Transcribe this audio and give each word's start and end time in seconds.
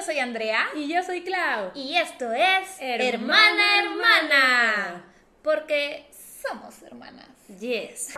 yo 0.00 0.06
soy 0.06 0.18
Andrea. 0.18 0.66
Y 0.74 0.88
yo 0.88 1.02
soy 1.02 1.22
Clau. 1.22 1.72
Y 1.74 1.96
esto 1.96 2.32
es 2.32 2.76
Hermana, 2.80 3.78
Hermana 3.78 3.78
Hermana. 3.80 5.04
Porque 5.42 6.06
somos 6.42 6.82
hermanas. 6.82 7.28
Yes. 7.58 8.14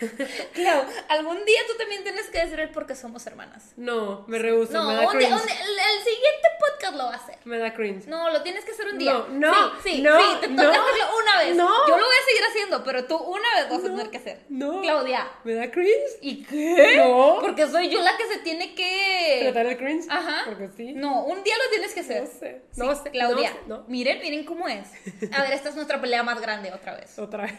Clau, 0.54 0.84
algún 1.08 1.44
día 1.44 1.60
tú 1.66 1.76
también 1.76 2.02
tienes 2.02 2.26
que 2.28 2.38
decir 2.40 2.58
el 2.60 2.70
por 2.70 2.86
qué 2.86 2.94
somos 2.94 3.26
hermanas. 3.26 3.72
No, 3.76 4.24
me 4.28 4.38
rehuso, 4.38 4.72
No, 4.72 4.88
me 4.88 4.94
da 4.94 5.06
cringe. 5.08 5.32
un 5.32 5.38
el, 5.40 5.48
el 5.48 6.04
siguiente 6.04 6.48
podcast 6.60 6.96
lo 6.96 7.04
va 7.06 7.12
a 7.12 7.16
hacer. 7.16 7.36
Me 7.44 7.58
da 7.58 7.74
cringe. 7.74 8.06
No, 8.06 8.30
lo 8.30 8.42
tienes 8.42 8.64
que 8.64 8.72
hacer 8.72 8.86
un 8.88 8.98
día. 8.98 9.12
No, 9.12 9.28
no, 9.28 9.70
sí, 9.82 9.96
sí, 9.96 10.02
no, 10.02 10.18
sí, 10.18 10.36
te 10.40 10.48
toca 10.48 10.62
no, 10.62 10.70
hacerlo 10.70 11.04
una 11.22 11.38
vez. 11.44 11.56
no. 11.56 11.86
Yo 11.88 11.96
lo 11.98 12.04
voy 12.04 12.14
a 12.22 12.26
seguir 12.26 12.44
haciendo, 12.48 12.84
pero 12.84 13.04
tú 13.06 13.16
una 13.16 13.54
vez 13.56 13.68
vas 13.70 13.78
a 13.80 13.82
tener 13.82 14.10
que 14.10 14.16
hacer. 14.18 14.40
no. 14.48 14.80
Claudia. 14.82 15.28
¿Me 15.44 15.54
da 15.54 15.70
cringe? 15.70 16.18
¿Y 16.20 16.44
qué? 16.44 16.96
No. 16.98 17.38
Porque 17.40 17.66
soy 17.66 17.88
yo 17.90 18.00
la 18.02 18.16
que 18.16 18.26
se 18.26 18.38
tiene 18.38 18.74
que. 18.74 19.40
¿Tratar 19.42 19.66
el 19.66 19.76
cringe? 19.76 20.06
Ajá. 20.10 20.42
Porque 20.46 20.68
sí. 20.76 20.92
No, 20.92 21.24
un 21.24 21.42
día 21.42 21.54
lo 21.56 21.70
tienes 21.70 21.94
que 21.94 22.00
hacer. 22.00 22.22
No 22.22 22.28
sé, 22.28 22.62
Sí, 22.72 22.80
no 22.80 22.94
sé, 22.94 23.10
Claudia, 23.10 23.50
no 23.50 23.56
sé, 23.56 23.62
no. 23.82 23.84
miren, 23.88 24.20
miren 24.20 24.44
cómo 24.44 24.68
es. 24.68 24.88
A 25.32 25.42
ver, 25.42 25.52
esta 25.52 25.68
es 25.70 25.74
nuestra 25.74 26.00
pelea 26.00 26.22
más 26.22 26.40
grande 26.40 26.72
otra 26.72 26.94
vez. 26.94 27.18
Otra 27.28 27.44
vez. 27.44 27.54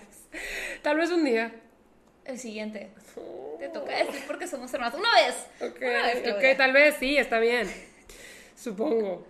Tal 0.81 0.97
vez 0.97 1.09
un 1.11 1.23
día. 1.25 1.53
El 2.25 2.37
siguiente. 2.37 2.89
Te 3.59 3.69
toca 3.69 3.95
decir 3.97 4.23
porque 4.27 4.47
somos 4.47 4.73
hermanas. 4.73 4.95
Una 4.95 5.09
vez. 5.15 5.35
Ok, 5.61 5.77
Una 5.81 6.03
vez, 6.07 6.17
ok, 6.17 6.23
Claudia. 6.23 6.57
tal 6.57 6.73
vez 6.73 6.95
sí, 6.99 7.17
está 7.17 7.39
bien. 7.39 7.69
Supongo. 8.55 9.25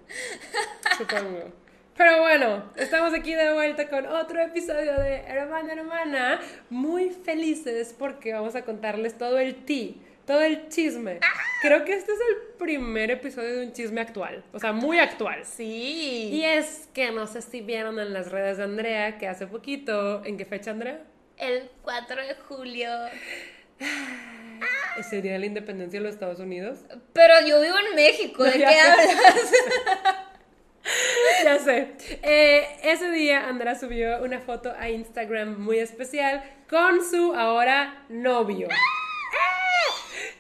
Supongo. 0.98 1.52
Pero 1.96 2.22
bueno, 2.22 2.72
estamos 2.78 3.14
aquí 3.14 3.34
de 3.36 3.54
vuelta 3.54 3.90
con 3.90 4.06
otro 4.06 4.42
episodio 4.42 4.98
de 5.00 5.18
Hermana 5.18 5.74
Hermana. 5.74 6.40
Muy 6.70 7.10
felices 7.10 7.94
porque 7.98 8.34
vamos 8.34 8.56
a 8.56 8.64
contarles 8.64 9.18
todo 9.18 9.38
el 9.38 9.66
tea, 9.66 9.92
todo 10.26 10.42
el 10.42 10.70
chisme. 10.70 11.20
Creo 11.62 11.84
que 11.84 11.94
este 11.94 12.14
es 12.14 12.20
el 12.20 12.56
primer 12.58 13.12
episodio 13.12 13.58
de 13.58 13.66
un 13.66 13.74
chisme 13.74 14.00
actual. 14.00 14.44
O 14.54 14.60
sea, 14.60 14.72
muy 14.72 14.98
actual. 14.98 15.44
Sí. 15.46 16.30
Y 16.32 16.44
es 16.46 16.88
que 16.94 17.12
no 17.12 17.28
sé 17.28 17.42
si 17.42 17.60
vieron 17.60 18.00
en 18.00 18.14
las 18.14 18.32
redes 18.32 18.58
de 18.58 18.64
Andrea 18.64 19.18
que 19.18 19.28
hace 19.28 19.46
poquito. 19.48 20.24
¿En 20.24 20.38
qué 20.38 20.46
fecha, 20.46 20.72
Andrea? 20.72 21.02
El 21.40 21.70
4 21.84 22.28
de 22.28 22.36
julio. 22.48 22.90
Es 24.98 25.14
el 25.14 25.22
día 25.22 25.34
de 25.34 25.40
la 25.40 25.46
independencia 25.46 26.00
de 26.00 26.04
los 26.04 26.14
Estados 26.14 26.40
Unidos. 26.40 26.80
Pero 27.14 27.34
yo 27.48 27.62
vivo 27.62 27.76
en 27.80 27.96
México, 27.96 28.44
¿de 28.44 28.52
qué 28.58 28.66
hablas? 28.66 29.08
Ya 31.44 31.60
sé. 31.60 31.92
Eh, 32.24 32.80
ese 32.84 33.12
día 33.12 33.48
Andrea 33.48 33.76
subió 33.76 34.24
una 34.24 34.40
foto 34.40 34.74
a 34.78 34.90
Instagram 34.90 35.60
muy 35.60 35.78
especial 35.78 36.44
con 36.68 37.08
su 37.08 37.36
ahora 37.36 38.06
novio. 38.10 38.68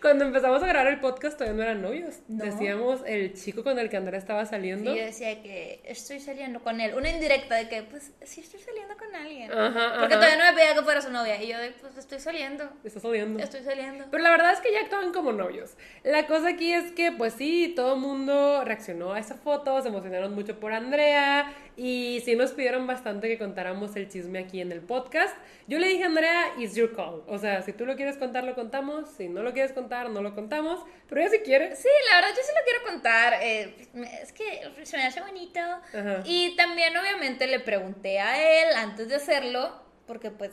Cuando 0.02 0.25
empezamos 0.25 0.64
a 0.64 0.67
grabar 0.67 0.88
el 0.88 1.00
podcast 1.00 1.38
todavía 1.38 1.58
no 1.58 1.64
eran 1.64 1.81
novios. 1.81 2.19
No. 2.28 2.45
Decíamos 2.45 3.02
el 3.05 3.33
chico 3.33 3.64
con 3.64 3.78
el 3.80 3.89
que 3.89 3.97
Andrea 3.97 4.17
estaba 4.17 4.45
saliendo. 4.45 4.94
Y 4.94 4.97
yo 4.97 5.06
decía 5.06 5.41
que 5.41 5.81
estoy 5.83 6.19
saliendo 6.19 6.61
con 6.61 6.80
él. 6.80 6.94
Una 6.95 7.09
indirecta 7.09 7.56
de 7.56 7.67
que, 7.67 7.83
pues, 7.83 8.11
sí 8.23 8.41
estoy 8.41 8.61
saliendo 8.61 8.95
con 8.97 9.14
alguien. 9.14 9.52
Ajá, 9.52 10.00
Porque 10.00 10.14
ajá. 10.14 10.25
todavía 10.25 10.38
no 10.38 10.52
me 10.52 10.53
pedía 10.58 10.73
que 10.73 10.81
fuera 10.83 11.02
su 11.02 11.11
novia. 11.11 11.41
Y 11.44 11.47
yo, 11.47 11.58
pues, 11.81 11.97
estoy 11.97 12.19
saliendo. 12.19 12.69
Está 12.83 13.00
saliendo. 13.00 13.44
Estoy 13.44 13.61
saliendo. 13.64 14.06
Pero 14.09 14.23
la 14.23 14.30
verdad 14.31 14.53
es 14.53 14.59
que 14.61 14.72
ya 14.72 14.81
actuaban 14.81 15.11
como 15.11 15.33
novios. 15.33 15.75
La 16.03 16.28
cosa 16.28 16.50
aquí 16.50 16.72
es 16.72 16.91
que, 16.94 17.11
pues 17.11 17.34
sí, 17.34 17.73
todo 17.75 17.95
el 17.95 18.00
mundo 18.00 18.63
reaccionó 18.63 19.13
a 19.13 19.19
esa 19.19 19.36
foto, 19.36 19.81
se 19.81 19.89
emocionaron 19.89 20.34
mucho 20.34 20.59
por 20.59 20.72
Andrea 20.72 21.52
y 21.75 22.22
sí 22.25 22.36
nos 22.36 22.52
pidieron 22.52 22.88
bastante 22.88 23.28
que 23.28 23.38
contáramos 23.38 23.95
el 23.95 24.09
chisme 24.09 24.39
aquí 24.39 24.61
en 24.61 24.72
el 24.72 24.81
podcast. 24.81 25.36
Yo 25.67 25.80
le 25.80 25.88
dije 25.88 26.03
a 26.03 26.08
Andrea, 26.08 26.45
it's 26.58 26.75
your 26.75 26.95
call. 26.95 27.23
O 27.28 27.38
sea, 27.38 27.61
si 27.61 27.73
tú 27.73 27.86
lo 27.86 27.95
quieres 27.95 28.17
contar, 28.17 28.44
lo 28.44 28.56
contamos. 28.56 29.09
Si 29.17 29.30
no 29.30 29.44
lo 29.44 29.53
quieres 29.53 29.72
contar, 29.72 29.89
no 29.90 30.22
lo 30.22 30.36
contamos. 30.36 30.84
Pero 31.08 31.22
ella 31.22 31.32
si 31.32 31.40
quiere. 31.40 31.76
Sí, 31.76 31.88
la 32.09 32.18
verdad 32.18 32.36
yo 32.36 32.44
sí 32.44 32.52
lo 32.58 32.64
quiero 32.64 32.86
contar. 32.86 33.34
eh, 33.42 33.88
es 34.22 34.31
que 34.31 34.86
se 34.86 34.98
me 34.98 35.06
hace 35.06 35.22
bonito. 35.22 35.59
Ajá. 35.59 36.22
Y 36.25 36.56
también 36.56 36.96
obviamente 36.96 37.47
le 37.47 37.59
pregunté 37.59 38.19
a 38.19 38.62
él 38.62 38.75
antes 38.75 39.09
de 39.09 39.16
hacerlo, 39.16 39.81
porque 40.06 40.31
pues 40.31 40.52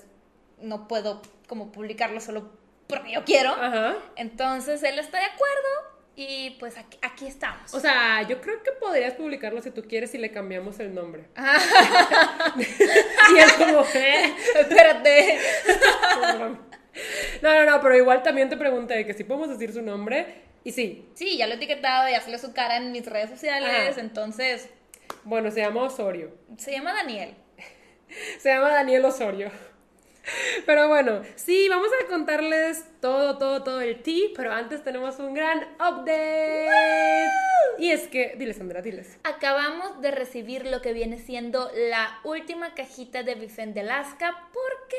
no 0.58 0.88
puedo 0.88 1.22
como 1.46 1.70
publicarlo 1.72 2.20
solo 2.20 2.50
porque 2.88 3.12
yo 3.12 3.24
quiero. 3.24 3.50
Ajá. 3.50 3.96
Entonces 4.16 4.82
él 4.82 4.98
está 4.98 5.18
de 5.18 5.26
acuerdo 5.26 5.96
y 6.18 6.56
pues 6.58 6.78
aquí, 6.78 6.98
aquí 7.02 7.26
estamos. 7.26 7.74
O 7.74 7.80
sea, 7.80 8.22
yo 8.22 8.40
creo 8.40 8.62
que 8.62 8.72
podrías 8.72 9.12
publicarlo 9.14 9.60
si 9.60 9.70
tú 9.70 9.82
quieres 9.82 10.14
y 10.14 10.18
le 10.18 10.32
cambiamos 10.32 10.80
el 10.80 10.94
nombre. 10.94 11.26
y 12.56 13.38
es 13.38 13.52
como, 13.52 13.84
¿eh? 13.94 14.34
Espérate. 14.60 15.38
No, 17.42 17.52
no, 17.54 17.64
no, 17.70 17.80
pero 17.80 17.96
igual 17.96 18.22
también 18.22 18.48
te 18.48 18.56
pregunté 18.56 19.04
que 19.06 19.14
si 19.14 19.24
podemos 19.24 19.48
decir 19.48 19.72
su 19.72 19.82
nombre. 19.82 20.42
Y 20.64 20.72
sí, 20.72 21.08
Sí, 21.14 21.36
ya 21.36 21.46
lo 21.46 21.52
he 21.54 21.56
etiquetado, 21.56 22.08
ya 22.08 22.20
salió 22.20 22.38
su 22.38 22.52
cara 22.52 22.76
en 22.76 22.90
mis 22.92 23.06
redes 23.06 23.30
sociales, 23.30 23.90
Ajá. 23.92 24.00
entonces 24.00 24.68
bueno, 25.24 25.50
se 25.50 25.60
llama 25.60 25.82
Osorio. 25.84 26.32
se 26.58 26.72
llama 26.72 26.92
Daniel. 26.92 27.34
Se 28.38 28.48
llama 28.50 28.70
Daniel 28.70 29.04
Osorio. 29.04 29.50
Pero 30.64 30.88
bueno, 30.88 31.22
sí, 31.36 31.68
vamos 31.68 31.88
a 32.02 32.06
contarles 32.08 32.84
todo, 33.00 33.38
todo, 33.38 33.62
todo 33.62 33.80
el 33.80 34.02
tea, 34.02 34.28
pero 34.36 34.52
antes 34.52 34.82
tenemos 34.82 35.18
un 35.20 35.34
gran 35.34 35.60
update. 35.74 36.68
Y 37.78 37.90
es 37.90 38.08
que, 38.08 38.34
diles, 38.36 38.56
Sandra, 38.56 38.82
diles. 38.82 39.18
Acabamos 39.24 40.00
de 40.00 40.10
recibir 40.10 40.66
lo 40.66 40.80
que 40.82 40.92
viene 40.92 41.18
siendo 41.18 41.70
la 41.74 42.18
última 42.24 42.74
cajita 42.74 43.22
de 43.22 43.34
Bifen 43.34 43.74
de 43.74 43.80
Alaska 43.80 44.48
porque 44.52 44.96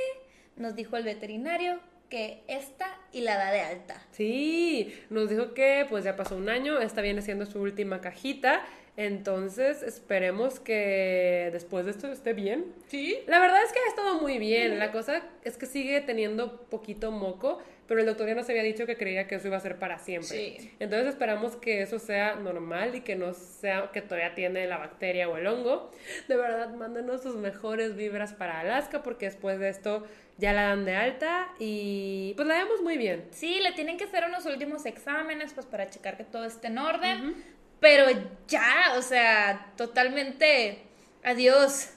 nos 0.55 0.75
dijo 0.75 0.95
el 0.97 1.03
veterinario 1.03 1.79
que 2.09 2.43
esta 2.47 2.97
y 3.11 3.21
la 3.21 3.37
da 3.37 3.51
de 3.51 3.61
alta. 3.61 4.01
Sí, 4.11 4.93
nos 5.09 5.29
dijo 5.29 5.53
que 5.53 5.85
pues 5.89 6.03
ya 6.03 6.15
pasó 6.15 6.35
un 6.35 6.49
año, 6.49 6.79
esta 6.79 7.01
viene 7.01 7.21
siendo 7.21 7.45
su 7.45 7.61
última 7.61 8.01
cajita, 8.01 8.65
entonces 8.97 9.83
esperemos 9.83 10.59
que 10.59 11.49
después 11.53 11.85
de 11.85 11.91
esto 11.91 12.11
esté 12.11 12.33
bien. 12.33 12.73
Sí. 12.87 13.19
La 13.27 13.39
verdad 13.39 13.63
es 13.63 13.71
que 13.71 13.79
ha 13.79 13.89
estado 13.89 14.19
muy 14.19 14.39
bien. 14.39 14.79
La 14.79 14.91
cosa 14.91 15.21
es 15.43 15.55
que 15.55 15.67
sigue 15.67 16.01
teniendo 16.01 16.61
poquito 16.63 17.11
moco, 17.11 17.59
pero 17.87 18.01
el 18.01 18.05
doctor 18.05 18.27
ya 18.27 18.35
nos 18.35 18.49
había 18.49 18.63
dicho 18.63 18.85
que 18.85 18.97
creía 18.97 19.27
que 19.27 19.35
eso 19.35 19.47
iba 19.47 19.57
a 19.57 19.61
ser 19.61 19.79
para 19.79 19.97
siempre. 19.97 20.27
Sí. 20.27 20.71
Entonces 20.79 21.09
esperamos 21.09 21.55
que 21.55 21.81
eso 21.81 21.99
sea 21.99 22.35
normal 22.35 22.95
y 22.95 23.01
que 23.01 23.15
no 23.15 23.33
sea 23.33 23.91
que 23.93 24.01
todavía 24.01 24.35
tiene 24.35 24.67
la 24.67 24.77
bacteria 24.77 25.29
o 25.29 25.37
el 25.37 25.47
hongo. 25.47 25.91
De 26.27 26.35
verdad, 26.35 26.69
mándenos 26.73 27.23
sus 27.23 27.35
mejores 27.35 27.95
vibras 27.95 28.33
para 28.33 28.59
Alaska 28.59 29.03
porque 29.03 29.25
después 29.25 29.59
de 29.59 29.69
esto 29.69 30.05
ya 30.37 30.53
la 30.53 30.63
dan 30.63 30.85
de 30.85 30.95
alta 30.95 31.47
y 31.59 32.33
pues 32.35 32.47
la 32.47 32.55
vemos 32.55 32.81
muy 32.81 32.97
bien. 32.97 33.25
Sí, 33.31 33.59
le 33.61 33.71
tienen 33.71 33.97
que 33.97 34.03
hacer 34.03 34.25
unos 34.27 34.45
últimos 34.45 34.85
exámenes 34.85 35.53
pues 35.53 35.65
para 35.65 35.89
checar 35.89 36.17
que 36.17 36.25
todo 36.25 36.45
esté 36.45 36.67
en 36.67 36.77
orden, 36.77 37.43
pero 37.79 38.05
ya, 38.47 38.93
o 38.97 39.01
sea, 39.01 39.71
totalmente 39.77 40.79
adiós. 41.23 41.93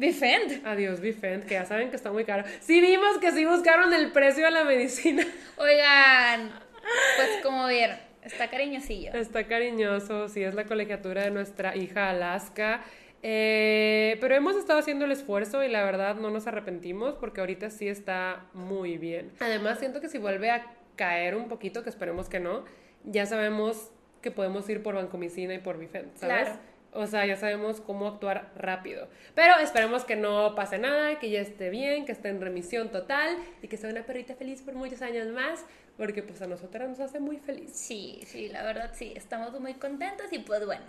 Bifend. 0.00 0.66
Adiós, 0.66 0.98
Bifend, 1.00 1.44
que 1.44 1.54
ya 1.54 1.66
saben 1.66 1.90
que 1.90 1.96
está 1.96 2.10
muy 2.10 2.24
caro. 2.24 2.44
Sí 2.60 2.80
vimos 2.80 3.18
que 3.18 3.32
sí 3.32 3.44
buscaron 3.44 3.92
el 3.92 4.10
precio 4.12 4.46
de 4.46 4.50
la 4.50 4.64
medicina. 4.64 5.22
Oigan, 5.58 6.50
pues 7.16 7.28
como 7.42 7.66
vieron, 7.66 7.98
está 8.24 8.48
cariñosillo. 8.48 9.12
Está 9.12 9.46
cariñoso, 9.46 10.28
sí, 10.28 10.42
es 10.42 10.54
la 10.54 10.64
colegiatura 10.64 11.24
de 11.24 11.30
nuestra 11.30 11.76
hija 11.76 12.08
Alaska. 12.08 12.82
Eh, 13.22 14.16
pero 14.22 14.34
hemos 14.34 14.56
estado 14.56 14.78
haciendo 14.78 15.04
el 15.04 15.12
esfuerzo 15.12 15.62
y 15.62 15.68
la 15.68 15.84
verdad 15.84 16.14
no 16.14 16.30
nos 16.30 16.46
arrepentimos 16.46 17.16
porque 17.16 17.40
ahorita 17.40 17.68
sí 17.68 17.86
está 17.86 18.46
muy 18.54 18.96
bien. 18.96 19.30
Además, 19.40 19.80
siento 19.80 20.00
que 20.00 20.08
si 20.08 20.16
vuelve 20.16 20.50
a 20.50 20.64
caer 20.96 21.36
un 21.36 21.48
poquito, 21.48 21.82
que 21.82 21.90
esperemos 21.90 22.30
que 22.30 22.40
no, 22.40 22.64
ya 23.04 23.26
sabemos 23.26 23.90
que 24.22 24.30
podemos 24.30 24.66
ir 24.70 24.82
por 24.82 24.94
vancomicina 24.94 25.52
y 25.52 25.58
por 25.58 25.78
Bifent, 25.78 26.16
¿sabes? 26.16 26.44
Claro. 26.44 26.69
O 26.92 27.06
sea, 27.06 27.24
ya 27.24 27.36
sabemos 27.36 27.80
cómo 27.80 28.08
actuar 28.08 28.50
rápido. 28.56 29.08
Pero 29.34 29.58
esperemos 29.58 30.04
que 30.04 30.16
no 30.16 30.54
pase 30.54 30.78
nada, 30.78 31.18
que 31.18 31.30
ya 31.30 31.40
esté 31.40 31.70
bien, 31.70 32.04
que 32.04 32.12
esté 32.12 32.28
en 32.28 32.40
remisión 32.40 32.90
total 32.90 33.36
y 33.62 33.68
que 33.68 33.76
sea 33.76 33.90
una 33.90 34.02
perrita 34.02 34.34
feliz 34.34 34.62
por 34.62 34.74
muchos 34.74 35.00
años 35.02 35.28
más, 35.28 35.64
porque 35.96 36.22
pues 36.22 36.42
a 36.42 36.46
nosotras 36.46 36.88
nos 36.88 37.00
hace 37.00 37.20
muy 37.20 37.36
feliz. 37.36 37.70
Sí, 37.72 38.20
sí, 38.26 38.48
la 38.48 38.62
verdad 38.62 38.90
sí, 38.92 39.12
estamos 39.14 39.58
muy 39.60 39.74
contentos 39.74 40.26
y 40.32 40.40
pues 40.40 40.66
bueno, 40.66 40.82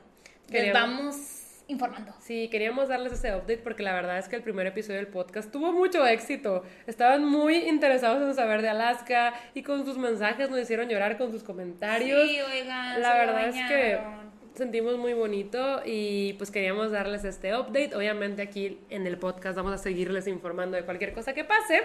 les 0.50 0.74
vamos 0.74 1.48
informando. 1.68 2.13
Sí, 2.19 2.50
queríamos 2.50 2.89
darles 2.89 3.13
ese 3.13 3.33
update 3.36 3.59
porque 3.59 3.83
la 3.83 3.94
verdad 3.94 4.18
es 4.18 4.27
que 4.27 4.36
el 4.36 4.44
primer 4.44 4.68
episodio 4.68 4.98
del 4.98 5.07
podcast 5.07 5.51
tuvo 5.51 5.71
mucho 5.71 6.06
éxito. 6.06 6.63
Estaban 6.88 7.24
muy 7.24 7.56
interesados 7.56 8.21
en 8.21 8.33
saber 8.33 8.62
de 8.62 8.69
Alaska 8.69 9.33
y 9.53 9.63
con 9.63 9.86
sus 9.86 9.98
mensajes 9.98 10.50
nos 10.50 10.59
hicieron 10.59 10.89
llorar 10.89 11.18
con 11.18 11.31
sus 11.31 11.44
comentarios. 11.44 12.27
Sí, 12.27 12.39
oigan, 12.42 13.01
la 13.01 13.13
verdad 13.13 13.48
es 13.50 13.56
que. 13.56 14.31
Sentimos 14.56 14.98
muy 14.98 15.13
bonito 15.13 15.81
y 15.86 16.33
pues 16.33 16.51
queríamos 16.51 16.92
darles 16.92 17.24
este 17.24 17.56
update. 17.56 17.95
Obviamente 17.95 18.42
aquí 18.42 18.80
en 18.89 19.07
el 19.07 19.18
podcast 19.18 19.56
vamos 19.56 19.74
a 19.74 19.77
seguirles 19.77 20.27
informando 20.27 20.77
de 20.77 20.83
cualquier 20.83 21.13
cosa 21.13 21.33
que 21.33 21.44
pase. 21.44 21.81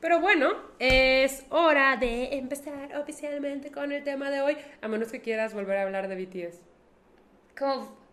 Pero 0.00 0.20
bueno, 0.20 0.54
es 0.78 1.44
hora 1.50 1.96
de 1.96 2.36
empezar 2.36 2.96
oficialmente 2.96 3.70
con 3.70 3.92
el 3.92 4.02
tema 4.02 4.30
de 4.30 4.40
hoy, 4.40 4.56
a 4.80 4.88
menos 4.88 5.10
que 5.12 5.20
quieras 5.20 5.54
volver 5.54 5.76
a 5.76 5.82
hablar 5.82 6.08
de 6.08 6.16
BTS. 6.16 6.60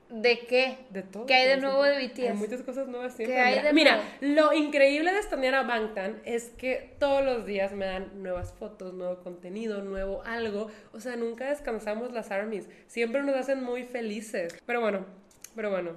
¿De 0.10 0.40
qué? 0.40 0.78
De 0.90 1.04
todo. 1.04 1.26
¿Qué 1.26 1.34
hay 1.34 1.48
de 1.48 1.58
nuevo 1.58 1.84
de. 1.84 2.08
BTS? 2.08 2.20
Hay 2.20 2.34
muchas 2.34 2.62
cosas 2.62 2.88
nuevas 2.88 3.14
siempre. 3.14 3.36
¿Qué 3.36 3.42
hay 3.42 3.62
de 3.62 3.74
Mira, 3.74 3.98
nuevo? 4.22 4.50
lo 4.52 4.54
increíble 4.54 5.12
de 5.12 5.20
estanear 5.20 5.56
a 5.56 5.64
Bangtan 5.64 6.22
es 6.24 6.46
que 6.58 6.96
todos 7.00 7.24
los 7.26 7.46
días 7.46 7.74
me 7.74 7.86
dan 7.86 8.24
nuevas 8.24 8.54
fotos, 8.54 8.94
nuevo 8.94 9.22
contenido, 9.22 9.82
nuevo 9.84 10.24
algo. 10.24 10.72
O 10.94 11.02
sea, 11.02 11.18
nunca 11.18 11.50
descansamos 11.50 12.14
las 12.14 12.32
armies. 12.32 12.70
Siempre 12.88 13.22
nos 13.24 13.36
hacen 13.36 13.62
muy 13.62 13.84
felices. 13.84 14.56
Pero 14.66 14.80
bueno, 14.80 15.06
pero 15.56 15.72
bueno. 15.72 15.92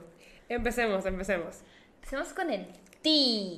Empecemos, 0.49 1.07
empecemos. 1.07 1.61
Empecemos 1.95 2.33
con 2.33 2.51
el 2.51 2.67
T. 3.03 3.09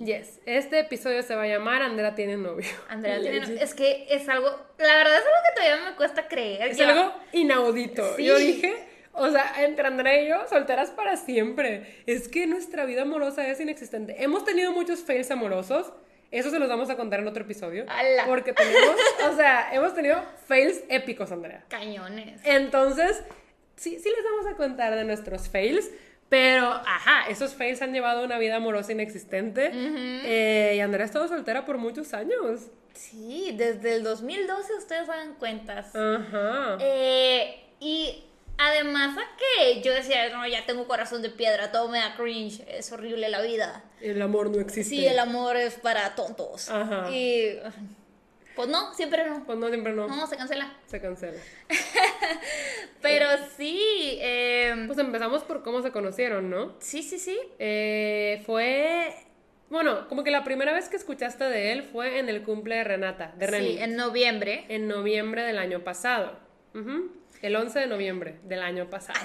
Yes, 0.04 0.40
este 0.44 0.80
episodio 0.80 1.22
se 1.22 1.34
va 1.34 1.44
a 1.44 1.46
llamar 1.46 1.80
Andrea 1.82 2.14
tiene 2.14 2.36
novio. 2.36 2.68
Andrea 2.88 3.20
tiene... 3.20 3.40
Legit. 3.40 3.56
Es 3.62 3.74
que 3.74 4.06
es 4.10 4.28
algo... 4.28 4.48
La 4.78 4.94
verdad 4.96 5.14
es 5.14 5.24
algo 5.24 5.38
que 5.48 5.62
todavía 5.62 5.90
me 5.90 5.96
cuesta 5.96 6.28
creer. 6.28 6.68
Es 6.70 6.80
algo 6.80 7.14
inaudito. 7.32 8.16
Sí. 8.16 8.24
Yo 8.24 8.36
dije, 8.36 8.91
o 9.12 9.30
sea, 9.30 9.64
entre 9.64 9.86
Andrea 9.86 10.22
y 10.22 10.28
yo, 10.28 10.48
solteras 10.48 10.90
para 10.90 11.16
siempre. 11.16 12.02
Es 12.06 12.28
que 12.28 12.46
nuestra 12.46 12.84
vida 12.84 13.02
amorosa 13.02 13.46
es 13.46 13.60
inexistente. 13.60 14.22
Hemos 14.22 14.44
tenido 14.44 14.72
muchos 14.72 15.00
fails 15.00 15.30
amorosos. 15.30 15.92
Eso 16.30 16.50
se 16.50 16.58
los 16.58 16.68
vamos 16.68 16.88
a 16.88 16.96
contar 16.96 17.20
en 17.20 17.28
otro 17.28 17.42
episodio. 17.42 17.84
¡Hala! 17.88 18.24
Porque 18.26 18.54
tenemos, 18.54 18.96
o 19.30 19.36
sea, 19.36 19.72
hemos 19.74 19.94
tenido 19.94 20.22
fails 20.46 20.82
épicos, 20.88 21.30
Andrea. 21.30 21.62
Cañones. 21.68 22.40
Entonces, 22.44 23.22
sí, 23.76 23.98
sí 23.98 24.08
les 24.08 24.24
vamos 24.24 24.46
a 24.46 24.56
contar 24.56 24.94
de 24.94 25.04
nuestros 25.04 25.48
fails. 25.50 25.90
Pero, 26.30 26.66
ajá, 26.66 27.28
esos 27.28 27.54
fails 27.54 27.82
han 27.82 27.92
llevado 27.92 28.24
una 28.24 28.38
vida 28.38 28.56
amorosa 28.56 28.92
inexistente. 28.92 29.70
Eh, 29.74 30.72
y 30.76 30.80
Andrea 30.80 31.02
ha 31.02 31.06
estado 31.06 31.28
soltera 31.28 31.66
por 31.66 31.76
muchos 31.76 32.14
años. 32.14 32.70
Sí, 32.94 33.54
desde 33.54 33.96
el 33.96 34.02
2012 34.02 34.74
ustedes 34.78 35.10
hagan 35.10 35.34
cuentas. 35.34 35.94
Ajá. 35.94 36.78
Eh, 36.80 37.62
y 37.80 38.24
además 38.68 39.16
a 39.18 39.22
que 39.36 39.80
yo 39.82 39.92
decía, 39.92 40.28
no, 40.30 40.46
ya 40.46 40.64
tengo 40.66 40.86
corazón 40.86 41.22
de 41.22 41.30
piedra, 41.30 41.72
todo 41.72 41.88
me 41.88 41.98
da 41.98 42.14
cringe, 42.16 42.62
es 42.68 42.90
horrible 42.92 43.28
la 43.28 43.40
vida. 43.42 43.84
El 44.00 44.20
amor 44.22 44.50
no 44.50 44.60
existe. 44.60 44.84
Sí, 44.96 45.06
el 45.06 45.18
amor 45.18 45.56
es 45.56 45.74
para 45.74 46.14
tontos. 46.14 46.68
Ajá. 46.68 47.10
Y 47.10 47.58
pues 48.56 48.68
no, 48.68 48.92
siempre 48.94 49.24
no. 49.24 49.44
Pues 49.44 49.58
no, 49.58 49.68
siempre 49.68 49.92
no. 49.92 50.06
No, 50.08 50.26
se 50.26 50.36
cancela. 50.36 50.72
Se 50.86 51.00
cancela. 51.00 51.38
Pero 53.00 53.26
sí, 53.56 54.18
eh, 54.20 54.84
Pues 54.86 54.98
empezamos 54.98 55.42
por 55.44 55.62
cómo 55.62 55.82
se 55.82 55.90
conocieron, 55.90 56.50
¿no? 56.50 56.74
sí, 56.80 57.02
sí, 57.02 57.18
sí. 57.18 57.38
Eh, 57.58 58.42
fue. 58.46 59.14
Bueno, 59.70 60.06
como 60.08 60.22
que 60.22 60.30
la 60.30 60.44
primera 60.44 60.72
vez 60.74 60.88
que 60.90 60.96
escuchaste 60.96 61.44
de 61.44 61.72
él 61.72 61.82
fue 61.82 62.18
en 62.18 62.28
el 62.28 62.42
cumple 62.42 62.76
de 62.76 62.84
Renata, 62.84 63.32
de 63.38 63.46
Reni, 63.46 63.68
Sí, 63.76 63.78
en 63.82 63.96
noviembre. 63.96 64.66
en 64.68 64.86
noviembre 64.86 65.44
del 65.44 65.58
año 65.58 65.80
pasado. 65.82 66.38
Ujú. 66.74 67.10
El 67.42 67.56
11 67.56 67.80
de 67.80 67.86
noviembre 67.88 68.38
del 68.44 68.62
año 68.62 68.88
pasado. 68.88 69.18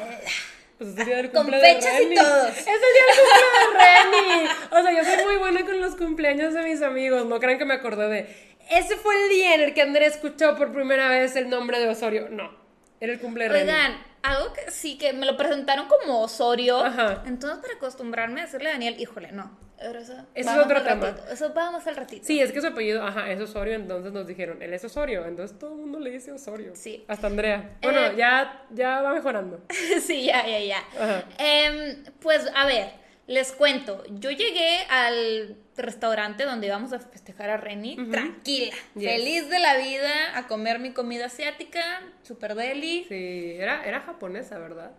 Pues 0.78 0.90
es 0.92 0.98
el 1.00 1.06
día 1.06 1.18
del 1.18 1.32
Con 1.32 1.44
cumple 1.44 1.60
fechas 1.60 1.94
de 1.94 2.04
y 2.04 2.06
Reni. 2.06 2.16
todo. 2.16 2.48
Es 2.48 2.58
el 2.58 2.66
día 2.66 3.06
del 3.08 3.16
cumple 3.64 3.84
de 3.84 4.04
Reni. 4.04 4.50
O 4.72 4.82
sea, 4.84 4.92
yo 4.92 5.04
soy 5.04 5.26
muy 5.26 5.36
buena 5.38 5.66
con 5.66 5.80
los 5.82 5.96
cumpleaños 5.96 6.54
de 6.54 6.64
mis 6.64 6.82
amigos. 6.82 7.26
No 7.26 7.40
crean 7.40 7.58
que 7.58 7.66
me 7.66 7.76
acordé 7.76 8.08
de. 8.10 8.58
Ese 8.70 8.96
fue 8.98 9.16
el 9.24 9.30
día 9.30 9.56
en 9.56 9.62
el 9.62 9.74
que 9.74 9.82
Andrés 9.82 10.16
escuchó 10.16 10.56
por 10.56 10.74
primera 10.74 11.08
vez 11.10 11.36
el 11.36 11.50
nombre 11.50 11.80
de 11.80 11.88
Osorio. 11.88 12.28
No. 12.30 12.52
Era 13.00 13.14
el 13.14 13.20
cumple 13.20 13.46
de 13.46 13.50
Reni. 13.50 13.64
Oigan, 13.70 14.04
algo 14.24 14.52
que 14.54 14.72
sí, 14.72 14.98
que 14.98 15.14
me 15.14 15.26
lo 15.26 15.38
presentaron 15.38 15.88
como 15.88 16.22
Osorio. 16.22 16.84
Ajá. 16.84 17.24
Entonces, 17.28 17.60
para 17.62 17.76
acostumbrarme 17.76 18.42
a 18.42 18.46
decirle 18.46 18.70
a 18.70 18.74
Daniel, 18.74 19.00
híjole, 19.00 19.32
no. 19.32 19.67
Pero 19.80 20.00
eso, 20.00 20.14
es 20.34 20.48
otro 20.48 20.82
tema. 20.84 21.08
ratito, 21.12 21.28
Eso 21.32 21.54
vamos 21.54 21.86
al 21.86 21.96
ratito. 21.96 22.26
Sí, 22.26 22.40
es 22.42 22.52
que 22.52 22.62
su 22.62 22.68
apellido, 22.68 23.04
ajá, 23.06 23.30
es 23.32 23.40
Osorio, 23.40 23.76
entonces 23.76 24.12
nos 24.12 24.26
dijeron, 24.26 24.62
él 24.62 24.74
es 24.74 24.84
Osorio, 24.84 25.26
entonces 25.26 25.58
todo 25.60 25.72
el 25.74 25.78
mundo 25.82 26.00
le 26.00 26.10
dice 26.12 26.32
Osorio. 26.32 26.72
Sí. 26.76 27.06
Hasta 27.08 27.28
Andrea. 27.28 27.78
Bueno, 27.84 28.00
Eh, 28.08 28.14
ya, 28.18 28.66
ya 28.72 29.02
va 29.02 29.14
mejorando. 29.14 29.62
sí, 30.02 30.26
ya, 30.26 30.46
ya, 30.48 30.60
ya. 30.60 30.80
Ajá. 31.00 31.24
Em, 31.38 32.04
pues, 32.20 32.50
a 32.56 32.66
ver, 32.66 32.90
les 33.28 33.52
cuento. 33.52 34.04
Yo 34.10 34.32
llegué 34.32 34.80
al 34.90 35.56
restaurante 35.76 36.44
donde 36.46 36.66
íbamos 36.68 36.92
a 36.94 36.98
festejar 37.00 37.52
a 37.52 37.58
Reni, 37.58 37.98
tranquila, 38.10 38.74
Yes. 38.96 39.12
feliz 39.12 39.48
de 39.50 39.60
la 39.60 39.78
vida, 39.78 40.36
a 40.36 40.48
comer 40.48 40.80
mi 40.80 40.92
comida 40.92 41.26
asiática, 41.28 42.02
super 42.24 42.56
deli. 42.56 43.06
Sí, 43.08 43.52
era, 43.60 43.86
era 43.86 44.00
japonesa, 44.02 44.58
¿verdad? 44.58 44.92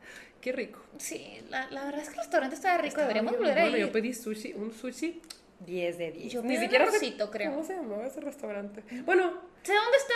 Qué 0.48 0.52
rico. 0.52 0.82
Sí, 0.96 1.42
la, 1.50 1.68
la 1.70 1.84
verdad 1.84 2.00
es 2.00 2.08
que 2.08 2.14
el 2.14 2.20
restaurante 2.20 2.56
estaba 2.56 2.76
rico, 2.78 2.88
Estaba 2.88 3.08
deberíamos 3.08 3.36
volver 3.36 3.58
a 3.58 3.60
bueno, 3.62 3.76
ir. 3.76 3.86
yo 3.86 3.92
pedí 3.92 4.14
sushi, 4.14 4.54
un 4.54 4.72
sushi 4.72 5.20
10 5.60 5.98
de 5.98 6.12
10. 6.12 6.32
Yo 6.32 6.42
Ni 6.42 6.56
siquiera 6.56 6.84
arrocito, 6.86 7.30
creo. 7.30 7.50
¿Cómo 7.50 7.64
se 7.64 7.74
llamaba 7.76 8.06
ese 8.06 8.20
restaurante? 8.20 8.82
Bueno, 9.04 9.32
¿Sé 9.62 9.74
dónde 9.74 9.96
está? 9.98 10.14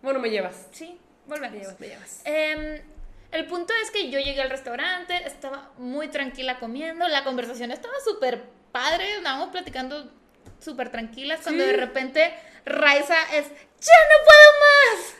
bueno, 0.00 0.20
me 0.20 0.30
llevas. 0.30 0.68
Sí, 0.72 0.98
volvemos. 1.26 1.52
Me 1.54 1.60
llevas, 1.60 1.80
me 1.80 1.88
llevas. 1.88 2.22
Em, 2.24 2.82
el 3.32 3.44
punto 3.46 3.74
es 3.82 3.90
que 3.90 4.10
yo 4.10 4.18
llegué 4.20 4.40
al 4.40 4.48
restaurante, 4.48 5.14
estaba 5.26 5.70
muy 5.76 6.08
tranquila 6.08 6.58
comiendo, 6.58 7.06
la 7.08 7.22
conversación 7.24 7.70
estaba 7.70 7.94
súper 8.02 8.44
padre, 8.72 9.16
estábamos 9.16 9.50
platicando 9.50 10.10
súper 10.60 10.88
tranquilas, 10.90 11.40
cuando 11.42 11.62
Sí. 11.64 11.70
de 11.72 11.76
repente 11.76 12.32
Raiza 12.64 13.16
es, 13.34 13.48
¡ya 13.48 13.98
no 14.08 14.24
puedo 14.24 14.50
más! 14.62 15.14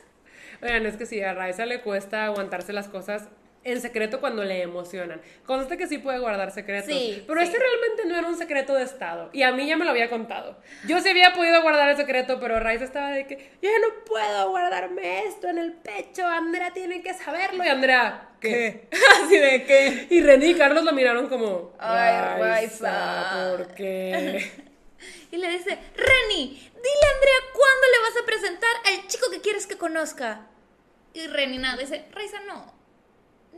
Oigan, 0.62 0.86
es 0.86 0.96
que 0.96 1.04
sí, 1.06 1.20
a 1.22 1.34
Raiza 1.34 1.66
le 1.66 1.82
cuesta 1.82 2.24
aguantarse 2.24 2.72
las 2.72 2.88
cosas 2.88 3.28
en 3.64 3.80
secreto 3.80 4.20
cuando 4.20 4.44
le 4.44 4.62
emocionan. 4.62 5.20
Conste 5.44 5.76
que 5.76 5.86
sí 5.86 5.98
puede 5.98 6.18
guardar 6.18 6.50
secretos. 6.52 6.92
Sí, 6.92 7.24
pero 7.26 7.40
sí. 7.40 7.46
este 7.46 7.58
realmente 7.58 8.06
no 8.06 8.16
era 8.16 8.28
un 8.28 8.36
secreto 8.36 8.74
de 8.74 8.84
Estado. 8.84 9.30
Y 9.32 9.42
a 9.42 9.52
mí 9.52 9.66
ya 9.66 9.76
me 9.76 9.84
lo 9.84 9.90
había 9.90 10.08
contado. 10.08 10.58
Yo 10.86 11.00
sí 11.00 11.08
había 11.08 11.32
podido 11.34 11.60
guardar 11.62 11.90
el 11.90 11.96
secreto, 11.96 12.38
pero 12.40 12.60
Raiza 12.60 12.84
estaba 12.84 13.10
de 13.10 13.26
que 13.26 13.36
yo 13.60 13.70
ya 13.70 13.78
no 13.78 14.04
puedo 14.04 14.50
guardarme 14.50 15.24
esto 15.24 15.48
en 15.48 15.58
el 15.58 15.72
pecho. 15.72 16.26
Andrea 16.26 16.72
tiene 16.72 17.02
que 17.02 17.14
saberlo. 17.14 17.64
Y 17.64 17.68
Andrea, 17.68 18.30
¿qué? 18.40 18.88
Así 19.24 19.36
de 19.36 19.64
que... 19.64 20.06
Y 20.10 20.20
René 20.22 20.46
y 20.48 20.54
Carlos 20.54 20.84
lo 20.84 20.92
miraron 20.92 21.28
como, 21.28 21.74
Ay, 21.78 22.40
Raiza, 22.40 22.90
Raiza. 22.90 23.56
¿por 23.56 23.74
qué? 23.74 24.50
Y 25.30 25.36
le 25.36 25.48
dice, 25.50 25.78
Reni, 25.94 26.46
dile 26.48 27.06
a 27.06 27.14
Andrea 27.14 27.52
cuándo 27.52 27.86
le 27.92 27.98
vas 28.00 28.22
a 28.22 28.26
presentar 28.26 28.70
al 28.86 29.06
chico 29.06 29.30
que 29.30 29.40
quieres 29.40 29.66
que 29.66 29.76
conozca. 29.76 30.46
Y 31.12 31.26
Reni 31.26 31.58
nada, 31.58 31.76
dice, 31.76 32.06
Raiza, 32.12 32.40
no, 32.46 32.77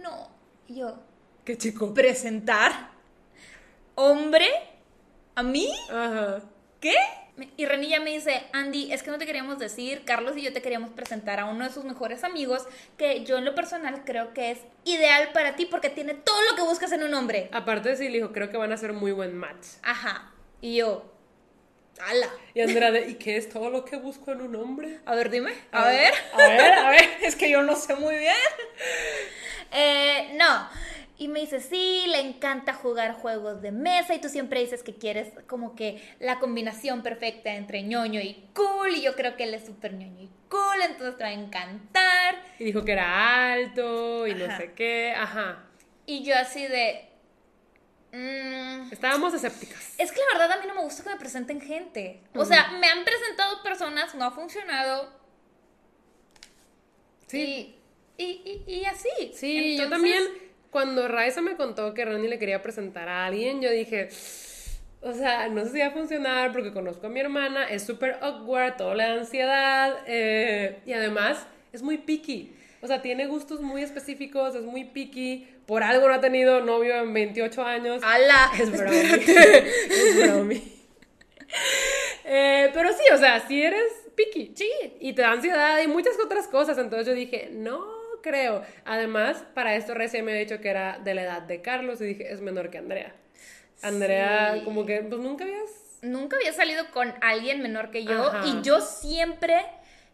no. 0.00 0.28
Y 0.68 0.76
yo, 0.76 0.98
¿Qué 1.44 1.56
chico? 1.56 1.92
¿presentar? 1.94 2.90
¿Hombre? 3.94 4.46
¿A 5.34 5.42
mí? 5.42 5.70
Ajá. 5.90 6.42
¿Qué? 6.80 6.94
Y 7.56 7.64
Reni 7.64 7.88
ya 7.88 8.00
me 8.00 8.10
dice, 8.10 8.42
Andy, 8.52 8.92
es 8.92 9.02
que 9.02 9.10
no 9.10 9.18
te 9.18 9.24
queríamos 9.24 9.58
decir, 9.58 10.02
Carlos 10.04 10.36
y 10.36 10.42
yo 10.42 10.52
te 10.52 10.60
queríamos 10.60 10.90
presentar 10.90 11.40
a 11.40 11.46
uno 11.46 11.64
de 11.64 11.72
sus 11.72 11.84
mejores 11.84 12.22
amigos 12.24 12.66
que 12.98 13.24
yo 13.24 13.38
en 13.38 13.44
lo 13.44 13.54
personal 13.54 14.02
creo 14.04 14.34
que 14.34 14.50
es 14.50 14.58
ideal 14.84 15.30
para 15.32 15.56
ti 15.56 15.64
porque 15.64 15.88
tiene 15.88 16.14
todo 16.14 16.36
lo 16.50 16.56
que 16.56 16.62
buscas 16.62 16.92
en 16.92 17.02
un 17.02 17.14
hombre. 17.14 17.48
Aparte 17.52 17.96
sí 17.96 18.08
le 18.08 18.18
dijo, 18.18 18.32
creo 18.32 18.50
que 18.50 18.56
van 18.56 18.72
a 18.72 18.76
ser 18.76 18.92
muy 18.92 19.12
buen 19.12 19.36
match. 19.36 19.66
Ajá. 19.82 20.32
Y 20.60 20.76
yo, 20.76 21.09
ala. 22.08 22.28
Y 22.54 22.60
Andrea, 22.62 22.90
de, 22.90 23.08
¿y 23.10 23.14
qué 23.14 23.36
es 23.36 23.48
todo 23.48 23.70
lo 23.70 23.84
que 23.84 23.96
busco 23.96 24.32
en 24.32 24.40
un 24.42 24.56
hombre? 24.56 24.98
A 25.06 25.14
ver, 25.14 25.30
dime. 25.30 25.52
A 25.72 25.82
A 25.82 25.88
ver. 25.88 26.12
ver, 26.36 26.46
a 26.46 26.48
ver, 26.48 26.72
a 26.72 26.90
ver. 26.90 27.08
Es 27.22 27.36
que 27.36 27.50
yo 27.50 27.62
no 27.62 27.76
sé 27.76 27.94
muy 27.96 28.16
bien. 28.16 28.34
Eh, 29.72 30.30
no. 30.34 30.68
Y 31.18 31.28
me 31.28 31.40
dice, 31.40 31.60
sí, 31.60 32.04
le 32.08 32.20
encanta 32.20 32.72
jugar 32.72 33.12
juegos 33.12 33.60
de 33.60 33.72
mesa 33.72 34.14
y 34.14 34.20
tú 34.22 34.30
siempre 34.30 34.60
dices 34.60 34.82
que 34.82 34.94
quieres 34.94 35.28
como 35.46 35.76
que 35.76 36.02
la 36.18 36.38
combinación 36.38 37.02
perfecta 37.02 37.54
entre 37.54 37.82
ñoño 37.82 38.20
y 38.22 38.48
cool 38.54 38.94
y 38.96 39.02
yo 39.02 39.14
creo 39.14 39.36
que 39.36 39.44
él 39.44 39.52
es 39.52 39.66
súper 39.66 39.92
ñoño 39.92 40.22
y 40.22 40.30
cool, 40.48 40.80
entonces 40.82 41.18
te 41.18 41.24
va 41.24 41.28
a 41.28 41.34
encantar. 41.34 42.36
Y 42.58 42.64
dijo 42.64 42.86
que 42.86 42.92
era 42.92 43.52
alto 43.52 44.26
y 44.26 44.34
no 44.34 44.56
sé 44.56 44.72
qué. 44.74 45.12
Ajá. 45.14 45.62
Y 46.06 46.24
yo 46.24 46.34
así 46.36 46.66
de... 46.66 47.09
mm, 48.12 48.92
Estábamos 48.92 49.34
escépticas. 49.34 49.94
es 49.98 50.12
que 50.12 50.20
la 50.32 50.38
verdad 50.38 50.58
a 50.58 50.60
mí 50.60 50.68
no 50.68 50.74
me 50.74 50.82
gusta 50.82 51.02
que 51.02 51.10
me 51.10 51.16
presenten 51.16 51.60
gente. 51.60 52.20
O 52.34 52.44
sea, 52.44 52.72
me 52.80 52.86
han 52.88 53.04
presentado 53.04 53.62
personas, 53.62 54.14
no 54.14 54.24
ha 54.24 54.30
funcionado. 54.30 55.10
Sí. 57.26 57.76
Y, 58.18 58.24
y, 58.24 58.62
y, 58.66 58.74
y 58.80 58.84
así. 58.84 59.32
Sí, 59.34 59.76
yo 59.78 59.88
también, 59.88 60.22
cuando 60.70 61.08
Raiza 61.08 61.40
me 61.40 61.56
contó 61.56 61.94
que 61.94 62.04
Ronnie 62.04 62.28
le 62.28 62.38
quería 62.38 62.62
presentar 62.62 63.08
a 63.08 63.26
alguien, 63.26 63.62
yo 63.62 63.70
dije, 63.70 64.08
o 65.02 65.12
sea, 65.12 65.48
no 65.48 65.64
sé 65.64 65.72
si 65.72 65.78
va 65.78 65.86
a 65.86 65.90
funcionar 65.92 66.52
porque 66.52 66.72
conozco 66.72 67.06
a 67.06 67.10
mi 67.10 67.20
hermana, 67.20 67.64
es 67.70 67.84
súper 67.84 68.18
awkward, 68.20 68.76
todo 68.76 68.94
le 68.94 69.04
da 69.04 69.12
ansiedad, 69.14 69.96
eh, 70.06 70.80
y 70.84 70.92
además 70.92 71.46
es 71.72 71.82
muy 71.82 71.98
picky. 71.98 72.52
O 72.82 72.86
sea, 72.86 73.00
tiene 73.02 73.26
gustos 73.26 73.60
muy 73.60 73.82
específicos, 73.82 74.54
es 74.54 74.62
muy 74.64 74.84
picky, 74.84 75.46
por 75.70 75.84
algo 75.84 76.08
no 76.08 76.14
ha 76.14 76.20
tenido 76.20 76.60
novio 76.62 76.96
en 76.96 77.12
28 77.14 77.62
años. 77.64 78.02
¡Hala! 78.04 78.50
Es 78.58 78.72
bromi. 78.76 78.96
es 78.96 80.16
bromi. 80.26 80.72
Eh, 82.24 82.70
pero 82.74 82.92
sí, 82.92 83.04
o 83.14 83.16
sea, 83.18 83.38
si 83.46 83.62
eres 83.62 83.92
picky. 84.16 84.52
Sí. 84.56 84.68
Y 84.98 85.12
te 85.12 85.22
da 85.22 85.30
ansiedad 85.30 85.80
y 85.80 85.86
muchas 85.86 86.14
otras 86.24 86.48
cosas. 86.48 86.76
Entonces 86.76 87.06
yo 87.06 87.14
dije, 87.14 87.50
no 87.52 87.84
creo. 88.20 88.62
Además, 88.84 89.44
para 89.54 89.76
esto 89.76 89.94
recién 89.94 90.24
me 90.24 90.32
había 90.32 90.42
dicho 90.44 90.60
que 90.60 90.70
era 90.70 90.98
de 90.98 91.14
la 91.14 91.22
edad 91.22 91.42
de 91.42 91.62
Carlos 91.62 92.00
y 92.00 92.04
dije, 92.06 92.32
es 92.32 92.40
menor 92.40 92.70
que 92.70 92.78
Andrea. 92.78 93.14
Andrea, 93.82 94.54
Sí. 94.58 94.64
como 94.64 94.84
que, 94.84 95.02
pues 95.02 95.20
nunca 95.20 95.44
habías. 95.44 95.70
nunca 96.02 96.36
había 96.36 96.52
salido 96.52 96.90
con 96.92 97.14
alguien 97.20 97.62
menor 97.62 97.90
que 97.92 98.02
yo 98.04 98.26
Ajá. 98.26 98.42
y 98.44 98.60
yo 98.62 98.80
siempre 98.80 99.56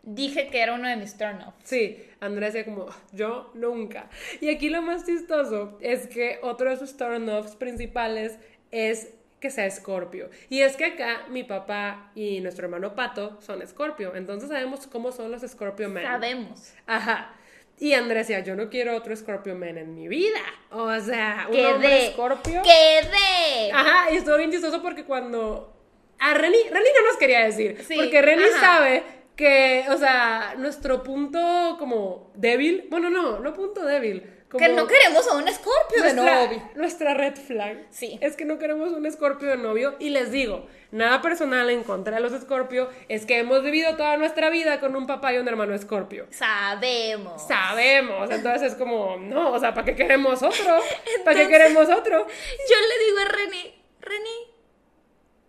dije 0.07 0.49
que 0.49 0.63
era 0.63 0.73
uno 0.73 0.89
de 0.89 0.97
mis 0.97 1.19
turn 1.19 1.43
offs. 1.43 1.57
Sí, 1.65 2.03
Andrea 2.21 2.51
decía 2.51 2.65
como, 2.65 2.87
yo 3.13 3.51
nunca. 3.55 4.09
Y 4.41 4.49
aquí 4.49 4.71
lo 4.71 4.81
más 4.81 5.05
chistoso 5.05 5.77
es 5.83 6.07
que 6.07 6.39
otro 6.43 6.71
de 6.71 6.79
sus 6.79 6.97
turn-offs 6.97 7.57
principales 7.57 8.39
es 8.71 9.11
que 9.41 9.51
sea 9.51 9.67
escorpio. 9.67 10.31
Y 10.49 10.63
es 10.63 10.77
que 10.77 10.87
acá 10.87 11.27
mi 11.29 11.45
papá 11.45 12.13
y 12.15 12.41
nuestro 12.41 12.67
hermano 12.67 12.95
Pato 12.95 13.39
son 13.43 13.61
escorpio. 13.61 14.15
Entonces 14.15 14.49
sabemos 14.49 14.87
cómo 14.87 15.13
son 15.13 15.31
los 15.31 15.43
Scorpio 15.43 15.91
Men. 15.91 16.05
Sabemos. 16.05 16.73
Ajá. 16.87 17.35
Y 17.79 17.93
Andrea 17.93 18.21
decía, 18.21 18.41
yo 18.41 18.57
no 18.57 18.71
quiero 18.71 18.97
otro 18.97 19.15
Scorpio 19.15 19.55
Man 19.55 19.77
en 19.77 19.95
mi 19.95 20.09
vida. 20.09 20.41
O 20.71 20.99
sea, 21.01 21.49
un 21.51 21.65
hombre 21.67 22.13
Scorpio. 22.13 22.63
¡Quedé! 22.63 23.73
Ajá, 23.73 24.11
y 24.13 24.17
estuvo 24.17 24.37
bien 24.39 24.51
chistoso 24.51 24.81
porque 24.81 25.05
cuando... 25.05 25.75
A 26.19 26.33
Reni, 26.33 26.57
Reni 26.71 26.89
no 26.97 27.07
nos 27.07 27.19
quería 27.19 27.45
decir. 27.45 27.85
Sí, 27.87 27.95
porque 27.95 28.23
Reni 28.23 28.45
ajá. 28.45 28.61
sabe 28.61 29.03
que, 29.37 29.85
o 29.91 29.99
sea, 29.99 30.55
nuestro 30.57 31.03
punto 31.03 31.77
como 31.79 32.31
débil, 32.35 32.87
bueno, 32.91 33.11
no, 33.11 33.39
no 33.39 33.53
punto 33.53 33.85
débil. 33.85 34.33
Como 34.49 34.65
Que 34.65 34.73
no 34.73 34.87
queremos 34.87 35.27
a 35.27 35.35
un 35.35 35.49
escorpio 35.49 36.03
de 36.05 36.15
novio. 36.15 36.63
nuestra 36.77 37.15
red 37.15 37.35
flag. 37.35 37.87
Sí. 37.91 38.17
Es 38.23 38.37
que 38.37 38.45
no 38.45 38.59
queremos 38.59 38.93
un 38.93 39.05
escorpio 39.05 39.49
de 39.49 39.57
novio. 39.57 39.97
Y 39.99 40.11
les 40.11 40.31
digo, 40.31 40.67
nada 40.93 41.21
personal 41.21 41.69
en 41.69 41.83
contra 41.83 42.17
de 42.17 42.23
los 42.23 42.33
escorpio, 42.33 42.89
es 43.09 43.27
que 43.27 43.41
hemos 43.41 43.65
vivido 43.65 43.97
toda 43.97 44.17
nuestra 44.17 44.49
vida 44.49 44.79
con 44.79 44.95
un 44.95 45.09
papá 45.09 45.35
y 45.35 45.39
un 45.39 45.49
hermano 45.49 45.75
escorpio. 45.75 46.29
Sabemos. 46.31 47.45
Sabemos, 47.47 48.31
entonces 48.31 48.73
es 48.73 48.79
como, 48.79 49.17
no, 49.17 49.53
o 49.53 49.59
sea, 49.59 49.75
¿para 49.75 49.85
qué 49.85 49.97
queremos 49.97 50.41
otro? 50.43 50.79
¿Para 51.25 51.41
qué 51.41 51.49
queremos 51.49 51.89
otro? 51.89 52.27
Yo 52.27 52.77
le 52.89 53.05
digo 53.05 53.19
a 53.19 53.25
Reni, 53.25 53.85
Reni, 54.01 54.55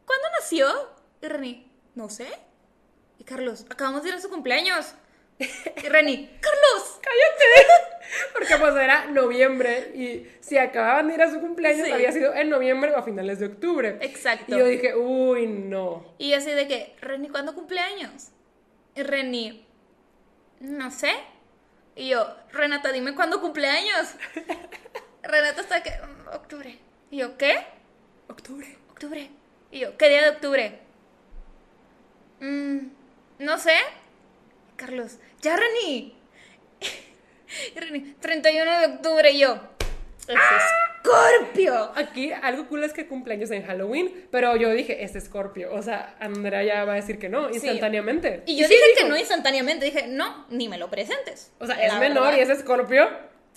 ¿cuándo 0.06 0.28
nació? 0.40 0.68
Y 1.22 1.28
Reni, 1.28 1.72
no 1.94 2.10
sé. 2.10 2.26
Y 3.20 3.24
Carlos, 3.24 3.66
acabamos 3.70 4.04
de 4.04 4.10
ir 4.10 4.16
a 4.16 4.22
su 4.22 4.30
cumpleaños. 4.30 4.94
Y 5.40 5.88
Reni, 5.90 6.28
Carlos. 6.42 7.00
¡Cállate! 7.02 7.68
Porque 8.34 8.56
pues 8.58 8.76
era 8.76 9.06
noviembre 9.06 9.92
y 9.94 10.28
si 10.40 10.58
acababan 10.58 11.08
de 11.10 11.14
ir 11.16 11.22
a 11.22 11.32
su 11.32 11.40
cumpleaños 11.42 11.86
Sí. 11.88 11.92
había 11.94 12.12
sido 12.12 12.34
en 12.34 12.50
noviembre 12.50 12.92
o 12.92 12.98
a 12.98 13.04
finales 13.04 13.40
de 13.40 13.48
octubre. 13.48 13.98
Exacto. 14.02 14.56
Y 14.56 14.60
yo 14.60 14.66
dije, 14.66 14.96
uy, 14.96 15.46
no. 15.48 16.14
Y 16.18 16.32
yo 16.32 16.38
así 16.38 16.52
de 16.52 16.68
que, 16.68 16.96
Reni, 17.02 17.30
¿cuándo 17.30 17.54
cumpleaños? 17.54 18.30
Y 18.96 19.04
Reni, 19.04 19.66
no 20.62 20.90
sé. 20.90 21.12
Y 21.96 22.10
yo, 22.10 22.36
Renata, 22.52 22.92
dime 22.92 23.14
cuándo 23.14 23.42
cumpleaños. 23.42 24.16
Renata 25.24 25.62
está 25.62 25.84
que, 25.84 25.92
"Mm, 25.92 26.28
octubre. 26.36 26.80
Y 27.12 27.18
yo, 27.18 27.38
¿qué? 27.38 27.58
Octubre. 28.30 28.78
Octubre. 28.92 29.30
Y 29.72 29.80
yo, 29.80 29.98
¿qué 29.98 30.10
día 30.10 30.24
de 30.24 30.30
octubre? 30.30 30.80
"Mm, 32.40 32.78
no 33.40 33.58
sé. 33.58 33.74
Carlos, 34.76 35.18
ya 35.42 35.56
Reni. 35.58 36.16
Reni, 37.76 38.16
31 38.20 38.80
de 38.80 38.86
octubre. 38.88 39.32
Y 39.32 39.40
yo, 39.40 39.60
es 40.28 40.36
Escorpio. 41.04 41.92
Aquí 41.96 42.32
algo 42.32 42.68
cool 42.68 42.84
es 42.84 42.94
que 42.94 43.08
cumpleaños 43.08 43.50
en 43.52 43.66
Halloween, 43.66 44.28
pero 44.32 44.56
yo 44.58 44.70
dije, 44.72 45.04
es 45.04 45.14
Scorpio. 45.24 45.74
O 45.74 45.82
sea, 45.82 46.16
Andrea 46.20 46.64
ya 46.64 46.84
va 46.86 46.94
a 46.94 46.96
decir 46.98 47.18
que 47.18 47.30
no, 47.30 47.50
instantáneamente. 47.50 48.44
Y 48.46 48.58
yo 48.58 48.68
dije 48.68 48.82
que 48.98 49.06
no 49.06 49.18
instantáneamente. 49.18 49.86
Dije, 49.86 50.08
no, 50.08 50.46
ni 50.50 50.68
me 50.68 50.78
lo 50.78 50.90
presentes. 50.90 51.52
O 51.60 51.66
sea, 51.66 51.78
La 51.78 51.86
es 51.86 51.94
menor 52.00 52.32
verdad. 52.36 52.38
y 52.50 52.52
es 52.52 52.60
Scorpio. 52.60 53.08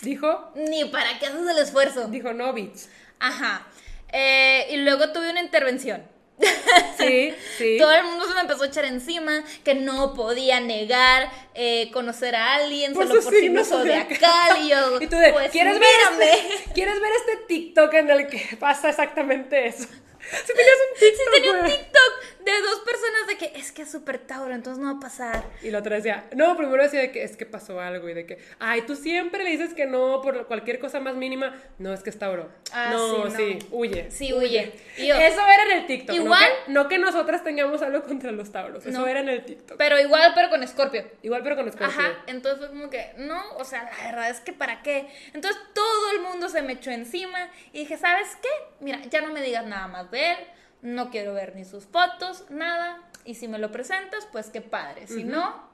Dijo, 0.01 0.51
Ni 0.55 0.85
para 0.85 1.19
qué 1.19 1.27
haces 1.27 1.47
el 1.47 1.57
esfuerzo. 1.59 2.07
dijo 2.07 2.33
no, 2.33 2.53
bitch. 2.53 2.87
Ajá. 3.19 3.67
Eh, 4.11 4.67
y 4.71 4.77
luego 4.77 5.11
tuve 5.11 5.29
una 5.29 5.41
intervención. 5.41 6.03
Sí, 6.97 7.33
sí. 7.57 7.77
Todo 7.79 7.91
el 7.93 8.03
mundo 8.03 8.27
se 8.27 8.35
me 8.35 8.41
empezó 8.41 8.61
a 8.63 8.67
echar 8.67 8.85
encima, 8.85 9.43
que 9.63 9.73
no 9.73 10.13
podía 10.13 10.59
negar 10.59 11.31
eh, 11.55 11.89
conocer 11.91 12.35
a 12.35 12.53
alguien 12.55 12.93
Por 12.93 13.07
solo 13.07 13.21
por 13.23 13.33
signo 13.33 13.63
signo 13.63 13.77
zodiacal. 13.79 14.63
Y 14.63 14.69
yo, 14.69 15.01
Y 15.01 15.07
tú 15.07 15.15
de, 15.17 15.33
pues 15.33 15.49
¿quieres, 15.51 15.79
mírame. 15.79 16.17
ver 16.17 16.35
este, 16.35 16.71
¿quieres 16.75 17.01
ver 17.01 17.11
este 17.13 17.37
TikTok 17.47 17.93
en 17.95 18.09
el 18.11 18.27
que 18.27 18.55
pasa 18.59 18.89
exactamente 18.89 19.67
eso? 19.67 19.87
Si 20.21 20.53
tenías 20.53 20.77
un 20.91 20.99
TikTok, 20.99 21.33
tenía 21.33 21.51
un. 21.53 21.65
TikTok 21.65 22.41
de 22.41 22.51
dos 22.61 22.79
personas 22.79 23.27
de 23.27 23.37
que 23.37 23.51
es 23.59 23.71
que 23.71 23.83
es 23.83 23.91
súper 23.91 24.17
Tauro, 24.19 24.53
entonces 24.53 24.81
no 24.83 24.91
va 24.91 24.97
a 24.97 24.99
pasar. 24.99 25.43
Y 25.61 25.69
la 25.69 25.79
otra 25.79 25.95
decía, 25.97 26.25
no, 26.35 26.57
primero 26.57 26.81
decía 26.81 26.99
de 27.01 27.11
que 27.11 27.23
es 27.23 27.37
que 27.37 27.45
pasó 27.45 27.79
algo 27.79 28.09
y 28.09 28.13
de 28.13 28.25
que, 28.25 28.39
ay, 28.59 28.81
tú 28.81 28.95
siempre 28.95 29.43
le 29.43 29.51
dices 29.51 29.73
que 29.75 29.85
no 29.85 30.21
por 30.21 30.47
cualquier 30.47 30.79
cosa 30.79 30.99
más 30.99 31.15
mínima. 31.15 31.55
No, 31.77 31.93
es 31.93 32.01
que 32.01 32.09
es 32.09 32.17
Tauro. 32.17 32.49
Ah, 32.71 32.89
no, 32.91 33.29
sí, 33.29 33.59
huye. 33.71 34.09
Sí, 34.11 34.33
huye. 34.33 34.73
Yo- 34.97 35.15
eso 35.15 35.41
era 35.45 35.63
en 35.65 35.71
el 35.79 35.85
TikTok. 35.87 36.15
no 36.15 36.23
Igual- 36.23 36.49
que- 36.65 36.71
No 36.71 36.87
que, 36.87 36.97
nosotras 36.97 37.43
tengamos 37.43 37.81
algo 37.81 38.03
contra 38.03 38.31
los 38.31 38.51
Tauros. 38.51 38.85
Eso 38.85 38.99
No. 38.99 39.07
era 39.07 39.19
en 39.19 39.29
el 39.29 39.45
TikTok. 39.45 39.77
Pero 39.77 39.99
igual, 39.99 40.31
pero 40.35 40.49
con 40.49 40.65
Scorpio. 40.67 41.05
Igual, 41.21 41.43
pero 41.43 41.55
con 41.55 41.67
Scorpio. 41.71 41.87
Ajá, 41.87 42.23
entonces 42.27 42.59
fue 42.59 42.69
como 42.69 42.89
que, 42.89 43.13
no, 43.17 43.41
o 43.57 43.63
sea, 43.65 43.83
la 43.83 44.05
verdad 44.05 44.29
es 44.29 44.39
que 44.39 44.53
para 44.53 44.81
qué. 44.81 45.07
Entonces 45.33 45.61
todo 45.73 46.11
el 46.11 46.21
mundo 46.21 46.49
se 46.49 46.61
me 46.61 46.73
echó 46.73 46.91
encima 46.91 47.49
y 47.73 47.79
dije, 47.79 47.97
¿sabes 47.97 48.27
qué? 48.41 48.49
Mira, 48.79 48.99
ya 49.09 49.21
no 49.21 49.31
me 49.31 49.41
digas 49.41 49.65
nada 49.65 49.87
más 49.87 50.09
él, 50.13 50.37
no 50.81 51.09
quiero 51.09 51.33
ver 51.33 51.55
ni 51.55 51.65
sus 51.65 51.85
fotos, 51.85 52.45
nada. 52.49 53.01
Y 53.23 53.35
si 53.35 53.47
me 53.47 53.59
lo 53.59 53.71
presentas, 53.71 54.27
pues 54.31 54.49
qué 54.49 54.61
padre. 54.61 55.07
Si 55.07 55.23
no, 55.23 55.69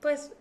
pues 0.00 0.32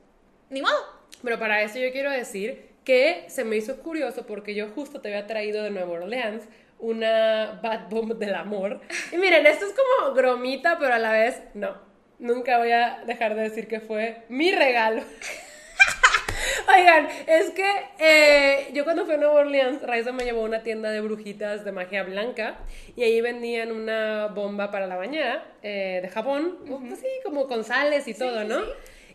ni 0.50 0.62
modo. 0.62 1.02
Pero 1.24 1.38
para 1.40 1.62
eso 1.62 1.78
yo 1.78 1.92
quiero 1.92 2.10
decir 2.12 2.72
que 2.84 3.26
se 3.28 3.44
me 3.44 3.58
hizo 3.58 3.80
curioso 3.80 4.26
porque 4.26 4.56
yo 4.56 4.70
justo 4.70 5.02
te 5.02 5.10
había 5.10 5.28
traído 5.28 5.64
de 5.64 5.70
Nueva 5.70 5.92
Orleans 5.92 6.44
una 6.80 7.60
Bad 7.62 7.90
Bomb 7.90 8.18
del 8.18 8.36
amor. 8.36 8.82
Y 9.12 9.18
miren, 9.18 9.46
esto 9.46 9.66
es 9.66 9.74
como 9.74 10.14
gromita, 10.14 10.78
pero 10.80 10.94
a 10.96 11.00
la 11.00 11.12
vez 11.12 11.42
no. 11.54 11.76
Nunca 12.20 12.58
voy 12.58 12.72
a 12.72 13.04
dejar 13.06 13.36
de 13.36 13.44
decir 13.44 13.68
que 13.68 13.80
fue 13.80 14.24
mi 14.30 14.52
regalo. 14.52 15.04
Oigan, 16.74 17.08
es 17.28 17.50
que 17.52 17.70
eh, 18.00 18.72
yo 18.74 18.84
cuando 18.84 19.06
fui 19.06 19.16
a 19.16 19.18
Nueva 19.18 19.34
Orleans, 19.34 19.82
Raiza 19.82 20.12
me 20.12 20.24
llevó 20.24 20.42
a 20.42 20.46
una 20.46 20.64
tienda 20.64 20.90
de 20.90 21.02
brujitas 21.02 21.66
de 21.66 21.72
magia 21.72 22.04
blanca 22.04 22.60
y 22.96 23.04
ahí 23.04 23.20
vendían 23.20 23.72
una 23.72 24.28
bomba 24.28 24.72
para 24.72 24.88
la 24.88 24.96
bañera 24.96 25.44
eh, 25.64 26.00
de 26.02 26.10
jabón, 26.10 26.60
así 26.92 27.08
como 27.24 27.48
con 27.48 27.64
sales 27.64 28.08
y 28.08 28.14
todo, 28.14 28.44
¿no? 28.44 28.62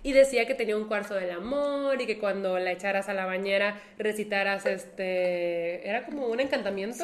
Y 0.07 0.13
decía 0.13 0.47
que 0.47 0.55
tenía 0.55 0.77
un 0.77 0.85
cuarzo 0.85 1.15
del 1.15 1.33
amor 1.33 2.01
y 2.01 2.07
que 2.07 2.21
cuando 2.21 2.61
la 2.61 2.71
echaras 2.71 3.09
a 3.09 3.13
la 3.13 3.27
bañera 3.27 3.81
recitaras 3.99 4.65
este. 4.65 5.85
Era 5.85 6.05
como 6.05 6.29
un 6.29 6.39
encantamiento, 6.39 7.03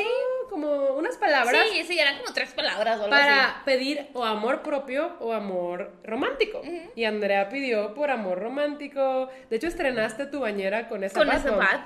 como 0.48 0.94
unas 0.94 1.16
palabras 1.16 1.66
Sí, 1.72 1.82
sí, 1.82 1.98
eran 1.98 2.18
como 2.20 2.32
tres 2.32 2.52
palabras 2.52 3.00
o 3.00 3.02
algo 3.02 3.12
así. 3.16 3.24
para 3.24 3.62
pedir 3.64 4.06
o 4.12 4.24
amor 4.24 4.62
propio 4.62 5.16
o 5.18 5.32
amor 5.32 5.90
romántico. 6.04 6.62
Y 6.94 7.02
Andrea 7.02 7.48
pidió 7.48 7.92
por 7.92 8.08
amor 8.08 8.38
romántico. 8.38 9.28
De 9.50 9.56
hecho, 9.56 9.66
estrenaste 9.66 10.26
tu 10.26 10.38
bañera 10.38 10.88
con 10.88 11.02
esa 11.02 11.18
Con 11.18 11.28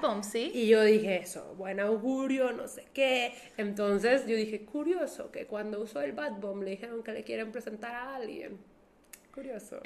bomb, 0.02 0.22
sí. 0.22 0.50
Y 0.52 0.68
yo 0.68 0.82
dije 0.82 1.16
eso, 1.22 1.54
buen 1.54 1.80
augurio, 1.80 2.52
no 2.52 2.68
sé 2.68 2.88
qué. 2.92 3.32
Entonces 3.56 4.26
yo 4.26 4.36
dije, 4.36 4.66
curioso 4.66 5.30
que 5.30 5.46
cuando 5.46 5.80
usó 5.80 6.02
el 6.02 6.12
Bad 6.12 6.32
Bomb 6.40 6.62
le 6.62 6.72
dijeron 6.72 7.02
que 7.02 7.12
le 7.12 7.24
quieren 7.24 7.52
presentar 7.52 7.94
a 7.94 8.16
alguien. 8.16 8.75
Curioso, 9.36 9.80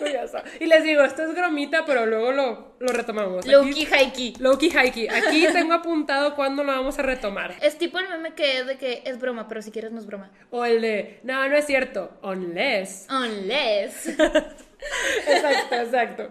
curioso. 0.00 0.38
Y 0.58 0.66
les 0.66 0.82
digo, 0.82 1.04
esto 1.04 1.22
es 1.22 1.32
gromita, 1.36 1.84
pero 1.84 2.04
luego 2.04 2.32
lo, 2.32 2.74
lo 2.80 2.92
retomamos. 2.92 3.46
Loki 3.46 3.86
Haiki. 3.86 4.34
Loki 4.40 4.76
Haiki. 4.76 5.06
Aquí 5.08 5.46
tengo 5.52 5.74
apuntado 5.74 6.34
cuándo 6.34 6.64
lo 6.64 6.72
vamos 6.72 6.98
a 6.98 7.02
retomar. 7.02 7.54
Es 7.62 7.78
tipo 7.78 8.00
el 8.00 8.08
meme 8.08 8.34
que 8.34 8.58
es 8.58 8.66
de 8.66 8.78
que 8.78 9.02
es 9.04 9.20
broma, 9.20 9.46
pero 9.46 9.62
si 9.62 9.70
quieres 9.70 9.92
no 9.92 10.00
es 10.00 10.06
broma. 10.06 10.32
O 10.50 10.64
el 10.64 10.82
de, 10.82 11.20
no, 11.22 11.48
no 11.48 11.56
es 11.56 11.64
cierto, 11.64 12.10
unless. 12.24 13.06
Unless. 13.08 14.08
Exacto, 15.28 15.76
exacto. 15.76 16.30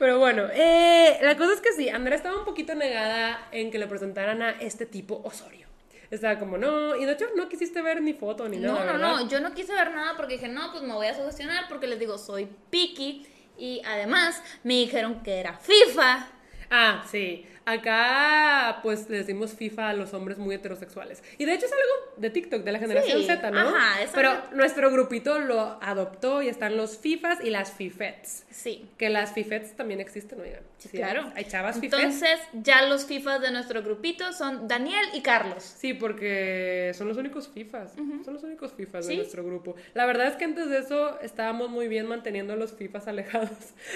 Pero 0.00 0.18
bueno, 0.18 0.48
eh, 0.52 1.18
la 1.22 1.36
cosa 1.36 1.52
es 1.52 1.60
que 1.60 1.72
sí, 1.72 1.88
Andrea 1.88 2.16
estaba 2.16 2.36
un 2.36 2.44
poquito 2.44 2.74
negada 2.74 3.46
en 3.52 3.70
que 3.70 3.78
le 3.78 3.86
presentaran 3.86 4.42
a 4.42 4.50
este 4.58 4.86
tipo 4.86 5.20
Osorio. 5.22 5.65
Estaba 6.10 6.38
como, 6.38 6.56
no, 6.58 6.94
y 6.96 7.04
de 7.04 7.12
hecho 7.12 7.26
no 7.36 7.48
quisiste 7.48 7.82
ver 7.82 8.00
ni 8.00 8.12
foto 8.14 8.48
ni 8.48 8.58
No, 8.58 8.74
nada. 8.74 8.80
no, 8.80 8.92
¿verdad? 8.92 9.16
no, 9.22 9.28
yo 9.28 9.40
no 9.40 9.54
quise 9.54 9.72
ver 9.72 9.92
nada 9.94 10.16
porque 10.16 10.34
dije, 10.34 10.48
no, 10.48 10.70
pues 10.70 10.82
me 10.84 10.94
voy 10.94 11.06
a 11.08 11.14
sugestionar 11.16 11.66
porque 11.68 11.86
les 11.86 11.98
digo, 11.98 12.16
soy 12.18 12.48
picky 12.70 13.26
y 13.58 13.82
además 13.84 14.42
me 14.62 14.74
dijeron 14.74 15.22
que 15.22 15.40
era 15.40 15.54
FIFA. 15.54 16.28
Ah, 16.70 17.04
sí. 17.10 17.46
Acá, 17.66 18.78
pues 18.84 19.10
le 19.10 19.18
decimos 19.18 19.54
FIFA 19.54 19.90
a 19.90 19.92
los 19.92 20.14
hombres 20.14 20.38
muy 20.38 20.54
heterosexuales. 20.54 21.22
Y 21.36 21.44
de 21.44 21.54
hecho 21.54 21.66
es 21.66 21.72
algo 21.72 22.14
de 22.16 22.30
TikTok, 22.30 22.62
de 22.62 22.70
la 22.72 22.78
generación 22.78 23.20
Sí, 23.20 23.26
Z, 23.26 23.50
¿no? 23.50 23.58
ajá, 23.58 24.02
es 24.02 24.10
Pero 24.14 24.30
nuestro 24.52 24.90
grupito 24.92 25.40
lo 25.40 25.76
adoptó 25.82 26.42
y 26.42 26.48
están 26.48 26.76
los 26.76 26.96
FIFAs 26.98 27.44
y 27.44 27.50
las 27.50 27.72
FIFETs. 27.72 28.44
Sí. 28.50 28.88
Que 28.96 29.10
las 29.10 29.32
FIFETs 29.32 29.74
también 29.74 30.00
existen, 30.00 30.40
oigan. 30.40 30.60
Sí, 30.78 30.90
Claro. 30.90 31.32
Hay 31.34 31.44
chavas 31.46 31.80
FIFETs. 31.80 32.02
Entonces, 32.02 32.38
ya 32.52 32.82
los 32.82 33.04
FIFAs 33.04 33.40
de 33.40 33.50
nuestro 33.50 33.82
grupito 33.82 34.32
son 34.32 34.68
Daniel 34.68 35.04
y 35.12 35.22
Carlos. 35.22 35.64
Sí, 35.64 35.92
porque 35.92 36.92
son 36.94 37.08
los 37.08 37.16
únicos 37.16 37.48
FIFAs. 37.48 37.94
Son 38.24 38.34
los 38.34 38.44
únicos 38.44 38.72
FIFAs 38.74 39.08
de 39.08 39.16
nuestro 39.16 39.42
grupo. 39.44 39.74
La 39.94 40.06
verdad 40.06 40.28
es 40.28 40.36
que 40.36 40.44
antes 40.44 40.70
de 40.70 40.78
eso 40.78 41.20
estábamos 41.20 41.68
muy 41.70 41.88
bien 41.88 42.06
manteniendo 42.06 42.52
a 42.52 42.56
los 42.56 42.72
FIFAs 42.74 43.08
alejados 43.08 43.50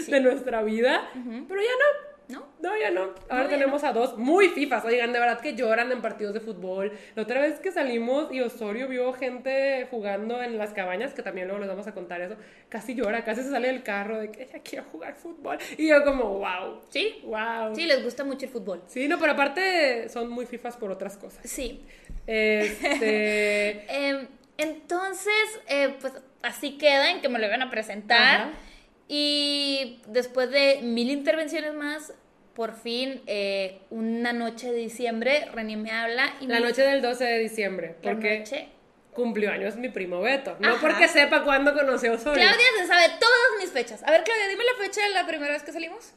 de 0.09 0.21
nuestra 0.21 0.63
vida. 0.65 1.09
Pero 1.15 1.61
ya 1.61 1.69
no. 1.69 2.10
¿No? 2.31 2.47
No, 2.61 2.77
ya 2.77 2.91
no. 2.91 3.15
Ahora 3.29 3.45
No, 3.45 3.45
ya 3.45 3.49
tenemos 3.49 3.85
a 3.85 3.93
dos 3.93 4.17
muy 4.17 4.49
fifas. 4.49 4.85
Oigan, 4.85 5.13
de 5.13 5.19
verdad 5.19 5.41
que 5.41 5.55
lloran 5.55 5.91
en 5.93 6.01
partidos 6.01 6.35
de 6.35 6.41
fútbol. 6.41 6.93
La 7.15 7.23
otra 7.23 7.41
vez 7.41 7.59
que 7.59 7.73
salimos 7.73 8.33
y 8.33 8.41
Osorio 8.41 8.89
vio 8.89 9.13
gente 9.13 9.87
jugando 9.91 10.43
en 10.43 10.59
las 10.59 10.73
cabañas, 10.73 11.13
que 11.13 11.23
también 11.23 11.49
luego 11.49 11.61
les 11.61 11.69
vamos 11.69 11.87
a 11.87 11.93
contar 11.93 12.21
eso, 12.21 12.37
casi 12.69 12.95
llora, 12.95 13.25
casi 13.25 13.43
se 13.43 13.51
sale 13.51 13.69
del 13.69 13.83
carro 13.83 14.21
de 14.21 14.31
que 14.31 14.45
ella 14.45 14.61
quiere 14.63 14.85
jugar 14.85 15.15
fútbol. 15.15 15.59
Y 15.77 15.89
yo 15.89 16.05
como, 16.05 16.39
wow. 16.39 16.81
Sí. 16.91 17.21
Wow. 17.25 17.75
Sí, 17.75 17.87
les 17.87 18.03
gusta 18.03 18.25
mucho 18.25 18.47
el 18.47 18.53
fútbol. 18.53 18.83
Sí, 18.87 19.09
no, 19.09 19.19
pero 19.19 19.33
aparte 19.33 20.09
son 20.09 20.31
muy 20.31 20.47
fifas 20.47 20.77
por 20.77 20.91
otras 20.91 21.17
cosas. 21.17 21.41
Sí. 21.45 21.85
Este... 22.27 23.87
Em, 23.91 24.27
entonces, 24.57 25.61
eh, 25.69 25.97
pues 26.01 26.13
así 26.43 26.77
queda 26.79 27.11
en 27.11 27.21
que 27.21 27.29
me 27.29 27.39
lo 27.39 27.47
iban 27.47 27.63
a 27.63 27.71
presentar. 27.71 28.41
Ajá. 28.41 28.51
Y 29.13 30.01
después 30.07 30.51
de 30.53 30.83
mil 30.83 31.11
intervenciones 31.11 31.75
más, 31.75 32.13
por 32.55 32.77
fin, 32.77 33.21
eh, 33.27 33.81
una 33.91 34.33
noche 34.33 34.71
de 34.71 34.77
diciembre, 34.79 35.47
Reni 35.53 35.75
me 35.75 35.91
habla 35.91 36.33
y 36.41 36.47
La 36.47 36.61
me 36.61 36.67
noche 36.67 36.83
del 36.83 37.03
12 37.03 37.25
de 37.25 37.39
diciembre, 37.41 37.97
porque 38.03 38.39
noche- 38.39 38.69
cumplió 39.13 39.51
años 39.51 39.75
mi 39.75 39.89
primo 39.89 40.21
Beto. 40.21 40.57
No 40.61 40.69
Ajá. 40.75 40.79
porque 40.81 41.09
sepa 41.09 41.43
cuándo 41.43 41.75
conoció 41.75 42.13
a 42.13 42.15
Osorio. 42.15 42.41
Claudia 42.41 42.67
se 42.79 42.87
sabe 42.87 43.07
todas 43.19 43.61
mis 43.61 43.71
fechas. 43.73 44.01
A 44.05 44.13
ver, 44.13 44.23
Claudia, 44.23 44.47
dime 44.47 44.63
la 44.63 44.85
fecha 44.85 45.03
de 45.03 45.09
la 45.11 45.27
primera 45.27 45.55
vez 45.55 45.65
que 45.65 45.73
salimos. 45.73 46.13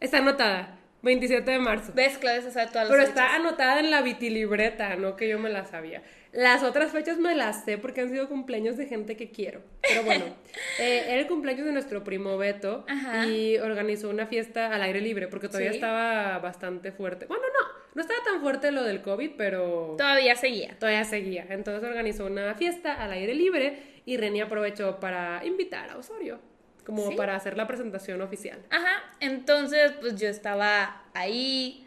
Está 0.00 0.18
anotada, 0.18 0.75
27 1.06 1.50
de 1.50 1.58
marzo. 1.58 1.92
¿Ves? 1.94 2.18
Claudia 2.18 2.42
se 2.42 2.50
sabe 2.50 2.66
todas 2.66 2.88
las 2.88 2.90
Pero 2.90 3.06
fechas. 3.06 3.08
está 3.24 3.34
anotada 3.36 3.80
en 3.80 3.90
la 3.90 4.02
vitilibreta, 4.02 4.96
no 4.96 5.16
que 5.16 5.28
yo 5.28 5.38
me 5.38 5.48
la 5.48 5.64
sabía. 5.64 6.02
Las 6.32 6.62
otras 6.62 6.92
fechas 6.92 7.16
me 7.18 7.34
las 7.34 7.64
sé 7.64 7.78
porque 7.78 8.02
han 8.02 8.10
sido 8.10 8.28
cumpleaños 8.28 8.76
de 8.76 8.84
gente 8.86 9.16
que 9.16 9.30
quiero. 9.30 9.62
Pero 9.88 10.02
bueno, 10.02 10.24
eh, 10.78 11.04
era 11.08 11.20
el 11.20 11.26
cumpleaños 11.26 11.64
de 11.64 11.72
nuestro 11.72 12.04
primo 12.04 12.36
Beto 12.36 12.84
Ajá. 12.88 13.26
y 13.26 13.56
organizó 13.56 14.10
una 14.10 14.26
fiesta 14.26 14.66
al 14.74 14.82
aire 14.82 15.00
libre 15.00 15.28
porque 15.28 15.48
todavía 15.48 15.70
Sí. 15.70 15.76
estaba 15.76 16.38
bastante 16.40 16.92
fuerte. 16.92 17.24
Bueno, 17.24 17.44
no, 17.44 17.68
no 17.94 18.02
estaba 18.02 18.22
tan 18.24 18.42
fuerte 18.42 18.70
lo 18.70 18.82
del 18.82 19.00
COVID, 19.00 19.30
pero 19.38 19.94
Todavía 19.96 20.36
seguía. 20.36 20.76
todavía 20.78 21.04
seguía. 21.04 21.46
Entonces 21.48 21.88
organizó 21.88 22.26
una 22.26 22.54
fiesta 22.54 22.92
al 23.02 23.12
aire 23.12 23.34
libre 23.34 23.78
y 24.04 24.18
Reni 24.18 24.42
aprovechó 24.42 25.00
para 25.00 25.42
invitar 25.46 25.88
a 25.90 25.96
Osorio, 25.96 26.38
como 26.86 27.10
Sí. 27.10 27.16
para 27.16 27.34
hacer 27.36 27.56
la 27.58 27.66
presentación 27.66 28.22
oficial. 28.22 28.58
Ajá, 28.70 29.02
entonces 29.20 29.92
pues 30.00 30.16
yo 30.16 30.28
estaba 30.28 31.02
ahí 31.12 31.82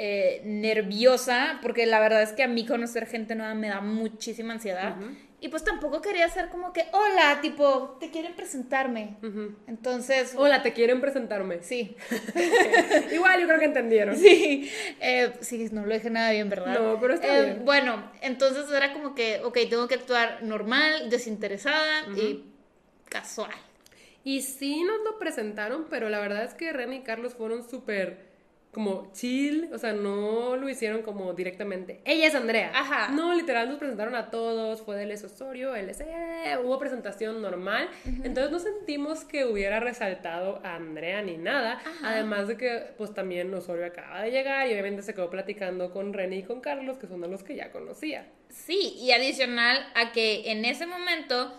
eh, 0.00 0.42
nerviosa 0.44 1.58
porque 1.60 1.84
la 1.84 1.98
verdad 1.98 2.22
es 2.22 2.32
que 2.32 2.44
a 2.44 2.48
mí 2.48 2.64
conocer 2.64 3.06
gente 3.06 3.34
nueva 3.34 3.54
me 3.54 3.68
da 3.68 3.80
muchísima 3.80 4.52
ansiedad 4.52 4.94
y 5.40 5.48
pues 5.48 5.62
tampoco 5.64 6.00
quería 6.02 6.24
hacer 6.26 6.48
como 6.50 6.72
que, 6.72 6.86
hola, 6.92 7.40
tipo, 7.40 7.96
te 8.00 8.10
quieren 8.10 8.34
presentarme. 8.34 9.16
Entonces, 9.68 10.34
Hola, 10.36 10.62
¿te 10.62 10.72
quieren 10.72 11.00
presentarme? 11.00 11.62
sí, 11.62 11.96
Igual 13.12 13.40
yo 13.40 13.46
creo 13.46 13.58
que 13.58 13.64
entendieron. 13.66 14.16
sí, 14.16 14.70
eh, 15.00 15.32
sí, 15.40 15.68
no 15.72 15.84
lo 15.86 15.94
dije 15.94 16.10
nada 16.10 16.30
bien, 16.32 16.48
¿verdad? 16.48 16.78
No, 16.78 16.98
pero 17.00 17.14
está 17.14 17.26
Eh, 17.38 17.44
bien. 17.44 17.64
Bueno, 17.64 18.10
entonces 18.20 18.64
era 18.72 18.92
como 18.92 19.14
que, 19.14 19.40
ok, 19.44 19.56
tengo 19.70 19.86
que 19.88 19.94
actuar 19.96 20.42
normal, 20.42 21.08
desinteresada 21.10 22.02
y 22.16 22.44
casual. 23.08 23.50
Y 24.24 24.42
sí 24.42 24.82
nos 24.82 24.98
lo 25.04 25.18
presentaron, 25.18 25.86
pero 25.88 26.08
la 26.08 26.20
verdad 26.20 26.44
es 26.44 26.54
que 26.54 26.72
Reni 26.72 26.96
y 26.96 27.00
Carlos 27.02 27.34
fueron 27.34 27.68
súper 27.68 28.28
como 28.72 29.10
chill, 29.12 29.70
o 29.72 29.78
sea, 29.78 29.92
no 29.92 30.56
lo 30.56 30.68
hicieron 30.68 31.02
como 31.02 31.32
directamente. 31.32 32.00
Ella 32.04 32.26
es 32.26 32.34
Andrea. 32.34 32.70
Ajá. 32.74 33.08
No, 33.08 33.34
literal 33.34 33.68
nos 33.68 33.78
presentaron 33.78 34.14
a 34.14 34.30
todos, 34.30 34.82
fue 34.82 34.96
del 34.96 35.10
Osorio, 35.12 35.74
él 35.74 35.88
es, 35.88 36.00
eh, 36.00 36.56
hubo 36.62 36.78
presentación 36.78 37.40
normal. 37.40 37.88
Entonces 38.22 38.52
no 38.52 38.58
sentimos 38.58 39.24
que 39.24 39.46
hubiera 39.46 39.80
resaltado 39.80 40.60
a 40.64 40.76
Andrea 40.76 41.22
ni 41.22 41.38
nada. 41.38 41.80
Además 42.04 42.46
de 42.46 42.56
que 42.56 42.92
pues 42.96 43.14
también 43.14 43.52
Osorio 43.54 43.86
acaba 43.86 44.22
de 44.22 44.30
llegar 44.30 44.68
y 44.68 44.72
obviamente 44.72 45.02
se 45.02 45.14
quedó 45.14 45.30
platicando 45.30 45.90
con 45.90 46.12
Reni 46.12 46.36
y 46.36 46.42
con 46.42 46.60
Carlos, 46.60 46.98
que 46.98 47.06
son 47.06 47.22
de 47.22 47.28
los 47.28 47.42
que 47.42 47.56
ya 47.56 47.72
conocía. 47.72 48.28
Sí, 48.50 48.94
y 48.98 49.12
adicional 49.12 49.78
a 49.94 50.12
que 50.12 50.52
en 50.52 50.64
ese 50.64 50.86
momento, 50.86 51.52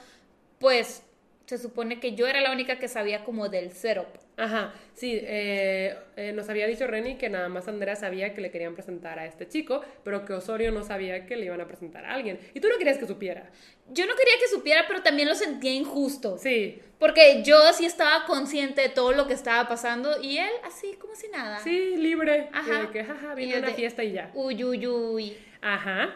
pues 0.60 1.04
se 1.50 1.58
supone 1.58 2.00
que 2.00 2.14
yo 2.14 2.28
era 2.28 2.42
la 2.42 2.52
única 2.52 2.78
que 2.78 2.88
sabía 2.88 3.24
como 3.24 3.50
del 3.50 3.72
cero. 3.72 4.06
Ajá, 4.38 4.72
sí, 4.94 5.20
eh, 5.20 5.98
eh, 6.16 6.32
nos 6.32 6.48
había 6.48 6.68
dicho 6.68 6.86
Reni 6.86 7.16
que 7.18 7.28
nada 7.28 7.50
más 7.50 7.68
Andrea 7.68 7.96
sabía 7.96 8.36
que 8.36 8.40
le 8.42 8.52
querían 8.52 8.76
presentar 8.76 9.18
a 9.18 9.26
este 9.26 9.48
chico, 9.48 9.84
pero 10.04 10.26
que 10.26 10.34
Osorio 10.34 10.72
no 10.72 10.84
sabía 10.84 11.26
que 11.26 11.36
le 11.36 11.46
iban 11.48 11.60
a 11.60 11.66
presentar 11.68 12.06
a 12.06 12.14
alguien. 12.14 12.40
Y 12.54 12.60
tú 12.60 12.68
no 12.70 12.78
querías 12.78 13.00
que 13.00 13.08
supiera. 13.08 13.50
Yo 13.90 14.06
no 14.06 14.16
quería 14.16 14.36
que 14.40 14.48
supiera, 14.48 14.86
pero 14.88 15.02
también 15.02 15.28
lo 15.28 15.34
sentía 15.34 15.74
injusto. 15.74 16.38
Sí, 16.38 16.80
Porque 17.00 17.42
yo 17.44 17.74
sí 17.74 17.86
estaba 17.86 18.26
consciente 18.28 18.82
de 18.84 18.90
todo 18.90 19.12
lo 19.14 19.26
que 19.26 19.34
estaba 19.34 19.68
pasando 19.68 20.22
y 20.22 20.38
él 20.38 20.52
así 20.64 20.94
como 21.02 21.16
si 21.16 21.30
nada. 21.30 21.58
sí, 21.60 21.98
libre. 21.98 22.50
Ajá. 22.54 22.82
De 22.84 22.90
que, 22.92 23.04
jaja, 23.04 23.32
a 23.32 23.34
una 23.34 23.42
de- 23.68 23.74
fiesta 23.74 24.04
y 24.04 24.12
ya. 24.12 24.30
Uy, 24.36 24.64
uy, 24.64 24.86
uy. 24.86 25.38
Ajá. 25.62 26.16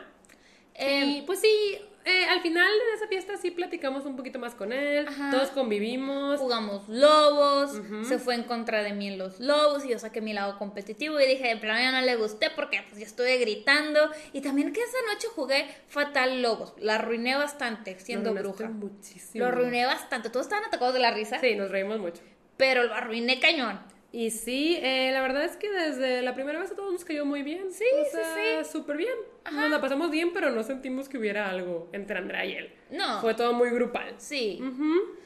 Y 0.80 1.24
pues 1.24 1.40
sí, 1.40 1.80
eh, 2.06 2.26
al 2.26 2.42
final 2.42 2.68
de 2.68 2.94
esa 2.96 3.08
fiesta 3.08 3.38
sí 3.38 3.52
platicamos 3.52 4.06
un 4.06 4.16
poquito 4.16 4.40
más 4.40 4.56
con 4.56 4.74
él, 4.74 5.08
Ajá. 5.08 5.32
todos 5.32 5.50
convivimos. 5.50 6.40
jugamos 6.40 6.88
lobos, 6.90 7.80
se 8.08 8.20
fue 8.20 8.36
en 8.36 8.44
contra 8.44 8.84
de 8.84 8.94
mí 8.94 9.08
en 9.08 9.18
los 9.18 9.40
lobos 9.40 9.86
y 9.86 9.90
yo 9.90 10.00
saqué 10.00 10.22
mi 10.22 10.34
lado 10.34 10.58
competitivo 10.58 11.20
y 11.20 11.26
dije, 11.28 11.48
de 11.48 11.58
plano 11.58 11.80
ya 11.80 11.92
no 11.92 12.02
le 12.06 12.16
gusté 12.16 12.50
porque 12.56 12.82
pues 12.90 13.00
yo 13.00 13.06
estuve 13.06 13.38
gritando 13.38 14.10
y 14.34 14.42
también 14.42 14.74
que 14.74 14.82
esa 14.82 14.98
noche 15.14 15.28
jugué 15.36 15.66
fatal 15.88 16.42
lobos, 16.42 16.74
la 16.78 16.96
arruiné 16.96 17.36
bastante 17.36 18.00
siendo 18.00 18.34
bruja. 18.34 18.70
Muchísimo. 18.70 19.44
Lo 19.46 19.50
arruiné 19.52 19.86
bastante, 19.86 20.30
todos 20.30 20.46
estaban 20.46 20.66
atacados 20.66 20.94
de 20.94 21.00
la 21.00 21.12
risa, 21.12 21.40
Sí, 21.40 21.56
nos 21.56 21.70
reímos 21.72 22.00
mucho. 22.00 22.22
pero 22.58 22.84
lo 22.84 22.94
arruiné 22.94 23.40
cañón. 23.40 23.80
Y 24.12 24.30
sí, 24.30 24.78
eh, 24.84 25.10
la 25.12 25.22
verdad 25.24 25.44
es 25.44 25.58
que 25.58 25.72
desde 25.72 26.22
la 26.22 26.36
primera 26.36 26.60
vez 26.60 26.70
a 26.72 26.76
todos 26.76 26.94
nos 26.94 27.04
cayó 27.04 27.26
muy 27.26 27.42
bien. 27.42 27.72
Sí, 27.72 27.84
o 28.00 28.06
sí, 28.06 28.12
sea, 28.12 28.64
súper 28.64 28.96
bien. 28.98 29.16
Nos 29.52 29.70
la 29.70 29.82
pasamos 29.82 30.10
bien, 30.10 30.32
pero 30.34 30.52
no 30.52 30.64
sentimos 30.64 31.10
que 31.10 31.18
hubiera 31.18 31.50
algo 31.50 31.90
entre 31.92 32.18
Andrea 32.18 32.46
y 32.46 32.54
él. 32.54 32.74
No. 32.92 33.20
Fue 33.22 33.34
todo 33.34 33.54
muy 33.54 33.70
grupal. 33.70 34.14
Sí. 34.18 34.60
Ujú. 34.62 35.18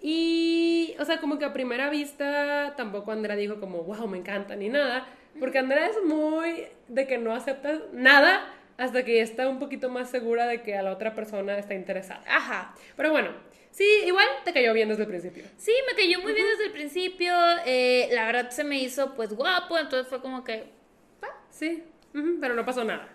Y, 0.00 0.94
o 0.98 1.04
sea, 1.04 1.20
como 1.20 1.38
que 1.38 1.44
a 1.44 1.52
primera 1.52 1.88
vista 1.88 2.74
tampoco 2.76 3.12
Andrea 3.12 3.36
dijo 3.36 3.60
como, 3.60 3.82
wow, 3.84 4.08
me 4.08 4.18
encanta, 4.18 4.56
ni 4.56 4.68
nada. 4.68 5.06
Porque 5.38 5.58
Andrea 5.58 5.86
es 5.86 6.02
muy 6.04 6.66
de 6.88 7.06
que 7.06 7.18
no 7.18 7.34
acepta 7.34 7.80
nada 7.92 8.52
hasta 8.76 9.04
que 9.04 9.20
está 9.20 9.48
un 9.48 9.58
poquito 9.60 9.88
más 9.88 10.10
segura 10.10 10.46
de 10.46 10.62
que 10.62 10.76
a 10.76 10.82
la 10.82 10.90
otra 10.92 11.14
persona 11.14 11.56
está 11.56 11.74
interesada. 11.74 12.24
Ajá. 12.26 12.74
Pero 12.96 13.12
bueno, 13.12 13.30
sí, 13.70 13.86
igual 14.04 14.26
te 14.44 14.52
cayó 14.52 14.72
bien 14.72 14.88
desde 14.88 15.02
el 15.02 15.08
principio. 15.08 15.44
Sí, 15.56 15.72
me 15.88 15.94
cayó 15.94 16.20
muy 16.20 16.32
bien 16.32 16.46
desde 16.48 16.66
el 16.66 16.72
principio. 16.72 17.32
eh, 17.64 18.08
la 18.10 18.26
verdad 18.26 18.50
se 18.50 18.64
me 18.64 18.78
hizo 18.78 19.14
pues 19.14 19.32
guapo, 19.32 19.78
entonces 19.78 20.08
fue 20.08 20.20
como 20.20 20.42
que... 20.42 20.64
Sí, 21.48 21.84
ujú, 22.14 22.38
pero 22.40 22.54
no 22.54 22.64
pasó 22.64 22.82
nada. 22.82 23.08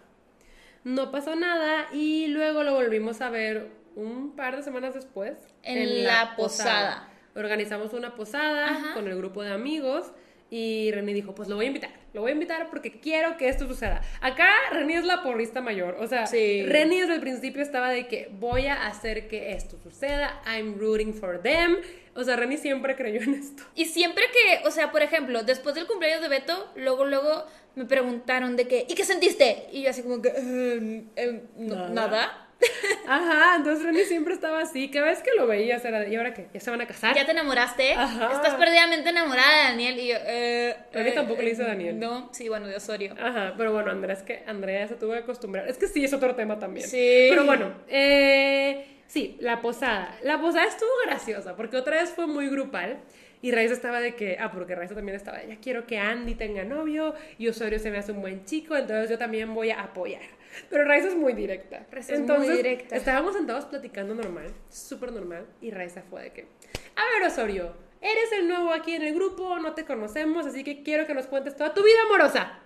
No 0.88 1.12
pasó 1.12 1.36
nada 1.36 1.88
y 1.92 2.28
luego 2.28 2.64
lo 2.64 2.74
volvimos 2.74 3.20
a 3.20 3.30
ver 3.30 3.68
un 3.98 4.38
par 4.38 4.56
de 4.56 4.64
semanas 4.64 4.94
después. 4.94 5.34
En 5.62 6.06
la 6.06 6.34
posada. 6.38 7.10
Organizamos 7.36 7.92
una 7.92 8.16
posada 8.16 8.70
Ajá. 8.70 8.94
con 8.94 9.06
el 9.10 9.18
grupo 9.18 9.44
de 9.44 9.52
amigos 9.52 10.14
y 10.50 10.90
Reni 10.94 11.12
dijo, 11.12 11.36
pues 11.36 11.50
lo 11.50 11.58
voy 11.58 11.66
a 11.66 11.68
invitar. 11.68 11.90
Lo 12.14 12.22
voy 12.22 12.32
a 12.32 12.34
invitar 12.36 12.70
porque 12.70 13.02
quiero 13.02 13.36
que 13.36 13.50
esto 13.50 13.68
suceda. 13.68 14.02
Acá 14.22 14.48
Reni 14.72 14.94
es 14.94 15.04
la 15.04 15.24
porrista 15.24 15.60
mayor. 15.60 15.98
O 16.00 16.08
sea, 16.08 16.26
Sí. 16.26 16.64
Reni 16.66 17.02
desde 17.02 17.16
el 17.16 17.20
principio 17.20 17.62
estaba 17.62 17.90
de 17.90 18.08
que 18.08 18.30
voy 18.40 18.68
a 18.68 18.88
hacer 18.88 19.28
que 19.28 19.52
esto 19.52 19.78
suceda. 19.84 20.42
I'm 20.46 20.80
rooting 20.80 21.14
for 21.14 21.42
them. 21.42 21.76
O 22.16 22.24
sea, 22.24 22.38
Reni 22.38 22.56
siempre 22.56 22.96
creyó 22.96 23.22
en 23.22 23.34
esto. 23.34 23.62
Y 23.76 23.86
siempre 23.88 24.24
que, 24.32 24.66
o 24.66 24.72
sea, 24.72 24.90
por 24.94 25.02
ejemplo, 25.02 25.44
después 25.44 25.76
del 25.76 25.86
cumpleaños 25.86 26.22
de 26.22 26.30
Beto, 26.30 26.72
luego, 26.78 27.04
luego 27.04 27.46
me 27.78 27.86
preguntaron 27.86 28.56
de 28.58 28.68
qué, 28.68 28.86
¿y 28.90 28.96
qué 28.96 29.06
sentiste? 29.06 29.68
Y 29.72 29.84
yo 29.84 29.90
así 29.92 30.02
como 30.04 30.22
que, 30.22 30.30
"Eh, 30.36 31.04
eh, 31.16 31.42
no- 31.58 31.76
Nada. 31.76 31.90
nada. 31.90 32.44
Ajá, 33.08 33.56
entonces 33.58 33.86
Reni 33.86 34.00
siempre 34.06 34.34
estaba 34.34 34.62
así. 34.62 34.90
Cada 34.90 35.06
vez 35.06 35.22
que 35.22 35.30
lo 35.38 35.46
veías 35.46 35.86
era 35.86 36.00
de, 36.00 36.10
¿y 36.10 36.16
ahora 36.16 36.34
qué? 36.34 36.48
¿Ya 36.54 36.60
se 36.60 36.72
van 36.72 36.82
a 36.82 36.88
casar? 36.88 37.16
¿Ya 37.16 37.24
te 37.24 37.32
enamoraste? 37.32 37.94
Ajá. 37.94 38.32
Estás 38.34 38.56
perdidamente 38.56 39.10
enamorada 39.10 39.58
de 39.60 39.64
Daniel. 39.70 40.00
Y 40.00 40.08
yo, 40.08 40.16
eh. 40.26 40.76
Que 40.92 41.08
eh, 41.08 41.12
tampoco 41.12 41.44
le 41.44 41.50
eh, 41.50 41.54
hice 41.54 41.64
a 41.64 41.68
Daniel. 41.68 42.00
No, 42.00 42.30
sí, 42.34 42.50
bueno, 42.50 42.66
de 42.66 42.76
Osorio. 42.76 43.14
Ajá, 43.22 43.54
pero 43.58 43.74
bueno, 43.74 43.92
Andrea, 43.92 44.16
es 44.16 44.24
que 44.24 44.44
Andrea 44.48 44.88
se 44.88 44.96
tuvo 44.96 45.12
que 45.14 45.20
acostumbrar. 45.20 45.68
Es 45.70 45.78
que 45.78 45.88
sí, 45.88 46.04
es 46.04 46.14
otro 46.14 46.34
tema 46.36 46.58
también. 46.58 46.88
Sí. 46.88 47.28
Pero 47.30 47.46
bueno, 47.46 47.72
eh, 47.90 48.88
sí, 49.06 49.38
la 49.40 49.62
posada. 49.62 50.18
La 50.24 50.42
posada 50.42 50.66
estuvo 50.66 50.90
graciosa 51.06 51.56
porque 51.56 51.78
otra 51.78 51.98
vez 52.02 52.10
fue 52.10 52.26
muy 52.26 52.50
grupal. 52.50 52.98
Y 53.42 53.52
Raiza 53.52 53.74
estaba 53.74 54.00
de 54.02 54.16
que, 54.16 54.38
ah, 54.40 54.52
porque 54.52 54.76
Raiza 54.76 54.96
también 54.96 55.16
estaba, 55.16 55.44
ya 55.44 55.58
quiero 55.58 55.86
que 55.86 55.98
Andy 55.98 56.36
tenga 56.36 56.64
novio 56.64 57.14
y 57.38 57.48
Osorio 57.48 57.80
se 57.80 57.92
me 57.92 57.98
hace 57.98 58.12
un 58.12 58.22
buen 58.22 58.46
chico, 58.46 58.76
entonces 58.76 59.10
yo 59.10 59.18
también 59.18 59.54
voy 59.54 59.70
a 59.70 59.82
apoyar. 59.82 60.24
Pero 60.70 60.86
Raiza 60.86 61.10
es 61.10 61.16
muy 61.16 61.34
directa. 61.34 61.86
Raiza 61.92 62.14
es 62.14 62.20
muy 62.20 62.30
entonces, 62.30 62.58
directa. 62.58 62.96
estábamos 62.96 63.36
sentados 63.36 63.66
platicando 63.66 64.16
normal, 64.16 64.52
súper 64.70 65.12
normal, 65.12 65.46
y 65.62 65.72
Raiza 65.72 66.02
fue 66.02 66.24
de 66.24 66.32
que, 66.32 66.48
a 66.96 67.20
ver 67.20 67.28
Osorio, 67.28 67.74
eres 68.02 68.32
el 68.34 68.48
nuevo 68.48 68.72
aquí 68.72 68.94
en 68.96 69.04
el 69.04 69.14
grupo, 69.14 69.60
no 69.60 69.74
te 69.74 69.86
conocemos, 69.86 70.46
así 70.46 70.64
que 70.64 70.82
quiero 70.82 71.06
que 71.06 71.14
nos 71.14 71.28
cuentes 71.28 71.56
toda 71.56 71.74
tu 71.74 71.84
vida 71.84 72.02
amorosa. 72.08 72.60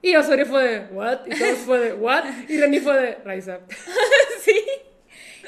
Y 0.00 0.16
Osorio 0.16 0.46
fue 0.46 0.64
de, 0.64 0.94
¿what? 0.94 1.26
Y 1.26 1.38
todos 1.38 1.58
fue 1.58 1.78
de, 1.78 1.92
¿what? 1.92 2.24
Y 2.48 2.58
Reni 2.58 2.80
fue 2.80 3.00
de, 3.00 3.14
Raiza. 3.16 3.60
sí. 4.40 4.58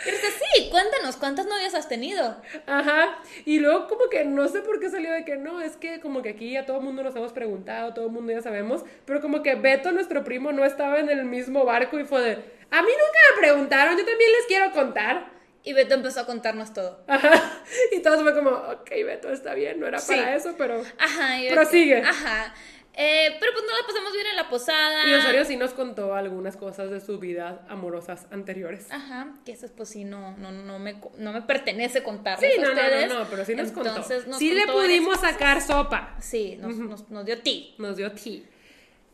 Y 0.06 0.10
dice, 0.10 0.26
sí, 0.30 0.68
cuéntanos, 0.70 1.16
¿cuántas 1.16 1.46
novias 1.46 1.74
has 1.74 1.88
tenido? 1.88 2.36
Ajá. 2.66 3.18
Y 3.44 3.58
luego 3.60 3.86
como 3.88 4.08
que 4.10 4.24
no 4.24 4.48
sé 4.48 4.60
por 4.60 4.80
qué 4.80 4.90
salió 4.90 5.12
de 5.12 5.24
que 5.24 5.36
no, 5.36 5.60
es 5.60 5.76
que 5.76 6.00
como 6.00 6.22
que 6.22 6.30
aquí 6.30 6.52
ya 6.52 6.66
todo 6.66 6.78
el 6.78 6.82
mundo 6.84 7.02
nos 7.02 7.16
hemos 7.16 7.32
preguntado, 7.32 7.94
todo 7.94 8.06
el 8.06 8.12
mundo 8.12 8.32
ya 8.32 8.42
sabemos, 8.42 8.82
pero 9.06 9.20
como 9.20 9.42
que 9.42 9.54
Beto, 9.54 9.92
nuestro 9.92 10.24
primo, 10.24 10.52
no 10.52 10.64
estaba 10.64 10.98
en 11.00 11.08
el 11.10 11.24
mismo 11.24 11.64
barco 11.64 11.98
y 11.98 12.04
fue 12.04 12.20
de, 12.22 12.32
a 12.70 12.82
mí 12.82 12.88
nunca 12.88 13.18
me 13.34 13.40
preguntaron, 13.40 13.96
yo 13.96 14.04
también 14.04 14.30
les 14.32 14.46
quiero 14.46 14.72
contar. 14.72 15.32
Y 15.66 15.72
Beto 15.72 15.94
empezó 15.94 16.20
a 16.20 16.26
contarnos 16.26 16.74
todo. 16.74 17.02
Ajá. 17.06 17.40
Y 17.92 18.00
todos 18.02 18.20
fue 18.20 18.34
como, 18.34 18.50
ok, 18.50 18.90
Beto, 19.06 19.30
está 19.32 19.54
bien, 19.54 19.80
no 19.80 19.86
era 19.86 19.98
Sí. 19.98 20.14
para 20.14 20.34
eso, 20.36 20.54
pero... 20.58 20.82
Ajá. 20.98 21.38
y 21.38 21.48
yo 21.48 21.54
Prosigue. 21.54 22.02
Ajá. 22.02 22.54
Eh, 22.96 23.36
pero 23.40 23.52
pues 23.52 23.64
no 23.66 23.72
la 23.72 23.86
pasamos 23.88 24.12
bien 24.12 24.26
en 24.28 24.36
la 24.36 24.48
posada. 24.48 25.08
Y 25.08 25.14
Osorio 25.14 25.44
sí 25.44 25.56
nos 25.56 25.72
contó 25.72 26.14
algunas 26.14 26.56
cosas 26.56 26.90
de 26.90 27.00
sus 27.00 27.18
vidas 27.18 27.58
amorosas 27.68 28.26
anteriores. 28.30 28.86
Ajá, 28.92 29.32
que 29.44 29.50
eso 29.52 29.66
pues 29.76 29.88
sí 29.88 30.04
no, 30.04 30.36
no, 30.36 30.52
no, 30.52 30.78
me, 30.78 31.00
no 31.18 31.32
me 31.32 31.42
pertenece 31.42 32.04
contarles 32.04 32.52
Sí, 32.54 32.60
a 32.60 32.62
no, 32.62 32.68
no, 32.72 32.80
ustedes. 32.80 33.08
no, 33.08 33.18
no, 33.18 33.26
pero 33.30 33.44
sí 33.44 33.54
nos 33.56 33.68
Entonces, 33.70 34.06
contó. 34.18 34.30
nos 34.30 34.38
sí 34.38 34.52
le 34.52 34.66
pudimos 34.68 35.18
sacar 35.20 35.60
sopa. 35.60 36.14
Sí, 36.20 36.56
nos, 36.60 36.76
nos, 36.76 37.10
nos 37.10 37.24
dio 37.26 37.40
ti. 37.42 37.74
Nos 37.78 37.96
dio 37.96 38.12
tea. 38.12 38.42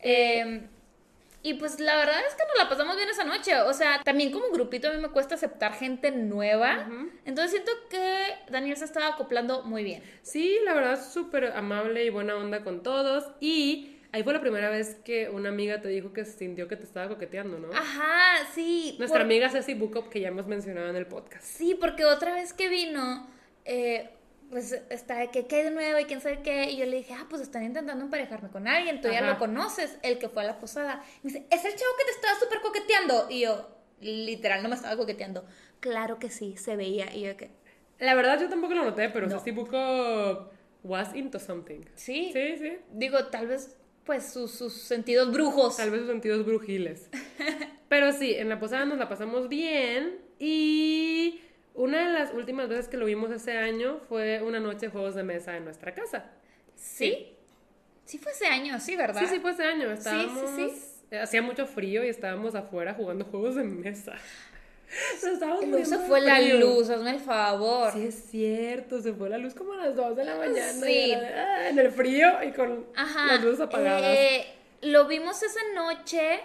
Eh, 0.02 0.62
y 1.42 1.54
pues 1.54 1.80
la 1.80 1.96
verdad 1.96 2.20
es 2.28 2.34
que 2.34 2.42
nos 2.48 2.56
la 2.62 2.68
pasamos 2.68 2.96
bien 2.96 3.08
esa 3.08 3.24
noche. 3.24 3.54
O 3.62 3.72
sea, 3.72 4.00
también 4.04 4.30
como 4.30 4.50
grupito 4.50 4.88
a 4.88 4.92
mí 4.92 4.98
me 5.00 5.08
cuesta 5.08 5.34
aceptar 5.36 5.74
gente 5.74 6.10
nueva. 6.10 6.86
Entonces 7.24 7.50
siento 7.52 7.72
que 7.88 8.18
Daniel 8.50 8.76
se 8.76 8.84
estaba 8.84 9.08
acoplando 9.08 9.62
muy 9.62 9.82
bien. 9.84 10.02
Sí, 10.22 10.58
la 10.64 10.74
verdad, 10.74 11.02
súper 11.02 11.52
amable 11.56 12.04
y 12.04 12.10
buena 12.10 12.36
onda 12.36 12.62
con 12.62 12.82
todos. 12.82 13.24
Y 13.40 13.96
ahí 14.12 14.22
fue 14.22 14.32
la 14.34 14.40
primera 14.40 14.68
vez 14.68 14.96
que 15.04 15.28
una 15.30 15.48
amiga 15.48 15.80
te 15.80 15.88
dijo 15.88 16.12
que 16.12 16.24
sintió 16.24 16.68
que 16.68 16.76
te 16.76 16.84
estaba 16.84 17.08
coqueteando, 17.08 17.58
¿no? 17.58 17.72
Ajá, 17.72 18.46
sí. 18.54 18.96
Nuestra 18.98 19.20
por- 19.20 19.24
amiga 19.26 19.48
Ceci 19.48 19.74
Bukop, 19.74 20.08
que 20.10 20.20
ya 20.20 20.28
hemos 20.28 20.46
mencionado 20.46 20.90
en 20.90 20.96
el 20.96 21.06
podcast. 21.06 21.44
Sí, 21.44 21.74
porque 21.80 22.04
otra 22.04 22.34
vez 22.34 22.52
que 22.52 22.68
vino, 22.68 23.30
eh, 23.64 24.10
pues 24.50 24.72
está 24.90 25.18
de 25.18 25.30
que 25.30 25.46
qué 25.46 25.56
hay 25.56 25.64
de 25.64 25.70
nuevo 25.70 25.98
y 25.98 26.04
quién 26.04 26.20
sabe 26.20 26.40
qué. 26.42 26.70
Y 26.70 26.76
yo 26.76 26.86
le 26.86 26.96
dije, 26.98 27.14
ah, 27.14 27.26
pues 27.30 27.40
están 27.42 27.62
intentando 27.64 28.04
emparejarme 28.04 28.48
con 28.50 28.66
alguien, 28.68 29.00
tú 29.00 29.08
ya 29.08 29.20
Ajá. 29.20 29.32
lo 29.32 29.38
conoces, 29.38 29.96
el 30.02 30.18
que 30.18 30.28
fue 30.28 30.42
a 30.42 30.46
la 30.46 30.58
posada. 30.58 31.02
Y 31.22 31.26
me 31.28 31.32
dice, 31.32 31.46
es 31.50 31.64
el 31.64 31.72
chavo 31.72 31.92
que 31.98 32.04
te 32.04 32.10
estaba 32.10 32.38
súper 32.38 32.60
coqueteando. 32.60 33.26
Y 33.30 33.40
yo, 33.40 33.68
literal, 34.00 34.62
no 34.62 34.68
me 34.68 34.74
estaba 34.74 34.96
coqueteando. 34.96 35.44
Claro 35.80 36.18
que 36.18 36.30
sí, 36.30 36.56
se 36.56 36.76
veía. 36.76 37.14
Y 37.14 37.22
yo 37.22 37.36
que, 37.36 37.50
La 37.98 38.14
verdad, 38.14 38.40
yo 38.40 38.48
tampoco 38.48 38.74
lo 38.74 38.84
noté, 38.84 39.08
pero 39.08 39.26
No. 39.28 39.38
Ceci 39.38 39.52
Bukop 39.52 40.52
was 40.82 41.14
into 41.14 41.38
something. 41.38 41.80
sí. 41.94 42.30
Sí, 42.32 42.56
sí. 42.58 42.78
Digo, 42.92 43.26
tal 43.26 43.46
vez, 43.46 43.76
pues 44.04 44.32
sus, 44.32 44.50
sus 44.50 44.72
sentidos 44.74 45.30
brujos. 45.32 45.76
Tal 45.76 45.90
vez 45.90 46.00
sus 46.00 46.08
sentidos 46.10 46.44
brujiles. 46.44 47.08
Pero 47.88 48.12
sí, 48.12 48.34
en 48.34 48.48
la 48.48 48.58
posada 48.58 48.84
nos 48.84 48.98
la 48.98 49.08
pasamos 49.08 49.48
bien 49.48 50.18
y 50.38 51.40
una 51.74 52.06
de 52.06 52.12
las 52.18 52.32
últimas 52.34 52.68
veces 52.68 52.88
que 52.88 52.96
lo 52.96 53.06
vimos 53.06 53.30
ese 53.30 53.56
año 53.56 54.00
fue 54.08 54.42
una 54.42 54.60
noche 54.60 54.86
de 54.86 54.88
juegos 54.92 55.14
de 55.14 55.22
mesa 55.22 55.56
en 55.56 55.64
nuestra 55.64 55.94
casa. 55.94 56.26
¿Sí? 56.74 57.36
Sí 58.04 58.18
fue 58.18 58.32
ese 58.32 58.46
año, 58.46 58.78
sí, 58.80 58.96
¿verdad? 58.96 59.20
Sí, 59.20 59.26
sí, 59.26 59.40
fue 59.40 59.52
ese 59.52 59.64
año. 59.64 59.86
sí, 59.88 59.92
Estábamos, 59.94 60.50
sí. 60.56 61.16
Hacía 61.16 61.42
mucho 61.42 61.66
frío 61.66 62.04
y 62.04 62.08
estábamos 62.08 62.54
afuera 62.54 62.94
jugando 62.94 63.24
juegos 63.24 63.54
de 63.56 63.64
mesa. 63.64 64.14
Nos 65.22 65.32
estábamos 65.34 65.70
de 65.70 65.98
fue 65.98 66.20
la 66.20 66.40
luz, 66.40 66.90
hazme 66.90 67.10
el 67.10 67.20
favor. 67.20 67.92
Sí, 67.92 68.06
es 68.06 68.14
cierto, 68.30 69.00
se 69.00 69.12
fue 69.12 69.28
la 69.28 69.38
luz 69.38 69.54
como 69.54 69.72
a 69.74 69.76
las 69.76 69.94
2 69.94 70.16
de 70.16 70.24
la 70.24 70.36
mañana. 70.36 70.72
Sí. 70.72 71.12
ah, 71.12 71.68
en 71.68 71.78
el 71.78 71.92
frío 71.92 72.42
y 72.42 72.50
con 72.52 72.86
Ajá. 72.96 73.26
las 73.26 73.42
luces 73.44 73.60
apagadas. 73.60 74.02
eh, 74.16 74.46
lo 74.82 75.06
vimos 75.06 75.42
esa 75.42 75.60
noche 75.74 76.40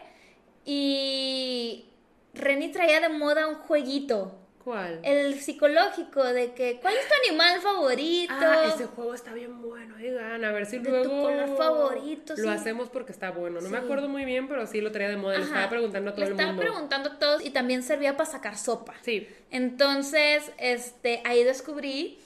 y 0.64 1.86
Reni 2.34 2.72
traía 2.72 3.00
de 3.02 3.10
moda 3.10 3.48
un 3.48 3.56
jueguito. 3.56 4.36
¿Cuál? 4.66 5.00
El 5.04 5.40
psicológico 5.40 6.24
de 6.24 6.54
que, 6.56 6.80
¿cuál 6.82 6.96
es 6.96 7.08
tu 7.08 7.14
animal 7.30 7.62
favorito? 7.62 8.34
Ah, 8.36 8.72
ese 8.74 8.88
juego 8.88 9.14
está 9.14 9.32
bien 9.32 9.62
bueno, 9.62 9.96
oigan, 9.96 10.44
a 10.44 10.52
ver 10.52 10.66
si 10.66 10.80
De 10.80 11.04
tu 11.04 11.10
color 11.10 11.56
favorito, 11.56 12.34
lo 12.36 12.44
sí. 12.44 12.50
hacemos 12.50 12.90
porque 12.90 13.12
está 13.12 13.30
bueno. 13.30 13.62
No 13.62 13.70
me 13.70 13.78
acuerdo 13.78 14.10
muy 14.10 14.26
bien, 14.26 14.48
pero 14.48 14.66
sí 14.66 14.82
lo 14.82 14.92
traía 14.92 15.10
de 15.10 15.18
moda, 15.18 15.38
le 15.38 15.44
estaba 15.44 15.70
preguntando 15.70 16.10
a 16.10 16.14
todo 16.14 16.22
Le 16.22 16.26
el 16.26 16.32
estaba 16.32 16.52
mundo. 16.54 16.62
preguntando 16.64 17.10
a 17.12 17.20
todos 17.20 17.46
y 17.46 17.52
también 17.52 17.84
servía 17.84 18.18
para 18.18 18.28
sacar 18.28 18.58
sopa. 18.58 18.96
Sí, 19.04 19.28
Entonces, 19.52 20.52
este, 20.58 21.22
ahí 21.26 21.44
descubrí 21.44 22.18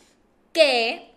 que 0.53 1.08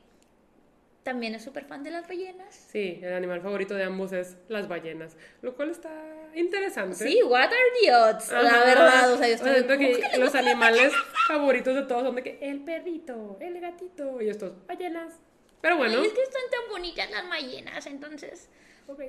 también 1.03 1.35
es 1.35 1.43
súper 1.43 1.65
fan 1.65 1.83
de 1.83 1.91
las 1.91 2.07
ballenas. 2.07 2.55
sí, 2.55 3.01
el 3.03 3.13
animal 3.13 3.41
favorito 3.41 3.75
de 3.75 3.85
ambos 3.85 4.13
es 4.13 4.37
las 4.49 4.69
ballenas, 4.69 5.17
lo 5.43 5.55
cual 5.57 5.71
está 5.71 5.91
interesante. 6.35 6.97
Sí, 6.97 7.23
what 7.25 7.45
are 7.47 7.57
the 7.83 7.95
odds? 7.95 8.31
La 8.31 8.39
Ajá. 8.41 8.65
verdad, 8.65 9.13
o 9.13 9.19
sea, 9.19 9.29
yo 9.29 9.35
O 9.35 9.39
sea, 9.39 9.57
estoy 9.57 9.77
¿cómo 9.79 9.89
que 9.89 10.01
que 10.11 10.19
los 10.19 10.35
animales 10.35 10.93
favoritos 11.29 11.75
de 11.75 11.83
todos 11.83 12.05
son 12.05 12.15
de 12.17 12.23
que 12.23 12.39
el 12.41 12.61
perrito, 12.65 13.37
el 13.41 13.61
gatito 13.61 14.21
y 14.23 14.29
estos 14.29 14.53
ballenas. 14.67 15.15
Pero 15.61 15.77
bueno, 15.77 16.01
Ay, 16.01 16.07
es 16.07 16.13
que 16.13 16.23
están 16.23 16.43
tan 16.51 16.71
bonitas 16.71 17.11
las 17.11 17.29
ballenas, 17.29 17.87
entonces. 17.87 18.49
ok. 18.89 19.01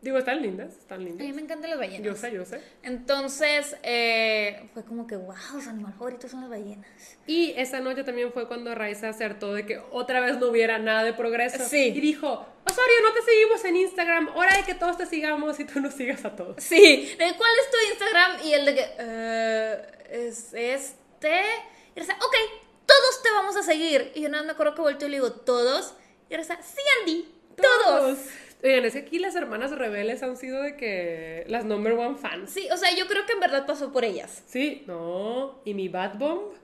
Digo, 0.00 0.16
están 0.18 0.40
lindas, 0.40 0.76
están 0.76 1.00
A 1.00 1.04
mí 1.04 1.10
lindas. 1.10 1.34
me 1.34 1.42
encantan 1.42 1.70
las 1.70 1.78
ballenas. 1.78 2.06
Yo 2.06 2.14
sé, 2.14 2.32
yo 2.32 2.44
sé. 2.44 2.62
Entonces, 2.84 3.76
eh, 3.82 4.68
fue 4.72 4.84
como 4.84 5.08
que, 5.08 5.16
wow, 5.16 5.34
su 5.60 5.68
animal 5.68 5.92
favorito 5.94 6.28
son 6.28 6.42
las 6.42 6.50
ballenas. 6.50 6.88
Y 7.26 7.52
esa 7.56 7.80
noche 7.80 8.04
también 8.04 8.32
fue 8.32 8.46
cuando 8.46 8.72
Raiza 8.76 9.08
acertó 9.08 9.52
de 9.54 9.66
que 9.66 9.80
otra 9.90 10.20
vez 10.20 10.38
no 10.38 10.48
hubiera 10.50 10.78
nada 10.78 11.02
de 11.02 11.14
progreso. 11.14 11.64
Sí. 11.68 11.86
Y 11.96 12.00
dijo, 12.00 12.28
Osorio, 12.64 12.94
no 13.02 13.12
te 13.12 13.22
seguimos 13.22 13.64
en 13.64 13.76
Instagram, 13.76 14.36
hora 14.36 14.56
de 14.56 14.62
que 14.62 14.74
todos 14.74 14.96
te 14.98 15.06
sigamos 15.06 15.58
y 15.58 15.64
tú 15.64 15.80
nos 15.80 15.94
sigas 15.94 16.24
a 16.24 16.36
todos. 16.36 16.62
Sí, 16.62 17.16
cuál 17.16 17.50
es 17.60 17.70
tu 17.70 17.90
Instagram 17.90 18.46
y 18.46 18.52
el 18.52 18.66
de 18.66 18.74
que, 18.76 18.86
eh, 18.98 19.82
es 20.10 20.54
este. 20.54 21.40
Y 21.96 22.00
Reza, 22.00 22.14
ok, 22.14 22.34
todos 22.86 23.22
te 23.24 23.30
vamos 23.32 23.56
a 23.56 23.64
seguir. 23.64 24.12
Y 24.14 24.20
yo 24.22 24.28
nada 24.28 24.44
me 24.44 24.52
acuerdo 24.52 24.76
que 24.76 24.80
volteo 24.82 25.08
y 25.08 25.10
le 25.10 25.16
digo, 25.16 25.32
¿todos? 25.32 25.94
Y 26.30 26.36
Reza, 26.36 26.56
sí, 26.62 26.80
Andy, 27.00 27.34
todos. 27.56 28.18
Oigan, 28.62 28.84
es 28.84 28.94
que 28.94 28.98
aquí 29.00 29.18
las 29.18 29.36
hermanas 29.36 29.70
rebeldes 29.70 30.22
han 30.22 30.36
sido 30.36 30.62
de 30.62 30.76
que 30.76 31.44
las 31.46 31.64
number 31.64 31.92
one 31.92 32.16
fans. 32.16 32.50
Sí, 32.50 32.68
o 32.72 32.76
sea, 32.76 32.94
yo 32.96 33.06
creo 33.06 33.24
que 33.24 33.32
en 33.32 33.40
verdad 33.40 33.66
pasó 33.66 33.92
por 33.92 34.04
ellas. 34.04 34.42
Sí, 34.46 34.82
no. 34.86 35.60
Y 35.64 35.74
mi 35.74 35.88
Bad 35.88 36.18
Bomb. 36.18 36.54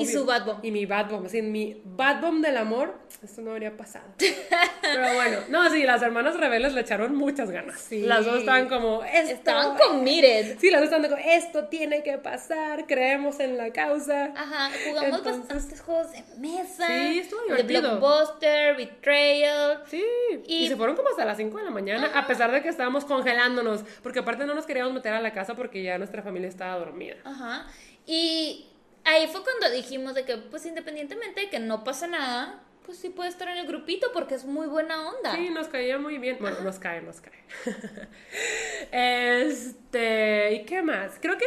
Y 0.00 0.06
su 0.06 0.24
Bad 0.24 0.44
Bomb. 0.46 0.64
Y 0.64 0.70
mi 0.70 0.86
Bad 0.86 1.10
Bomb. 1.10 1.28
Sí, 1.28 1.42
mi 1.42 1.80
Bad 1.84 2.20
Bomb 2.20 2.44
del 2.44 2.56
amor. 2.56 2.94
Esto 3.22 3.40
no 3.42 3.52
habría 3.52 3.76
pasado. 3.76 4.04
Pero 4.18 5.14
bueno, 5.14 5.38
no, 5.48 5.68
sí, 5.70 5.82
las 5.84 6.02
hermanas 6.02 6.38
rebeldes 6.38 6.74
le 6.74 6.80
echaron 6.82 7.14
muchas 7.16 7.50
ganas. 7.50 7.80
Sí. 7.80 8.02
Las 8.02 8.24
dos 8.24 8.40
estaban 8.40 8.68
como, 8.68 9.02
esto. 9.04 9.32
Estaban 9.32 9.76
committed. 9.78 10.58
Sí, 10.58 10.70
las 10.70 10.80
dos 10.80 10.90
estaban 10.90 11.08
como, 11.10 11.22
esto 11.30 11.64
tiene 11.68 12.02
que 12.02 12.18
pasar, 12.18 12.86
creemos 12.86 13.40
en 13.40 13.56
la 13.56 13.72
causa. 13.72 14.32
Ajá, 14.36 14.70
jugamos 14.88 15.18
Entonces- 15.18 15.38
bastantes 15.48 15.80
juegos 15.80 16.12
de 16.12 16.22
mesa. 16.38 16.86
Sí, 16.86 17.18
estuvo 17.18 17.40
De 17.42 17.46
divertido. 17.62 17.98
Blockbuster, 17.98 18.76
Betrayal. 18.76 19.82
Sí, 19.86 20.04
y, 20.46 20.64
Y- 20.64 20.68
se 20.68 20.76
fueron 20.76 20.96
como 20.96 21.08
hasta 21.08 21.24
las 21.24 21.36
5 21.36 21.58
de 21.58 21.64
la 21.64 21.70
mañana, 21.70 22.10
a 22.14 22.26
pesar 22.26 22.52
de 22.52 22.62
que 22.62 22.68
estábamos 22.68 23.04
congelándonos, 23.04 23.82
porque 24.02 24.20
aparte 24.20 24.46
no 24.46 24.54
nos 24.54 24.66
queríamos 24.66 24.92
meter 24.92 25.12
a 25.14 25.20
la 25.20 25.32
casa 25.32 25.54
porque 25.54 25.82
ya 25.82 25.98
nuestra 25.98 26.22
familia 26.22 26.48
estaba 26.48 26.76
dormida. 26.78 27.16
Ajá. 27.24 27.66
Y 28.06 28.66
ahí 29.06 29.26
fue 29.28 29.42
cuando 29.42 29.70
dijimos 29.70 30.14
de 30.14 30.24
que, 30.24 30.36
pues 30.36 30.66
independientemente 30.66 31.42
de 31.42 31.50
que 31.50 31.58
no 31.58 31.84
pasa 31.84 32.06
nada, 32.06 32.62
pues 32.84 32.98
sí 32.98 33.08
puede 33.08 33.30
estar 33.30 33.48
en 33.48 33.58
el 33.58 33.66
grupito 33.66 34.08
porque 34.12 34.34
es 34.34 34.44
muy 34.44 34.66
buena 34.66 35.08
onda. 35.08 35.34
Sí, 35.34 35.50
nos 35.50 35.68
caía 35.68 35.98
muy 35.98 36.18
bien. 36.18 36.36
Bueno, 36.40 36.60
nos 36.60 36.78
cae, 36.78 37.02
nos 37.02 37.20
cae. 37.20 37.32
este, 39.50 40.54
¿y 40.54 40.64
qué 40.64 40.82
más? 40.82 41.18
Creo 41.20 41.38
que 41.38 41.46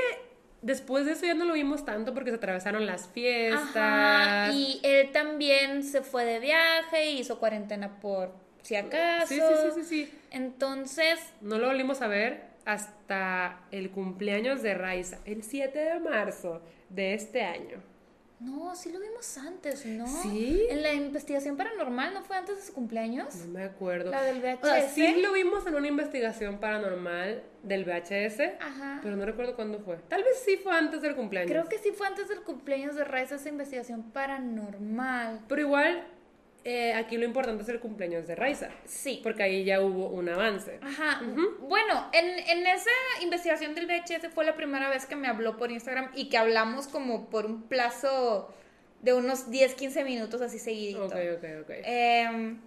después 0.62 1.06
de 1.06 1.14
eso 1.14 1.26
ya 1.26 1.34
no 1.36 1.46
lo 1.46 1.54
vimos 1.54 1.86
tanto 1.86 2.14
porque 2.14 2.32
se 2.32 2.38
atravesaron 2.38 2.86
las 2.86 3.08
fiestas. 3.08 3.76
Ajá, 3.76 4.52
y 4.54 4.82
él 4.84 5.12
también 5.12 5.84
se 5.84 6.02
fue 6.02 6.26
de 6.26 6.40
viaje 6.40 7.12
y 7.12 7.20
hizo 7.20 7.40
cuarentena 7.40 8.00
por 8.00 8.34
si 8.62 8.76
acaso. 8.76 9.28
Sí, 9.28 9.36
sí, 9.36 9.42
sí, 9.42 9.82
sí, 9.82 9.84
sí. 9.84 10.20
Entonces, 10.32 11.20
No 11.42 11.58
lo 11.58 11.68
volvimos 11.68 12.02
a 12.02 12.08
ver 12.08 12.49
hasta 12.74 13.62
el 13.72 13.90
cumpleaños 13.90 14.62
de 14.62 14.76
Raiza, 14.76 15.18
el 15.26 15.42
7 15.44 15.78
de 15.80 16.00
marzo 16.00 16.62
de 16.90 17.14
este 17.16 17.42
año. 17.42 17.82
no, 18.40 18.76
sí 18.76 18.92
lo 18.92 19.00
vimos 19.00 19.38
antes, 19.40 19.86
¿no? 19.86 20.06
¿Sí? 20.08 20.62
En 20.70 20.82
la 20.84 20.94
investigación 20.94 21.58
paranormal, 21.58 22.14
¿no 22.14 22.22
fue 22.24 22.38
antes 22.38 22.58
de 22.58 22.62
su 22.62 22.74
cumpleaños? 22.74 23.36
No 23.36 23.48
me 23.54 23.64
acuerdo. 23.64 24.12
La 24.12 24.22
del 24.24 24.40
VHS. 24.40 24.64
O 24.64 24.66
sea, 24.66 24.88
sí 24.90 25.22
lo 25.22 25.34
vimos 25.34 25.66
en 25.68 25.76
una 25.76 25.88
investigación 25.88 26.60
paranormal 26.60 27.44
del 27.64 27.84
VHS, 27.86 28.40
Ajá. 28.62 29.00
pero 29.04 29.18
no 29.18 29.26
recuerdo 29.26 29.56
cuándo 29.56 29.80
fue. 29.80 29.98
Tal 30.08 30.24
vez 30.24 30.42
sí 30.46 30.58
fue 30.58 30.72
antes 30.74 31.02
del 31.02 31.16
cumpleaños. 31.16 31.52
Creo 31.52 31.66
que 31.68 31.80
sí 31.80 31.92
fue 31.92 32.06
antes 32.08 32.30
del 32.30 32.42
cumpleaños 32.44 32.96
de 32.96 33.04
Raiza 33.04 33.36
esa 33.36 33.50
investigación 33.50 34.04
paranormal. 34.12 35.42
Pero 35.50 35.62
igual, 35.62 36.04
eh, 36.66 36.94
aquí 36.94 37.18
lo 37.18 37.26
importante 37.26 37.64
es 37.64 37.70
el 37.70 37.80
cumpleaños 37.80 38.28
de 38.28 38.36
Raiza, 38.36 38.70
Sí. 38.86 39.20
porque 39.24 39.44
ahí 39.44 39.64
ya 39.64 39.82
hubo 39.82 40.10
un 40.10 40.28
avance. 40.30 40.80
Ajá. 40.82 41.22
Bueno, 41.62 42.10
en, 42.14 42.26
en 42.40 42.68
esa 42.68 42.90
investigación 43.22 43.76
del 43.76 43.86
VHS 43.88 44.30
fue 44.34 44.46
la 44.46 44.56
primera 44.56 44.90
vez 44.90 45.06
que 45.06 45.16
me 45.16 45.28
habló 45.28 45.58
por 45.58 45.72
Instagram 45.72 46.12
y 46.16 46.30
que 46.30 46.38
hablamos 46.38 46.88
como 46.88 47.30
por 47.30 47.46
un 47.46 47.64
plazo 47.64 48.54
de 49.02 49.14
unos 49.14 49.50
10, 49.50 49.76
15 49.76 50.04
minutos 50.04 50.42
así 50.42 50.60
seguidito. 50.60 51.06
Ok, 51.06 51.14
ok, 51.38 51.46
ok. 51.64 51.70
Em, 51.86 52.60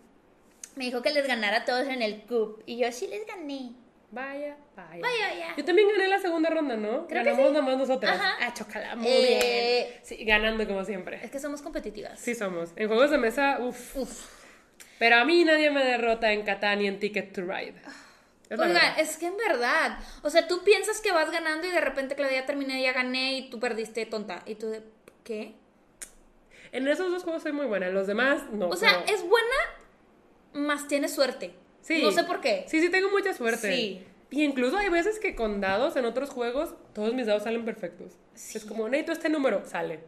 me 0.77 0.85
dijo 0.87 1.03
que 1.03 1.11
les 1.11 1.27
ganara 1.27 1.59
a 1.59 1.65
todos 1.67 1.87
en 1.89 2.01
el 2.01 2.23
cup 2.23 2.63
y 2.65 2.79
yo 2.79 2.91
sí 2.93 3.07
les 3.07 3.27
gané. 3.27 3.73
Vaya, 4.13 4.57
vaya. 4.77 5.01
Vaya, 5.01 5.29
vaya. 5.31 5.55
Yo 5.57 5.65
también 5.65 5.89
gané 5.89 6.07
la 6.07 6.19
segunda 6.19 6.51
ronda, 6.51 6.77
¿no? 6.77 7.07
Creo 7.09 7.25
que 7.25 7.31
Ganamos 7.31 7.49
sí. 7.49 7.55
nomás 7.55 7.79
nosotras. 7.79 8.21
Ajá. 8.21 8.37
Ah, 8.43 8.53
chocala, 8.55 8.95
muy 8.95 9.09
Eh, 9.09 9.87
bien. 9.91 10.01
Sí, 10.05 10.25
ganando 10.25 10.67
como 10.67 10.85
siempre. 10.85 11.19
Es 11.25 11.31
que 11.31 11.39
somos 11.41 11.63
competitivas. 11.63 12.21
Sí 12.21 12.35
somos. 12.35 12.71
En 12.77 12.89
juegos 12.89 13.11
de 13.11 13.17
mesa, 13.19 13.57
uff. 13.61 13.97
Uf. 13.97 14.27
Pero 14.99 15.17
a 15.17 15.25
mí 15.25 15.45
nadie 15.45 15.71
me 15.71 15.83
derrota 15.83 16.31
en 16.33 16.43
Catán 16.45 16.83
y 16.83 16.87
en 16.87 17.01
Ticket 17.01 17.33
to 17.33 17.41
Ride. 17.43 17.75
Es 18.51 18.59
verdad. 18.59 18.99
es 19.01 19.17
que 19.17 19.27
en 19.29 19.37
verdad, 19.39 19.99
o 20.23 20.29
sea, 20.29 20.47
tú 20.47 20.63
piensas 20.63 21.01
que 21.01 21.11
vas 21.11 21.31
ganando 21.33 21.67
y 21.67 21.71
de 21.71 21.81
repente, 21.81 22.15
Claudia, 22.15 22.41
ya 22.41 22.47
terminé, 22.47 22.83
ya 22.83 22.93
gané 22.93 23.39
y 23.39 23.49
tú 23.51 23.59
perdiste 23.59 24.05
tonta. 24.05 24.43
Y 24.45 24.57
tú 24.57 24.69
de, 24.69 24.83
¿qué? 25.25 25.55
En 26.71 26.87
esos 26.87 27.11
dos 27.11 27.23
juegos 27.23 27.43
soy 27.43 27.53
muy 27.53 27.65
buena. 27.65 27.87
En 27.87 27.95
los 27.95 28.07
demás, 28.07 28.43
no. 28.53 28.69
O 28.69 28.77
sea, 28.77 29.03
pero- 29.07 29.17
es 29.17 29.27
buena, 29.27 29.57
más 30.53 30.87
tiene 30.87 31.09
suerte. 31.09 31.55
Sí. 31.83 32.03
No 32.03 32.11
sé 32.11 32.25
por 32.25 32.41
qué. 32.41 32.65
Sí, 32.69 32.81
sí, 32.81 32.89
tengo 32.89 33.11
mucha 33.11 33.35
suerte. 33.35 33.71
Sí. 33.75 34.03
Y 34.31 34.43
incluso 34.45 34.79
hay 34.79 34.89
veces 34.89 35.19
que 35.19 35.35
con 35.35 35.61
dados 35.61 35.95
en 35.97 36.07
otros 36.07 36.31
juegos, 36.31 36.75
todos 36.95 37.13
mis 37.13 37.27
dados 37.27 37.43
salen 37.43 37.67
perfectos. 37.67 38.15
Es 38.35 38.65
como, 38.65 38.89
necesito 38.89 39.13
este 39.13 39.29
número, 39.29 39.63
sale. 39.67 40.01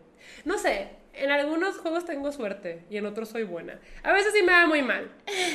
No 0.46 0.56
sé, 0.56 0.88
en 1.12 1.30
algunos 1.30 1.76
juegos 1.78 2.06
tengo 2.06 2.32
suerte 2.32 2.84
y 2.88 2.96
en 2.96 3.04
otros 3.04 3.28
soy 3.28 3.42
buena. 3.42 3.78
A 4.02 4.12
veces 4.12 4.32
sí 4.32 4.42
me 4.42 4.52
va 4.52 4.66
muy 4.66 4.80
mal. 4.80 5.10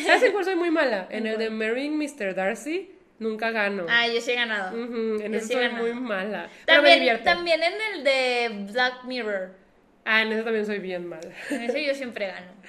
¿Sabes 0.05 0.23
en 0.23 0.32
cuál 0.34 0.45
soy 0.45 0.55
muy 0.55 0.69
mala? 0.69 1.08
En 1.10 1.25
el 1.25 1.39
de 1.39 1.49
Marrying 1.49 1.97
Mr. 1.97 2.36
Darcy, 2.36 2.91
nunca 3.17 3.49
gano. 3.49 3.86
Ah, 3.89 4.08
yo 4.08 4.21
sí 4.21 4.32
he 4.32 4.36
ganado. 4.36 4.77
En 4.77 5.19
yo 5.32 5.38
eso 5.38 5.47
sí 5.47 5.53
soy 5.53 5.63
ganado. 5.63 5.84
muy 5.84 5.93
mala. 5.93 6.49
Pero 6.67 6.84
me 6.84 6.89
También, 6.89 7.23
también 7.23 7.63
en 7.63 7.73
el 7.93 8.03
de 8.03 8.71
Black 8.71 9.03
Mirror. 9.05 9.51
Ah, 10.05 10.23
en 10.23 10.31
eso 10.31 10.43
también 10.43 10.65
soy 10.65 10.79
bien 10.79 11.07
mala. 11.07 11.29
En 11.49 11.62
ese 11.62 11.85
yo 11.85 11.93
siempre 11.93 12.27
gano. 12.27 12.47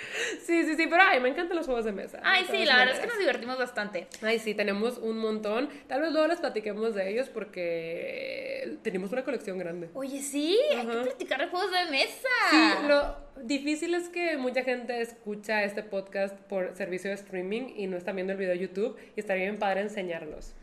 Sí, 0.45 0.65
sí, 0.65 0.75
sí, 0.75 0.87
pero 0.89 1.03
ay, 1.03 1.21
me 1.21 1.29
encantan 1.29 1.57
los 1.57 1.67
juegos 1.67 1.85
de 1.85 1.93
mesa. 1.93 2.21
Ay, 2.25 2.45
sí, 2.51 2.65
la 2.65 2.79
verdad 2.79 2.95
es 2.95 3.01
que 3.01 3.07
nos 3.07 3.19
divertimos 3.19 3.59
bastante. 3.59 4.09
Ay, 4.23 4.39
sí, 4.39 4.55
tenemos 4.55 4.99
un 4.99 5.19
montón. 5.19 5.69
Tal 5.87 6.01
vez 6.01 6.13
luego 6.13 6.27
les 6.27 6.41
platiquemos 6.41 6.95
de 6.95 7.11
ellos 7.11 7.29
porque 7.29 8.79
tenemos 8.83 9.13
una 9.13 9.25
colección 9.25 9.59
grande. 9.59 9.91
Oye, 9.95 10.21
sí, 10.21 10.59
hay 10.77 10.87
que 10.87 10.93
platicar 10.93 11.41
de 11.41 11.47
juegos 11.49 11.71
de 11.71 11.91
mesa. 11.91 12.29
Sí, 12.51 12.89
lo 12.89 13.17
difícil 13.43 13.95
es 13.95 14.09
que 14.09 14.37
mucha 14.37 14.63
gente 14.63 15.01
escucha 15.01 15.63
este 15.65 15.83
podcast 15.83 16.37
por 16.41 16.75
servicio 16.75 17.11
de 17.11 17.17
streaming 17.17 17.75
y 17.77 17.87
no 17.87 17.97
están 17.97 18.17
viendo 18.17 18.33
el 18.33 18.39
video 18.39 18.55
de 18.55 18.61
YouTube 18.61 18.97
y 19.17 19.21
estaría 19.21 19.45
bien 19.45 19.59
padre 19.59 19.83
enseñarlos. 19.83 20.55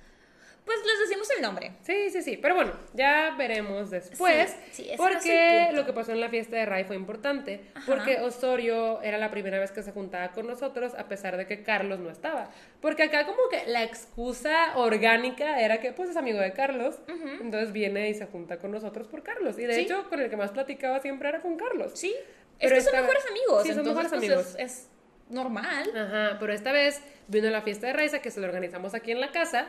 Pues 0.67 0.80
les 0.86 0.99
decimos 1.08 1.30
el 1.32 1.41
nombre. 1.41 1.71
Sí, 1.82 2.10
sí, 2.12 2.21
sí, 2.21 2.38
pero 2.38 2.53
bueno, 2.53 2.73
ya 2.93 3.34
veremos 3.38 3.89
después. 3.89 4.53
Sí, 4.73 4.84
sí, 4.84 4.91
porque 4.97 5.69
lo 5.71 5.86
que 5.86 5.93
pasó 5.93 6.12
en 6.12 6.19
la 6.19 6.27
fiesta 6.30 6.58
de 6.58 6.65
Ray 6.65 6.84
fue 6.84 6.97
importante. 6.97 7.62
Porque 7.86 8.19
Osorio 8.19 9.01
era 9.01 9.17
la 9.17 9.32
primera 9.32 9.60
vez 9.60 9.71
que 9.71 9.82
se 9.82 9.93
juntaba 9.93 10.34
con 10.34 10.45
nosotros, 10.45 10.93
a 10.95 11.08
pesar 11.08 11.38
de 11.38 11.47
que 11.47 11.63
Carlos 11.63 11.99
no 11.99 12.10
estaba. 12.10 12.51
Porque 12.82 13.03
acá, 13.03 13.25
como 13.25 13.47
que 13.49 13.65
la 13.67 13.82
excusa 13.84 14.77
orgánica 14.77 15.62
era 15.62 15.80
que, 15.80 15.93
pues, 15.93 16.10
es 16.10 16.17
amigo 16.17 16.38
de 16.39 16.51
Carlos. 16.51 16.99
Entonces 17.41 17.71
viene 17.71 18.10
y 18.10 18.13
se 18.13 18.25
junta 18.25 18.58
con 18.60 18.71
nosotros 18.71 19.08
por 19.08 19.23
Carlos. 19.23 19.58
Y 19.58 19.63
de 19.65 19.73
Sí. 19.73 19.80
hecho, 19.82 20.10
con 20.10 20.19
el 20.19 20.30
que 20.30 20.36
más 20.36 20.51
platicaba 20.51 20.99
siempre 20.99 21.30
era 21.30 21.39
con 21.39 21.56
Carlos. 21.56 21.91
Sí. 21.95 22.13
Pero 22.60 22.75
es 22.75 22.84
que 22.84 22.89
son 22.91 22.99
esta- 22.99 23.01
mejores 23.08 23.25
amigos. 23.32 23.63
Sí, 23.63 23.69
son 23.69 23.80
entonces, 23.88 24.12
mejores 24.12 24.12
pues, 24.12 24.32
amigos. 24.32 24.56
Es, 24.60 24.80
es 24.84 24.89
normal. 25.30 25.89
Ajá, 25.95 26.38
pero 26.41 26.51
esta 26.51 26.73
vez 26.73 27.01
vino 27.30 27.49
la 27.49 27.62
fiesta 27.62 27.88
de 27.88 27.93
Raiza 27.93 28.19
que 28.19 28.32
se 28.32 28.41
lo 28.41 28.47
organizamos 28.47 28.93
aquí 28.93 29.12
en 29.12 29.21
la 29.21 29.32
casa 29.32 29.67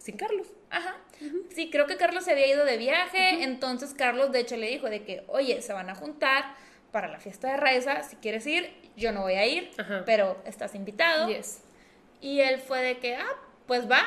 sin 0.00 0.16
Carlos. 0.16 0.48
Ajá. 0.70 0.96
Sí, 1.54 1.70
creo 1.70 1.86
que 1.86 1.96
Carlos 1.96 2.24
se 2.24 2.32
había 2.32 2.46
ido 2.46 2.64
de 2.64 2.78
viaje, 2.78 3.42
entonces 3.42 3.94
Carlos 3.94 4.32
de 4.32 4.40
hecho 4.40 4.56
le 4.56 4.68
dijo 4.68 4.88
de 4.88 5.04
que, 5.04 5.22
oye, 5.28 5.60
se 5.60 5.72
van 5.72 5.90
a 5.90 5.94
juntar 5.94 6.54
para 6.90 7.08
la 7.08 7.20
fiesta 7.20 7.48
de 7.48 7.56
Raiza, 7.58 8.02
si 8.02 8.16
quieres 8.16 8.46
ir, 8.46 8.72
yo 8.96 9.12
no 9.12 9.22
voy 9.22 9.34
a 9.34 9.46
ir, 9.46 9.70
pero 10.06 10.42
estás 10.44 10.74
invitado. 10.74 11.28
Yes. 11.28 11.60
Y 12.20 12.40
él 12.40 12.58
fue 12.58 12.82
de 12.82 12.98
que, 12.98 13.16
ah, 13.16 13.36
pues 13.66 13.88
va. 13.88 14.02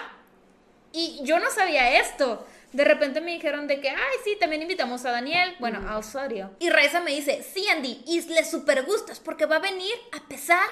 Y 0.92 1.22
yo 1.24 1.40
no 1.40 1.50
sabía 1.50 2.00
esto. 2.00 2.46
De 2.72 2.84
repente 2.84 3.22
me 3.22 3.32
dijeron 3.32 3.68
de 3.68 3.80
que, 3.80 3.90
ay, 3.90 4.18
sí, 4.24 4.36
también 4.40 4.64
invitamos 4.64 5.06
a 5.06 5.12
Daniel, 5.12 5.56
bueno, 5.60 5.88
a 5.88 5.98
Osorio. 5.98 6.52
Y 6.60 6.70
Raiza 6.70 7.00
me 7.02 7.12
dice, 7.12 7.44
sí, 7.44 7.68
Andy, 7.68 8.04
y 8.06 8.22
le 8.22 8.44
super 8.44 8.84
gustas 8.84 9.20
porque 9.20 9.46
va 9.46 9.58
a 9.58 9.60
venir 9.60 9.94
a 10.12 10.28
pesar 10.28 10.68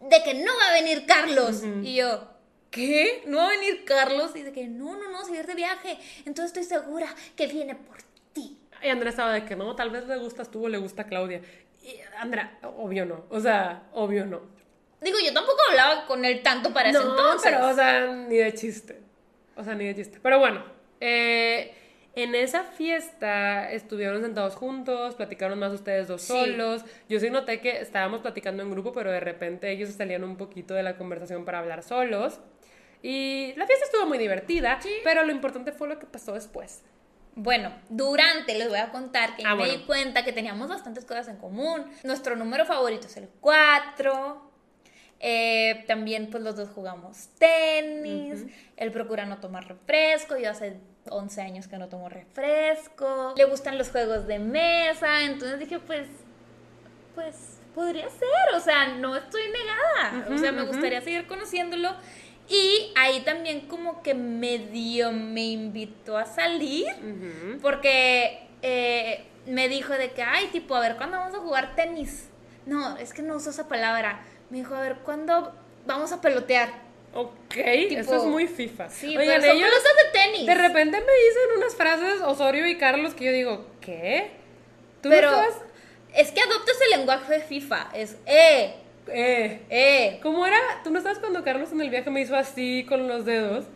de 0.00 0.22
que 0.22 0.34
no 0.34 0.52
va 0.58 0.70
a 0.70 0.72
venir 0.72 1.06
Carlos. 1.06 1.62
Y 1.82 1.94
yo, 1.96 2.33
¿qué? 2.74 3.22
¿No 3.26 3.38
va 3.38 3.46
a 3.46 3.50
venir 3.50 3.84
Carlos? 3.84 4.34
Y 4.34 4.42
de 4.42 4.52
que, 4.52 4.66
no, 4.66 4.96
no, 4.96 5.10
no, 5.10 5.24
seguir 5.24 5.46
de 5.46 5.54
viaje. 5.54 5.98
Entonces 6.26 6.46
estoy 6.46 6.64
segura 6.64 7.06
que 7.36 7.46
viene 7.46 7.74
por 7.74 7.98
ti. 8.32 8.58
Y 8.82 8.88
Andrea 8.88 9.10
estaba 9.10 9.32
de 9.32 9.44
que 9.44 9.56
no, 9.56 9.74
tal 9.76 9.90
vez 9.90 10.06
le 10.06 10.16
gustas 10.18 10.50
tú 10.50 10.66
o 10.66 10.68
le 10.68 10.78
gusta 10.78 11.02
a 11.02 11.06
Claudia. 11.06 11.40
Y 11.82 11.96
Andrea, 12.18 12.58
obvio 12.76 13.06
no. 13.06 13.24
O 13.30 13.40
sea, 13.40 13.84
obvio 13.92 14.26
no. 14.26 14.40
Digo, 15.00 15.18
yo 15.24 15.32
tampoco 15.32 15.58
hablaba 15.70 16.06
con 16.06 16.24
él 16.24 16.42
tanto 16.42 16.72
para 16.72 16.90
ese 16.90 16.98
no, 16.98 17.10
entonces. 17.10 17.52
pero, 17.52 17.68
o 17.68 17.74
sea, 17.74 18.06
ni 18.06 18.36
de 18.36 18.54
chiste. 18.54 19.00
O 19.56 19.62
sea, 19.62 19.74
ni 19.74 19.86
de 19.86 19.94
chiste. 19.94 20.18
Pero 20.22 20.38
bueno, 20.38 20.64
eh, 21.00 21.74
en 22.14 22.34
esa 22.34 22.64
fiesta 22.64 23.70
estuvieron 23.70 24.22
sentados 24.22 24.54
juntos, 24.56 25.14
platicaron 25.14 25.58
más 25.58 25.72
ustedes 25.72 26.08
dos 26.08 26.22
Sí. 26.22 26.28
solos. 26.32 26.84
Yo 27.08 27.20
sí 27.20 27.28
noté 27.28 27.60
que 27.60 27.80
estábamos 27.80 28.20
platicando 28.20 28.62
en 28.62 28.70
grupo, 28.70 28.92
pero 28.92 29.10
de 29.12 29.20
repente 29.20 29.70
ellos 29.70 29.90
se 29.90 29.96
salían 29.96 30.24
un 30.24 30.36
poquito 30.36 30.72
de 30.74 30.82
la 30.82 30.96
conversación 30.96 31.44
para 31.44 31.58
hablar 31.58 31.82
solos. 31.82 32.40
Y 33.06 33.52
la 33.56 33.66
fiesta 33.66 33.84
estuvo 33.84 34.06
muy 34.06 34.16
divertida, 34.16 34.78
Sí. 34.80 34.88
pero 35.04 35.24
lo 35.24 35.30
importante 35.30 35.72
fue 35.72 35.88
lo 35.88 35.98
que 35.98 36.06
pasó 36.06 36.32
después. 36.32 36.80
Bueno, 37.36 37.70
durante 37.90 38.54
les 38.56 38.68
voy 38.70 38.78
a 38.78 38.90
contar 38.90 39.36
que 39.36 39.42
Ah, 39.44 39.50
me 39.50 39.64
bueno. 39.66 39.72
di 39.74 39.84
cuenta 39.84 40.24
que 40.24 40.32
teníamos 40.32 40.68
bastantes 40.68 41.04
cosas 41.04 41.28
en 41.28 41.36
común. 41.36 41.84
Nuestro 42.02 42.34
número 42.34 42.64
favorito 42.64 43.06
es 43.06 43.16
el 43.18 43.28
4. 43.40 44.50
Eh, 45.20 45.84
también 45.86 46.30
pues 46.30 46.42
los 46.42 46.56
dos 46.56 46.70
jugamos 46.70 47.28
tenis. 47.38 48.46
Él 48.78 48.90
procura 48.90 49.26
no 49.26 49.38
tomar 49.38 49.66
refresco. 49.68 50.36
Yo 50.38 50.50
hace 50.50 50.78
11 51.10 51.42
años 51.42 51.66
que 51.68 51.76
no 51.76 51.88
tomo 51.88 52.08
refresco. 52.08 53.34
Le 53.36 53.44
gustan 53.44 53.76
los 53.78 53.90
juegos 53.90 54.26
de 54.26 54.38
mesa. 54.38 55.24
Entonces 55.24 55.58
dije 55.58 55.78
pues, 55.78 56.06
pues 57.14 57.58
podría 57.74 58.08
ser. 58.10 58.54
O 58.54 58.60
sea, 58.60 58.88
no 58.94 59.16
estoy 59.16 59.42
negada. 59.50 60.26
o 60.34 60.38
sea, 60.38 60.52
me 60.52 60.62
gustaría 60.62 61.00
seguir 61.00 61.26
conociéndolo. 61.26 61.94
Y 62.48 62.92
ahí 62.96 63.20
también 63.20 63.62
como 63.62 64.02
que 64.02 64.14
medio 64.14 65.12
me 65.12 65.42
invitó 65.42 66.16
a 66.16 66.26
salir. 66.26 66.86
Porque 67.62 68.46
eh, 68.62 69.24
me 69.46 69.68
dijo 69.68 69.92
de 69.94 70.10
que, 70.10 70.22
ay, 70.22 70.48
tipo, 70.48 70.74
a 70.74 70.80
ver, 70.80 70.96
¿cuándo 70.96 71.16
vamos 71.16 71.34
a 71.34 71.38
jugar 71.38 71.74
tenis? 71.74 72.28
No, 72.66 72.96
es 72.96 73.12
que 73.12 73.22
no 73.22 73.36
uso 73.36 73.50
esa 73.50 73.68
palabra. 73.68 74.22
Me 74.50 74.58
dijo, 74.58 74.74
a 74.74 74.80
ver, 74.80 74.96
¿cuándo 75.04 75.54
vamos 75.86 76.12
a 76.12 76.20
pelotear? 76.20 76.84
Ok, 77.14 77.56
eso 77.56 78.16
es 78.16 78.24
muy 78.24 78.48
FIFA. 78.48 78.90
Sí, 78.90 79.16
Oigan, 79.16 79.40
pero 79.40 79.52
son 79.52 79.56
ellos 79.56 79.70
pelotas 79.70 79.92
de 80.04 80.18
tenis. 80.18 80.46
de 80.46 80.54
repente 80.54 80.98
me 80.98 81.12
dicen 81.12 81.58
unas 81.58 81.74
frases, 81.76 82.20
Osorio 82.22 82.66
y 82.66 82.76
Carlos, 82.76 83.14
que 83.14 83.24
yo 83.26 83.32
digo, 83.32 83.66
¿qué? 83.80 84.32
¿Tú 85.00 85.10
pero 85.10 85.30
no 85.30 85.44
es 86.14 86.30
que 86.30 86.40
adoptas 86.40 86.76
el 86.80 86.98
lenguaje 86.98 87.32
de 87.32 87.40
FIFA. 87.40 87.88
Es, 87.94 88.16
eh, 88.26 88.74
Eh, 89.08 89.62
eh. 89.70 90.18
¿Cómo 90.22 90.46
era? 90.46 90.58
¿Tú 90.82 90.90
no 90.90 90.98
estabas 90.98 91.18
cuando 91.18 91.44
Carlos 91.44 91.70
en 91.72 91.80
el 91.80 91.90
viaje 91.90 92.10
me 92.10 92.20
hizo 92.20 92.34
así 92.36 92.84
con 92.88 93.06
los 93.08 93.24
dedos? 93.24 93.66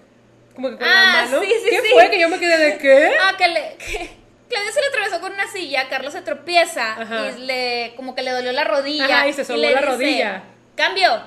Como 0.55 0.71
que 0.71 0.77
con 0.79 0.87
Ah, 0.88 1.25
la 1.25 1.31
mano. 1.31 1.41
sí, 1.43 1.53
sí, 1.64 1.71
¿Qué 1.71 1.81
sí. 1.83 1.88
fue? 1.93 2.11
Que 2.11 2.19
yo 2.21 2.29
me 2.29 2.38
quedé 2.38 2.57
de 2.59 2.79
qué? 2.79 3.11
Ah, 3.23 3.35
que 3.37 3.49
le... 3.49 3.77
Que, 3.79 4.11
Claudia 4.49 4.73
se 4.73 4.81
le 4.81 4.87
atravesó 4.87 5.21
con 5.21 5.33
una 5.35 5.47
silla, 5.47 5.88
Carlos 5.91 6.14
se 6.14 6.23
tropieza 6.23 6.95
Ajá. 7.03 7.31
y 7.37 7.41
le 7.43 7.93
como 7.97 8.14
que 8.14 8.23
le 8.23 8.31
dolió 8.31 8.51
la 8.53 8.64
rodilla. 8.64 9.05
Ajá, 9.05 9.29
y 9.29 9.33
se 9.35 9.45
le 9.55 9.75
la 9.75 9.81
dice, 9.81 9.81
rodilla. 9.93 10.43
Cambio. 10.75 11.21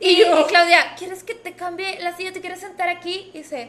Y, 0.00 0.12
Y 0.12 0.16
yo- 0.16 0.40
y 0.40 0.44
Claudia, 0.44 0.94
¿quieres 0.98 1.24
que 1.24 1.34
te 1.34 1.52
cambie 1.52 2.00
la 2.00 2.16
silla? 2.16 2.32
¿Te 2.32 2.40
quieres 2.40 2.60
sentar 2.60 2.88
aquí? 2.88 3.30
Y 3.34 3.38
dice, 3.38 3.68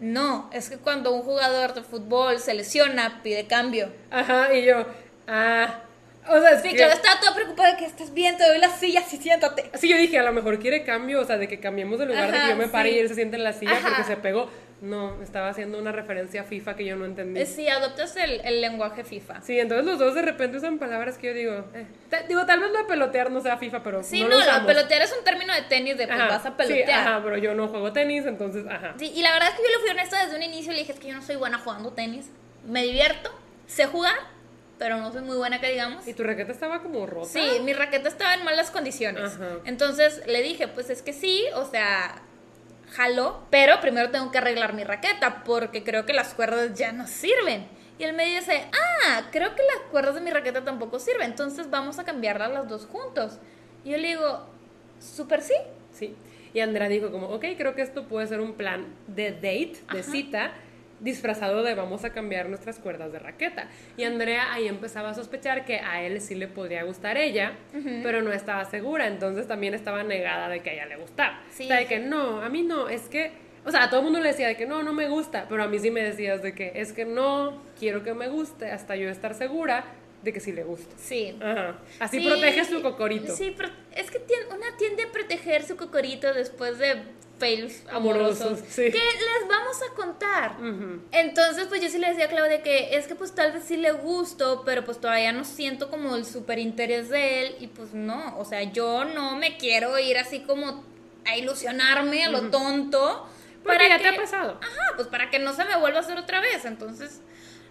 no, 0.00 0.50
es 0.52 0.68
que 0.68 0.76
cuando 0.76 1.12
un 1.12 1.22
jugador 1.22 1.72
de 1.72 1.82
fútbol 1.82 2.38
se 2.40 2.52
lesiona, 2.52 3.20
pide 3.22 3.46
cambio. 3.46 3.90
Ajá, 4.10 4.52
y 4.52 4.66
yo, 4.66 4.84
ah. 5.26 5.80
O 6.28 6.40
sea, 6.40 6.58
Sí, 6.60 6.68
Claudia 6.74 6.94
estaba 6.94 7.20
toda 7.20 7.34
preocupada 7.34 7.72
de 7.72 7.76
que 7.76 7.84
estás 7.86 8.12
bien, 8.14 8.36
te 8.36 8.46
doy 8.46 8.58
la 8.58 8.70
silla, 8.70 9.02
sí, 9.02 9.18
siéntate. 9.18 9.70
Sí, 9.74 9.88
yo 9.88 9.96
dije, 9.96 10.18
a 10.18 10.22
lo 10.22 10.32
mejor 10.32 10.58
quiere 10.58 10.82
cambio, 10.84 11.20
o 11.20 11.24
sea, 11.24 11.36
de 11.36 11.48
que 11.48 11.60
cambiemos 11.60 11.98
de 11.98 12.06
lugar, 12.06 12.30
de 12.30 12.36
Ajá, 12.38 12.46
que 12.46 12.52
yo 12.52 12.56
me 12.56 12.68
pare 12.68 12.90
sí. 12.90 12.96
y 12.96 12.98
él 13.00 13.08
se 13.08 13.14
siente 13.14 13.36
en 13.36 13.44
la 13.44 13.52
silla 13.52 13.72
Ajá. 13.72 13.88
porque 13.88 14.04
se 14.04 14.16
pegó. 14.16 14.48
No, 14.80 15.22
estaba 15.22 15.48
haciendo 15.48 15.78
una 15.78 15.92
referencia 15.92 16.42
a 16.42 16.44
FIFA 16.44 16.76
que 16.76 16.84
yo 16.84 16.96
no 16.96 17.06
entendí. 17.06 17.40
Eh, 17.40 17.46
Sí, 17.46 17.68
adoptas 17.68 18.16
el, 18.16 18.40
el 18.44 18.60
lenguaje 18.60 19.02
FIFA. 19.04 19.40
Sí, 19.40 19.58
entonces 19.58 19.86
los 19.86 19.98
dos 19.98 20.14
de 20.14 20.20
repente 20.22 20.58
usan 20.58 20.78
palabras 20.78 21.16
que 21.16 21.28
yo 21.28 21.32
digo, 21.34 21.64
eh, 21.74 21.86
digo, 22.28 22.44
tal 22.44 22.60
vez 22.60 22.70
lo 22.70 22.78
de 22.78 22.84
pelotear 22.84 23.30
no 23.30 23.40
sea 23.40 23.56
FIFA, 23.56 23.82
pero 23.82 24.02
Sí, 24.02 24.20
no, 24.22 24.28
no, 24.28 24.34
lo 24.36 24.40
usamos. 24.42 24.66
pelotear 24.66 25.00
es 25.02 25.14
un 25.16 25.24
término 25.24 25.54
de 25.54 25.62
tenis 25.62 25.96
de 25.96 26.06
pues 26.06 26.18
Ajá, 26.18 26.28
vas 26.28 26.44
a 26.46 26.48
sí, 26.50 26.54
pelotear. 26.56 27.00
ajá, 27.08 27.20
pero 27.24 27.38
yo 27.38 27.54
no 27.54 27.68
juego 27.68 27.92
tenis, 27.92 28.26
entonces, 28.26 28.66
ajá. 28.68 28.94
Sí, 28.98 29.10
y 29.14 29.22
la 29.22 29.32
verdad 29.32 29.50
es 29.50 29.54
que 29.56 29.62
yo 29.62 29.68
le 29.70 29.78
fui 29.78 29.90
honesta 29.90 30.22
desde 30.22 30.36
un 30.36 30.42
inicio 30.42 30.72
y 30.72 30.74
le 30.74 30.80
dije 30.80 30.92
es 30.92 30.98
que 30.98 31.08
yo 31.08 31.14
no 31.14 31.22
soy 31.22 31.36
buena 31.36 31.58
jugando 31.58 31.92
tenis. 31.92 32.26
Me 32.66 32.82
divierto, 32.82 33.30
sé 33.66 33.86
jugar, 33.86 34.16
pero 34.78 34.98
no 34.98 35.12
soy 35.12 35.22
muy 35.22 35.36
buena 35.36 35.60
que 35.60 35.70
digamos. 35.70 36.06
Y 36.06 36.14
tu 36.14 36.22
raqueta 36.22 36.52
estaba 36.52 36.82
como 36.82 37.06
rota. 37.06 37.28
Sí, 37.28 37.60
mi 37.62 37.72
raqueta 37.72 38.08
estaba 38.08 38.34
en 38.34 38.44
malas 38.44 38.70
condiciones. 38.70 39.34
Ajá. 39.34 39.58
Entonces 39.64 40.22
le 40.26 40.42
dije, 40.42 40.68
pues 40.68 40.90
es 40.90 41.02
que 41.02 41.12
sí, 41.12 41.44
o 41.54 41.64
sea, 41.64 42.22
jalo, 42.92 43.42
pero 43.50 43.80
primero 43.80 44.10
tengo 44.10 44.30
que 44.30 44.38
arreglar 44.38 44.74
mi 44.74 44.84
raqueta 44.84 45.42
porque 45.44 45.82
creo 45.82 46.06
que 46.06 46.12
las 46.12 46.34
cuerdas 46.34 46.74
ya 46.74 46.92
no 46.92 47.06
sirven. 47.06 47.66
Y 47.98 48.04
él 48.04 48.12
me 48.14 48.26
dice, 48.26 48.64
ah, 48.72 49.22
creo 49.30 49.54
que 49.54 49.62
las 49.62 49.90
cuerdas 49.90 50.16
de 50.16 50.20
mi 50.20 50.30
raqueta 50.30 50.64
tampoco 50.64 50.98
sirven, 50.98 51.30
entonces 51.30 51.70
vamos 51.70 51.98
a 51.98 52.04
cambiarlas 52.04 52.50
las 52.52 52.68
dos 52.68 52.86
juntos. 52.86 53.38
Y 53.84 53.90
yo 53.90 53.98
le 53.98 54.08
digo, 54.08 54.46
súper 54.98 55.42
sí. 55.42 55.54
Sí. 55.92 56.14
Y 56.52 56.60
Andrea 56.60 56.88
dijo 56.88 57.10
como, 57.10 57.28
ok, 57.28 57.44
creo 57.56 57.74
que 57.74 57.82
esto 57.82 58.04
puede 58.08 58.26
ser 58.26 58.40
un 58.40 58.54
plan 58.54 58.86
de 59.06 59.32
date, 59.32 59.76
de 59.92 60.02
cita, 60.02 60.52
disfrazado 61.04 61.62
de 61.62 61.74
vamos 61.74 62.04
a 62.04 62.10
cambiar 62.10 62.48
nuestras 62.48 62.78
cuerdas 62.78 63.12
de 63.12 63.18
raqueta. 63.18 63.68
Y 63.96 64.04
Andrea 64.04 64.52
ahí 64.52 64.66
empezaba 64.66 65.10
a 65.10 65.14
sospechar 65.14 65.64
que 65.64 65.78
a 65.78 66.02
él 66.02 66.20
sí 66.20 66.34
le 66.34 66.48
podría 66.48 66.82
gustar 66.82 67.16
ella, 67.18 67.52
pero 68.02 68.22
no 68.22 68.32
estaba 68.32 68.64
segura, 68.64 69.06
entonces 69.06 69.46
también 69.46 69.74
estaba 69.74 70.02
negada 70.02 70.48
de 70.48 70.60
que 70.60 70.70
a 70.70 70.72
ella 70.72 70.86
le 70.86 70.96
gustaba. 70.96 71.40
Sí. 71.50 71.64
O 71.64 71.66
sea, 71.68 71.76
de 71.76 71.86
que 71.86 71.98
no, 72.00 72.40
a 72.40 72.48
mí 72.48 72.62
no, 72.62 72.88
es 72.88 73.02
que, 73.08 73.32
o 73.64 73.70
sea, 73.70 73.84
a 73.84 73.90
todo 73.90 74.00
el 74.00 74.04
mundo 74.04 74.20
le 74.20 74.28
decía 74.28 74.48
de 74.48 74.56
que 74.56 74.66
no, 74.66 74.82
no 74.82 74.92
me 74.94 75.08
gusta, 75.08 75.46
pero 75.48 75.62
a 75.62 75.68
mí 75.68 75.78
sí 75.78 75.90
me 75.90 76.02
decías 76.02 76.42
de 76.42 76.54
que 76.54 76.72
es 76.74 76.92
que 76.92 77.04
no 77.04 77.62
quiero 77.78 78.02
que 78.02 78.14
me 78.14 78.28
guste 78.28 78.70
hasta 78.70 78.96
yo 78.96 79.08
estar 79.10 79.34
segura 79.34 79.84
de 80.22 80.32
que 80.32 80.40
sí 80.40 80.52
le 80.52 80.64
gusta. 80.64 80.94
Sí. 80.96 81.36
Ajá. 81.42 81.76
Así 82.00 82.18
Sí, 82.20 82.26
protege 82.26 82.64
su 82.64 82.80
cocorito. 82.80 83.36
Sí, 83.36 83.52
pero 83.54 83.68
es 83.94 84.10
que 84.10 84.18
tien- 84.20 84.46
una 84.56 84.74
tiende 84.78 85.02
a 85.02 85.12
proteger 85.12 85.64
su 85.64 85.76
cocorito 85.76 86.32
después 86.32 86.78
de 86.78 87.02
fails 87.38 87.82
amorosos, 87.90 88.40
Amorosos, 88.42 88.64
sí. 88.68 88.82
que 88.82 88.98
les 88.98 89.48
vamos 89.48 89.76
a 89.82 89.94
contar. 89.94 90.56
Entonces, 91.12 91.66
pues 91.68 91.80
yo 91.82 91.88
sí 91.88 91.98
le 91.98 92.08
decía 92.08 92.26
a 92.26 92.28
Claudia 92.28 92.62
que 92.62 92.96
es 92.96 93.06
que 93.06 93.14
pues 93.14 93.34
tal 93.34 93.52
vez 93.52 93.64
sí 93.64 93.76
le 93.76 93.92
gusto, 93.92 94.62
pero 94.64 94.84
pues 94.84 95.00
todavía 95.00 95.32
no 95.32 95.44
siento 95.44 95.90
como 95.90 96.14
el 96.16 96.24
súper 96.24 96.58
interés 96.58 97.08
de 97.08 97.42
él 97.42 97.56
y 97.60 97.66
pues 97.68 97.92
no, 97.94 98.36
o 98.38 98.44
sea, 98.44 98.62
yo 98.62 99.04
no 99.04 99.36
me 99.36 99.56
quiero 99.56 99.98
ir 99.98 100.16
así 100.18 100.40
como 100.40 100.84
a 101.26 101.36
ilusionarme 101.36 102.24
a 102.24 102.28
lo 102.30 102.50
tonto. 102.50 103.28
Porque 103.64 103.88
ya 103.88 103.96
que, 103.96 104.02
te 104.02 104.08
ha 104.10 104.16
pasado. 104.16 104.58
Ajá, 104.62 104.96
pues 104.96 105.08
para 105.08 105.30
que 105.30 105.38
no 105.38 105.54
se 105.54 105.64
me 105.64 105.76
vuelva 105.78 105.98
a 105.98 106.02
hacer 106.02 106.18
otra 106.18 106.40
vez. 106.40 106.66
Entonces, 106.66 107.22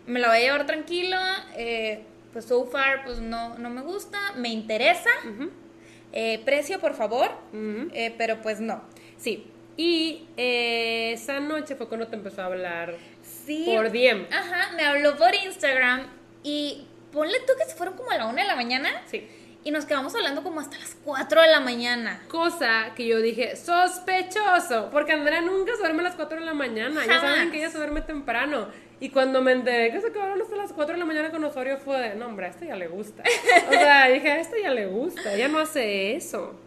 me 0.07 0.19
la 0.19 0.29
voy 0.29 0.37
a 0.37 0.39
llevar 0.41 0.65
tranquila. 0.65 1.45
eh, 1.55 2.03
pues 2.33 2.45
so 2.45 2.65
far, 2.65 3.05
pues 3.05 3.19
no, 3.19 3.59
no 3.59 3.69
me 3.69 3.81
gusta. 3.81 4.17
Me 4.35 4.49
interesa. 4.49 5.11
Eh, 6.11 6.41
precio, 6.43 6.79
por 6.79 6.95
favor. 6.95 7.29
Eh, 7.53 8.13
pero 8.17 8.41
pues 8.41 8.59
no. 8.59 8.81
Sí. 9.17 9.51
Y 9.77 10.27
eh, 10.37 11.13
esa 11.13 11.39
noche 11.39 11.75
fue 11.75 11.87
cuando 11.87 12.07
te 12.07 12.15
empezó 12.15 12.41
a 12.41 12.45
hablar 12.45 12.95
Sí. 13.45 13.63
por 13.65 13.91
DM. 13.91 14.27
Ajá, 14.31 14.71
me 14.75 14.83
habló 14.83 15.17
por 15.17 15.33
Instagram 15.33 16.07
y 16.43 16.85
ponle 17.11 17.39
tú 17.47 17.53
que 17.57 17.65
se 17.69 17.75
fueron 17.75 17.95
como 17.95 18.11
a 18.11 18.17
la 18.17 18.25
una 18.27 18.41
de 18.43 18.47
la 18.47 18.55
mañana. 18.55 18.89
Sí. 19.07 19.27
Y 19.65 19.71
nos 19.71 19.85
quedamos 19.85 20.13
hablando 20.13 20.43
como 20.43 20.59
hasta 20.59 20.77
las 20.77 20.95
4 21.05 21.41
de 21.41 21.47
la 21.47 21.59
mañana. 21.61 22.21
Cosa 22.27 22.91
que 22.95 23.05
yo 23.07 23.19
dije, 23.21 23.55
sospechoso, 23.55 24.89
porque 24.91 25.13
Andrea 25.13 25.41
nunca 25.41 25.71
se 25.73 25.79
duerme 25.79 26.01
a 26.01 26.03
las 26.03 26.15
4 26.15 26.39
de 26.39 26.45
la 26.45 26.53
mañana. 26.53 27.05
Ya 27.05 27.21
saben 27.21 27.49
que 27.51 27.57
ella 27.59 27.69
se 27.69 27.77
duerme 27.77 28.01
temprano. 28.01 28.67
Y 28.99 29.09
cuando 29.09 29.41
me 29.41 29.51
enteré 29.53 29.91
que 29.91 30.01
se 30.01 30.11
quedaron 30.11 30.41
hasta 30.41 30.55
las 30.55 30.71
4 30.73 30.93
de 30.93 30.99
la 30.99 31.05
mañana 31.05 31.31
con 31.31 31.43
Osorio 31.43 31.77
fue 31.77 31.99
de, 31.99 32.15
no, 32.15 32.27
hombre, 32.27 32.45
a 32.47 32.49
este 32.49 32.67
ya 32.67 32.75
le 32.75 32.87
gusta. 32.87 33.23
O 33.67 33.71
sea, 33.71 34.07
dije, 34.07 34.31
a 34.31 34.39
este 34.39 34.61
ya 34.61 34.71
le 34.71 34.85
gusta, 34.85 35.33
ella 35.33 35.47
no 35.47 35.59
hace 35.59 36.15
eso. 36.15 36.59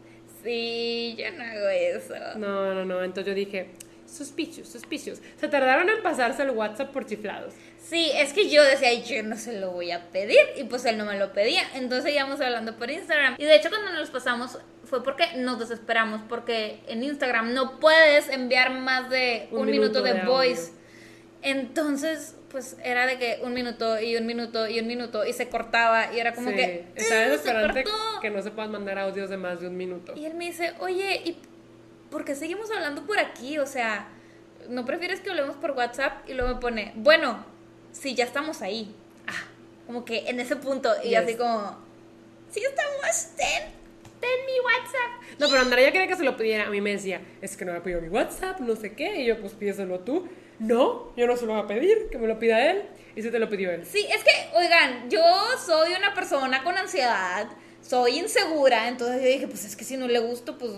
Sí, 0.46 1.16
yo 1.18 1.24
no 1.32 1.42
hago 1.42 1.68
eso. 1.68 2.14
No, 2.36 2.72
no, 2.72 2.84
no. 2.84 3.02
Entonces 3.02 3.26
yo 3.26 3.34
dije, 3.34 3.70
suspicious, 4.06 4.68
suspicious. 4.68 5.20
Se 5.40 5.48
tardaron 5.48 5.88
en 5.88 6.00
pasarse 6.04 6.44
el 6.44 6.50
WhatsApp 6.50 6.92
por 6.92 7.04
chiflados. 7.04 7.52
Sí, 7.78 8.12
es 8.14 8.32
que 8.32 8.48
yo 8.48 8.62
decía, 8.62 8.94
yo 8.94 9.24
no 9.24 9.36
se 9.36 9.58
lo 9.58 9.72
voy 9.72 9.90
a 9.90 10.08
pedir. 10.12 10.38
Y 10.56 10.62
pues 10.62 10.84
él 10.84 10.98
no 10.98 11.04
me 11.04 11.18
lo 11.18 11.32
pedía. 11.32 11.62
Entonces 11.74 12.14
íbamos 12.14 12.40
hablando 12.40 12.76
por 12.76 12.88
Instagram. 12.92 13.34
Y 13.38 13.44
de 13.44 13.56
hecho, 13.56 13.70
cuando 13.70 13.92
nos 13.92 14.08
pasamos, 14.10 14.60
fue 14.84 15.02
porque 15.02 15.24
nos 15.34 15.58
desesperamos. 15.58 16.20
Porque 16.28 16.78
en 16.86 17.02
Instagram 17.02 17.52
no 17.52 17.80
puedes 17.80 18.28
enviar 18.28 18.70
más 18.70 19.10
de 19.10 19.48
un, 19.50 19.62
Un 19.62 19.66
minuto, 19.66 20.00
minuto 20.00 20.02
de, 20.02 20.12
de 20.14 20.20
audio. 20.20 20.56
Entonces, 21.50 22.34
pues 22.50 22.76
era 22.82 23.06
de 23.06 23.18
que 23.18 23.38
un 23.44 23.54
minuto 23.54 24.00
y 24.00 24.16
un 24.16 24.26
minuto 24.26 24.68
y 24.68 24.80
un 24.80 24.88
minuto. 24.88 25.24
Y 25.24 25.32
se 25.32 25.48
cortaba. 25.48 26.12
Y 26.12 26.18
era 26.18 26.34
como 26.34 26.50
Sí, 26.50 26.56
que. 26.56 26.84
Está 26.96 27.14
"Eh, 27.22 27.24
se 27.24 27.30
desesperante 27.30 27.84
cortó". 27.84 28.20
que 28.20 28.30
no 28.30 28.42
se 28.42 28.50
puedan 28.50 28.72
mandar 28.72 28.98
audios 28.98 29.30
de 29.30 29.36
más 29.36 29.60
de 29.60 29.68
un 29.68 29.76
minuto. 29.76 30.12
Y 30.16 30.24
él 30.26 30.34
me 30.34 30.46
dice, 30.46 30.74
oye, 30.80 31.22
¿y 31.24 31.38
por 32.10 32.24
qué 32.24 32.34
seguimos 32.34 32.68
hablando 32.72 33.06
por 33.06 33.20
aquí? 33.20 33.58
O 33.58 33.66
sea, 33.66 34.08
¿no 34.68 34.84
prefieres 34.84 35.20
que 35.20 35.30
hablemos 35.30 35.54
por 35.56 35.70
WhatsApp? 35.70 36.28
Y 36.28 36.34
luego 36.34 36.54
me 36.54 36.60
pone, 36.60 36.92
bueno, 36.96 37.44
sí, 37.92 38.16
ya 38.16 38.24
estamos 38.24 38.60
ahí. 38.60 38.92
Ah, 39.28 39.44
como 39.86 40.04
que 40.04 40.28
en 40.28 40.40
ese 40.40 40.56
punto. 40.56 40.92
Y 41.04 41.10
Yes. 41.10 41.18
así 41.20 41.34
como, 41.36 41.78
sí 42.50 42.60
estamos, 42.60 43.36
ten, 43.36 43.70
ten 44.20 44.30
mi 44.46 44.58
WhatsApp. 44.64 45.38
No, 45.38 45.48
pero 45.48 45.62
Andrea 45.62 45.84
ya 45.86 45.92
quería 45.92 46.08
que 46.08 46.16
se 46.16 46.24
lo 46.24 46.36
pidiera. 46.36 46.66
A 46.66 46.70
mí 46.70 46.80
me 46.80 46.90
decía, 46.90 47.20
es 47.40 47.56
que 47.56 47.64
no 47.64 47.72
me 47.72 47.80
pidió 47.82 48.00
mi 48.00 48.08
WhatsApp, 48.08 48.58
no 48.58 48.74
sé 48.74 48.94
qué. 48.94 49.20
Y 49.22 49.26
yo, 49.26 49.40
pues 49.40 49.52
pídeselo 49.52 50.00
tú. 50.00 50.28
No, 50.58 51.12
yo 51.16 51.26
no 51.26 51.36
se 51.36 51.46
lo 51.46 51.52
voy 51.54 51.62
a 51.62 51.66
pedir, 51.66 52.08
que 52.10 52.18
me 52.18 52.26
lo 52.26 52.38
pida 52.38 52.70
él. 52.70 52.84
Y 53.14 53.22
si 53.22 53.30
te 53.30 53.38
lo 53.38 53.48
pidió 53.48 53.70
él. 53.70 53.84
Sí, 53.86 54.06
es 54.10 54.22
que, 54.22 54.30
oigan, 54.56 55.08
yo 55.08 55.22
soy 55.64 55.92
una 55.94 56.12
persona 56.14 56.62
con 56.62 56.76
ansiedad, 56.76 57.48
soy 57.80 58.18
insegura, 58.18 58.88
entonces 58.88 59.22
yo 59.22 59.28
dije, 59.28 59.48
pues 59.48 59.64
es 59.64 59.74
que 59.76 59.84
si 59.84 59.96
no 59.96 60.06
le 60.06 60.18
gusto, 60.18 60.58
pues 60.58 60.72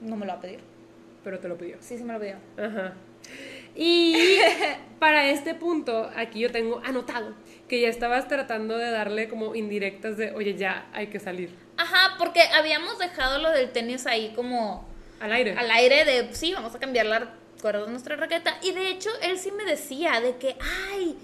no 0.00 0.16
me 0.16 0.24
lo 0.24 0.32
va 0.32 0.38
a 0.38 0.40
pedir. 0.40 0.60
Pero 1.22 1.38
te 1.40 1.48
lo 1.48 1.56
pidió. 1.58 1.76
Sí, 1.80 1.98
sí 1.98 2.04
me 2.04 2.12
lo 2.14 2.20
pidió. 2.20 2.36
Ajá. 2.56 2.94
Y 3.74 4.38
para 4.98 5.28
este 5.30 5.54
punto, 5.54 6.10
aquí 6.16 6.40
yo 6.40 6.50
tengo 6.52 6.80
anotado 6.84 7.34
que 7.68 7.80
ya 7.80 7.88
estabas 7.88 8.28
tratando 8.28 8.78
de 8.78 8.90
darle 8.90 9.28
como 9.28 9.54
indirectas 9.54 10.16
de, 10.16 10.32
oye, 10.32 10.54
ya 10.54 10.86
hay 10.92 11.08
que 11.08 11.18
salir. 11.20 11.50
Ajá, 11.76 12.16
porque 12.18 12.40
habíamos 12.54 12.98
dejado 12.98 13.38
lo 13.38 13.50
del 13.50 13.72
tenis 13.72 14.06
ahí 14.06 14.32
como 14.34 14.86
Al 15.20 15.32
aire. 15.32 15.54
al 15.56 15.70
aire 15.70 16.04
de, 16.04 16.34
sí, 16.34 16.52
vamos 16.52 16.74
a 16.74 16.78
cambiar 16.78 17.06
la 17.06 17.34
cuerda 17.64 17.86
de 17.86 17.90
nuestra 17.92 18.16
raqueta. 18.16 18.58
Y 18.60 18.72
de 18.72 18.90
hecho, 18.90 19.08
él 19.22 19.38
sí 19.38 19.50
me 19.50 19.64
decía 19.64 20.20
de 20.20 20.36
que, 20.36 20.54
ay, 20.92 21.16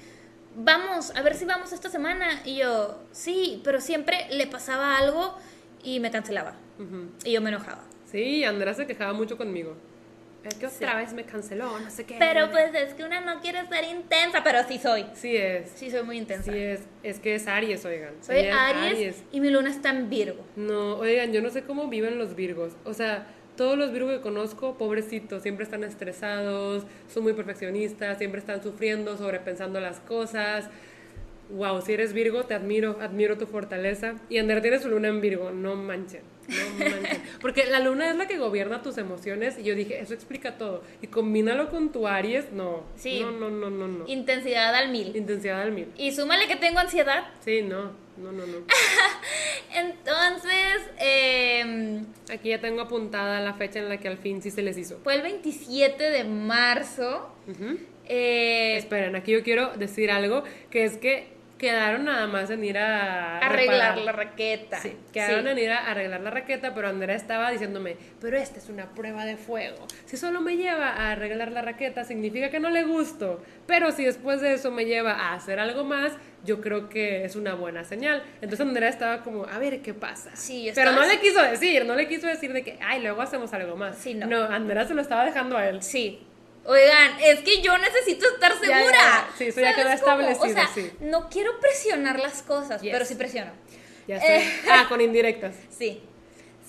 vamos, 0.57 1.15
a 1.15 1.21
ver 1.21 1.35
si 1.35 1.45
vamos 1.45 1.71
esta 1.75 1.91
semana. 1.91 2.41
Y 2.47 2.57
yo, 2.57 2.99
sí, 3.13 3.61
pero 3.63 3.79
siempre 3.79 4.27
le 4.31 4.47
pasaba 4.47 4.97
algo 4.97 5.37
y 5.85 6.01
me 6.01 6.11
cancelaba. 6.11 6.55
Ujú. 6.79 7.11
Y 7.27 7.33
yo 7.33 7.43
me 7.43 7.51
enojaba. 7.51 7.83
Sí, 8.11 8.43
Andrea 8.43 8.73
se 8.73 8.87
quejaba 8.87 9.13
mucho 9.13 9.37
conmigo. 9.37 9.77
Es 10.43 10.55
que 10.55 10.67
otra 10.67 10.97
vez 10.97 11.13
me 11.13 11.25
canceló, 11.25 11.79
no 11.79 11.91
sé 11.91 12.07
qué. 12.07 12.17
Pero 12.19 12.51
pues 12.51 12.75
es 12.75 12.95
que 12.95 13.05
una 13.05 13.21
no 13.21 13.43
quiere 13.43 13.69
ser 13.69 13.85
intensa, 13.85 14.43
pero 14.43 14.67
sí 14.67 14.79
soy. 14.79 15.05
Sí 15.13 15.37
es. 15.37 15.71
Sí 15.75 15.91
soy 15.91 16.05
muy 16.05 16.17
intensa. 16.17 16.51
Sí 16.51 16.59
es. 16.59 16.81
Es 17.03 17.21
que 17.21 17.35
es 17.35 17.47
Aries, 17.47 17.85
oigan. 17.85 18.15
Soy 18.23 18.39
Ella 18.39 18.71
es 18.71 18.77
Aries, 18.77 19.23
y 19.31 19.41
mi 19.41 19.51
luna 19.51 19.69
está 19.69 19.91
en 19.91 20.09
Virgo. 20.09 20.43
No, 20.57 20.95
oigan, 20.95 21.35
yo 21.35 21.43
no 21.43 21.51
sé 21.51 21.65
cómo 21.65 21.89
viven 21.89 22.17
los 22.17 22.35
Virgos. 22.35 22.73
O 22.87 22.95
sea, 22.95 23.27
todos 23.61 23.77
los 23.77 23.93
Virgos 23.93 24.15
que 24.15 24.21
conozco, 24.23 24.79
pobrecitos, 24.79 25.43
siempre 25.43 25.65
están 25.65 25.85
estresados, 25.85 26.87
son 27.13 27.25
muy 27.25 27.35
perfeccionistas, 27.35 28.17
siempre 28.17 28.41
están 28.41 28.63
sufriendo, 28.63 29.19
sobrepensando 29.19 29.81
las 29.81 30.01
cosas. 30.01 30.71
Wow, 31.51 31.83
si 31.83 31.93
eres 31.93 32.15
Virgo, 32.15 32.45
te 32.45 32.55
admiro, 32.55 32.97
admiro 33.03 33.37
tu 33.37 33.45
fortaleza. 33.45 34.15
Y 34.31 34.39
Andrea 34.39 34.63
tiene 34.63 34.79
su 34.79 34.89
luna 34.89 35.09
en 35.09 35.21
Virgo, 35.21 35.51
no 35.51 35.77
manchen, 35.77 36.23
no 36.49 36.87
manchen. 36.87 37.23
Porque 37.43 37.67
la 37.67 37.81
luna 37.81 38.09
es 38.09 38.17
la 38.17 38.27
que 38.27 38.39
gobierna 38.39 38.81
tus 38.81 38.97
emociones 38.97 39.59
y 39.59 39.65
yo 39.65 39.75
dije, 39.75 40.01
eso 40.01 40.15
explica 40.15 40.57
todo. 40.57 40.83
Y 41.03 41.09
combínalo 41.09 41.69
con 41.69 41.93
tu 41.93 42.09
Aries, 42.09 42.53
no. 42.53 42.85
Sí. 42.97 43.21
No, 43.21 43.31
no, 43.31 43.51
no, 43.51 43.69
no, 43.69 43.89
no. 43.89 44.09
Intensidad 44.09 44.75
al 44.75 44.91
mil. 44.91 45.15
Intensidad 45.15 45.61
al 45.61 45.73
mil. 45.73 45.89
Y 45.99 46.13
súmale 46.13 46.49
que 46.49 46.57
tengo 46.57 46.79
ansiedad. 46.79 47.25
Sí, 47.45 47.61
no, 47.61 47.91
no, 48.21 48.33
no, 48.33 48.47
no. 48.47 48.59
Entonces, 49.75 50.81
eh, 50.99 52.03
Aquí 52.33 52.49
ya 52.51 52.61
tengo 52.61 52.83
apuntada 52.83 53.41
la 53.41 53.55
fecha 53.55 53.79
en 53.81 53.89
la 53.89 53.99
que 53.99 54.09
al 54.09 54.19
fin 54.19 54.43
sí 54.43 54.51
se 54.51 54.63
les 54.63 54.77
hizo. 54.79 54.99
fue 55.03 55.15
el 55.15 55.23
27 55.23 56.11
de 56.11 56.25
marzo. 56.25 57.35
Eh, 58.07 58.77
Esperen, 58.77 59.15
aquí 59.17 59.33
yo 59.33 59.43
quiero 59.43 59.71
decir 59.77 60.11
algo, 60.11 60.43
que 60.71 60.85
es 60.85 60.97
que 60.97 61.39
quedaron 61.59 62.07
nada 62.07 62.27
más 62.27 62.49
en 62.51 62.65
ir 62.65 62.79
a 62.79 63.37
arreglar 63.39 63.95
reparar. 63.95 63.99
la 63.99 64.13
raqueta. 64.13 64.81
Sí, 64.81 64.97
quedaron 65.13 65.45
Sí. 65.45 65.51
en 65.51 65.59
ir 65.59 65.71
a 65.71 65.91
arreglar 65.91 66.21
la 66.23 66.31
raqueta, 66.31 66.75
pero 66.75 66.89
Andrea 66.89 67.15
estaba 67.15 67.51
diciéndome, 67.51 67.97
pero 68.21 68.39
esta 68.39 68.59
es 68.59 68.71
una 68.71 68.87
prueba 68.95 69.27
de 69.27 69.37
fuego. 69.37 69.87
Si 70.07 70.17
solo 70.17 70.41
me 70.41 70.57
lleva 70.57 70.89
a 70.89 71.11
arreglar 71.13 71.53
la 71.53 71.61
raqueta, 71.61 72.05
significa 72.05 72.51
que 72.51 72.61
no 72.61 72.71
le 72.71 72.85
gusto. 72.85 73.43
Pero 73.67 73.93
si 73.93 74.05
después 74.07 74.41
de 74.41 74.55
eso 74.55 74.71
me 74.71 74.87
lleva 74.87 75.13
a 75.13 75.35
hacer 75.35 75.59
algo 75.61 75.85
más, 75.85 76.15
yo 76.45 76.61
creo 76.61 76.89
que 76.89 77.25
es 77.25 77.37
una 77.37 77.55
buena 77.55 77.85
señal. 77.85 78.23
Entonces 78.37 78.61
Andrea 78.61 78.89
estaba 78.89 79.23
como, 79.23 79.45
a 79.45 79.59
ver 79.59 79.83
qué 79.83 79.95
pasa. 79.95 80.31
Sí, 80.35 80.65
yo 80.67 80.73
pero 80.75 80.93
no 80.93 81.05
le 81.05 81.21
quiso 81.21 81.43
decir, 81.43 81.85
no 81.85 81.95
le 81.95 82.09
quiso 82.09 82.27
decir 82.27 82.53
de 82.53 82.63
que, 82.63 82.79
ay, 82.81 83.03
luego 83.03 83.21
hacemos 83.23 83.53
algo 83.53 83.77
más. 83.77 83.97
Sí, 83.99 84.15
no. 84.15 84.27
No, 84.27 84.43
Andrea 84.45 84.87
se 84.87 84.95
lo 84.95 85.03
estaba 85.03 85.25
dejando 85.25 85.57
a 85.57 85.69
él. 85.69 85.83
Sí. 85.83 86.27
Oigan, 86.65 87.13
es 87.23 87.41
que 87.41 87.63
yo 87.63 87.77
necesito 87.79 88.27
estar 88.35 88.53
ya, 88.53 88.59
segura. 88.59 88.93
ya. 88.93 89.29
Sí, 89.37 89.45
eso 89.45 89.61
ya 89.61 89.71
¿Sabes 89.73 89.85
quedó 89.85 89.95
establecido, 89.95 90.45
O 90.47 90.49
sea, 90.49 90.67
sí. 90.75 90.91
no 91.01 91.29
quiero 91.31 91.59
presionar 91.59 92.19
las 92.21 92.43
cosas, 92.43 92.83
Yes. 92.83 92.93
pero 92.93 93.05
sí 93.05 93.15
presiono. 93.15 93.51
Ya 94.07 94.17
estoy. 94.17 94.53
Ah, 94.71 94.87
con 94.89 95.01
indirectas. 95.01 95.55
Sí. 95.71 96.03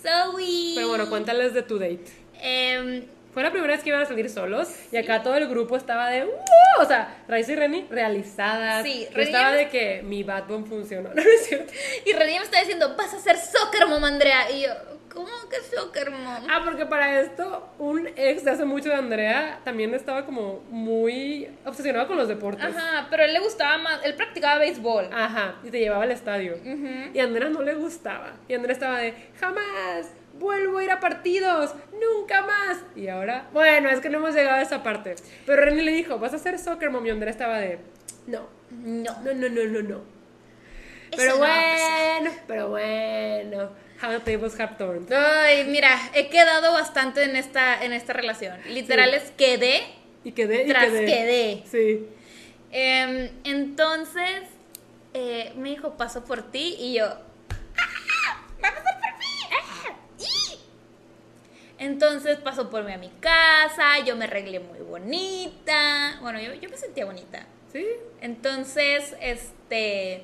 So 0.01 0.31
we... 0.36 0.73
Pero 0.75 0.88
bueno, 0.88 1.10
cuéntales 1.10 1.53
de 1.53 1.62
tu 1.62 1.77
date. 1.77 2.05
Em, 2.41 3.05
Fue 3.33 3.43
la 3.43 3.51
primera 3.51 3.73
vez 3.73 3.83
que 3.83 3.89
iban 3.89 4.01
a 4.01 4.05
salir 4.05 4.29
solos 4.29 4.69
y 4.91 4.97
acá 4.97 5.23
todo 5.23 5.35
el 5.35 5.47
grupo 5.47 5.77
estaba 5.77 6.09
de 6.09 6.25
¡Uh! 6.25 6.81
O 6.81 6.85
sea, 6.85 7.23
Raiza 7.27 7.53
y 7.53 7.55
Reni 7.55 7.87
realizadas. 7.89 8.83
Sí, 8.83 9.05
Yo 9.09 9.15
Reni 9.15 9.31
estaba 9.31 9.51
de 9.51 9.69
que 9.69 10.01
mi 10.03 10.23
backbone 10.23 10.65
funcionó. 10.65 11.09
No, 11.15 11.15
no 11.15 11.29
es 11.29 11.45
cierto. 11.45 11.73
y 12.05 12.13
René 12.13 12.39
me 12.39 12.45
está 12.45 12.59
diciendo, 12.59 12.95
vas 12.97 13.13
a 13.13 13.17
hacer 13.17 13.37
soccer, 13.37 13.87
mamá 13.87 14.07
Andrea. 14.07 14.49
Y 14.51 14.63
yo, 14.63 14.69
¿Cómo 15.13 15.27
que 15.49 15.57
soccer 15.75 16.09
mom? 16.09 16.47
Ah, 16.49 16.61
porque 16.63 16.85
para 16.85 17.19
esto, 17.19 17.67
un 17.79 18.07
ex 18.15 18.45
de 18.45 18.51
hace 18.51 18.63
mucho 18.63 18.89
de 18.89 18.95
Andrea 18.95 19.59
también 19.65 19.93
estaba 19.93 20.25
como 20.25 20.63
muy 20.69 21.49
obsesionado 21.65 22.07
con 22.07 22.15
los 22.15 22.29
deportes. 22.29 22.63
Ajá, 22.63 23.07
pero 23.09 23.23
él 23.23 23.34
le 23.34 23.39
gustaba 23.39 23.77
más, 23.77 24.05
él 24.05 24.15
practicaba 24.15 24.59
béisbol. 24.59 25.09
Ajá, 25.11 25.55
y 25.63 25.69
te 25.69 25.79
llevaba 25.79 26.03
al 26.03 26.11
estadio. 26.11 26.57
Y 27.13 27.19
a 27.19 27.23
Andrea 27.23 27.49
no 27.49 27.61
le 27.61 27.73
gustaba. 27.75 28.34
Y 28.47 28.53
Andrea 28.53 28.73
estaba 28.73 28.99
de, 28.99 29.13
jamás 29.39 30.11
vuelvo 30.41 30.79
a 30.79 30.83
ir 30.83 30.91
a 30.91 30.99
partidos, 30.99 31.73
nunca 31.93 32.41
más. 32.41 32.79
Y 32.95 33.07
ahora, 33.07 33.47
bueno, 33.53 33.89
es 33.89 33.99
que 34.01 34.09
no 34.09 34.17
hemos 34.17 34.35
llegado 34.35 34.57
a 34.57 34.61
esa 34.61 34.83
parte. 34.83 35.15
Pero 35.45 35.61
René 35.61 35.83
le 35.83 35.91
dijo, 35.91 36.19
vas 36.19 36.33
a 36.33 36.35
hacer 36.35 36.59
soccer, 36.59 36.89
mom. 36.89 37.05
Y 37.05 37.11
Andrea 37.11 37.31
estaba 37.31 37.59
de, 37.59 37.79
no, 38.27 38.49
No. 38.71 39.15
no, 39.23 39.33
no, 39.33 39.47
no, 39.49 39.63
no, 39.65 39.81
no. 39.81 40.01
Pero 41.15 41.31
no 41.33 41.37
bueno, 41.39 42.31
pero 42.47 42.69
bueno. 42.69 43.69
How 44.03 44.09
the 44.11 44.19
tables 44.19 44.59
have 44.59 44.75
turned. 44.77 45.11
Ay, 45.13 45.65
mira, 45.65 45.95
he 46.15 46.29
quedado 46.29 46.73
bastante 46.73 47.23
en 47.23 47.35
esta, 47.35 47.83
en 47.83 47.93
esta 47.93 48.13
relación. 48.13 48.57
Literal 48.67 49.11
Sí. 49.11 49.15
es 49.17 49.31
quedé 49.31 49.83
Y 50.23 50.31
quedé, 50.31 50.63
y 50.63 50.67
tras 50.69 50.87
quedé. 50.89 51.05
quedé. 51.05 51.63
Sí. 51.69 52.07
Em, 52.71 53.29
entonces, 53.43 54.43
eh, 55.13 55.51
me 55.57 55.69
dijo, 55.69 55.97
paso 55.97 56.23
por 56.23 56.41
ti 56.51 56.75
y 56.79 56.93
yo, 56.95 57.05
¡Ah! 57.05 58.37
¡Va 58.63 58.69
a 58.69 58.73
pasar 58.75 58.93
por 59.01 59.19
mí! 59.19 59.25
¡Ah! 59.51 59.97
¡Y! 60.17 60.59
Entonces 61.82 62.38
pasó 62.38 62.69
por 62.69 62.84
mí 62.84 62.93
a 62.93 62.99
mi 62.99 63.09
casa, 63.09 63.97
yo 64.05 64.15
me 64.15 64.25
arreglé 64.25 64.59
muy 64.59 64.77
bonita. 64.82 66.19
Bueno, 66.21 66.39
yo, 66.39 66.53
yo 66.53 66.69
me 66.69 66.77
sentía 66.77 67.05
bonita. 67.05 67.47
Sí. 67.73 67.88
Entonces, 68.21 69.15
este, 69.19 70.21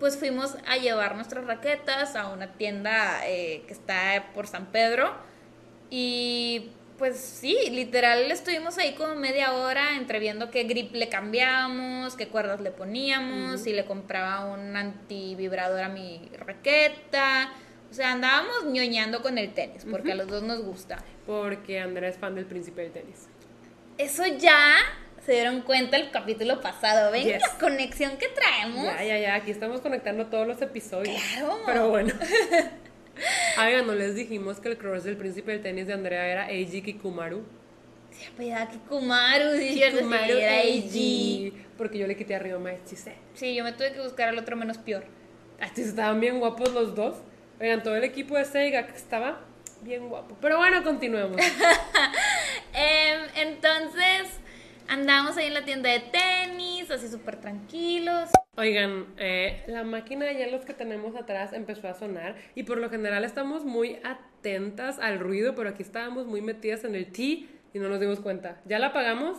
pues 0.00 0.18
fuimos 0.18 0.56
a 0.66 0.76
llevar 0.76 1.14
nuestras 1.14 1.46
raquetas 1.46 2.16
a 2.16 2.30
una 2.30 2.54
tienda 2.54 3.20
eh, 3.28 3.62
que 3.68 3.72
está 3.72 4.32
por 4.34 4.48
San 4.48 4.66
Pedro. 4.72 5.14
Y 5.88 6.72
pues 6.98 7.16
sí, 7.20 7.56
literal 7.70 8.28
estuvimos 8.32 8.76
ahí 8.78 8.94
como 8.94 9.14
media 9.14 9.52
hora 9.52 9.94
entre 9.94 10.18
viendo 10.18 10.50
qué 10.50 10.64
grip 10.64 10.92
le 10.96 11.08
cambiamos, 11.08 12.16
qué 12.16 12.26
cuerdas 12.26 12.60
le 12.60 12.72
poníamos, 12.72 13.60
si 13.60 13.72
le 13.72 13.84
compraba 13.84 14.46
un 14.46 14.76
antivibrador 14.76 15.82
a 15.82 15.88
mi 15.88 16.28
raqueta. 16.40 17.52
O 17.96 17.98
sea, 17.98 18.12
andábamos 18.12 18.66
ñoñando 18.66 19.22
con 19.22 19.38
el 19.38 19.54
tenis, 19.54 19.86
porque 19.90 20.12
a 20.12 20.16
los 20.16 20.26
dos 20.28 20.42
nos 20.42 20.62
gusta. 20.62 20.98
Porque 21.24 21.80
Andrea 21.80 22.10
es 22.10 22.18
fan 22.18 22.34
del 22.34 22.44
príncipe 22.44 22.82
del 22.82 22.92
tenis. 22.92 23.26
Eso 23.96 24.22
ya 24.26 24.76
se 25.24 25.32
dieron 25.32 25.62
cuenta 25.62 25.96
el 25.96 26.10
capítulo 26.10 26.60
pasado. 26.60 27.10
¿Ven 27.10 27.24
Yes. 27.24 27.40
la 27.40 27.58
conexión 27.58 28.18
que 28.18 28.28
traemos? 28.28 28.84
Ya, 28.84 29.02
ya, 29.02 29.18
ya. 29.18 29.34
Aquí 29.36 29.50
estamos 29.50 29.80
conectando 29.80 30.26
todos 30.26 30.46
los 30.46 30.60
episodios. 30.60 31.18
Claro. 31.38 31.58
Pero 31.64 31.88
bueno. 31.88 32.12
Oigan, 33.58 33.86
no 33.86 33.94
les 33.94 34.14
dijimos 34.14 34.60
que 34.60 34.68
el 34.68 34.76
crush 34.76 35.00
del 35.04 35.16
príncipe 35.16 35.52
del 35.52 35.62
tenis 35.62 35.86
de 35.86 35.94
Andrea 35.94 36.26
era 36.28 36.50
Eiji 36.50 36.82
Kikumaru. 36.82 37.44
Se 38.10 38.26
apellidaba 38.26 38.68
Kikumaru, 38.68 39.56
sí, 39.56 39.82
era 39.82 40.60
Eiji. 40.60 41.50
Porque 41.78 41.96
yo 41.96 42.06
le 42.06 42.14
quité 42.14 42.34
a 42.34 42.40
Ryoma 42.40 42.74
Hechise. 42.74 43.14
Sí, 43.32 43.54
yo 43.54 43.64
me 43.64 43.72
tuve 43.72 43.94
que 43.94 44.02
buscar 44.02 44.28
al 44.28 44.36
otro 44.38 44.54
menos 44.54 44.76
peor. 44.76 45.04
Sí, 45.74 45.80
estaban 45.80 46.20
bien 46.20 46.40
guapos 46.40 46.74
los 46.74 46.94
dos. 46.94 47.16
Oigan, 47.58 47.82
todo 47.82 47.96
el 47.96 48.04
equipo 48.04 48.36
de 48.36 48.44
Seiga 48.44 48.86
que 48.86 48.94
estaba 48.94 49.40
bien 49.80 50.08
guapo. 50.08 50.36
Pero 50.40 50.58
bueno, 50.58 50.82
continuemos. 50.84 51.40
Em, 52.74 53.20
entonces, 53.36 54.38
andamos 54.88 55.38
ahí 55.38 55.46
en 55.46 55.54
la 55.54 55.64
tienda 55.64 55.88
de 55.88 56.00
tenis, 56.00 56.90
así 56.90 57.08
súper 57.08 57.36
tranquilos. 57.40 58.28
Oigan, 58.56 59.06
eh, 59.16 59.64
la 59.68 59.82
máquina 59.82 60.26
de 60.26 60.34
hielos 60.34 60.66
que 60.66 60.74
tenemos 60.74 61.16
atrás 61.16 61.54
empezó 61.54 61.88
a 61.88 61.94
sonar 61.94 62.36
y 62.54 62.64
por 62.64 62.76
lo 62.76 62.90
general 62.90 63.24
estamos 63.24 63.64
muy 63.64 63.98
atentas 64.04 64.98
al 64.98 65.18
ruido, 65.18 65.54
pero 65.54 65.70
aquí 65.70 65.82
estábamos 65.82 66.26
muy 66.26 66.42
metidas 66.42 66.84
en 66.84 66.94
el 66.94 67.10
tea 67.10 67.46
y 67.72 67.78
no 67.78 67.88
nos 67.88 67.98
dimos 67.98 68.20
cuenta. 68.20 68.60
Ya 68.66 68.78
la 68.78 68.88
apagamos, 68.88 69.38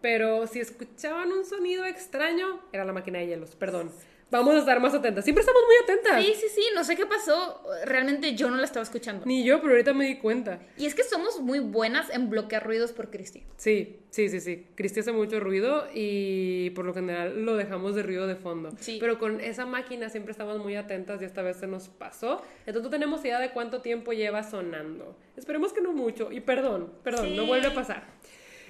pero 0.00 0.48
si 0.48 0.58
escuchaban 0.58 1.30
un 1.30 1.44
sonido 1.44 1.84
extraño, 1.84 2.60
era 2.72 2.84
la 2.84 2.92
máquina 2.92 3.20
de 3.20 3.28
hielos, 3.28 3.54
perdón. 3.54 3.92
Vamos 4.32 4.54
a 4.54 4.58
estar 4.60 4.80
más 4.80 4.94
atentas. 4.94 5.24
Siempre 5.24 5.42
estamos 5.42 5.62
muy 5.66 5.76
atentas. 5.84 6.24
Sí, 6.24 6.34
sí, 6.40 6.46
sí, 6.54 6.62
no 6.74 6.82
sé 6.84 6.96
qué 6.96 7.04
pasó. 7.06 7.62
Realmente 7.84 8.34
yo 8.34 8.50
no 8.50 8.56
la 8.56 8.64
estaba 8.64 8.82
escuchando. 8.82 9.26
Ni 9.26 9.44
yo, 9.44 9.60
pero 9.60 9.72
ahorita 9.74 9.92
me 9.92 10.06
di 10.06 10.16
cuenta. 10.16 10.58
Y 10.78 10.86
es 10.86 10.94
que 10.94 11.04
somos 11.04 11.38
muy 11.40 11.58
buenas 11.60 12.08
en 12.08 12.30
bloquear 12.30 12.64
ruidos 12.66 12.92
por 12.92 13.10
Cristi. 13.10 13.42
Sí, 13.58 14.00
sí, 14.10 14.30
sí, 14.30 14.40
sí. 14.40 14.66
Cristi 14.74 15.00
hace 15.00 15.12
mucho 15.12 15.38
ruido 15.38 15.86
y 15.94 16.70
por 16.70 16.86
lo 16.86 16.94
general 16.94 17.44
lo 17.44 17.56
dejamos 17.56 17.94
de 17.94 18.02
ruido 18.02 18.26
de 18.26 18.36
fondo. 18.36 18.70
Sí. 18.80 18.96
Pero 18.98 19.18
con 19.18 19.38
esa 19.40 19.66
máquina 19.66 20.08
siempre 20.08 20.32
estamos 20.32 20.58
muy 20.58 20.76
atentas 20.76 21.20
y 21.20 21.26
esta 21.26 21.42
vez 21.42 21.58
se 21.58 21.66
nos 21.66 21.88
pasó. 21.88 22.42
Entonces 22.60 22.84
no 22.84 22.88
tenemos 22.90 23.22
idea 23.24 23.38
de 23.38 23.50
cuánto 23.50 23.82
tiempo 23.82 24.12
lleva 24.14 24.42
sonando. 24.42 25.14
Esperemos 25.36 25.74
que 25.74 25.82
no 25.82 25.92
mucho. 25.92 26.32
Y 26.32 26.40
perdón, 26.40 26.90
perdón, 27.04 27.36
no 27.36 27.42
Sí. 27.42 27.48
vuelve 27.48 27.66
a 27.66 27.74
pasar. 27.74 28.04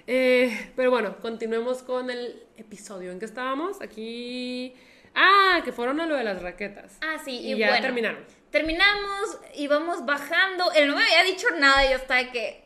Eh, 0.08 0.72
pero 0.74 0.90
bueno, 0.90 1.18
continuemos 1.22 1.84
con 1.84 2.10
el 2.10 2.42
episodio 2.56 3.12
en 3.12 3.20
que 3.20 3.26
estábamos. 3.26 3.80
Aquí... 3.80 4.74
Ah, 5.14 5.60
que 5.64 5.72
fueron 5.72 6.00
a 6.00 6.06
lo 6.06 6.16
de 6.16 6.24
las 6.24 6.40
raquetas. 6.42 6.98
Ah, 7.02 7.16
sí, 7.24 7.38
y, 7.38 7.52
Y 7.54 7.58
ya 7.58 7.68
bueno, 7.68 7.82
terminaron. 7.82 8.24
Terminamos, 8.50 9.38
íbamos 9.54 10.04
bajando. 10.06 10.72
Él 10.72 10.88
no 10.88 10.96
me 10.96 11.02
había 11.02 11.22
dicho 11.24 11.46
nada, 11.58 11.84
y 11.86 11.90
yo 11.90 11.96
estaba 11.96 12.22
de 12.22 12.30
que. 12.30 12.64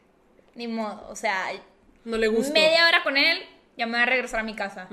Ni 0.54 0.68
modo, 0.68 1.08
o 1.08 1.16
sea, 1.16 1.50
No 2.04 2.16
le 2.16 2.28
gustó. 2.28 2.52
media 2.52 2.86
hora 2.86 3.02
con 3.02 3.16
él, 3.16 3.42
ya 3.76 3.86
me 3.86 3.92
voy 3.92 4.02
a 4.02 4.06
regresar 4.06 4.40
a 4.40 4.44
mi 4.44 4.54
casa. 4.54 4.88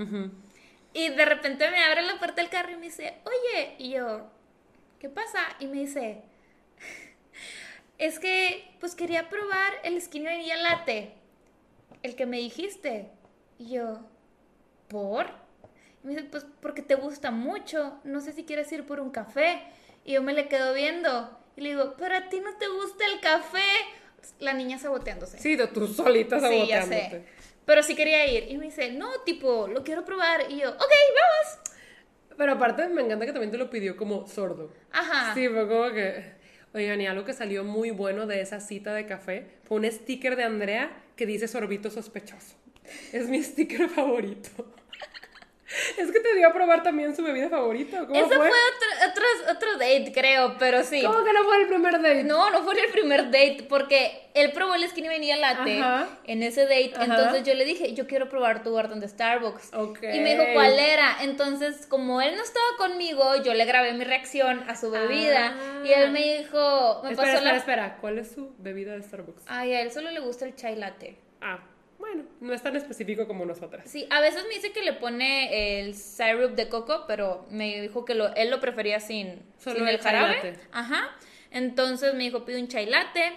Y 0.93 1.09
de 1.09 1.25
repente 1.25 1.69
me 1.69 1.83
abre 1.83 2.01
la 2.01 2.17
puerta 2.17 2.41
del 2.41 2.49
carro 2.49 2.71
y 2.71 2.75
me 2.77 2.87
dice, 2.87 3.19
oye, 3.25 3.75
y 3.77 3.91
yo, 3.91 4.27
¿qué 4.99 5.07
pasa? 5.07 5.39
Y 5.59 5.67
me 5.67 5.77
dice, 5.77 6.23
es 7.99 8.17
que, 8.19 8.75
pues 8.79 8.95
quería 8.95 9.29
probar 9.29 9.73
el 9.83 10.01
skin 10.01 10.23
vanilla 10.23 10.57
latte, 10.57 11.13
el 12.03 12.15
que 12.15 12.25
me 12.25 12.37
dijiste. 12.37 13.09
Y 13.59 13.73
yo, 13.75 13.99
¿por? 14.87 15.31
Me 16.03 16.11
dice, 16.11 16.23
pues 16.25 16.45
porque 16.61 16.81
te 16.81 16.95
gusta 16.95 17.31
mucho, 17.31 17.99
no 18.03 18.21
sé 18.21 18.33
si 18.33 18.43
quieres 18.43 18.71
ir 18.71 18.85
por 18.85 18.99
un 18.99 19.11
café. 19.11 19.61
Y 20.03 20.13
yo 20.13 20.21
me 20.23 20.33
le 20.33 20.47
quedo 20.47 20.73
viendo 20.73 21.37
y 21.55 21.61
le 21.61 21.69
digo, 21.69 21.95
pero 21.97 22.15
a 22.15 22.29
ti 22.29 22.39
no 22.39 22.55
te 22.57 22.67
gusta 22.67 23.05
el 23.05 23.19
café. 23.19 23.63
La 24.39 24.53
niña 24.53 24.77
saboteándose. 24.77 25.39
Sí, 25.39 25.57
tú 25.73 25.87
solita 25.87 26.39
Sí, 26.39 26.67
ya 26.67 26.81
saboteándote. 26.83 27.09
sé. 27.09 27.25
Pero 27.65 27.83
sí 27.83 27.95
quería 27.95 28.25
ir. 28.31 28.51
Y 28.51 28.57
me 28.57 28.65
dice, 28.65 28.91
no, 28.91 29.09
tipo, 29.25 29.67
lo 29.67 29.83
quiero 29.83 30.03
probar. 30.05 30.49
Y 30.51 30.59
yo, 30.59 30.69
ok, 30.69 30.77
vamos. 30.79 31.71
Pero 32.37 32.53
aparte 32.53 32.87
me 32.89 33.01
encanta 33.01 33.25
que 33.25 33.31
también 33.33 33.51
te 33.51 33.57
lo 33.57 33.69
pidió 33.69 33.95
como 33.97 34.27
sordo. 34.27 34.71
Ajá. 34.91 35.33
Sí, 35.33 35.47
fue 35.47 35.67
como 35.67 35.91
que... 35.91 36.39
Oigan, 36.73 37.01
y 37.01 37.07
algo 37.07 37.25
que 37.25 37.33
salió 37.33 37.63
muy 37.65 37.91
bueno 37.91 38.25
de 38.27 38.39
esa 38.41 38.61
cita 38.61 38.93
de 38.93 39.05
café 39.05 39.45
fue 39.65 39.77
un 39.77 39.91
sticker 39.91 40.37
de 40.37 40.45
Andrea 40.45 40.89
que 41.17 41.25
dice 41.25 41.47
sorbito 41.47 41.91
sospechoso. 41.91 42.55
Es 43.11 43.27
mi 43.27 43.43
sticker 43.43 43.89
favorito. 43.95 44.73
Es 45.97 46.11
que 46.11 46.19
te 46.19 46.36
dio 46.36 46.47
a 46.47 46.53
probar 46.53 46.84
también 46.84 47.15
su 47.15 47.24
bebida 47.24 47.49
favorita. 47.49 48.05
¿Cómo 48.05 48.15
Ese 48.15 48.28
fue? 48.28 48.38
fue, 48.38 48.49
otro, 48.49 49.09
otro, 49.09 49.51
otro 49.51 49.72
date, 49.74 50.11
creo, 50.13 50.55
pero 50.57 50.84
sí. 50.84 51.01
¿Cómo 51.03 51.24
que 51.24 51.34
no 51.34 51.43
fue 51.43 51.61
el 51.61 51.67
primer 51.67 51.93
date? 52.01 52.24
No, 52.24 52.49
no 52.49 52.63
fue 52.63 52.80
el 52.80 52.91
primer 52.91 53.26
date, 53.26 53.65
porque 53.69 54.30
él 54.34 54.51
probó 54.51 54.76
el 54.76 54.88
skinny 54.89 55.07
vanilla 55.07 55.38
latte 55.38 55.80
Ajá. 55.80 56.07
en 56.26 56.43
ese 56.43 56.63
date. 56.63 56.93
Ajá. 56.95 57.05
Entonces 57.05 57.43
yo 57.43 57.53
le 57.53 57.65
dije, 57.65 57.93
yo 57.93 58.07
quiero 58.07 58.30
probar 58.30 58.63
tu 58.63 58.76
orden 58.76 58.99
de 58.99 59.07
Starbucks. 59.07 59.74
Ok. 59.74 59.99
Y 60.03 60.19
me 60.19 60.32
dijo 60.36 60.43
cuál 60.53 60.78
era. 60.78 61.17
Entonces, 61.22 61.86
como 61.88 62.22
él 62.22 62.36
no 62.36 62.43
estaba 62.43 62.65
conmigo, 62.78 63.36
yo 63.43 63.53
le 63.53 63.65
grabé 63.65 63.93
mi 63.93 64.03
reacción 64.03 64.63
a 64.69 64.76
su 64.76 64.91
bebida. 64.91 65.55
Ah. 65.57 65.86
Y 65.86 65.91
él 65.91 66.11
me 66.11 66.38
dijo, 66.39 67.01
me 67.03 67.11
espera, 67.11 67.15
pasó 67.15 67.38
espera, 67.38 67.41
la. 67.51 67.57
espera. 67.57 67.97
¿Cuál 68.01 68.19
es 68.19 68.32
su 68.32 68.53
bebida 68.57 68.93
de 68.93 69.03
Starbucks? 69.03 69.43
Ay, 69.47 69.74
a 69.74 69.82
él 69.82 69.91
solo 69.91 70.11
le 70.11 70.19
gusta 70.19 70.45
el 70.45 70.55
chai 70.55 70.76
latte. 70.76 71.17
Ah, 71.41 71.59
bueno, 72.14 72.30
no 72.41 72.53
es 72.53 72.62
tan 72.62 72.76
específico 72.76 73.28
como 73.28 73.45
nosotras. 73.45 73.84
Sí, 73.89 74.07
a 74.09 74.20
veces 74.22 74.43
me 74.47 74.55
dice 74.55 74.72
que 74.72 74.82
le 74.82 74.93
pone 74.93 75.80
el 75.82 75.95
syrup 75.95 76.55
de 76.55 76.68
coco, 76.70 77.05
pero 77.07 77.45
me 77.49 77.82
dijo 77.82 78.05
que 78.05 78.16
lo, 78.16 78.34
él 78.36 78.49
lo 78.49 78.59
prefería 78.59 78.99
sin, 78.99 79.41
Solo 79.57 79.78
sin 79.80 79.88
el 79.88 79.99
jarabe. 79.99 80.36
latte. 80.36 80.59
Ajá. 80.72 81.09
Entonces 81.51 82.14
me 82.14 82.24
dijo, 82.24 82.45
pide 82.45 82.59
un 82.59 82.68
chai 82.68 82.86
latte. 82.86 83.32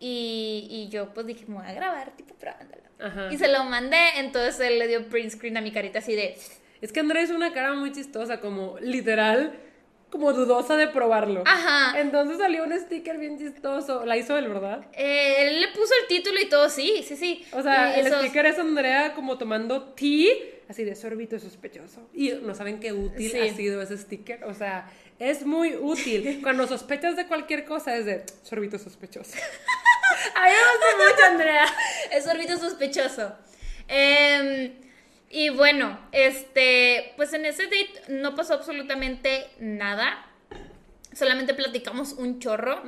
Y, 0.00 0.68
y 0.70 0.88
yo 0.90 1.12
pues 1.12 1.26
dije, 1.26 1.44
me 1.48 1.56
voy 1.56 1.66
a 1.66 1.72
grabar, 1.72 2.14
tipo, 2.16 2.34
probándolo. 2.34 2.82
Ajá. 3.00 3.28
Y 3.32 3.38
se 3.38 3.48
lo 3.48 3.64
mandé, 3.64 3.96
entonces 4.18 4.60
él 4.60 4.78
le 4.78 4.86
dio 4.86 5.08
print 5.08 5.32
screen 5.32 5.56
a 5.56 5.60
mi 5.60 5.72
carita 5.72 5.98
así 5.98 6.14
de... 6.14 6.36
Es 6.80 6.92
que 6.92 7.00
Andrea 7.00 7.22
es 7.22 7.30
una 7.30 7.52
cara 7.52 7.74
muy 7.74 7.90
chistosa, 7.90 8.38
como 8.40 8.78
literal, 8.80 9.52
como 10.10 10.32
dudosa 10.32 10.76
de 10.76 10.88
probarlo. 10.88 11.42
Ajá. 11.46 11.98
Entonces 12.00 12.38
salió 12.38 12.64
un 12.64 12.72
sticker 12.78 13.18
bien 13.18 13.38
chistoso. 13.38 14.04
La 14.06 14.16
hizo 14.16 14.36
él, 14.38 14.48
¿verdad? 14.48 14.86
Eh, 14.92 15.36
él 15.48 15.60
le 15.60 15.68
puso 15.68 15.92
el 16.02 16.08
título 16.08 16.40
y 16.40 16.48
todo, 16.48 16.68
sí, 16.70 17.04
sí, 17.06 17.16
sí. 17.16 17.44
O 17.52 17.62
sea, 17.62 17.96
Y 17.96 18.00
el 18.00 18.06
esos- 18.06 18.20
sticker 18.22 18.46
es 18.46 18.58
Andrea 18.58 19.14
como 19.14 19.36
tomando 19.38 19.82
tea, 19.94 20.32
así 20.68 20.84
de 20.84 20.94
sorbito 20.94 21.38
sospechoso. 21.38 22.08
Y 22.14 22.30
no 22.42 22.54
saben 22.54 22.80
qué 22.80 22.92
útil 22.92 23.30
Sí. 23.30 23.38
ha 23.38 23.54
sido 23.54 23.82
ese 23.82 23.98
sticker. 23.98 24.44
O 24.44 24.54
sea, 24.54 24.90
es 25.18 25.44
muy 25.44 25.74
útil. 25.76 26.40
Cuando 26.42 26.66
sospechas 26.66 27.16
de 27.16 27.26
cualquier 27.26 27.64
cosa 27.64 27.96
es 27.96 28.06
de 28.06 28.24
sorbito 28.42 28.78
sospechoso. 28.78 29.34
A 30.34 30.44
mí 30.46 30.50
me 30.50 30.56
gusta 30.56 31.12
mucho, 31.12 31.32
Andrea. 31.32 31.64
Es 32.12 32.24
sorbito 32.24 32.56
sospechoso. 32.56 33.34
Em, 33.86 34.72
y 35.30 35.50
bueno, 35.50 35.98
este, 36.12 37.12
pues 37.16 37.32
en 37.34 37.44
ese 37.44 37.64
date 37.64 38.02
no 38.08 38.34
pasó 38.34 38.54
absolutamente 38.54 39.46
nada. 39.58 40.24
solamente 41.12 41.52
platicamos 41.54 42.12
un 42.12 42.38
chorro 42.38 42.82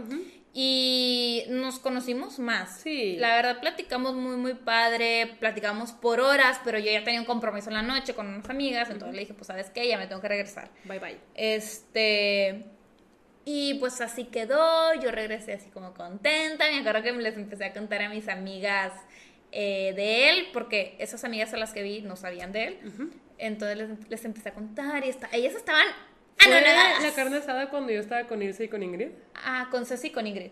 y 0.53 1.45
nos 1.49 1.79
conocimos 1.79 2.39
más. 2.39 2.81
Sí. 2.81 3.17
La 3.17 3.35
verdad, 3.37 3.61
platicamos 3.61 4.15
muy, 4.15 4.37
muy 4.37 4.55
padre, 4.55 5.37
platicamos 5.39 5.93
por 5.93 6.21
horas, 6.21 6.61
pero 6.65 6.79
yo 6.79 6.91
ya 6.91 7.05
tenía 7.05 7.21
un 7.21 7.27
compromiso 7.27 7.69
en 7.69 7.75
la 7.75 7.83
noche 7.83 8.15
con 8.15 8.27
unas 8.27 8.49
amigas, 8.49 8.89
entonces 8.91 9.15
le 9.15 9.21
dije, 9.21 9.35
pues, 9.35 9.47
¿sabes 9.47 9.71
qué? 9.71 9.87
Ya 9.87 9.99
me 9.99 10.07
tengo 10.07 10.21
que 10.21 10.29
regresar. 10.29 10.71
Bye 10.85 10.99
bye. 10.99 11.19
Este. 11.35 12.65
Y 13.45 13.75
pues 13.75 14.01
así 14.01 14.25
quedó, 14.25 14.95
yo 14.95 15.11
regresé 15.11 15.55
así 15.55 15.71
como 15.71 15.95
contenta, 15.95 16.71
me 16.71 16.81
acuerdo 16.81 17.03
que 17.03 17.13
les 17.13 17.37
empecé 17.37 17.65
a 17.65 17.73
contar 17.73 18.03
a 18.03 18.09
mis 18.09 18.29
amigas 18.29 18.93
eh, 19.53 19.93
de 19.95 20.31
él, 20.31 20.49
porque 20.53 20.97
esas 20.99 21.25
amigas 21.25 21.53
a 21.55 21.57
las 21.57 21.73
que 21.73 21.83
vi 21.83 22.03
no 22.03 22.17
sabían 22.17 22.53
de 22.53 22.65
él. 22.65 22.79
Entonces 23.39 23.79
les, 23.79 24.09
les, 24.09 24.25
empecé 24.25 24.51
a 24.51 24.55
contar 24.55 25.05
y 25.05 25.09
está, 25.09 25.29
ellas 25.33 25.55
estaban 25.55 25.87
¿Fue 26.41 26.61
la 26.61 27.15
carne 27.15 27.37
asada 27.37 27.69
cuando 27.69 27.93
yo 27.93 28.01
estaba 28.01 28.27
con 28.27 28.43
Ilse 28.43 28.65
y 28.65 28.69
con 28.69 28.83
Ingrid? 28.83 29.11
Ah, 29.35 29.69
con 29.71 29.85
Ceci 29.85 30.09
y 30.09 30.11
con 30.11 30.27
Ingrid. 30.27 30.51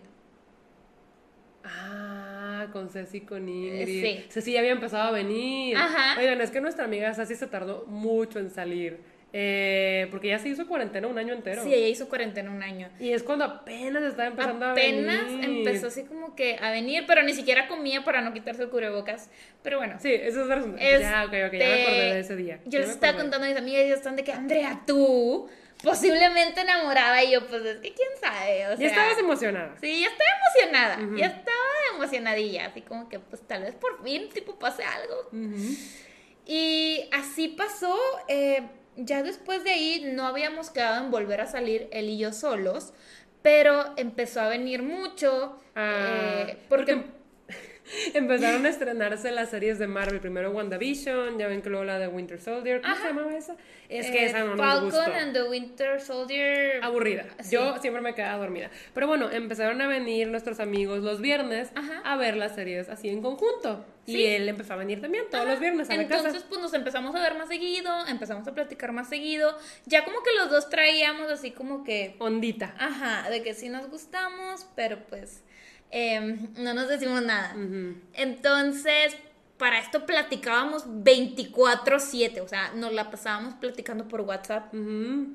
Ah, 1.64 2.66
con 2.72 2.90
Ceci 2.90 3.18
y 3.18 3.20
con 3.22 3.48
Ingrid. 3.48 4.02
Sí. 4.02 4.26
Ceci 4.28 4.52
ya 4.52 4.60
había 4.60 4.72
empezado 4.72 5.08
a 5.08 5.10
venir. 5.12 5.76
Ajá. 5.76 6.20
Oigan, 6.20 6.40
es 6.40 6.50
que 6.50 6.60
nuestra 6.60 6.84
amiga 6.84 7.14
Ceci 7.14 7.34
se 7.34 7.46
tardó 7.46 7.86
mucho 7.86 8.38
en 8.38 8.50
salir. 8.50 9.00
Eh, 9.32 10.08
porque 10.10 10.28
ya 10.28 10.38
se 10.38 10.48
hizo 10.48 10.66
cuarentena 10.66 11.06
un 11.06 11.18
año 11.18 11.34
entero. 11.34 11.62
Sí, 11.62 11.74
ella 11.74 11.88
hizo 11.88 12.08
cuarentena 12.08 12.50
un 12.50 12.62
año. 12.62 12.88
Y 12.98 13.12
es 13.12 13.22
cuando 13.22 13.44
apenas 13.44 14.02
estaba 14.02 14.28
empezando 14.28 14.66
a 14.66 14.72
venir. 14.72 15.10
Apenas 15.10 15.44
empezó 15.44 15.86
así 15.88 16.04
como 16.04 16.34
que 16.34 16.56
a 16.60 16.70
venir, 16.70 17.04
pero 17.06 17.22
ni 17.22 17.34
siquiera 17.34 17.68
comía 17.68 18.04
para 18.04 18.22
no 18.22 18.32
quitarse 18.32 18.62
el 18.62 18.70
cubrebocas. 18.70 19.28
Pero 19.62 19.78
bueno. 19.78 19.96
Sí, 20.00 20.12
eso 20.12 20.42
es 20.42 20.46
la 20.46 20.56
razón. 20.56 20.76
ya, 20.78 21.24
ok, 21.26 21.34
ok, 21.48 21.52
ya 21.52 21.68
me 21.68 21.82
acordé 21.82 22.14
de 22.14 22.20
ese 22.20 22.36
día. 22.36 22.60
Yo 22.64 22.78
les 22.78 22.90
estaba 22.90 23.18
contando 23.18 23.46
a 23.46 23.48
mis 23.50 23.58
amigas 23.58 23.84
y 23.86 23.90
están 23.90 24.16
de 24.16 24.24
que, 24.24 24.32
Andrea, 24.32 24.82
tú 24.86 25.48
posiblemente 25.82 26.60
enamorada 26.60 27.22
y 27.22 27.32
yo 27.32 27.46
pues 27.46 27.64
es 27.64 27.76
que 27.76 27.92
quién 27.92 28.08
sabe, 28.20 28.66
o 28.66 28.70
sea, 28.70 28.76
ya 28.76 28.86
estabas 28.86 29.18
emocionada. 29.18 29.76
Sí, 29.80 30.00
ya 30.00 30.08
estaba 30.08 30.30
emocionada, 30.40 31.16
ya 31.16 31.26
estaba 31.26 31.56
emocionadilla, 31.94 32.66
así 32.66 32.82
como 32.82 33.08
que 33.08 33.20
pues 33.20 33.42
tal 33.46 33.62
vez 33.62 33.74
por 33.74 34.02
fin 34.02 34.28
tipo 34.30 34.58
pase 34.58 34.82
algo. 34.82 35.30
Y 36.46 37.08
así 37.12 37.48
pasó, 37.48 37.94
eh, 38.26 38.62
ya 38.98 39.22
después 39.22 39.64
de 39.64 39.70
ahí 39.70 40.12
no 40.12 40.26
habíamos 40.26 40.70
quedado 40.70 41.04
en 41.04 41.10
volver 41.10 41.40
a 41.40 41.46
salir 41.46 41.88
él 41.92 42.08
y 42.08 42.18
yo 42.18 42.32
solos, 42.32 42.92
pero 43.42 43.94
empezó 43.96 44.40
a 44.40 44.48
venir 44.48 44.82
mucho, 44.82 45.56
ah, 45.76 46.44
eh, 46.48 46.58
porque 46.68 47.04
Empezaron 48.14 48.64
a 48.66 48.68
estrenarse 48.68 49.30
las 49.30 49.50
series 49.50 49.78
de 49.78 49.86
Marvel. 49.86 50.20
Primero 50.20 50.50
WandaVision, 50.50 51.38
ya 51.38 51.46
ven 51.46 51.62
que 51.62 51.70
luego 51.70 51.84
la 51.84 51.98
de 51.98 52.08
Winter 52.08 52.40
Soldier. 52.40 52.80
¿Cómo 52.82 52.96
se 52.96 53.04
llamaba 53.04 53.36
esa? 53.36 53.56
Es 53.88 54.10
que 54.10 54.26
esa 54.26 54.44
no 54.44 54.56
nos 54.56 54.82
gustó. 54.82 55.02
Falcon 55.02 55.18
and 55.18 55.32
the 55.32 55.42
Winter 55.44 56.00
Soldier. 56.00 56.82
Aburrida. 56.82 57.24
Yo 57.50 57.78
siempre 57.78 58.02
me 58.02 58.14
quedaba 58.14 58.38
dormida. 58.38 58.70
Pero 58.94 59.06
bueno, 59.06 59.30
empezaron 59.30 59.80
a 59.80 59.86
venir 59.86 60.28
nuestros 60.28 60.60
amigos 60.60 61.02
los 61.02 61.20
viernes 61.20 61.70
a 62.04 62.16
ver 62.16 62.36
las 62.36 62.54
series 62.54 62.88
así 62.88 63.08
en 63.08 63.22
conjunto. 63.22 63.84
Y 64.06 64.24
él 64.24 64.48
empezó 64.48 64.72
a 64.72 64.76
venir 64.76 65.02
también 65.02 65.24
todos 65.30 65.46
los 65.46 65.60
viernes 65.60 65.90
a 65.90 65.96
la 65.96 66.08
casa. 66.08 66.28
Entonces, 66.28 66.44
pues 66.48 66.60
nos 66.60 66.72
empezamos 66.72 67.14
a 67.14 67.20
ver 67.20 67.36
más 67.36 67.48
seguido, 67.48 67.90
empezamos 68.06 68.46
a 68.48 68.54
platicar 68.54 68.92
más 68.92 69.08
seguido. 69.08 69.56
Ya 69.84 70.04
como 70.04 70.22
que 70.22 70.30
los 70.34 70.50
dos 70.50 70.70
traíamos 70.70 71.30
así 71.30 71.50
como 71.50 71.84
que. 71.84 72.16
Ondita. 72.18 72.74
Ajá, 72.78 73.28
de 73.28 73.42
que 73.42 73.52
sí 73.52 73.68
nos 73.68 73.88
gustamos, 73.90 74.66
pero 74.74 74.98
pues 75.08 75.42
Em, 75.90 76.48
no 76.56 76.74
nos 76.74 76.88
decimos 76.88 77.22
nada. 77.22 77.54
Entonces, 78.14 79.16
para 79.56 79.78
esto 79.78 80.06
platicábamos 80.06 80.84
24/7, 80.86 82.40
o 82.40 82.48
sea, 82.48 82.72
nos 82.74 82.92
la 82.92 83.10
pasábamos 83.10 83.54
platicando 83.54 84.06
por 84.06 84.22
WhatsApp. 84.22 84.72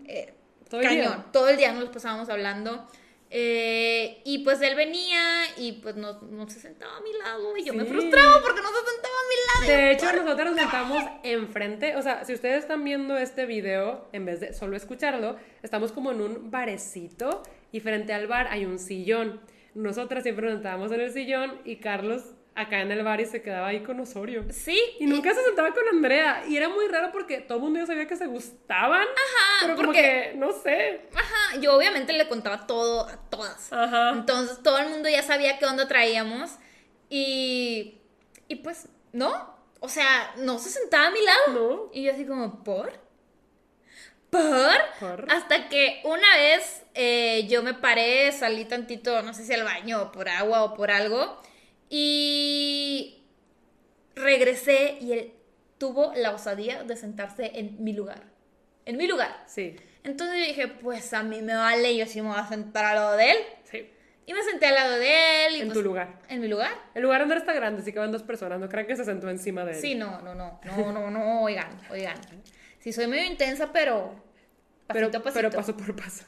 Eh, 0.06 0.34
todo 0.70 0.82
el 0.82 0.90
día. 0.90 1.26
todo 1.32 1.50
el 1.50 1.58
día 1.58 1.74
nos 1.74 1.90
pasábamos 1.90 2.30
hablando. 2.30 2.88
Eh, 3.36 4.22
y 4.26 4.44
pues 4.44 4.62
él 4.62 4.76
venía 4.76 5.20
y 5.58 5.72
pues 5.72 5.96
no, 5.96 6.20
se 6.48 6.60
sentaba 6.60 6.98
a 6.98 7.02
mi 7.02 7.12
lado 7.14 7.58
y 7.58 7.64
yo 7.64 7.74
me 7.74 7.84
frustraba 7.84 8.40
porque 8.44 8.62
no 8.62 8.68
se 8.68 8.92
sentaba 8.92 9.16
a 9.16 9.28
mi 9.28 9.66
lado. 9.72 9.82
De 9.82 9.92
hecho, 9.92 10.14
nosotros 10.14 10.52
nos 10.52 10.60
sentamos 10.60 11.04
enfrente, 11.24 11.96
o 11.96 12.04
sea, 12.04 12.26
si 12.26 12.36
ustedes 12.36 12.60
están 12.60 12.84
viendo 12.84 13.18
este 13.18 13.48
video, 13.48 14.08
en 14.12 14.26
vez 14.26 14.40
de 14.40 14.54
solo 14.54 14.78
escucharlo, 14.78 15.36
estamos 15.64 15.92
como 15.92 16.12
en 16.12 16.22
un 16.22 16.52
barecito 16.52 17.42
y 17.72 17.80
frente 17.80 18.14
al 18.14 18.28
bar 18.28 18.50
hay 18.52 18.66
un 18.66 18.78
sillón 18.78 19.42
nosotras 19.76 20.24
siempre 20.24 20.46
nos 20.46 20.56
sentábamos 20.56 20.92
en 20.92 21.02
el 21.02 21.12
sillón 21.12 21.60
y 21.66 21.78
Carlos 21.78 22.24
acá 22.56 22.82
en 22.82 22.92
el 22.92 23.04
bar 23.04 23.20
y 23.20 23.26
se 23.26 23.42
quedaba 23.42 23.68
ahí 23.68 23.82
con 23.82 24.00
Osorio. 24.00 24.46
Sí. 24.52 24.80
Y 25.00 25.06
nunca 25.06 25.34
se 25.34 25.44
sentaba 25.44 25.74
con 25.74 25.88
Andrea. 25.88 26.44
Y 26.48 26.56
era 26.58 26.70
muy 26.70 26.88
raro 26.88 27.12
porque 27.12 27.40
todo 27.40 27.58
el 27.58 27.64
mundo 27.64 27.80
ya 27.80 27.86
sabía 27.86 28.08
que 28.08 28.16
se 28.16 28.28
gustaban. 28.28 29.02
Ajá. 29.02 29.62
Pero 29.62 29.76
como 29.76 29.92
que, 29.92 30.34
no 30.36 30.52
sé. 30.52 31.02
Ajá. 31.16 31.60
Yo 31.60 31.76
obviamente 31.76 32.14
le 32.14 32.28
contaba 32.28 32.68
todo 32.68 33.08
a 33.08 33.18
todas. 33.30 33.72
Ajá. 33.74 34.12
Entonces 34.12 34.62
todo 34.62 34.78
el 34.78 34.90
mundo 34.90 35.10
ya 35.10 35.24
sabía 35.24 35.58
qué 35.58 35.66
onda 35.66 35.88
traíamos. 35.88 36.52
Y. 37.10 38.00
Y 38.48 38.56
pues, 38.58 38.88
no. 39.12 39.54
O 39.80 39.90
sea, 39.90 40.34
no 40.38 40.60
se 40.60 40.70
sentaba 40.70 41.08
a 41.08 41.12
mi 41.12 41.22
lado. 41.22 41.42
No. 41.54 41.90
Y 41.92 42.04
yo 42.04 42.14
así 42.14 42.26
como, 42.26 42.64
¿por? 42.64 43.03
¿Por? 45.00 45.26
Hasta 45.30 45.70
que 45.70 46.02
una 46.04 46.38
vez 46.38 46.84
eh, 46.94 47.48
yo 47.48 47.64
me 47.64 47.74
paré, 47.74 48.32
salí 48.32 48.66
tantito, 48.66 49.22
no 49.22 49.34
sé 49.34 49.46
si 49.46 49.54
al 49.54 49.64
baño 49.64 50.02
o 50.02 50.12
por 50.12 50.30
agua 50.30 50.64
o 50.64 50.74
por 50.74 50.92
algo, 50.92 51.40
y 51.90 53.24
regresé 54.16 54.98
y 55.00 55.14
él 55.14 55.34
tuvo 55.78 56.14
la 56.16 56.32
osadía 56.32 56.84
de 56.84 56.96
sentarse 56.96 57.52
en 57.56 57.84
mi 57.84 57.94
lugar. 57.94 58.24
En 58.86 58.98
mi 58.98 59.08
lugar. 59.08 59.44
Sí. 59.48 59.76
Entonces 60.04 60.40
yo 60.40 60.46
dije, 60.46 60.68
pues 60.68 61.14
a 61.14 61.24
mí 61.24 61.42
me 61.42 61.56
vale, 61.56 61.96
yo 61.96 62.06
sí 62.06 62.22
me 62.22 62.30
voy 62.30 62.40
a 62.40 62.48
sentar 62.48 62.86
al 62.86 62.96
lado 62.96 63.18
de 63.18 63.32
él. 63.32 63.38
Sí. 63.64 63.90
Y 64.26 64.34
me 64.34 64.42
senté 64.44 64.68
al 64.68 64.76
lado 64.76 64.98
de 64.98 65.46
él. 65.46 65.56
Y 65.58 65.62
en 65.62 65.68
pues, 65.68 65.78
tu 65.78 65.84
lugar. 65.84 66.20
En 66.30 66.42
mi 66.42 66.48
lugar. 66.48 66.72
El 66.94 67.04
lugar 67.04 67.22
donde 67.22 67.38
está 67.38 67.54
grande, 67.54 67.82
así 67.82 67.92
que 67.92 68.00
van 68.00 68.12
dos 68.12 68.24
personas. 68.24 68.60
No 68.60 68.70
crean 68.70 68.88
que 68.88 68.96
se 68.96 69.06
sentó 69.06 69.30
encima 69.30 69.66
de 69.66 69.74
él. 69.74 69.78
Sí, 69.80 69.96
no, 69.96 70.22
no, 70.22 70.34
no. 70.34 70.60
No, 70.64 70.92
no, 70.92 71.10
no, 71.10 71.42
oigan, 71.44 71.78
oigan. 71.90 72.18
Sí, 72.84 72.92
soy 72.92 73.08
medio 73.08 73.24
intensa, 73.24 73.72
pero 73.72 74.14
pero, 74.88 75.10
pero 75.34 75.50
paso 75.52 75.78
por 75.78 75.96
paso. 75.96 76.26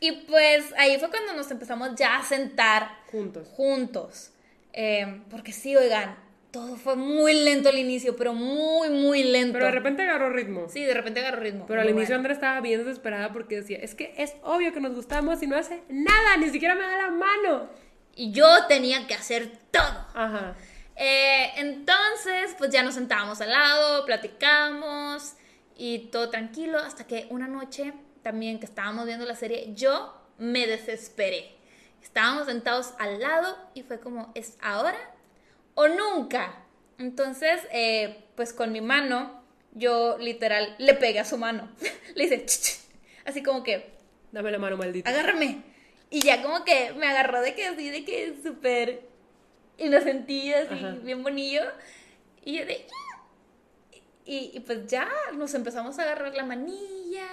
Y 0.00 0.12
pues 0.12 0.72
ahí 0.78 0.98
fue 0.98 1.10
cuando 1.10 1.34
nos 1.34 1.50
empezamos 1.50 1.94
ya 1.96 2.16
a 2.16 2.22
sentar 2.24 2.88
juntos. 3.10 3.46
Juntos. 3.54 4.32
Em, 4.72 5.22
porque 5.24 5.52
sí, 5.52 5.76
oigan, 5.76 6.16
todo 6.50 6.76
fue 6.76 6.96
muy 6.96 7.34
lento 7.34 7.68
al 7.68 7.78
inicio, 7.78 8.16
pero 8.16 8.32
muy, 8.32 8.88
muy 8.88 9.22
lento. 9.22 9.52
Pero 9.52 9.66
de 9.66 9.72
repente 9.72 10.02
agarró 10.02 10.30
ritmo. 10.30 10.66
Sí, 10.70 10.82
de 10.82 10.94
repente 10.94 11.20
agarró 11.20 11.40
ritmo. 11.40 11.66
Pero 11.68 11.82
al 11.82 11.90
inicio 11.90 12.16
Andrea 12.16 12.32
estaba 12.32 12.60
bien 12.62 12.82
desesperada 12.82 13.30
porque 13.32 13.56
decía, 13.56 13.78
es 13.82 13.94
que 13.94 14.14
es 14.16 14.34
obvio 14.42 14.72
que 14.72 14.80
nos 14.80 14.94
gustamos 14.94 15.42
y 15.42 15.46
no 15.46 15.56
hace 15.56 15.82
nada, 15.90 16.38
ni 16.38 16.48
siquiera 16.48 16.74
me 16.74 16.82
da 16.82 16.96
la 16.96 17.10
mano. 17.10 17.68
Y 18.16 18.32
yo 18.32 18.46
tenía 18.66 19.06
que 19.06 19.12
hacer 19.12 19.52
todo. 19.70 20.06
Ajá. 20.14 20.54
Eh, 20.96 21.50
entonces, 21.56 22.54
pues 22.56 22.70
ya 22.70 22.82
nos 22.82 22.94
sentábamos 22.94 23.42
al 23.42 23.50
lado, 23.50 24.06
platicamos 24.06 25.34
y 25.82 25.98
todo 26.12 26.30
tranquilo 26.30 26.78
hasta 26.78 27.08
que 27.08 27.26
una 27.28 27.48
noche 27.48 27.92
también 28.22 28.60
que 28.60 28.66
estábamos 28.66 29.04
viendo 29.04 29.24
la 29.26 29.34
serie, 29.34 29.72
yo 29.74 30.14
me 30.38 30.64
desesperé. 30.68 31.56
Estábamos 32.00 32.46
sentados 32.46 32.94
al 33.00 33.18
lado 33.18 33.58
y 33.74 33.82
fue 33.82 33.98
como, 33.98 34.30
¿es 34.36 34.56
ahora 34.62 34.96
o 35.74 35.88
nunca? 35.88 36.54
Entonces, 36.98 37.62
eh, 37.72 38.22
pues 38.36 38.52
con 38.52 38.70
mi 38.70 38.80
mano, 38.80 39.42
yo 39.72 40.18
literal 40.18 40.76
le 40.78 40.94
pegué 40.94 41.18
a 41.18 41.24
su 41.24 41.36
mano. 41.36 41.68
le 42.14 42.26
hice, 42.26 42.46
así 43.24 43.42
como 43.42 43.64
que... 43.64 43.90
Dame 44.30 44.52
la 44.52 44.60
mano, 44.60 44.76
maldita. 44.76 45.10
Agárrame. 45.10 45.64
Y 46.10 46.20
ya 46.20 46.44
como 46.44 46.64
que 46.64 46.92
me 46.92 47.08
agarró 47.08 47.40
de 47.40 47.56
que 47.56 47.66
así, 47.66 47.90
de 47.90 48.04
que 48.04 48.36
súper 48.40 49.02
inocentilla, 49.78 50.60
así, 50.60 51.00
bien 51.02 51.24
bonillo. 51.24 51.62
Y 52.44 52.58
yo 52.58 52.66
de, 52.66 52.86
y, 54.24 54.60
pues 54.60 54.86
ya 54.86 55.08
nos 55.34 55.54
empezamos 55.54 55.98
a 55.98 56.02
agarrar 56.02 56.34
la 56.34 56.44
manilla. 56.44 57.28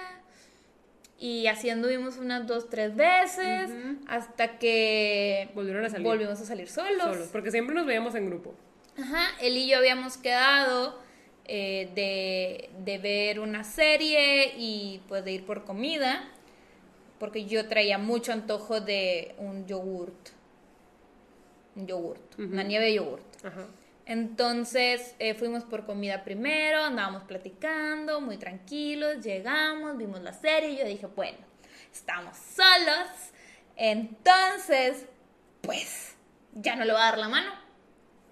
Y 1.18 1.46
así 1.46 1.68
anduvimos 1.68 2.16
unas 2.16 2.46
dos, 2.46 2.68
tres 2.68 2.96
veces. 2.96 3.70
Hasta 4.08 4.58
que. 4.58 5.50
Volvieron 5.54 5.84
a 5.84 5.90
salir. 5.90 6.06
Volvimos 6.06 6.40
a 6.40 6.44
salir 6.44 6.68
solos. 6.68 7.14
Solos. 7.14 7.28
Porque 7.30 7.50
siempre 7.50 7.74
nos 7.74 7.86
veíamos 7.86 8.14
en 8.14 8.26
grupo. 8.26 8.54
Ajá. 8.98 9.28
Él 9.40 9.56
y 9.56 9.68
yo 9.68 9.78
habíamos 9.78 10.16
quedado 10.16 10.98
eh, 11.44 11.90
de, 11.94 12.70
de 12.84 12.98
ver 12.98 13.38
una 13.38 13.64
serie 13.64 14.54
y 14.56 15.02
pues 15.08 15.24
de 15.24 15.32
ir 15.32 15.44
por 15.44 15.64
comida. 15.64 16.28
Porque 17.18 17.44
yo 17.44 17.68
traía 17.68 17.98
mucho 17.98 18.32
antojo 18.32 18.80
de 18.80 19.34
un 19.38 19.66
yogurt. 19.66 20.30
Un 21.76 21.86
yogurt. 21.86 22.38
Una 22.38 22.62
nieve 22.62 22.86
de 22.86 22.94
yogurt. 22.94 23.44
Ajá. 23.44 23.66
Entonces 24.10 25.14
eh, 25.20 25.34
fuimos 25.34 25.62
por 25.62 25.86
comida 25.86 26.24
primero, 26.24 26.82
andábamos 26.82 27.22
platicando, 27.22 28.20
muy 28.20 28.38
tranquilos, 28.38 29.24
llegamos, 29.24 29.96
vimos 29.96 30.20
la 30.20 30.32
serie 30.32 30.70
y 30.70 30.78
yo 30.78 30.84
dije, 30.84 31.06
bueno, 31.06 31.38
estamos 31.92 32.36
solos, 32.36 33.08
entonces, 33.76 35.06
pues, 35.60 36.16
ya 36.54 36.74
no 36.74 36.84
le 36.84 36.90
voy 36.90 37.00
a 37.00 37.04
dar 37.04 37.18
la 37.18 37.28
mano. 37.28 37.52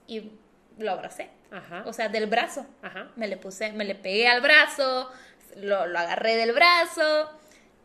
Y 0.09 0.33
lo 0.79 0.91
abracé. 0.91 1.31
Ajá. 1.53 1.85
O 1.87 1.93
sea, 1.93 2.09
del 2.09 2.27
brazo. 2.27 2.67
Ajá. 2.83 3.13
Me 3.15 3.29
le 3.29 3.37
puse, 3.37 3.71
me 3.71 3.85
le 3.85 3.95
pegué 3.95 4.27
al 4.27 4.41
brazo, 4.41 5.09
lo, 5.55 5.87
lo 5.87 5.99
agarré 6.01 6.35
del 6.37 6.53
brazo 6.53 7.31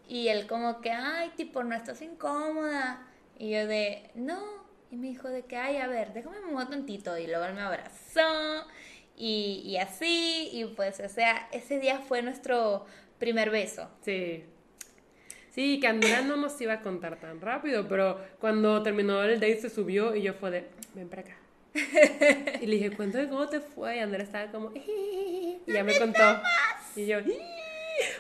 Y 0.08 0.30
él 0.30 0.48
como 0.48 0.82
que, 0.82 0.90
ay, 0.90 1.30
tipo, 1.36 1.64
no 1.64 1.76
estás 1.76 2.02
incómoda. 2.02 3.06
Y 3.38 3.52
yo 3.52 3.68
de, 3.68 4.10
no. 4.16 4.63
Y 4.94 4.96
me 4.96 5.08
dijo 5.08 5.28
de 5.28 5.42
que, 5.42 5.58
ay, 5.58 5.78
a 5.78 5.88
ver, 5.88 6.14
déjame 6.14 6.40
mover 6.42 6.68
tantito. 6.68 7.18
Y 7.18 7.26
luego 7.26 7.46
él 7.46 7.56
me 7.56 7.62
abrazó. 7.62 8.68
Y, 9.18 9.64
y 9.66 9.78
así. 9.78 10.50
Y 10.52 10.66
pues, 10.66 11.00
o 11.00 11.10
sea, 11.10 11.48
ese 11.52 11.80
día 11.80 11.98
fue 11.98 12.22
nuestro 12.22 12.86
primer 13.18 13.50
beso. 13.50 13.90
Sí. 14.02 14.44
Sí, 15.50 15.80
que 15.80 15.88
Andrea 15.88 16.22
no 16.22 16.38
nos 16.38 16.62
iba 16.62 16.74
a 16.74 16.82
contar 16.82 17.20
tan 17.20 17.42
rápido, 17.42 17.88
pero 17.88 18.24
cuando 18.40 18.84
terminó 18.84 19.24
el 19.24 19.40
date 19.40 19.62
se 19.62 19.72
subió 19.72 20.16
y 20.16 20.22
yo 20.22 20.36
fue 20.36 20.52
de, 20.52 20.68
ven 20.94 21.10
para 21.10 21.24
acá. 21.24 21.38
y 22.62 22.68
le 22.68 22.76
dije, 22.76 22.92
cuéntame 22.96 23.30
cómo 23.30 23.50
te 23.50 23.62
fue. 23.62 23.98
Y 23.98 24.00
Andrea 24.00 24.24
estaba 24.24 24.52
como, 24.52 24.72
y 24.76 25.58
ya 25.66 25.84
me 25.84 25.98
contó. 25.98 26.40
Y 26.96 27.08
yo, 27.08 27.18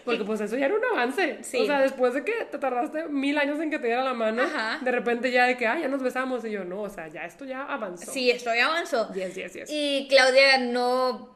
porque 0.05 0.23
pues 0.23 0.41
eso 0.41 0.57
ya 0.57 0.65
era 0.65 0.75
un 0.75 0.83
avance. 0.85 1.39
Sí. 1.41 1.61
O 1.61 1.65
sea, 1.65 1.79
después 1.81 2.13
de 2.13 2.23
que 2.23 2.33
te 2.51 2.57
tardaste 2.57 3.07
mil 3.07 3.37
años 3.37 3.59
en 3.59 3.69
que 3.69 3.79
te 3.79 3.87
diera 3.87 4.03
la 4.03 4.13
mano, 4.13 4.43
Ajá. 4.43 4.79
de 4.81 4.91
repente 4.91 5.31
ya 5.31 5.45
de 5.45 5.57
que, 5.57 5.67
ah, 5.67 5.77
ya 5.79 5.87
nos 5.87 6.01
besamos. 6.01 6.43
Y 6.45 6.51
yo, 6.51 6.63
no, 6.63 6.81
o 6.81 6.89
sea, 6.89 7.07
ya 7.07 7.25
esto 7.25 7.45
ya 7.45 7.63
avanzó. 7.63 8.11
Sí, 8.11 8.31
esto 8.31 8.53
ya 8.53 8.67
avanzó. 8.67 9.13
Yes, 9.13 9.35
yes, 9.35 9.53
yes. 9.53 9.69
Y 9.71 10.07
Claudia 10.09 10.57
no 10.57 11.35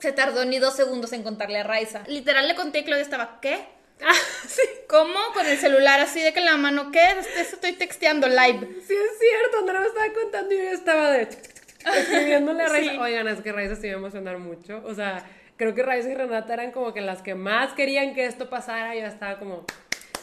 se 0.00 0.12
tardó 0.12 0.44
ni 0.44 0.58
dos 0.58 0.74
segundos 0.74 1.12
en 1.12 1.22
contarle 1.22 1.58
a 1.58 1.62
Raiza. 1.62 2.02
Literal 2.08 2.48
le 2.48 2.54
conté 2.54 2.80
y 2.80 2.84
Claudia 2.84 3.02
estaba, 3.02 3.38
¿qué? 3.40 3.60
Ah, 4.04 4.12
sí. 4.48 4.62
¿Cómo? 4.88 5.14
Con 5.32 5.46
el 5.46 5.56
celular 5.58 6.00
así 6.00 6.20
de 6.20 6.32
que 6.32 6.40
la 6.40 6.56
mano, 6.56 6.90
¿qué? 6.90 7.04
Eso 7.36 7.54
estoy 7.54 7.74
texteando 7.74 8.26
live. 8.26 8.58
Sí, 8.84 8.94
es 8.94 9.18
cierto, 9.20 9.58
Andrea 9.60 9.80
me 9.80 9.86
estaba 9.86 10.12
contando 10.12 10.52
y 10.52 10.56
yo 10.58 10.70
estaba 10.70 11.10
de 11.12 11.22
escribiéndole 12.00 12.64
a 12.64 12.68
Raiza. 12.68 12.90
Sí. 12.92 12.98
Oigan, 12.98 13.28
es 13.28 13.40
que 13.42 13.52
Raiza 13.52 13.76
se 13.76 13.86
iba 13.86 13.94
a 13.94 13.98
emocionar 13.98 14.38
mucho. 14.38 14.82
O 14.84 14.92
sea, 14.92 15.24
creo 15.62 15.74
que 15.76 15.82
Raiza 15.84 16.10
y 16.10 16.14
Renata 16.14 16.52
eran 16.54 16.72
como 16.72 16.92
que 16.92 17.00
las 17.00 17.22
que 17.22 17.34
más 17.36 17.72
querían 17.74 18.14
que 18.14 18.24
esto 18.26 18.50
pasara. 18.50 18.96
Yo 18.96 19.06
estaba 19.06 19.38
como, 19.38 19.64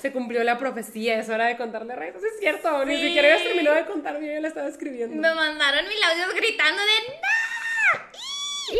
se 0.01 0.11
cumplió 0.11 0.43
la 0.43 0.57
profecía, 0.57 1.17
es 1.17 1.29
hora 1.29 1.45
de 1.45 1.55
contarle 1.55 1.93
a. 1.93 1.97
Sí, 1.97 2.25
es 2.33 2.39
cierto, 2.39 2.83
ni 2.85 2.97
siquiera 2.97 3.37
terminado 3.37 3.77
de 3.77 3.85
contar, 3.85 4.19
yo 4.19 4.27
ya 4.27 4.39
le 4.41 4.47
estaba 4.49 4.67
escribiendo. 4.67 5.15
Me 5.15 5.33
mandaron 5.33 5.87
mil 5.87 6.03
audios 6.03 6.35
gritando 6.35 6.81
de 6.81 6.91
¡No! 7.09 8.75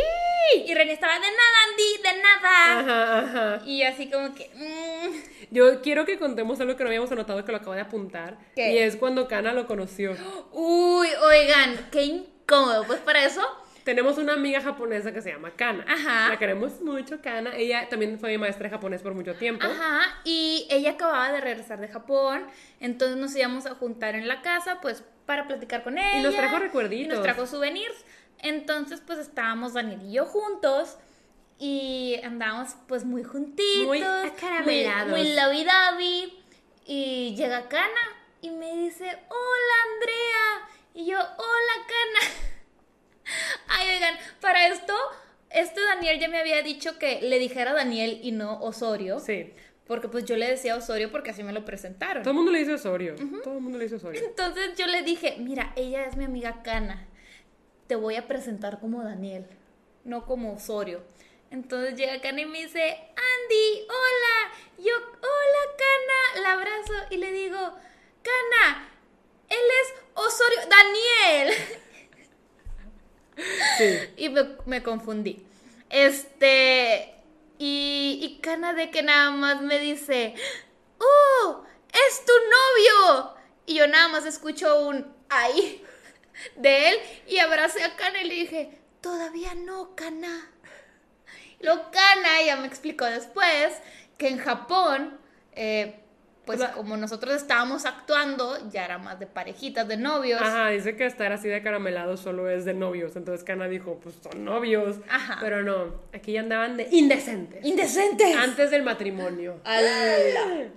¡Y! 0.55 0.69
Y 0.71 0.73
René 0.75 0.93
estaba 0.93 1.13
de 1.13 1.19
nada, 1.19 1.57
Andy, 1.69 2.01
de 2.03 2.21
nada. 2.21 2.79
Ajá, 2.79 3.19
ajá. 3.55 3.65
Y 3.65 3.83
así 3.83 4.09
como 4.09 4.33
que. 4.35 4.49
mm, 4.53 5.45
Yo 5.51 5.81
quiero 5.81 6.05
que 6.05 6.19
contemos 6.19 6.59
algo 6.59 6.75
que 6.75 6.83
no 6.83 6.89
habíamos 6.89 7.11
anotado 7.11 7.43
que 7.45 7.51
lo 7.51 7.57
acabo 7.57 7.73
de 7.73 7.81
apuntar. 7.81 8.37
¿Qué? 8.55 8.73
Y 8.73 8.77
es 8.79 8.95
cuando 8.97 9.27
Kana 9.27 9.53
lo 9.53 9.65
conoció. 9.65 10.15
Uy, 10.51 11.07
oigan, 11.23 11.87
qué 11.91 12.03
incómodo. 12.03 12.83
Pues 12.85 12.99
para 12.99 13.23
eso. 13.23 13.41
Tenemos 13.83 14.17
una 14.17 14.33
amiga 14.33 14.61
japonesa 14.61 15.13
que 15.13 15.21
se 15.21 15.31
llama 15.31 15.51
Kana. 15.51 15.85
Ajá. 15.87 16.29
La 16.29 16.37
queremos 16.37 16.81
mucho, 16.81 17.21
Kana. 17.21 17.55
Ella 17.55 17.87
también 17.89 18.19
fue 18.19 18.29
mi 18.29 18.37
maestra 18.37 18.65
de 18.65 18.69
japonés 18.71 19.01
por 19.01 19.13
mucho 19.13 19.35
tiempo. 19.35 19.65
Ajá, 19.65 20.19
y 20.23 20.67
ella 20.69 20.91
acababa 20.91 21.31
de 21.31 21.41
regresar 21.41 21.79
de 21.79 21.87
Japón, 21.87 22.45
entonces 22.79 23.17
nos 23.17 23.35
íbamos 23.35 23.65
a 23.65 23.75
juntar 23.75 24.15
en 24.15 24.27
la 24.27 24.41
casa, 24.41 24.79
pues, 24.81 25.03
para 25.25 25.47
platicar 25.47 25.83
con 25.83 25.97
ella. 25.97 26.21
nos 26.21 26.35
trajo 26.35 26.59
recuerditos. 26.59 27.05
Y 27.05 27.07
nos 27.07 27.21
trajo 27.21 27.45
souvenirs. 27.45 28.05
Entonces, 28.39 29.01
pues, 29.05 29.19
estábamos 29.19 29.73
Daniel 29.73 30.01
y 30.03 30.13
yo 30.13 30.25
juntos 30.25 30.97
y 31.59 32.19
andábamos, 32.23 32.75
pues, 32.87 33.03
muy 33.03 33.23
juntitos. 33.23 33.85
Muy 33.85 34.01
acaramelados. 34.01 35.11
Muy, 35.11 35.23
muy 35.23 35.33
lovey-dovey. 35.33 36.33
Y 36.85 37.35
llega 37.35 37.67
Cana 37.67 38.17
y 38.41 38.49
me 38.49 38.75
dice, 38.77 39.05
hola, 39.05 39.75
Andrea. 39.93 40.69
Y 40.93 41.05
yo, 41.05 41.17
hola, 41.19 41.85
Cana. 41.87 42.33
Ay, 43.67 43.95
oigan, 43.95 44.15
para 44.41 44.67
esto, 44.67 44.93
este 45.49 45.81
Daniel 45.81 46.19
ya 46.19 46.27
me 46.27 46.39
había 46.39 46.61
dicho 46.61 46.97
que 46.97 47.21
le 47.21 47.39
dijera 47.39 47.73
Daniel 47.73 48.19
y 48.23 48.31
no 48.31 48.59
Osorio. 48.61 49.19
Sí. 49.19 49.53
Porque 49.87 50.07
pues 50.07 50.23
yo 50.25 50.35
le 50.35 50.47
decía 50.47 50.75
Osorio 50.75 51.11
porque 51.11 51.31
así 51.31 51.41
me 51.41 51.51
lo 51.51 51.65
presentaron. 51.65 52.21
Todo 52.21 52.31
el 52.31 52.37
mundo 52.37 52.51
le 52.51 52.59
dice 52.59 52.73
Osorio. 52.73 53.15
Todo 53.43 53.55
el 53.55 53.61
mundo 53.61 53.79
le 53.79 53.85
dice 53.85 53.95
Osorio. 53.95 54.21
Entonces 54.23 54.75
yo 54.77 54.85
le 54.85 55.01
dije, 55.01 55.37
mira, 55.39 55.73
ella 55.75 56.05
es 56.05 56.15
mi 56.15 56.25
amiga 56.25 56.61
Cana. 56.61 57.07
Te 57.87 57.95
voy 57.95 58.15
a 58.15 58.27
presentar 58.27 58.79
como 58.79 59.03
Daniel, 59.03 59.47
no 60.03 60.27
como 60.27 60.53
Osorio. 60.53 61.01
Entonces 61.49 61.95
llega 61.95 62.21
Cana 62.21 62.41
y 62.41 62.45
me 62.45 62.59
dice, 62.59 62.81
Andy, 62.83 63.87
hola. 63.87 64.53
Yo, 64.77 64.93
hola 64.93 65.75
Cana. 65.75 66.43
La 66.43 66.51
abrazo 66.53 66.93
y 67.09 67.17
le 67.17 67.31
digo, 67.31 67.57
Cana, 67.57 68.89
él 69.49 69.57
es 69.57 69.93
Osorio, 70.13 70.59
Daniel. 70.69 71.53
Y 74.17 74.29
me, 74.65 74.83
confundí. 74.83 75.45
Este. 75.89 77.15
Y, 77.57 78.19
y 78.21 78.39
Cana 78.41 78.73
de 78.73 78.89
que 78.89 79.03
nada 79.03 79.31
más 79.31 79.61
me 79.61 79.79
dice: 79.79 80.35
¡Oh! 80.99 81.63
¡Es 81.91 82.25
tu 82.25 82.33
novio! 82.33 83.35
Y 83.65 83.75
yo 83.75 83.87
nada 83.87 84.07
más 84.07 84.25
escucho 84.25 84.87
un 84.87 85.13
¡ay! 85.29 85.83
de 86.55 86.89
él 86.89 86.99
y 87.27 87.39
abracé 87.39 87.83
a 87.83 87.95
Cana 87.95 88.21
y 88.21 88.27
le 88.27 88.35
dije: 88.35 88.79
Todavía 89.01 89.55
no, 89.55 89.95
Cana. 89.95 90.51
Luego 91.61 91.91
Cana 91.91 92.41
ya 92.45 92.55
me 92.57 92.67
explicó 92.67 93.05
después 93.05 93.73
que 94.17 94.27
en 94.27 94.37
Japón, 94.37 95.19
eh, 95.53 95.99
pues 96.49 96.61
O 96.61 96.63
sea- 96.63 96.71
como 96.73 96.97
nosotros 96.97 97.35
estábamos 97.35 97.85
actuando, 97.85 98.57
ya 98.71 98.85
era 98.85 98.97
más 98.97 99.19
de 99.19 99.27
parejitas, 99.27 99.87
de 99.87 99.97
novios. 99.97 100.41
Ajá, 100.41 100.69
dice 100.69 100.95
que 100.95 101.05
estar 101.05 101.31
así 101.31 101.47
de 101.47 101.61
caramelado 101.61 102.17
solo 102.17 102.49
es 102.49 102.65
de 102.65 102.73
novios. 102.73 103.15
Entonces 103.15 103.43
Kana 103.43 103.67
dijo, 103.67 103.99
pues 104.01 104.15
son 104.15 104.43
novios. 104.45 104.97
Ajá. 105.07 105.37
Pero 105.41 105.61
no, 105.61 105.93
aquí 106.11 106.31
ya 106.31 106.39
andaban 106.39 106.75
de 106.75 106.87
indecentes. 106.89 107.63
¡Indecentes! 107.63 108.35
Antes 108.35 108.71
del 108.71 108.81
matrimonio. 108.81 109.59
¡Ala! 109.63 110.05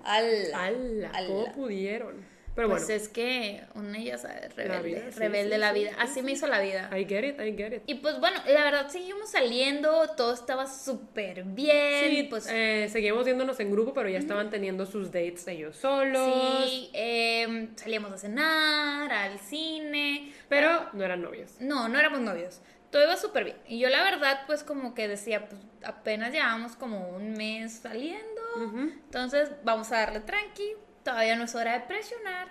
¡Ala! 0.05 0.53
¡Hala! 0.55 1.11
¿Cómo 1.27 1.43
ala. 1.45 1.53
pudieron? 1.55 2.32
Pero 2.55 2.69
Pues 2.69 2.87
bueno, 2.87 2.95
es 3.03 3.09
que 3.09 3.63
una 3.75 3.99
ya 3.99 4.19
sabe, 4.19 4.49
rebelde, 4.51 4.83
vida, 4.89 5.13
sí, 5.13 5.19
rebelde 5.19 5.55
sí, 5.55 5.59
la 5.61 5.73
sí, 5.73 5.79
vida. 5.79 5.91
sí, 5.91 5.97
Así 6.01 6.23
me 6.23 6.33
hizo 6.33 6.47
la 6.47 6.61
vida. 6.61 6.91
I 6.95 7.07
get 7.07 7.25
it, 7.25 7.41
I 7.41 7.57
get 7.57 7.73
it. 7.73 7.83
Y 7.87 7.95
pues 7.95 8.21
bueno, 8.21 8.41
la 8.47 8.65
verdad 8.65 8.89
seguimos 8.89 9.31
saliendo, 9.31 10.09
todo 10.17 10.35
estaba 10.35 10.67
súper 10.67 11.45
bien. 11.45 12.11
Sí, 12.11 12.23
pues 12.25 12.47
eh, 12.51 12.89
seguimos 12.91 13.25
viéndonos 13.25 13.59
en 13.61 13.71
grupo, 13.71 13.95
pero 13.95 14.11
ya 14.11 14.19
estaban 14.19 14.51
teniendo 14.51 14.85
sus 14.85 15.07
dates 15.11 15.49
ellos 15.49 15.77
solos. 15.77 16.69
sí, 16.71 16.91
em, 16.93 17.75
salíamos 17.77 18.13
a 18.13 18.19
cenar, 18.19 19.11
al 19.13 19.39
cine. 19.39 20.33
Pero 20.51 20.91
no 20.93 21.05
eran 21.05 21.23
novios. 21.23 21.53
No, 21.59 21.89
no 21.89 21.99
éramos 21.99 22.21
novios. 22.21 22.61
Todo 22.91 23.05
iba 23.05 23.17
súper 23.17 23.45
bien. 23.45 23.57
Y 23.67 23.79
yo 23.79 23.89
la 23.89 24.03
verdad, 24.03 24.43
pues 24.47 24.63
como 24.63 24.93
que 24.95 25.09
decía, 25.09 25.49
pues 25.49 25.59
apenas 25.83 26.33
llevamos 26.33 26.77
como 26.77 27.09
un 27.09 27.33
mes 27.33 27.73
saliendo. 27.83 28.43
Ujú, 28.57 28.79
Entonces 29.07 29.51
vamos 29.65 29.91
a 29.93 30.01
darle 30.01 30.21
tranqui. 30.21 30.75
Todavía 31.05 31.37
no 31.37 31.45
es 31.45 31.55
hora 31.55 31.73
de 31.75 31.81
presionar. 31.87 32.49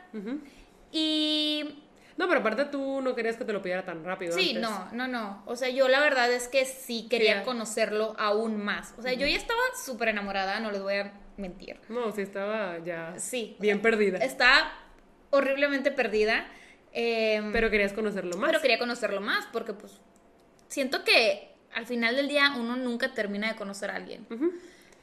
Y 0.91 1.83
No, 2.17 2.27
pero 2.27 2.41
aparte 2.41 2.65
tú 2.65 3.01
no 3.01 3.15
querías 3.15 3.37
que 3.37 3.45
te 3.45 3.53
lo 3.53 3.61
pidiera 3.61 3.83
tan 3.85 4.03
rápido. 4.03 4.33
Sí, 4.33 4.49
antes. 4.55 4.61
no, 4.61 4.91
no, 4.91 5.07
no. 5.07 5.43
O 5.45 5.55
sea, 5.55 5.69
yo 5.69 5.87
la 5.87 5.99
verdad 6.01 6.31
es 6.31 6.47
que 6.47 6.65
sí 6.65 7.07
quería 7.09 7.43
conocerlo 7.43 8.13
aún 8.19 8.57
más. 8.63 8.93
O 8.97 9.01
sea, 9.01 9.13
yo 9.13 9.25
ya 9.25 9.37
estaba 9.37 9.59
súper 9.83 10.09
enamorada, 10.09 10.59
no 10.59 10.71
les 10.71 10.81
voy 10.81 10.95
a 10.95 11.13
mentir. 11.37 11.79
No, 11.89 12.11
sí 12.11 12.21
estaba 12.21 12.77
ya 12.79 13.13
Sí. 13.17 13.55
o 13.57 13.61
bien 13.61 13.77
sea, 13.77 13.81
perdida. 13.83 14.17
Estaba 14.19 14.71
horriblemente 15.31 15.91
perdida. 15.91 16.45
em, 16.93 17.53
Pero 17.53 17.69
querías 17.69 17.93
conocerlo 17.93 18.35
más. 18.37 18.49
pero 18.49 18.61
quería 18.61 18.77
conocerlo 18.77 19.21
más 19.21 19.47
porque 19.53 19.71
pues 19.73 20.01
siento 20.67 21.05
que 21.05 21.53
al 21.73 21.85
final 21.87 22.17
del 22.17 22.27
día 22.27 22.53
uno 22.57 22.75
nunca 22.75 23.13
termina 23.13 23.47
de 23.49 23.55
conocer 23.55 23.89
a 23.91 23.95
alguien. 23.95 24.27
Ujú. 24.29 24.51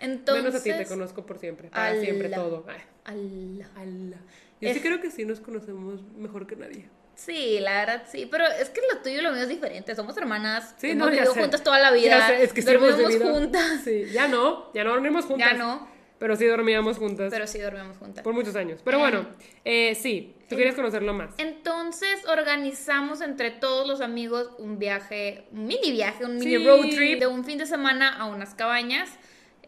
Entonces... 0.01 0.45
Menos 0.45 0.61
a 0.61 0.63
ti, 0.63 0.73
te 0.73 0.87
conozco 0.87 1.27
por 1.27 1.39
siempre. 1.39 1.69
Para 1.69 1.89
ala, 1.89 2.01
siempre 2.01 2.29
todo. 2.29 2.65
Ala. 3.05 3.67
ala. 3.77 4.17
Yo 4.61 4.69
Es- 4.69 4.75
sí 4.77 4.81
creo 4.83 5.01
que 5.01 5.11
sí 5.11 5.25
nos 5.25 5.41
conocemos 5.41 6.01
mejor 6.17 6.47
que 6.47 6.57
nadie. 6.57 6.89
Sí, 7.15 7.59
la 7.61 7.81
verdad 7.81 8.05
sí, 8.09 8.29
pero 8.31 8.45
es 8.47 8.71
que 8.71 8.81
lo 8.93 9.01
tuyo 9.01 9.19
y 9.19 9.23
lo 9.23 9.33
mío 9.33 9.43
es 9.43 9.49
diferente. 9.49 9.95
Somos 9.97 10.17
hermanas, 10.17 10.75
Sí, 10.79 10.91
hemos 10.91 11.07
no, 11.09 11.13
vivido 11.13 11.35
sé. 11.35 11.41
juntas 11.41 11.65
toda 11.65 11.81
la 11.81 11.91
vida, 11.91 12.17
Ya 12.19 12.27
sé, 12.29 12.43
es 12.45 12.53
que 12.53 12.63
sí 12.63 12.69
dormimos 12.73 13.17
juntas, 13.21 13.81
Sí, 13.83 14.05
ya 14.13 14.29
no, 14.29 14.73
ya 14.73 14.85
no 14.85 14.91
dormimos 14.91 15.25
juntas. 15.25 15.51
ya 15.51 15.57
no, 15.59 15.89
Pero 16.21 16.37
sí 16.37 16.47
dormíamos 16.47 16.97
juntas 16.99 17.31
pero 17.33 17.47
sí 17.49 17.59
dormimos 17.59 17.97
juntas. 17.99 18.23
por 18.23 18.35
muchos 18.35 18.55
años. 18.55 18.81
Pero 18.85 19.01
bueno, 19.01 19.27
eh, 19.65 19.97
sí, 19.97 20.37
tú 20.49 20.55
querías 20.57 20.77
conocerlo 20.77 21.13
más. 21.13 21.35
Entonces 21.39 22.25
organizamos 22.29 23.21
entre 23.21 23.51
todos 23.51 23.87
los 23.89 24.01
amigos 24.01 24.51
un 24.59 24.79
viaje, 24.79 25.47
un 25.51 25.67
mini 25.67 25.91
viaje, 25.91 26.25
un 26.25 26.37
mini 26.39 26.57
Sí. 26.59 26.65
road 26.67 26.81
trip 26.91 27.19
de 27.21 27.27
un 27.27 27.45
fin 27.45 27.59
de 27.59 27.67
semana 27.67 28.17
a 28.17 28.27
unas 28.27 28.55
cabañas, 28.55 29.11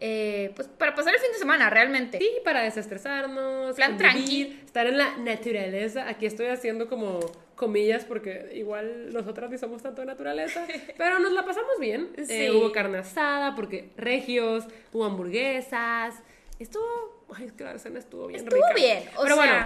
eh, 0.03 0.51
pues 0.55 0.67
para 0.67 0.95
pasar 0.95 1.13
el 1.13 1.19
fin 1.19 1.31
de 1.31 1.37
semana 1.37 1.69
realmente. 1.69 2.17
Sí, 2.17 2.27
para 2.43 2.61
desestresarnos, 2.63 3.75
Plan 3.75 3.97
convivir, 3.99 4.61
estar 4.65 4.87
en 4.87 4.97
la 4.97 5.15
naturaleza. 5.17 6.09
Aquí 6.09 6.25
estoy 6.25 6.47
haciendo 6.47 6.89
como 6.89 7.19
comillas 7.55 8.03
porque 8.05 8.49
igual 8.55 9.13
nosotras 9.13 9.51
ni 9.51 9.59
somos 9.59 9.83
tanto 9.83 10.01
de 10.01 10.07
naturaleza, 10.07 10.65
pero 10.97 11.19
nos 11.19 11.31
la 11.31 11.45
pasamos 11.45 11.79
bien. 11.79 12.09
Eh, 12.17 12.25
Sí. 12.25 12.49
hubo 12.49 12.71
carne 12.71 12.97
asada 12.97 13.55
porque 13.55 13.91
regios, 13.95 14.65
hubo 14.91 15.05
hamburguesas. 15.05 16.15
Estuvo, 16.59 17.23
ay, 17.35 17.45
es 17.45 17.51
que 17.53 17.63
la 17.63 17.77
cena 17.77 17.99
estuvo 17.99 18.27
bien 18.27 18.39
Estuvo 18.39 18.55
rica. 18.55 18.73
bien, 18.75 19.03
o 19.17 19.23
pero 19.23 19.35
sea- 19.35 19.45
bueno, 19.45 19.65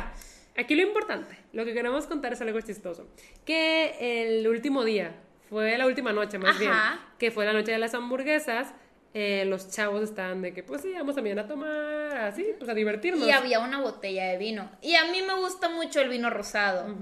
aquí 0.57 0.75
lo 0.75 0.81
importante, 0.81 1.37
lo 1.53 1.63
que 1.65 1.73
queremos 1.73 2.07
contar 2.07 2.33
es 2.33 2.41
algo 2.41 2.59
chistoso, 2.61 3.07
que 3.45 3.95
el 4.37 4.47
último 4.47 4.83
día 4.85 5.13
fue 5.49 5.77
la 5.77 5.85
última 5.85 6.11
noche 6.13 6.39
más 6.39 6.51
Ajá. 6.55 6.59
bien, 6.59 6.73
que 7.19 7.31
fue 7.31 7.45
la 7.45 7.53
noche 7.53 7.71
de 7.71 7.77
las 7.79 7.93
hamburguesas. 7.93 8.73
Eh, 9.17 9.45
los 9.45 9.71
chavos 9.71 10.03
estaban 10.03 10.41
de 10.41 10.53
que, 10.53 10.61
pues 10.61 10.81
sí, 10.81 10.91
vamos 10.91 11.15
también 11.15 11.39
a 11.39 11.47
tomar, 11.47 12.17
así, 12.17 12.45
pues 12.57 12.69
a 12.69 12.73
divertirnos. 12.73 13.25
Y 13.25 13.31
había 13.31 13.61
una 13.61 13.79
botella 13.79 14.25
de 14.25 14.37
vino. 14.37 14.69
Y 14.81 14.95
a 14.95 15.05
mí 15.05 15.21
me 15.21 15.33
gusta 15.35 15.69
mucho 15.69 16.01
el 16.01 16.09
vino 16.09 16.29
rosado. 16.29 16.93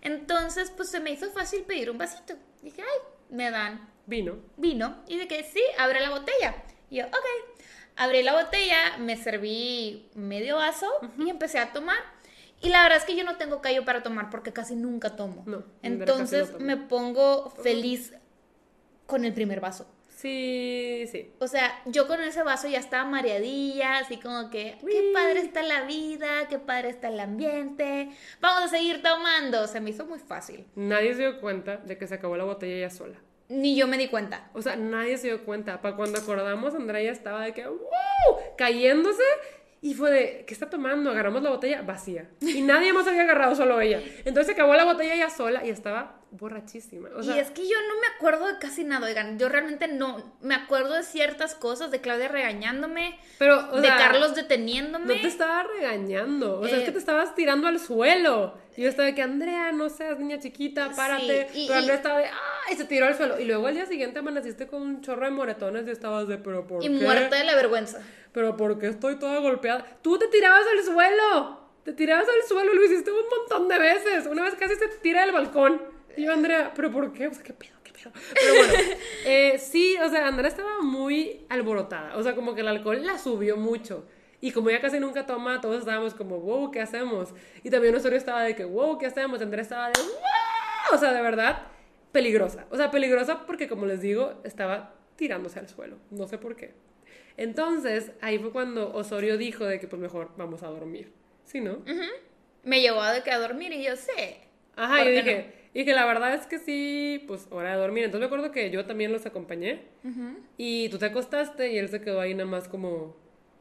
Entonces, 0.00 0.72
pues 0.76 0.90
se 0.90 0.98
me 0.98 1.12
hizo 1.12 1.30
fácil 1.30 1.62
pedir 1.62 1.88
un 1.88 1.98
vasito. 1.98 2.34
Dije, 2.62 2.82
ay, 2.82 2.98
me 3.30 3.52
dan 3.52 3.88
Vino. 4.06 4.38
vino. 4.56 5.04
Y 5.06 5.18
de 5.18 5.28
que 5.28 5.44
sí, 5.44 5.62
abre 5.78 6.00
la 6.00 6.10
botella. 6.10 6.56
Y 6.90 6.96
yo, 6.96 7.06
ok. 7.06 7.60
Abrí 7.94 8.24
la 8.24 8.42
botella, 8.42 8.98
me 8.98 9.16
serví 9.16 10.10
medio 10.16 10.56
vaso 10.56 10.88
y 11.16 11.30
empecé 11.30 11.60
a 11.60 11.72
tomar. 11.72 11.98
Y 12.60 12.70
la 12.70 12.82
verdad 12.82 12.98
es 12.98 13.04
que 13.04 13.14
yo 13.14 13.22
no 13.22 13.36
tengo 13.36 13.60
callo 13.60 13.84
para 13.84 14.02
tomar 14.02 14.30
porque 14.30 14.52
casi 14.52 14.74
nunca 14.74 15.14
tomo. 15.14 15.44
No, 15.46 15.62
Entonces 15.82 16.54
no 16.54 16.58
me 16.58 16.76
pongo 16.76 17.50
feliz 17.50 18.14
con 19.06 19.24
el 19.24 19.32
primer 19.32 19.60
vaso. 19.60 19.86
Sí, 20.22 21.04
sí. 21.10 21.34
O 21.40 21.48
sea, 21.48 21.82
yo 21.84 22.06
con 22.06 22.20
ese 22.20 22.44
vaso 22.44 22.68
ya 22.68 22.78
estaba 22.78 23.02
mareadilla, 23.02 23.98
así 23.98 24.18
como 24.18 24.50
que, 24.50 24.78
qué 24.80 25.10
padre 25.12 25.40
está 25.40 25.64
la 25.64 25.82
vida, 25.82 26.46
qué 26.48 26.60
padre 26.60 26.90
está 26.90 27.08
el 27.08 27.18
ambiente, 27.18 28.08
vamos 28.40 28.62
a 28.62 28.68
seguir 28.68 29.02
tomando. 29.02 29.66
Se 29.66 29.80
me 29.80 29.90
hizo 29.90 30.06
muy 30.06 30.20
fácil. 30.20 30.64
Nadie 30.76 31.14
se 31.14 31.22
dio 31.22 31.40
cuenta 31.40 31.78
de 31.78 31.98
que 31.98 32.06
se 32.06 32.14
acabó 32.14 32.36
la 32.36 32.44
botella 32.44 32.76
ella 32.76 32.90
sola. 32.90 33.18
Ni 33.48 33.74
yo 33.74 33.88
me 33.88 33.98
di 33.98 34.06
cuenta. 34.06 34.48
O 34.54 34.62
sea, 34.62 34.76
nadie 34.76 35.18
se 35.18 35.26
dio 35.26 35.44
cuenta. 35.44 35.82
Para 35.82 35.96
cuando 35.96 36.20
acordamos, 36.20 36.72
Andrea 36.76 37.02
ya 37.02 37.10
estaba 37.10 37.42
de 37.42 37.52
que, 37.52 37.66
¡wow! 37.66 38.38
Cayéndose. 38.56 39.24
Y 39.84 39.94
fue 39.94 40.12
de, 40.12 40.44
¿qué 40.46 40.54
está 40.54 40.70
tomando? 40.70 41.10
Agarramos 41.10 41.42
la 41.42 41.50
botella 41.50 41.82
vacía. 41.82 42.30
Y 42.40 42.62
nadie 42.62 42.92
más 42.92 43.04
había 43.08 43.22
agarrado, 43.22 43.56
solo 43.56 43.80
ella. 43.80 44.00
Entonces 44.18 44.46
se 44.46 44.52
acabó 44.52 44.74
la 44.74 44.84
botella 44.84 45.12
ella 45.14 45.28
sola 45.28 45.66
y 45.66 45.70
estaba 45.70 46.20
borrachísima. 46.30 47.08
O 47.16 47.22
sea, 47.24 47.36
y 47.36 47.40
es 47.40 47.50
que 47.50 47.62
yo 47.68 47.76
no 47.88 48.00
me 48.00 48.06
acuerdo 48.14 48.46
de 48.46 48.58
casi 48.60 48.84
nada, 48.84 49.08
oigan, 49.08 49.40
yo 49.40 49.48
realmente 49.48 49.88
no 49.88 50.36
me 50.40 50.54
acuerdo 50.54 50.94
de 50.94 51.02
ciertas 51.02 51.56
cosas, 51.56 51.90
de 51.90 52.00
Claudia 52.00 52.28
regañándome, 52.28 53.18
pero, 53.38 53.58
o 53.72 53.80
de 53.80 53.88
sea, 53.88 53.96
Carlos 53.98 54.36
deteniéndome. 54.36 55.16
No 55.16 55.20
te 55.20 55.26
estaba 55.26 55.64
regañando. 55.64 56.60
O 56.60 56.66
sea, 56.68 56.76
es 56.76 56.82
Eh, 56.82 56.86
que 56.86 56.92
te 56.92 56.98
estabas 56.98 57.34
tirando 57.34 57.66
al 57.66 57.80
suelo. 57.80 58.56
Y 58.76 58.82
yo 58.82 58.88
estaba 58.88 59.06
de 59.06 59.14
que, 59.16 59.22
Andrea, 59.22 59.72
no 59.72 59.88
seas 59.90 60.16
niña 60.18 60.38
chiquita, 60.38 60.90
párate. 60.94 61.48
y- 61.54 61.66
pero 61.66 61.80
Andrea 61.80 61.96
estaba 61.96 62.18
de, 62.20 62.26
¡ah! 62.26 62.51
Y 62.70 62.76
se 62.76 62.84
tiró 62.84 63.06
al 63.06 63.16
suelo. 63.16 63.38
Y 63.40 63.44
luego 63.44 63.66
al 63.66 63.74
día 63.74 63.86
siguiente 63.86 64.20
amaneciste 64.20 64.66
con 64.66 64.82
un 64.82 65.00
chorro 65.00 65.24
de 65.24 65.30
moretones 65.30 65.86
y 65.86 65.90
estabas 65.90 66.28
de, 66.28 66.38
¿pero 66.38 66.66
por 66.66 66.82
y 66.82 66.88
qué? 66.88 67.04
muerta 67.04 67.36
de 67.36 67.44
la 67.44 67.54
vergüenza. 67.54 68.00
Pero 68.32 68.56
¿por 68.56 68.78
qué 68.78 68.88
estoy 68.88 69.16
toda 69.18 69.38
golpeada? 69.40 69.84
Tú 70.02 70.18
te 70.18 70.28
tirabas 70.28 70.64
al 70.66 70.84
suelo. 70.84 71.60
Te 71.84 71.92
tirabas 71.92 72.26
al 72.28 72.48
suelo, 72.48 72.72
lo 72.72 72.84
hiciste 72.84 73.10
un 73.10 73.26
montón 73.38 73.68
de 73.68 73.78
veces. 73.78 74.26
Una 74.26 74.44
vez 74.44 74.54
casi 74.54 74.76
se 74.76 74.88
tira 75.02 75.22
del 75.22 75.32
balcón. 75.32 75.82
Y 76.16 76.24
yo, 76.24 76.32
Andrea, 76.32 76.72
¿pero 76.74 76.90
por 76.90 77.12
qué? 77.12 77.26
O 77.26 77.34
sea, 77.34 77.42
¿qué 77.42 77.52
pedo? 77.52 77.72
¿Qué 77.82 77.92
pedo? 77.92 78.12
Pero 78.34 78.54
bueno, 78.54 78.72
eh, 79.26 79.58
sí, 79.58 79.96
o 79.98 80.08
sea, 80.08 80.28
Andrea 80.28 80.48
estaba 80.48 80.80
muy 80.80 81.44
alborotada. 81.48 82.16
O 82.16 82.22
sea, 82.22 82.34
como 82.34 82.54
que 82.54 82.60
el 82.60 82.68
alcohol 82.68 83.04
la 83.04 83.18
subió 83.18 83.56
mucho. 83.56 84.06
Y 84.40 84.50
como 84.50 84.70
ella 84.70 84.80
casi 84.80 84.98
nunca 84.98 85.26
toma, 85.26 85.60
todos 85.60 85.78
estábamos 85.78 86.14
como, 86.14 86.38
wow, 86.40 86.70
¿qué 86.70 86.80
hacemos? 86.80 87.30
Y 87.62 87.70
también 87.70 87.94
Osorio 87.94 88.18
estaba 88.18 88.42
de 88.42 88.56
que, 88.56 88.64
wow, 88.64 88.98
¿qué 88.98 89.06
hacemos? 89.06 89.40
Andrea 89.40 89.62
estaba 89.62 89.86
de, 89.86 89.92
wow. 90.00 90.94
O 90.94 90.98
sea, 90.98 91.12
de 91.12 91.22
verdad, 91.22 91.62
peligrosa. 92.12 92.66
O 92.70 92.76
sea, 92.76 92.90
peligrosa 92.90 93.46
porque, 93.46 93.68
como 93.68 93.86
les 93.86 94.00
digo, 94.00 94.40
estaba 94.44 94.94
tirándose 95.16 95.58
al 95.58 95.68
suelo. 95.68 95.96
No 96.10 96.26
sé 96.28 96.38
por 96.38 96.56
qué. 96.56 96.72
Entonces, 97.36 98.12
ahí 98.20 98.38
fue 98.38 98.52
cuando 98.52 98.92
Osorio 98.92 99.38
dijo 99.38 99.64
de 99.64 99.80
que 99.80 99.88
pues 99.88 100.00
mejor 100.00 100.30
vamos 100.36 100.62
a 100.62 100.68
dormir. 100.68 101.12
¿Sí, 101.44 101.60
no? 101.60 101.82
Me 102.62 102.80
llevó 102.80 103.00
a, 103.00 103.12
de 103.12 103.22
que 103.22 103.30
a 103.30 103.38
dormir 103.38 103.72
y 103.72 103.82
yo 103.82 103.96
sé. 103.96 104.38
Ajá, 104.76 104.98
¿Por 104.98 105.06
yo 105.06 105.12
dije, 105.12 105.52
dije, 105.74 105.92
la 105.92 106.06
verdad 106.06 106.34
es 106.34 106.46
que 106.46 106.58
sí, 106.58 107.24
pues 107.26 107.46
hora 107.50 107.72
de 107.72 107.78
dormir. 107.78 108.04
Entonces 108.04 108.20
me 108.20 108.26
acuerdo 108.26 108.52
que 108.52 108.70
yo 108.70 108.84
también 108.84 109.12
los 109.12 109.26
acompañé 109.26 109.82
y 110.56 110.88
tú 110.88 110.98
te 110.98 111.06
acostaste 111.06 111.72
y 111.72 111.78
él 111.78 111.88
se 111.88 112.00
quedó 112.00 112.20
ahí 112.20 112.34
nada 112.34 112.48
más 112.48 112.68
como 112.68 113.16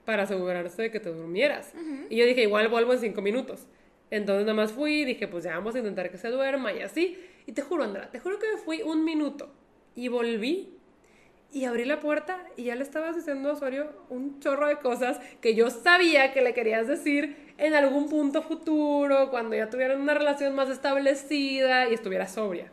para 0.05 0.23
asegurarse 0.23 0.83
de 0.83 0.91
que 0.91 0.99
te 0.99 1.09
durmieras. 1.09 1.73
Y 2.09 2.17
yo 2.17 2.25
dije, 2.25 2.43
igual 2.43 2.67
vuelvo 2.67 2.93
en 2.93 2.99
cinco 2.99 3.21
minutos. 3.21 3.67
Entonces 4.09 4.45
nada 4.45 4.55
más 4.55 4.73
fui 4.73 5.01
y 5.01 5.05
dije, 5.05 5.27
pues 5.27 5.45
ya 5.45 5.55
vamos 5.55 5.73
a 5.75 5.79
intentar 5.79 6.11
que 6.11 6.17
se 6.17 6.29
duerma 6.29 6.73
y 6.73 6.81
así. 6.81 7.17
Y 7.45 7.53
te 7.53 7.61
juro, 7.61 7.83
Andra, 7.83 8.09
te 8.09 8.19
juro 8.19 8.39
que 8.39 8.47
me 8.51 8.57
fui 8.57 8.81
un 8.81 9.03
minuto 9.03 9.51
y 9.95 10.07
volví 10.07 10.77
y 11.51 11.65
abrí 11.65 11.85
la 11.85 11.99
puerta 11.99 12.39
y 12.55 12.63
ya 12.65 12.75
le 12.75 12.83
estabas 12.83 13.15
diciendo 13.15 13.49
a 13.49 13.53
Osorio 13.53 13.91
un 14.09 14.39
chorro 14.39 14.67
de 14.67 14.77
cosas 14.77 15.19
que 15.41 15.53
yo 15.53 15.69
sabía 15.69 16.33
que 16.33 16.41
le 16.41 16.53
querías 16.53 16.87
decir 16.87 17.53
en 17.57 17.73
algún 17.73 18.09
punto 18.09 18.41
futuro, 18.41 19.29
cuando 19.29 19.55
ya 19.55 19.69
tuvieran 19.69 20.01
una 20.01 20.13
relación 20.13 20.55
más 20.55 20.69
establecida 20.69 21.89
y 21.89 21.93
estuviera 21.93 22.27
sobria. 22.27 22.71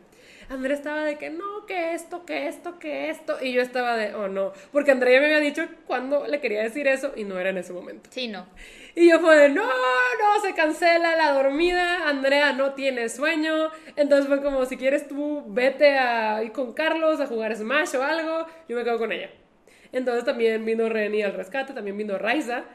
Andrea 0.49 0.75
estaba 0.75 1.03
de 1.03 1.17
que 1.17 1.29
no, 1.29 1.67
que 1.67 1.93
esto, 1.93 2.25
que 2.25 2.47
esto, 2.47 2.79
que 2.79 3.11
esto. 3.11 3.37
Y 3.39 3.53
yo 3.53 3.61
estaba 3.61 3.95
de, 3.95 4.15
oh 4.15 4.27
no. 4.27 4.51
Porque 4.71 4.89
Andrea 4.89 5.19
me 5.19 5.27
había 5.27 5.39
dicho 5.39 5.67
cuando 5.85 6.25
le 6.25 6.41
quería 6.41 6.63
decir 6.63 6.87
eso 6.87 7.13
y 7.15 7.23
no 7.23 7.37
era 7.37 7.51
en 7.51 7.59
ese 7.59 7.71
momento. 7.71 8.09
Sí, 8.11 8.27
no. 8.27 8.47
Y 8.95 9.09
yo 9.09 9.19
fue 9.19 9.37
de, 9.37 9.49
no, 9.49 9.65
no, 9.65 10.41
se 10.41 10.53
cancela 10.53 11.15
la 11.15 11.33
dormida, 11.33 12.07
Andrea 12.07 12.53
no 12.53 12.73
tiene 12.73 13.09
sueño. 13.09 13.71
Entonces 13.95 14.27
fue 14.27 14.41
como, 14.41 14.65
si 14.65 14.77
quieres 14.77 15.07
tú, 15.07 15.43
vete 15.47 15.97
a 15.97 16.43
ir 16.43 16.51
con 16.51 16.73
Carlos 16.73 17.19
a 17.19 17.27
jugar 17.27 17.55
Smash 17.55 17.95
o 17.95 18.03
algo, 18.03 18.47
yo 18.67 18.75
me 18.75 18.83
quedo 18.83 18.97
con 18.97 19.11
ella. 19.11 19.29
Entonces 19.91 20.25
también 20.25 20.65
vino 20.65 20.89
Reni 20.89 21.21
al 21.21 21.33
rescate, 21.33 21.73
también 21.73 21.97
vino 21.97 22.17
Raiza. 22.17 22.65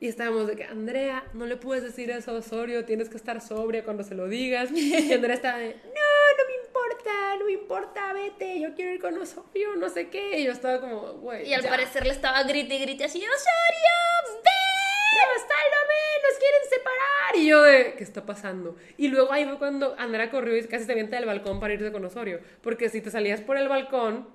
Y 0.00 0.08
estábamos 0.08 0.48
de 0.48 0.56
que, 0.56 0.64
Andrea, 0.64 1.24
no 1.32 1.46
le 1.46 1.56
puedes 1.56 1.84
decir 1.84 2.10
eso 2.10 2.32
a 2.32 2.34
Osorio, 2.34 2.84
tienes 2.84 3.08
que 3.08 3.16
estar 3.16 3.40
sobria 3.40 3.84
cuando 3.84 4.02
se 4.02 4.16
lo 4.16 4.26
digas. 4.26 4.70
Y 4.72 5.12
Andrea 5.12 5.36
estaba 5.36 5.58
de, 5.58 5.76
no, 5.76 6.38
no 6.38 6.48
me 6.48 6.66
importa, 6.66 7.36
no 7.38 7.44
me 7.44 7.52
importa, 7.52 8.12
vete, 8.12 8.58
yo 8.58 8.74
quiero 8.74 8.92
ir 8.92 9.00
con 9.00 9.16
Osorio, 9.16 9.76
no 9.76 9.88
sé 9.88 10.08
qué. 10.08 10.40
Y 10.40 10.44
yo 10.44 10.52
estaba 10.52 10.80
como, 10.80 11.12
güey. 11.14 11.48
Y 11.48 11.54
al 11.54 11.62
ya. 11.62 11.70
parecer 11.70 12.04
le 12.04 12.12
estaba 12.12 12.42
grite 12.42 12.74
y 12.74 12.78
grite 12.80 13.04
así, 13.04 13.18
Osorio, 13.18 14.42
ven. 14.42 14.71
¡Ya 15.14 15.40
sálvame! 15.40 16.00
¡Nos 16.22 16.38
quieren 16.38 16.68
separar! 16.70 17.36
Y 17.36 17.46
yo 17.46 17.62
de, 17.62 17.94
¿qué 17.94 18.04
está 18.04 18.24
pasando? 18.24 18.76
Y 18.96 19.08
luego 19.08 19.32
ahí 19.32 19.44
fue 19.44 19.58
cuando 19.58 19.94
Andrea 19.98 20.30
corrió 20.30 20.56
y 20.56 20.64
casi 20.66 20.84
se 20.84 20.92
avienta 20.92 21.16
del 21.16 21.26
balcón 21.26 21.60
para 21.60 21.74
irse 21.74 21.92
con 21.92 22.04
Osorio. 22.04 22.40
Porque 22.62 22.88
si 22.88 23.00
te 23.00 23.10
salías 23.10 23.40
por 23.40 23.56
el 23.56 23.68
balcón, 23.68 24.28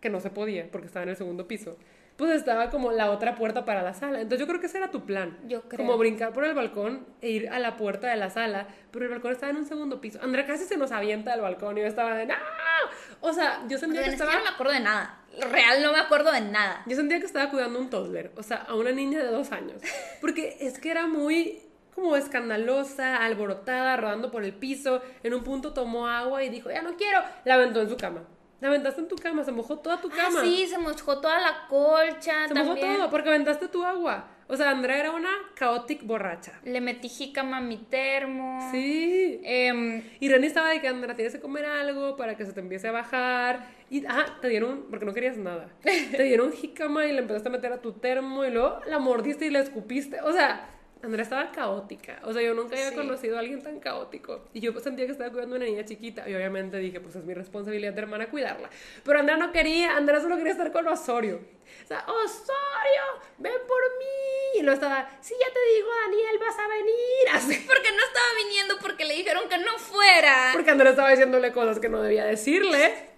que 0.00 0.10
no 0.10 0.20
se 0.20 0.30
podía 0.30 0.68
porque 0.70 0.86
estaba 0.86 1.04
en 1.04 1.10
el 1.10 1.16
segundo 1.16 1.48
piso, 1.48 1.78
pues 2.16 2.30
estaba 2.32 2.70
como 2.70 2.92
la 2.92 3.10
otra 3.10 3.34
puerta 3.34 3.64
para 3.64 3.82
la 3.82 3.94
sala. 3.94 4.20
Entonces 4.20 4.40
yo 4.40 4.46
creo 4.46 4.60
que 4.60 4.66
ese 4.66 4.78
era 4.78 4.90
tu 4.90 5.04
plan. 5.04 5.38
Yo 5.46 5.62
creo. 5.62 5.84
Como 5.84 5.98
brincar 5.98 6.32
por 6.32 6.44
el 6.44 6.54
balcón 6.54 7.06
e 7.20 7.30
ir 7.30 7.48
a 7.48 7.58
la 7.58 7.76
puerta 7.76 8.08
de 8.08 8.16
la 8.16 8.30
sala, 8.30 8.68
pero 8.90 9.04
el 9.06 9.10
balcón 9.10 9.32
estaba 9.32 9.50
en 9.50 9.56
un 9.56 9.66
segundo 9.66 10.00
piso. 10.00 10.20
Andrea 10.22 10.46
casi 10.46 10.64
se 10.64 10.76
nos 10.76 10.92
avienta 10.92 11.32
del 11.32 11.40
balcón 11.40 11.76
y 11.78 11.80
yo 11.80 11.86
estaba 11.86 12.14
de, 12.14 12.26
¡no! 12.26 12.34
O 13.20 13.32
sea, 13.32 13.64
yo 13.68 13.78
sentía 13.78 14.02
que 14.02 14.10
es 14.10 14.16
que 14.16 14.22
estaba... 14.22 14.34
no 14.34 14.44
me 14.44 14.50
acuerdo 14.50 14.72
de 14.72 14.80
nada. 14.80 15.23
Real 15.40 15.82
no 15.82 15.92
me 15.92 15.98
acuerdo 15.98 16.32
de 16.32 16.40
nada. 16.40 16.82
Yo 16.86 16.96
sentía 16.96 17.18
que 17.20 17.26
estaba 17.26 17.50
cuidando 17.50 17.78
a 17.78 17.82
un 17.82 17.90
toddler, 17.90 18.32
o 18.36 18.42
sea, 18.42 18.58
a 18.58 18.74
una 18.74 18.92
niña 18.92 19.18
de 19.20 19.30
dos 19.30 19.52
años. 19.52 19.80
Porque 20.20 20.56
es 20.60 20.78
que 20.78 20.90
era 20.90 21.06
muy 21.06 21.60
como 21.94 22.16
escandalosa, 22.16 23.16
alborotada, 23.24 23.96
rodando 23.96 24.30
por 24.30 24.44
el 24.44 24.52
piso. 24.52 25.00
En 25.22 25.34
un 25.34 25.44
punto 25.44 25.72
tomó 25.72 26.08
agua 26.08 26.42
y 26.42 26.48
dijo, 26.48 26.70
ya 26.70 26.82
no 26.82 26.96
quiero. 26.96 27.20
La 27.44 27.54
aventó 27.54 27.80
en 27.80 27.88
su 27.88 27.96
cama. 27.96 28.24
La 28.60 28.68
aventaste 28.68 29.02
en 29.02 29.08
tu 29.08 29.16
cama, 29.16 29.44
se 29.44 29.52
mojó 29.52 29.78
toda 29.78 30.00
tu 30.00 30.08
cama. 30.08 30.40
Ah, 30.40 30.42
sí, 30.42 30.66
se 30.66 30.78
mojó 30.78 31.20
toda 31.20 31.40
la 31.40 31.66
colcha. 31.68 32.48
se 32.48 32.54
mojó 32.54 32.76
todo 32.76 33.10
porque 33.10 33.28
aventaste 33.28 33.68
tu 33.68 33.84
agua. 33.84 34.28
O 34.46 34.56
sea, 34.56 34.70
Andrea 34.70 34.98
era 34.98 35.10
una 35.12 35.30
caótica 35.54 36.04
borracha. 36.04 36.52
Le 36.64 36.80
metí 36.80 37.08
jícama 37.08 37.58
a 37.58 37.60
mi 37.60 37.78
termo. 37.78 38.68
Sí. 38.70 39.40
Em, 39.42 40.02
Y 40.20 40.28
Reni 40.28 40.46
estaba 40.46 40.68
de 40.68 40.80
que 40.80 40.88
Andrea 40.88 41.14
tienes 41.14 41.34
que 41.34 41.40
comer 41.40 41.64
algo 41.64 42.16
para 42.16 42.36
que 42.36 42.44
se 42.44 42.52
te 42.52 42.60
empiece 42.60 42.88
a 42.88 42.92
bajar. 42.92 43.66
Y 43.94 44.04
ah, 44.08 44.26
te 44.40 44.48
dieron, 44.48 44.86
porque 44.90 45.04
no 45.06 45.14
querías 45.14 45.36
nada. 45.36 45.68
Te 45.82 46.22
dieron 46.24 46.50
jícama 46.52 47.06
y 47.06 47.12
le 47.12 47.20
empezaste 47.20 47.48
a 47.48 47.52
meter 47.52 47.72
a 47.72 47.80
tu 47.80 47.92
termo 47.92 48.44
y 48.44 48.50
luego 48.50 48.80
la 48.86 48.98
mordiste 48.98 49.46
y 49.46 49.50
la 49.50 49.60
escupiste. 49.60 50.20
O 50.22 50.32
sea, 50.32 50.68
Andrea 51.00 51.22
estaba 51.22 51.52
caótica. 51.52 52.18
O 52.24 52.32
sea, 52.32 52.42
yo 52.42 52.54
nunca 52.54 52.74
había 52.74 52.88
Sí. 52.90 52.96
conocido 52.96 53.36
a 53.36 53.38
alguien 53.40 53.62
tan 53.62 53.78
caótico. 53.78 54.48
Y 54.52 54.58
yo 54.58 54.72
sentía 54.80 55.06
que 55.06 55.12
estaba 55.12 55.30
cuidando 55.30 55.54
a 55.54 55.58
una 55.58 55.66
niña 55.66 55.84
chiquita. 55.84 56.28
Y 56.28 56.34
obviamente 56.34 56.76
dije, 56.78 56.98
pues 56.98 57.14
es 57.14 57.24
mi 57.24 57.34
responsabilidad 57.34 57.92
de 57.92 58.00
hermana 58.00 58.30
cuidarla. 58.30 58.68
Pero 59.04 59.20
Andrea 59.20 59.36
no 59.36 59.52
quería, 59.52 59.96
Andrea 59.96 60.20
solo 60.20 60.36
quería 60.38 60.52
estar 60.52 60.72
con 60.72 60.88
Osorio. 60.88 61.36
O 61.84 61.86
sea, 61.86 62.00
Osorio, 62.08 63.02
ven 63.38 63.52
por 63.68 63.82
mí. 63.98 64.58
Y 64.58 64.62
luego 64.62 64.74
estaba, 64.74 65.08
sí, 65.20 65.34
ya 65.40 65.52
te 65.52 65.60
digo, 65.74 65.88
Daniel, 66.04 66.38
vas 66.40 66.58
a 66.58 66.66
venir. 66.66 67.28
Así. 67.32 67.64
porque 67.64 67.90
no 67.92 68.02
estaba 68.02 68.26
viniendo 68.44 68.74
porque 68.82 69.04
le 69.04 69.14
dijeron 69.14 69.48
que 69.48 69.58
no 69.58 69.78
fuera. 69.78 70.50
Porque 70.52 70.70
Andrea 70.72 70.90
estaba 70.90 71.10
diciéndole 71.10 71.52
cosas 71.52 71.78
que 71.78 71.88
no 71.88 72.02
debía 72.02 72.24
decirle. 72.24 73.13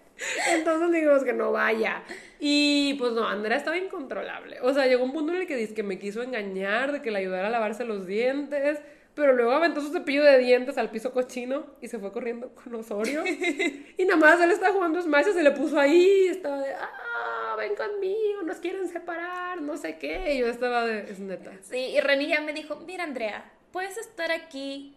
Entonces 0.50 0.90
dijimos 0.92 1.24
que 1.24 1.32
no 1.32 1.52
vaya. 1.52 2.02
Y 2.38 2.94
pues 2.94 3.12
no, 3.12 3.26
Andrea 3.26 3.56
estaba 3.56 3.76
incontrolable. 3.76 4.60
O 4.62 4.72
sea, 4.72 4.86
llegó 4.86 5.04
un 5.04 5.12
punto 5.12 5.32
en 5.32 5.40
el 5.40 5.46
que 5.46 5.56
dice 5.56 5.74
que 5.74 5.82
me 5.82 5.98
quiso 5.98 6.22
engañar, 6.22 6.92
de 6.92 7.02
que 7.02 7.10
le 7.10 7.18
ayudara 7.18 7.48
a 7.48 7.50
lavarse 7.50 7.84
los 7.84 8.06
dientes. 8.06 8.80
Pero 9.14 9.32
luego 9.32 9.52
aventó 9.52 9.80
su 9.80 9.90
cepillo 9.92 10.22
de 10.22 10.38
dientes 10.38 10.76
al 10.76 10.90
piso 10.90 11.10
cochino 11.12 11.64
y 11.80 11.88
se 11.88 11.98
fue 11.98 12.12
corriendo 12.12 12.50
con 12.50 12.74
Osorio. 12.74 13.24
y 13.96 14.04
nada 14.04 14.16
más 14.16 14.40
él 14.42 14.50
estaba 14.50 14.74
jugando 14.74 15.00
Smash 15.00 15.28
y 15.30 15.32
se 15.32 15.42
le 15.42 15.52
puso 15.52 15.80
ahí. 15.80 16.26
Y 16.26 16.28
estaba 16.28 16.60
de, 16.60 16.74
ah, 16.74 17.56
ven 17.56 17.74
conmigo, 17.74 18.42
nos 18.44 18.58
quieren 18.58 18.86
separar, 18.88 19.62
no 19.62 19.78
sé 19.78 19.96
qué. 19.96 20.34
Y 20.34 20.40
yo 20.40 20.48
estaba 20.48 20.84
de, 20.84 21.10
es 21.10 21.18
neta. 21.18 21.52
Sí, 21.62 21.78
y 21.78 22.00
Reni 22.00 22.28
ya 22.28 22.42
me 22.42 22.52
dijo, 22.52 22.76
mira 22.86 23.04
Andrea, 23.04 23.50
puedes 23.72 23.96
estar 23.96 24.30
aquí 24.30 24.94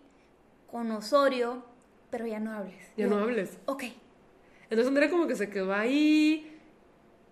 con 0.70 0.92
Osorio, 0.92 1.64
pero 2.10 2.28
ya 2.28 2.42
no 2.42 2.52
hables. 2.52 2.94
Ya 2.98 3.06
Yo, 3.06 3.10
no 3.10 3.20
hables. 3.20 3.58
Ok. 3.68 3.84
Entonces 4.70 4.88
Andrea 4.88 5.10
como 5.10 5.28
que 5.28 5.36
se 5.36 5.50
quedó 5.50 5.74
ahí. 5.74 6.58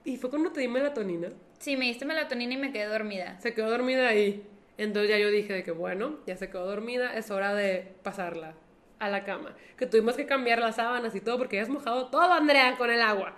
Y 0.03 0.17
fue 0.17 0.29
cuando 0.29 0.51
te 0.51 0.61
di 0.61 0.67
melatonina. 0.67 1.29
Sí, 1.59 1.75
me 1.75 1.85
diste 1.85 2.05
melatonina 2.05 2.53
y 2.53 2.57
me 2.57 2.71
quedé 2.71 2.85
dormida. 2.85 3.39
Se 3.41 3.53
quedó 3.53 3.69
dormida 3.69 4.07
ahí. 4.07 4.43
Entonces 4.77 5.09
ya 5.09 5.17
yo 5.17 5.29
dije 5.29 5.53
de 5.53 5.63
que 5.63 5.71
bueno, 5.71 6.19
ya 6.25 6.37
se 6.37 6.49
quedó 6.49 6.65
dormida, 6.65 7.15
es 7.15 7.31
hora 7.31 7.53
de 7.53 7.95
pasarla 8.03 8.53
a 8.99 9.09
la 9.09 9.23
cama. 9.23 9.55
Que 9.77 9.85
tuvimos 9.85 10.15
que 10.15 10.25
cambiar 10.25 10.59
las 10.59 10.75
sábanas 10.75 11.13
y 11.15 11.21
todo 11.21 11.37
porque 11.37 11.57
ya 11.57 11.63
has 11.63 11.69
mojado 11.69 12.07
todo, 12.07 12.31
Andrea, 12.31 12.75
con 12.77 12.89
el 12.89 13.01
agua. 13.01 13.35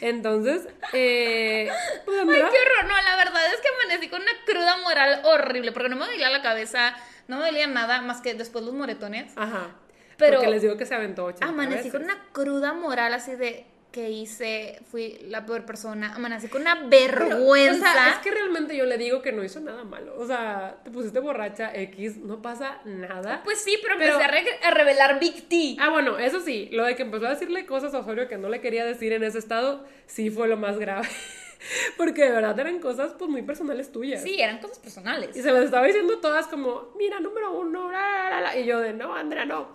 Entonces, 0.00 0.68
eh, 0.92 1.70
pues 2.04 2.18
Ay, 2.20 2.26
qué 2.26 2.32
horror. 2.34 2.84
No, 2.88 3.02
la 3.02 3.16
verdad 3.16 3.42
es 3.54 3.60
que 3.60 3.68
amanecí 3.68 4.08
con 4.08 4.22
una 4.22 4.32
cruda 4.44 4.76
moral 4.78 5.22
horrible 5.24 5.72
porque 5.72 5.88
no 5.88 5.96
me 5.96 6.06
dolía 6.06 6.30
la 6.30 6.42
cabeza, 6.42 6.94
no 7.26 7.38
me 7.38 7.46
dolía 7.46 7.66
nada 7.66 8.00
más 8.02 8.20
que 8.20 8.34
después 8.34 8.64
los 8.64 8.74
moretones. 8.74 9.32
Ajá. 9.36 9.76
Pero 10.18 10.36
porque 10.38 10.50
les 10.50 10.62
digo 10.62 10.76
que 10.76 10.84
se 10.84 10.94
aventó 10.94 11.24
80 11.24 11.46
Amanecí 11.46 11.76
veces. 11.76 11.92
con 11.92 12.02
una 12.02 12.22
cruda 12.32 12.72
moral 12.74 13.14
así 13.14 13.34
de 13.36 13.64
que 13.92 14.10
hice, 14.10 14.78
fui 14.90 15.18
la 15.28 15.46
peor 15.46 15.64
persona. 15.64 16.14
Amanecí 16.14 16.48
con 16.48 16.60
una 16.60 16.86
Pero, 16.90 17.20
vergüenza. 17.26 17.90
o 17.90 17.92
sea, 17.94 18.10
es 18.10 18.18
que 18.18 18.30
realmente 18.30 18.76
yo 18.76 18.84
le 18.84 18.98
digo 18.98 19.22
que 19.22 19.32
no 19.32 19.42
hizo 19.42 19.60
nada 19.60 19.82
malo. 19.84 20.14
O 20.18 20.26
sea, 20.26 20.76
te 20.84 20.90
pusiste 20.90 21.20
borracha 21.20 21.74
X, 21.74 22.18
no 22.18 22.42
pasa 22.42 22.80
nada. 22.84 23.40
Pues 23.44 23.60
sí, 23.62 23.78
pero, 23.80 23.94
Pero- 23.96 24.12
empecé 24.20 24.24
a, 24.24 24.30
re- 24.30 24.58
a 24.66 24.70
revelar 24.72 25.18
Big 25.18 25.48
T. 25.48 25.76
Ah, 25.80 25.88
bueno, 25.88 26.18
eso 26.18 26.40
sí, 26.40 26.68
lo 26.70 26.84
de 26.84 26.96
que 26.96 27.02
empezó 27.02 27.26
a 27.26 27.30
decirle 27.30 27.64
cosas 27.64 27.94
a 27.94 28.00
Osorio 28.00 28.28
que 28.28 28.36
no 28.36 28.50
le 28.50 28.60
quería 28.60 28.84
decir 28.84 29.12
en 29.14 29.22
ese 29.24 29.38
estado, 29.38 29.86
sí 30.06 30.28
fue 30.30 30.48
lo 30.48 30.58
más 30.58 30.78
grave. 30.78 31.08
Porque 31.96 32.24
de 32.24 32.30
verdad 32.30 32.58
eran 32.60 32.78
cosas 32.80 33.14
pues 33.18 33.30
muy 33.30 33.42
personales 33.42 33.90
tuyas. 33.90 34.22
Sí, 34.22 34.40
eran 34.40 34.58
cosas 34.58 34.78
personales. 34.78 35.34
Y 35.36 35.42
se 35.42 35.50
las 35.50 35.64
estaba 35.64 35.86
diciendo 35.86 36.18
todas 36.18 36.46
como, 36.46 36.92
mira, 36.98 37.20
número 37.20 37.58
uno, 37.58 37.90
la, 37.90 38.28
la, 38.30 38.40
la", 38.42 38.56
Y 38.58 38.66
yo 38.66 38.78
de, 38.80 38.92
no, 38.92 39.14
Andrea, 39.14 39.44
no. 39.46 39.72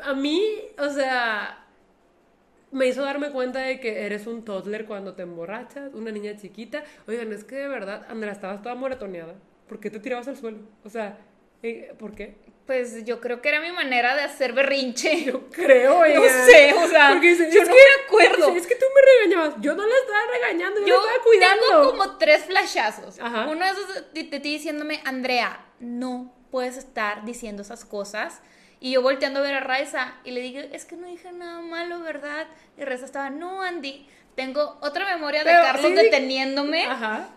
A 0.00 0.14
mí, 0.14 0.42
o 0.78 0.88
sea, 0.90 1.64
me 2.72 2.86
hizo 2.86 3.02
darme 3.02 3.30
cuenta 3.30 3.60
de 3.60 3.78
que 3.80 4.04
eres 4.04 4.26
un 4.26 4.44
toddler 4.44 4.86
cuando 4.86 5.14
te 5.14 5.22
emborrachas, 5.22 5.94
una 5.94 6.10
niña 6.10 6.36
chiquita. 6.36 6.82
Oigan, 7.06 7.32
es 7.32 7.44
que 7.44 7.56
de 7.56 7.68
verdad, 7.68 8.04
Andrea, 8.08 8.32
estabas 8.32 8.62
toda 8.62 8.74
moretoneada. 8.74 9.34
¿Por 9.68 9.80
qué 9.80 9.90
te 9.90 10.00
tirabas 10.00 10.28
al 10.28 10.36
suelo? 10.36 10.58
O 10.84 10.88
sea, 10.90 11.18
eh, 11.62 11.94
¿por 11.98 12.14
qué? 12.14 12.34
Pues 12.66 13.04
yo 13.04 13.20
creo 13.20 13.40
que 13.42 13.50
era 13.50 13.60
mi 13.60 13.70
manera 13.72 14.16
de 14.16 14.22
hacer 14.22 14.52
berrinche. 14.54 15.22
Yo 15.26 15.48
creo, 15.50 15.98
oigan. 15.98 16.22
No 16.22 16.28
sé, 16.46 16.72
o 16.74 16.88
sea, 16.88 17.10
Porque 17.12 17.36
yo 17.36 17.44
"Es 17.44 17.68
no 17.68 17.74
que- 17.74 17.80
me 17.80 18.04
acuerdo". 18.06 18.56
Es 18.56 18.66
que 18.66 18.74
tú 18.74 18.86
me 18.94 19.28
regañabas. 19.28 19.60
Yo 19.60 19.74
no 19.74 19.86
la 19.86 19.94
estaba 19.94 20.20
regañando, 20.32 20.80
yo, 20.80 20.86
Yo 20.86 20.94
la 20.96 21.02
estaba 21.02 21.24
cuidando. 21.24 21.62
tengo 21.68 21.90
como 21.90 22.16
tres 22.16 22.44
flashazos. 22.46 23.20
Ajá. 23.20 23.48
Uno 23.50 23.64
de 23.66 23.70
esos 23.70 24.12
de 24.14 24.22
de 24.24 24.40
ti 24.40 24.52
diciéndome, 24.54 25.00
Andrea, 25.04 25.62
no 25.78 26.32
puedes 26.50 26.78
estar 26.78 27.24
diciendo 27.26 27.60
esas 27.62 27.84
cosas. 27.84 28.40
Y 28.84 28.90
yo 28.90 29.00
volteando 29.00 29.40
a 29.40 29.42
ver 29.42 29.54
a 29.54 29.60
Raiza 29.60 30.12
y 30.24 30.32
le 30.32 30.42
digo, 30.42 30.60
es 30.60 30.84
que 30.84 30.94
no 30.94 31.06
dije 31.06 31.32
nada 31.32 31.62
malo, 31.62 32.00
¿verdad? 32.00 32.46
Y 32.76 32.84
Raiza 32.84 33.06
estaba, 33.06 33.30
no, 33.30 33.62
Andy. 33.62 34.06
Tengo 34.34 34.78
otra 34.82 35.06
memoria 35.06 35.42
de 35.42 35.52
Carlos 35.52 35.86
sí. 35.86 35.94
deteniéndome 35.94 36.86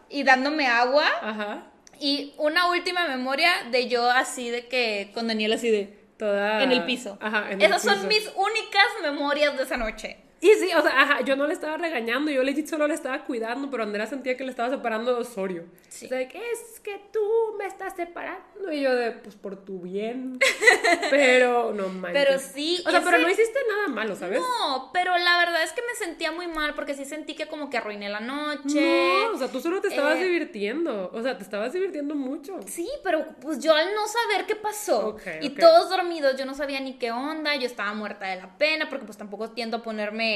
y 0.09 0.23
dándome 0.23 0.67
agua. 0.67 1.05
ajá. 1.21 1.63
Y 2.01 2.33
una 2.37 2.69
última 2.69 3.07
memoria 3.07 3.49
de 3.71 3.87
yo 3.87 4.09
así 4.09 4.49
de 4.49 4.67
que 4.67 5.11
con 5.13 5.29
Daniel 5.29 5.53
así 5.53 5.71
de 5.71 5.97
Toda... 6.17 6.61
en 6.63 6.73
el 6.73 6.83
piso. 6.83 7.17
Ajá, 7.21 7.45
en 7.49 7.61
el 7.61 7.67
Esas 7.67 7.81
son 7.81 7.93
piso. 7.93 8.07
mis 8.09 8.29
únicas 8.35 8.85
memorias 9.01 9.55
de 9.55 9.63
esa 9.63 9.77
noche. 9.77 10.17
Y 10.39 10.47
sí, 10.59 10.69
o 10.75 10.81
sea, 10.81 11.01
ajá, 11.01 11.21
yo 11.21 11.35
no 11.35 11.47
le 11.47 11.53
estaba 11.53 11.77
regañando, 11.77 12.29
yo 12.29 12.43
legit 12.43 12.67
solo 12.67 12.87
le 12.87 12.93
estaba 12.93 13.23
cuidando, 13.23 13.71
pero 13.71 13.83
Andrea 13.83 14.05
sentía 14.05 14.37
que 14.37 14.43
le 14.43 14.51
estaba 14.51 14.69
separando 14.69 15.15
de 15.15 15.21
Osorio. 15.21 15.65
Sí. 15.89 16.05
O 16.05 16.09
sea, 16.09 16.21
es 16.21 16.79
que 16.83 17.01
tú 17.11 17.19
me 17.57 17.65
estás 17.65 17.95
separando. 17.95 18.71
Y 18.71 18.81
yo 18.81 18.93
de, 18.95 19.11
pues 19.13 19.35
por 19.35 19.63
tu 19.65 19.79
bien. 19.81 20.37
pero 21.09 21.73
no 21.73 21.87
manches. 21.89 22.23
Pero 22.25 22.39
sí, 22.39 22.83
O 22.85 22.91
sea, 22.91 23.01
pero 23.03 23.17
no 23.17 23.29
hiciste 23.29 23.59
nada 23.67 23.87
malo, 23.87 24.15
¿sabes? 24.15 24.39
No, 24.39 24.91
pero 24.93 25.17
la 25.17 25.37
verdad 25.39 25.63
es 25.63 25.71
que 25.73 25.81
me 25.81 25.95
sentía 26.05 26.31
muy 26.31 26.47
mal 26.47 26.75
porque 26.75 26.93
sí 26.93 27.05
sentí 27.05 27.35
que 27.35 27.47
como 27.47 27.69
que 27.69 27.77
arruiné 27.77 28.09
la 28.09 28.19
noche. 28.19 28.79
No, 29.25 29.33
o 29.33 29.37
sea, 29.37 29.47
tú 29.47 29.59
solo 29.59 29.81
te 29.81 29.87
estabas 29.87 30.17
Eh, 30.17 30.25
divirtiendo. 30.25 31.09
O 31.13 31.21
sea, 31.23 31.37
te 31.37 31.43
estabas 31.43 31.73
divirtiendo 31.73 32.13
mucho. 32.15 32.59
Sí, 32.67 32.87
pero 33.03 33.25
pues 33.41 33.59
yo 33.59 33.73
al 33.73 33.93
no 33.95 34.07
saber 34.07 34.45
qué 34.45 34.55
pasó 34.55 35.07
Ok, 35.09 35.21
y 35.41 35.49
todos 35.51 35.89
dormidos, 35.89 36.37
yo 36.37 36.45
no 36.45 36.53
sabía 36.53 36.79
ni 36.79 36.93
qué 36.97 37.11
onda, 37.11 37.55
yo 37.55 37.65
estaba 37.65 37.93
muerta 37.93 38.27
de 38.27 38.35
la 38.35 38.57
pena 38.57 38.87
porque 38.89 39.05
pues 39.05 39.17
tampoco 39.17 39.49
tiendo 39.51 39.77
a 39.77 39.83
ponerme 39.83 40.26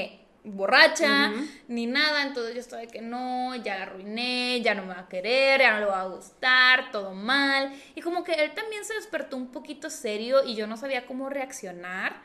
borracha 0.43 1.31
ni 1.67 1.85
nada, 1.85 2.23
entonces 2.23 2.55
yo 2.55 2.61
estaba 2.61 2.81
de 2.81 2.87
que 2.87 3.01
no, 3.01 3.55
ya 3.55 3.77
la 3.77 3.83
arruiné, 3.83 4.61
ya 4.61 4.73
no 4.73 4.83
me 4.83 4.93
va 4.93 5.01
a 5.01 5.09
querer, 5.09 5.61
ya 5.61 5.73
no 5.73 5.79
le 5.79 5.85
va 5.85 6.01
a 6.01 6.07
gustar, 6.07 6.91
todo 6.91 7.13
mal. 7.13 7.71
Y 7.95 8.01
como 8.01 8.23
que 8.23 8.33
él 8.33 8.51
también 8.53 8.83
se 8.85 8.95
despertó 8.95 9.37
un 9.37 9.51
poquito 9.51 9.89
serio 9.89 10.43
y 10.43 10.55
yo 10.55 10.67
no 10.67 10.77
sabía 10.77 11.05
cómo 11.05 11.29
reaccionar. 11.29 12.21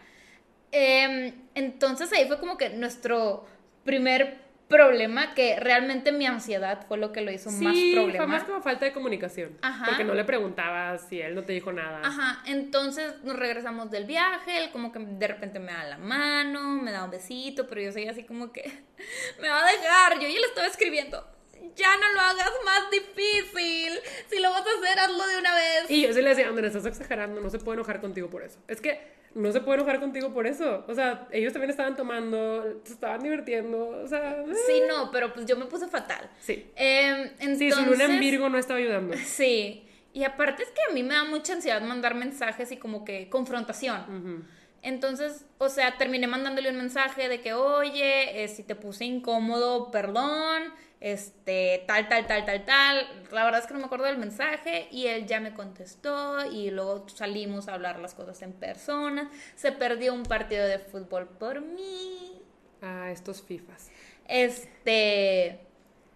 Em, 0.73 1.33
entonces 1.55 2.12
ahí 2.12 2.27
fue 2.27 2.41
como 2.41 2.57
que 2.57 2.71
nuestro 2.71 3.47
primer 3.85 4.45
problema, 4.69 5.35
que 5.35 5.59
realmente 5.61 6.12
mi 6.12 6.27
ansiedad 6.27 6.87
fue 6.89 6.99
lo 6.99 7.12
que 7.12 7.21
lo 7.21 7.31
hizo 7.31 7.51
más 7.51 7.77
problema. 7.93 8.17
fue 8.17 8.27
más 8.27 8.45
como 8.45 8.61
falta 8.62 8.85
de 8.85 8.93
comunicación. 8.93 9.57
Ajá. 9.62 9.87
Porque 9.87 10.05
no 10.05 10.14
le 10.14 10.25
preguntabas 10.25 11.07
si 11.09 11.21
él 11.21 11.35
no 11.35 11.45
te 11.45 11.53
dijo 11.53 11.73
nada. 11.73 12.01
Ajá, 12.05 12.43
entonces 12.47 13.23
nos 13.23 13.37
regresamos 13.37 13.91
del 13.91 14.05
viaje, 14.05 14.64
él 14.64 14.71
como 14.71 14.93
que 14.93 14.99
de 14.99 15.29
repente 15.29 15.59
me 15.59 15.73
da 15.73 15.85
la 15.85 15.99
mano, 15.99 16.83
me 16.83 16.91
da 16.91 17.05
un 17.05 17.11
besito, 17.11 17.67
pero 17.67 17.81
yo 17.81 17.93
seguía 17.93 18.11
así 18.11 18.25
como 18.25 18.53
que 18.53 18.62
me 19.41 19.49
va 19.49 19.64
a 19.64 19.71
dejar, 19.71 20.14
yo 20.14 20.29
ya 20.29 20.41
le 20.41 20.47
estaba 20.47 20.67
escribiendo. 20.67 21.25
Ya 21.75 21.97
no 21.97 22.12
lo 22.12 22.21
hagas 22.21 22.53
más 22.64 22.91
difícil. 22.91 23.99
Si 24.29 24.41
lo 24.41 24.51
vas 24.51 24.61
a 24.61 24.79
hacer, 24.79 24.99
hazlo 24.99 25.27
de 25.27 25.39
una 25.39 25.55
vez. 25.55 25.91
Y 25.91 26.03
yo 26.03 26.12
sí 26.12 26.23
le 26.23 26.31
decía, 26.31 26.49
Andrea, 26.49 26.69
estás 26.69 26.87
exagerando, 26.87 27.41
no 27.41 27.51
se 27.51 27.59
puede 27.59 27.77
enojar 27.77 28.01
contigo 28.01 28.31
por 28.31 28.43
eso. 28.43 28.59
Es 28.69 28.81
que 28.81 29.01
no 29.37 29.53
se 29.53 29.61
puede 29.61 29.78
enojar 29.78 30.01
contigo 30.01 30.32
por 30.32 30.47
eso. 30.47 30.84
O 30.89 30.95
sea, 30.95 31.28
ellos 31.30 31.53
también 31.53 31.70
estaban 31.70 31.95
tomando, 31.95 32.80
se 32.84 32.95
estaban 32.95 33.22
divirtiendo, 33.22 33.89
o 34.03 34.09
sea... 34.09 34.41
eh, 34.41 34.55
Sí, 34.66 34.80
no, 34.89 35.11
pero 35.11 35.32
pues 35.34 35.45
yo 35.47 35.57
me 35.57 35.66
puse 35.66 35.87
fatal. 35.89 36.30
Sí. 36.41 36.66
Em, 36.74 37.30
entonces, 37.39 37.59
Sí, 37.59 37.70
su 37.70 37.91
luna 37.91 38.05
en 38.05 38.18
Virgo 38.18 38.49
no 38.49 38.59
estaba 38.59 38.78
ayudando. 38.80 39.14
Sí. 39.24 39.82
Y 40.14 40.24
aparte 40.24 40.62
es 40.62 40.70
que 40.70 40.80
a 40.91 40.95
mí 40.95 41.03
me 41.03 41.12
da 41.14 41.24
mucha 41.24 41.53
ansiedad 41.53 41.82
mandar 41.82 42.14
mensajes 42.14 42.72
y 42.72 42.78
como 42.78 43.05
que 43.05 43.28
confrontación. 43.28 44.47
Entonces, 44.82 45.45
o 45.59 45.68
sea, 45.68 45.99
terminé 45.99 46.26
mandándole 46.26 46.70
un 46.70 46.76
mensaje 46.76 47.28
de 47.28 47.41
que, 47.43 47.53
oye, 47.53 48.43
eh, 48.43 48.49
si 48.49 48.62
te 48.62 48.74
puse 48.74 49.05
incómodo, 49.05 49.91
perdón, 49.91 50.62
este, 51.12 51.84
tal, 51.86 52.09
tal, 52.09 52.26
tal, 52.26 52.44
tal, 52.44 52.64
tal. 52.64 53.24
La 53.30 53.44
verdad 53.44 53.61
es 53.61 53.68
que 53.68 53.74
no 53.74 53.78
me 53.78 53.86
acuerdo 53.86 54.07
del 54.07 54.18
mensaje 54.18 54.88
y 54.90 55.07
él 55.07 55.26
ya 55.26 55.38
me 55.38 55.54
contestó 55.54 56.44
y 56.50 56.70
luego 56.70 57.09
salimos 57.09 57.68
a 57.68 57.74
hablar 57.74 58.00
las 58.00 58.12
cosas 58.14 58.42
en 58.42 58.52
persona. 58.52 59.30
Se 59.54 59.70
perdió 59.70 60.12
un 60.12 60.24
partido 60.24 60.66
de 60.66 60.80
fútbol 60.80 61.28
por 61.28 61.61
mí. 61.61 62.42
Ah, 62.82 63.12
estos 63.12 63.40
FIFAs. 63.40 63.88
Este, 64.26 65.61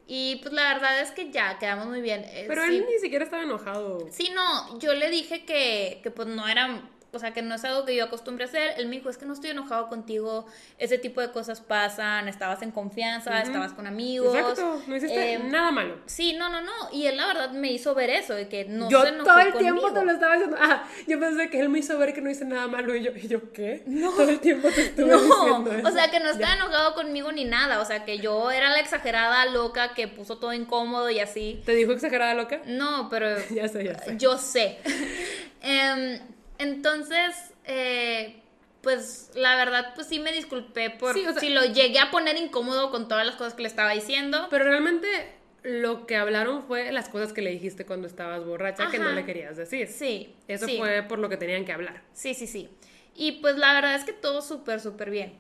y 0.09 0.41
pues 0.43 0.53
la 0.53 0.75
verdad 0.75 1.01
es 1.01 1.13
que 1.13 1.31
ya 1.31 1.57
quedamos 1.61 1.87
muy 1.87 2.01
bien. 2.01 2.25
Eh, 2.25 2.47
Pero 2.49 2.63
sí. 2.65 2.79
él 2.79 2.87
ni 2.89 2.99
siquiera 2.99 3.25
estaba 3.25 3.45
enojado. 3.45 4.09
Sí, 4.11 4.33
no, 4.35 4.77
yo 4.81 4.93
le 4.95 5.09
dije 5.09 5.45
que, 5.45 6.01
que 6.03 6.11
pues 6.11 6.27
no 6.27 6.49
era, 6.49 6.83
o 7.13 7.19
sea, 7.19 7.33
que 7.33 7.43
no 7.43 7.55
es 7.55 7.65
algo 7.65 7.85
que 7.85 7.95
yo 7.97 8.05
acostumbre 8.05 8.45
a 8.45 8.49
hacer. 8.49 8.75
Él 8.77 8.87
me 8.87 8.97
dijo, 8.97 9.11
es 9.11 9.19
que 9.19 9.27
no 9.27 9.33
estoy 9.33 9.51
enojado 9.51 9.89
contigo, 9.89 10.47
ese 10.79 10.99
tipo 10.99 11.21
de 11.21 11.31
cosas 11.33 11.61
pasan, 11.61 12.29
estabas 12.29 12.63
en 12.63 12.71
confianza, 12.71 13.41
estabas 13.43 13.73
con 13.73 13.87
amigos. 13.87 14.35
Exacto, 14.35 14.83
no 14.87 14.97
hiciste 14.97 15.33
Eh, 15.35 15.39
nada 15.39 15.71
malo. 15.71 15.99
Sí, 16.07 16.35
no, 16.35 16.49
no, 16.49 16.61
no, 16.61 16.73
y 16.93 17.07
él 17.07 17.17
la 17.17 17.27
verdad 17.27 17.51
me 17.51 17.71
hizo 17.73 17.95
ver 17.95 18.11
eso, 18.11 18.35
de 18.35 18.49
que 18.49 18.65
no 18.65 18.89
yo 18.89 19.03
se 19.03 19.09
enojó 19.09 19.25
todo 19.25 19.39
el 19.41 19.53
conmigo. 19.53 19.79
tiempo 19.81 19.93
te 19.99 20.05
lo 20.05 20.13
estaba 20.13 20.33
diciendo. 20.35 20.57
Ah, 20.61 20.85
yo 21.07 21.19
pensé 21.21 21.51
que 21.51 21.61
él 21.61 21.69
me 21.69 21.79
hizo 21.81 21.99
ver 21.99 22.13
que 22.15 22.21
no 22.21 22.31
hice 22.31 22.45
nada 22.45 22.67
malo 22.69 22.95
y 22.95 23.03
yo, 23.03 23.11
¿y 23.15 23.27
yo 23.29 23.53
qué? 23.53 23.83
No. 23.87 24.11
Todo 24.13 24.29
el 24.31 24.41
tiempo 24.41 24.69
te 24.71 24.83
estuve 24.83 25.07
No, 25.11 25.21
diciendo 25.21 25.73
eso. 25.73 25.89
o 25.89 25.91
sea, 25.91 26.11
que 26.11 26.21
no 26.21 26.31
estaba 26.31 26.55
Ya. 26.55 26.57
enojado 26.57 26.95
conmigo 26.95 27.33
ni 27.33 27.45
nada, 27.45 27.81
o 27.81 27.85
sea, 27.85 28.05
que 28.05 28.19
yo 28.19 28.51
era 28.51 28.71
la 28.71 28.79
exagerada 28.81 29.47
loca 29.47 29.95
que 29.95 30.07
puso 30.09 30.39
todo 30.39 30.53
incómodo 30.53 31.11
y 31.11 31.21
así. 31.21 31.61
¿Te 31.67 31.75
dijo 31.75 31.93
exagerada 31.93 32.35
loca? 32.35 32.61
No, 32.67 33.09
pero 33.11 33.27
Ya 33.51 33.69
sé, 33.69 33.85
ya 33.85 33.99
sé. 33.99 34.17
Yo 34.17 34.39
sé. 34.39 34.79
Em, 35.63 36.19
entonces, 36.61 37.35
eh, 37.65 38.37
pues 38.83 39.31
la 39.35 39.57
verdad, 39.57 39.93
pues 39.95 40.07
sí 40.07 40.19
me 40.21 40.33
disculpé 40.33 40.91
por 40.91 41.15
Sí, 41.15 41.27
o 41.27 41.33
sea- 41.33 41.41
si 41.41 41.51
lo 41.51 41.65
llegué 41.65 41.99
a 41.99 42.11
poner 42.11 42.37
incómodo 42.37 42.91
con 42.91 43.09
todas 43.09 43.27
las 43.27 43.37
cosas 43.37 43.55
que 43.55 43.63
le 43.63 43.69
estaba 43.69 43.91
diciendo. 43.93 44.47
Pero 44.51 44.65
realmente 44.65 45.07
lo 45.63 46.07
que 46.07 46.17
hablaron 46.17 46.63
fue 46.67 46.91
las 46.91 47.09
cosas 47.11 47.33
que 47.35 47.43
le 47.43 47.51
dijiste 47.51 47.85
cuando 47.85 48.07
estabas 48.07 48.45
borracha 48.47 48.91
que 48.91 48.99
no 48.99 49.11
le 49.13 49.25
querías 49.27 49.57
decir. 49.59 49.89
Sí. 49.89 50.35
Eso 50.49 50.67
sí. 50.67 50.79
fue 50.79 51.03
por 51.03 51.19
lo 51.19 51.29
que 51.29 51.37
tenían 51.37 51.65
que 51.67 51.73
hablar. 51.73 52.03
Sí, 52.15 52.33
sí, 52.35 52.47
sí. 52.47 52.71
Y 53.15 53.33
pues 53.43 53.57
la 53.57 53.75
verdad 53.75 53.97
es 53.97 54.05
que 54.05 54.13
todo 54.15 54.41
súper, 54.41 54.81
súper 54.81 55.11
bien. 55.11 55.35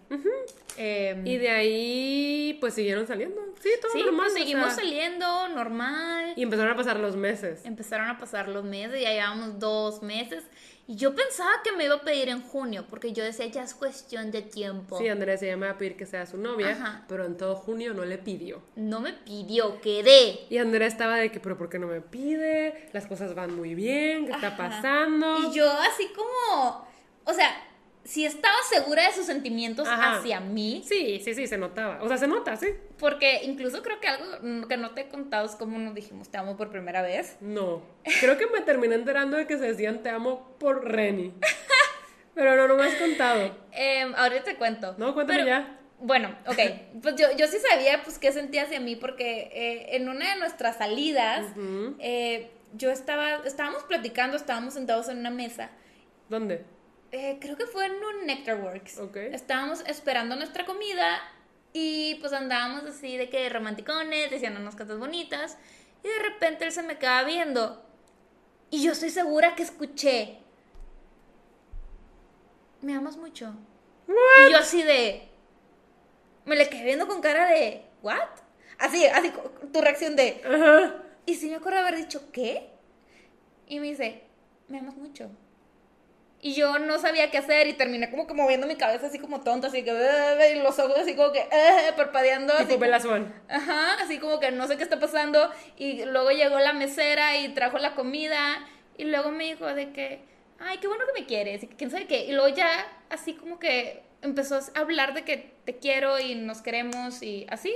Em, 0.76 1.26
Y 1.26 1.38
de 1.38 1.48
ahí, 1.50 2.58
pues 2.60 2.74
siguieron 2.74 3.06
saliendo. 3.06 3.40
Sí, 3.62 3.70
todo 3.80 3.92
sí, 3.92 4.02
normal. 4.02 4.26
pues 4.26 4.32
o 4.32 4.36
seguimos 4.38 4.66
sea, 4.66 4.74
saliendo 4.76 5.48
normal. 5.48 6.34
Y 6.36 6.42
empezaron 6.42 6.72
a 6.72 6.76
pasar 6.76 6.98
los 6.98 7.16
meses. 7.16 7.64
Empezaron 7.64 8.08
a 8.08 8.18
pasar 8.18 8.48
los 8.48 8.64
meses, 8.64 9.00
ya 9.00 9.12
llevamos 9.12 9.58
dos 9.58 10.02
meses. 10.02 10.44
Y 10.90 10.96
yo 10.96 11.14
pensaba 11.14 11.50
que 11.62 11.70
me 11.70 11.84
iba 11.84 11.94
a 11.94 12.00
pedir 12.00 12.28
en 12.30 12.42
junio, 12.42 12.84
porque 12.90 13.12
yo 13.12 13.22
decía, 13.22 13.46
ya 13.46 13.62
es 13.62 13.74
cuestión 13.74 14.32
de 14.32 14.42
tiempo. 14.42 14.98
Sí, 14.98 15.06
Andrea 15.06 15.36
se 15.36 15.46
llama 15.46 15.70
a 15.70 15.78
pedir 15.78 15.96
que 15.96 16.04
sea 16.04 16.26
su 16.26 16.36
novia, 16.36 16.70
Ajá. 16.70 17.04
pero 17.06 17.26
en 17.26 17.36
todo 17.36 17.54
junio 17.54 17.94
no 17.94 18.04
le 18.04 18.18
pidió. 18.18 18.60
No 18.74 18.98
me 18.98 19.12
pidió, 19.12 19.80
quedé. 19.80 20.48
Y 20.50 20.58
Andrea 20.58 20.88
estaba 20.88 21.18
de 21.18 21.30
que, 21.30 21.38
pero 21.38 21.56
¿por 21.56 21.68
qué 21.68 21.78
no 21.78 21.86
me 21.86 22.00
pide? 22.00 22.88
Las 22.92 23.06
cosas 23.06 23.36
van 23.36 23.54
muy 23.54 23.76
bien, 23.76 24.26
¿qué 24.26 24.32
está 24.32 24.56
pasando? 24.56 25.38
Y 25.38 25.54
yo 25.54 25.70
así 25.70 26.08
como, 26.12 26.84
o 27.22 27.32
sea, 27.34 27.54
si 28.04 28.24
estaba 28.24 28.54
segura 28.72 29.06
de 29.06 29.12
sus 29.12 29.26
sentimientos 29.26 29.86
Ajá. 29.86 30.18
hacia 30.18 30.40
mí. 30.40 30.82
Sí, 30.86 31.20
sí, 31.22 31.34
sí, 31.34 31.46
se 31.46 31.58
notaba. 31.58 32.02
O 32.02 32.08
sea, 32.08 32.16
se 32.16 32.26
nota, 32.26 32.56
sí. 32.56 32.68
Porque 32.98 33.42
incluso 33.44 33.82
creo 33.82 34.00
que 34.00 34.08
algo 34.08 34.68
que 34.68 34.76
no 34.76 34.90
te 34.92 35.02
he 35.02 35.08
contado 35.08 35.46
es 35.46 35.52
como 35.54 35.78
nos 35.78 35.94
dijimos 35.94 36.28
te 36.30 36.38
amo 36.38 36.56
por 36.56 36.70
primera 36.70 37.02
vez. 37.02 37.36
No. 37.40 37.82
Creo 38.20 38.36
que 38.38 38.46
me 38.46 38.60
terminé 38.62 38.94
enterando 38.94 39.36
de 39.36 39.46
que 39.46 39.58
se 39.58 39.64
decían 39.66 40.02
te 40.02 40.08
amo 40.10 40.56
por 40.58 40.84
Reni. 40.90 41.34
Pero 42.34 42.56
no, 42.56 42.68
no 42.68 42.76
me 42.76 42.84
has 42.84 42.94
contado. 42.94 43.54
Em, 43.72 44.14
ahorita 44.14 44.44
te 44.44 44.56
cuento. 44.56 44.94
No, 44.98 45.12
cuéntame 45.14 45.40
Pero- 45.40 45.48
ya. 45.50 45.76
Bueno, 46.02 46.34
ok. 46.46 46.58
Pues 47.02 47.16
yo, 47.16 47.26
yo 47.36 47.46
sí 47.46 47.58
sabía 47.70 48.02
pues 48.02 48.18
qué 48.18 48.32
sentía 48.32 48.62
hacia 48.62 48.80
mí 48.80 48.96
porque 48.96 49.50
eh, 49.52 49.96
en 49.96 50.08
una 50.08 50.32
de 50.32 50.40
nuestras 50.40 50.78
salidas 50.78 51.44
eh, 51.98 52.50
yo 52.72 52.90
estaba, 52.90 53.42
estábamos 53.44 53.82
platicando, 53.82 54.38
estábamos 54.38 54.72
sentados 54.72 55.08
en 55.10 55.18
una 55.18 55.28
mesa. 55.30 55.68
¿Dónde? 56.30 56.64
Eh, 57.12 57.38
creo 57.40 57.56
que 57.56 57.66
fue 57.66 57.86
en 57.86 57.92
un 57.92 58.26
Nectarworks. 58.26 58.98
Ok. 58.98 59.16
Estábamos 59.16 59.82
esperando 59.86 60.36
nuestra 60.36 60.64
comida 60.64 61.20
y 61.72 62.16
pues 62.16 62.32
andábamos 62.32 62.84
así 62.84 63.16
de 63.16 63.28
que 63.28 63.48
romanticones, 63.48 64.30
diciendo 64.30 64.60
unas 64.60 64.76
cosas 64.76 64.98
bonitas. 64.98 65.58
Y 66.04 66.08
de 66.08 66.18
repente 66.20 66.64
él 66.64 66.72
se 66.72 66.82
me 66.82 66.98
queda 66.98 67.24
viendo. 67.24 67.84
Y 68.70 68.82
yo 68.82 68.92
estoy 68.92 69.10
segura 69.10 69.54
que 69.56 69.64
escuché. 69.64 70.38
Me 72.80 72.94
amas 72.94 73.16
mucho. 73.16 73.54
Y 74.08 74.50
yo 74.50 74.58
así 74.58 74.82
de. 74.82 75.28
Me 76.44 76.56
le 76.56 76.68
quedé 76.68 76.84
viendo 76.84 77.06
con 77.06 77.20
cara 77.20 77.46
de. 77.46 77.84
¿What? 78.02 78.28
Así, 78.78 79.04
así, 79.06 79.32
tu 79.72 79.80
reacción 79.80 80.16
de. 80.16 80.40
Y 81.26 81.34
sí 81.34 81.50
me 81.50 81.56
acuerdo 81.56 81.80
haber 81.80 81.96
dicho, 81.96 82.30
¿qué? 82.32 82.70
Y 83.66 83.78
me 83.78 83.88
dice, 83.88 84.24
me 84.68 84.78
amas 84.78 84.96
mucho. 84.96 85.30
Y 86.42 86.54
yo 86.54 86.78
no 86.78 86.98
sabía 86.98 87.30
qué 87.30 87.36
hacer 87.38 87.66
y 87.66 87.74
terminé 87.74 88.10
como 88.10 88.26
que 88.26 88.32
moviendo 88.32 88.66
mi 88.66 88.76
cabeza 88.76 89.08
así 89.08 89.18
como 89.18 89.40
tonta, 89.40 89.66
así 89.68 89.82
que 89.84 89.90
y 90.54 90.58
los 90.62 90.78
ojos 90.78 90.96
así 90.98 91.14
como 91.14 91.32
que 91.32 91.40
"Eh", 91.40 91.92
parpadeando. 91.96 92.54
Tipo 92.66 92.86
Swan. 92.98 93.34
Ajá, 93.48 93.94
así 94.02 94.18
como 94.18 94.40
que 94.40 94.50
no 94.50 94.66
sé 94.66 94.76
qué 94.78 94.82
está 94.82 94.98
pasando. 94.98 95.50
Y 95.76 96.04
luego 96.06 96.30
llegó 96.30 96.58
la 96.58 96.72
mesera 96.72 97.36
y 97.36 97.50
trajo 97.50 97.76
la 97.78 97.94
comida. 97.94 98.66
Y 98.96 99.04
luego 99.04 99.30
me 99.30 99.44
dijo 99.44 99.66
de 99.66 99.92
que, 99.92 100.20
ay, 100.58 100.78
qué 100.78 100.86
bueno 100.88 101.04
que 101.06 101.20
me 101.20 101.26
quieres. 101.26 101.62
Y 101.62 101.66
quién 101.66 101.90
sabe 101.90 102.06
qué. 102.06 102.24
Y 102.24 102.32
luego 102.32 102.48
ya 102.54 102.68
así 103.10 103.34
como 103.34 103.58
que 103.58 104.02
empezó 104.22 104.56
a 104.56 104.78
hablar 104.80 105.12
de 105.14 105.24
que 105.24 105.52
te 105.66 105.76
quiero 105.76 106.18
y 106.20 106.34
nos 106.36 106.62
queremos 106.62 107.22
y 107.22 107.46
así. 107.50 107.74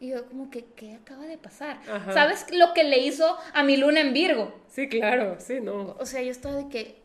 Y 0.00 0.08
yo 0.08 0.24
como 0.26 0.50
que, 0.50 0.64
¿qué 0.74 0.94
acaba 0.94 1.26
de 1.26 1.36
pasar? 1.36 1.78
Ajá. 1.90 2.12
¿Sabes 2.14 2.46
lo 2.52 2.72
que 2.72 2.84
le 2.84 2.98
hizo 3.00 3.36
a 3.52 3.62
mi 3.62 3.76
luna 3.76 4.00
en 4.00 4.14
Virgo? 4.14 4.54
Sí, 4.68 4.88
claro, 4.88 5.36
sí, 5.38 5.60
no. 5.60 5.96
O 5.98 6.06
sea, 6.06 6.22
yo 6.22 6.30
estaba 6.30 6.56
de 6.56 6.68
que 6.70 6.99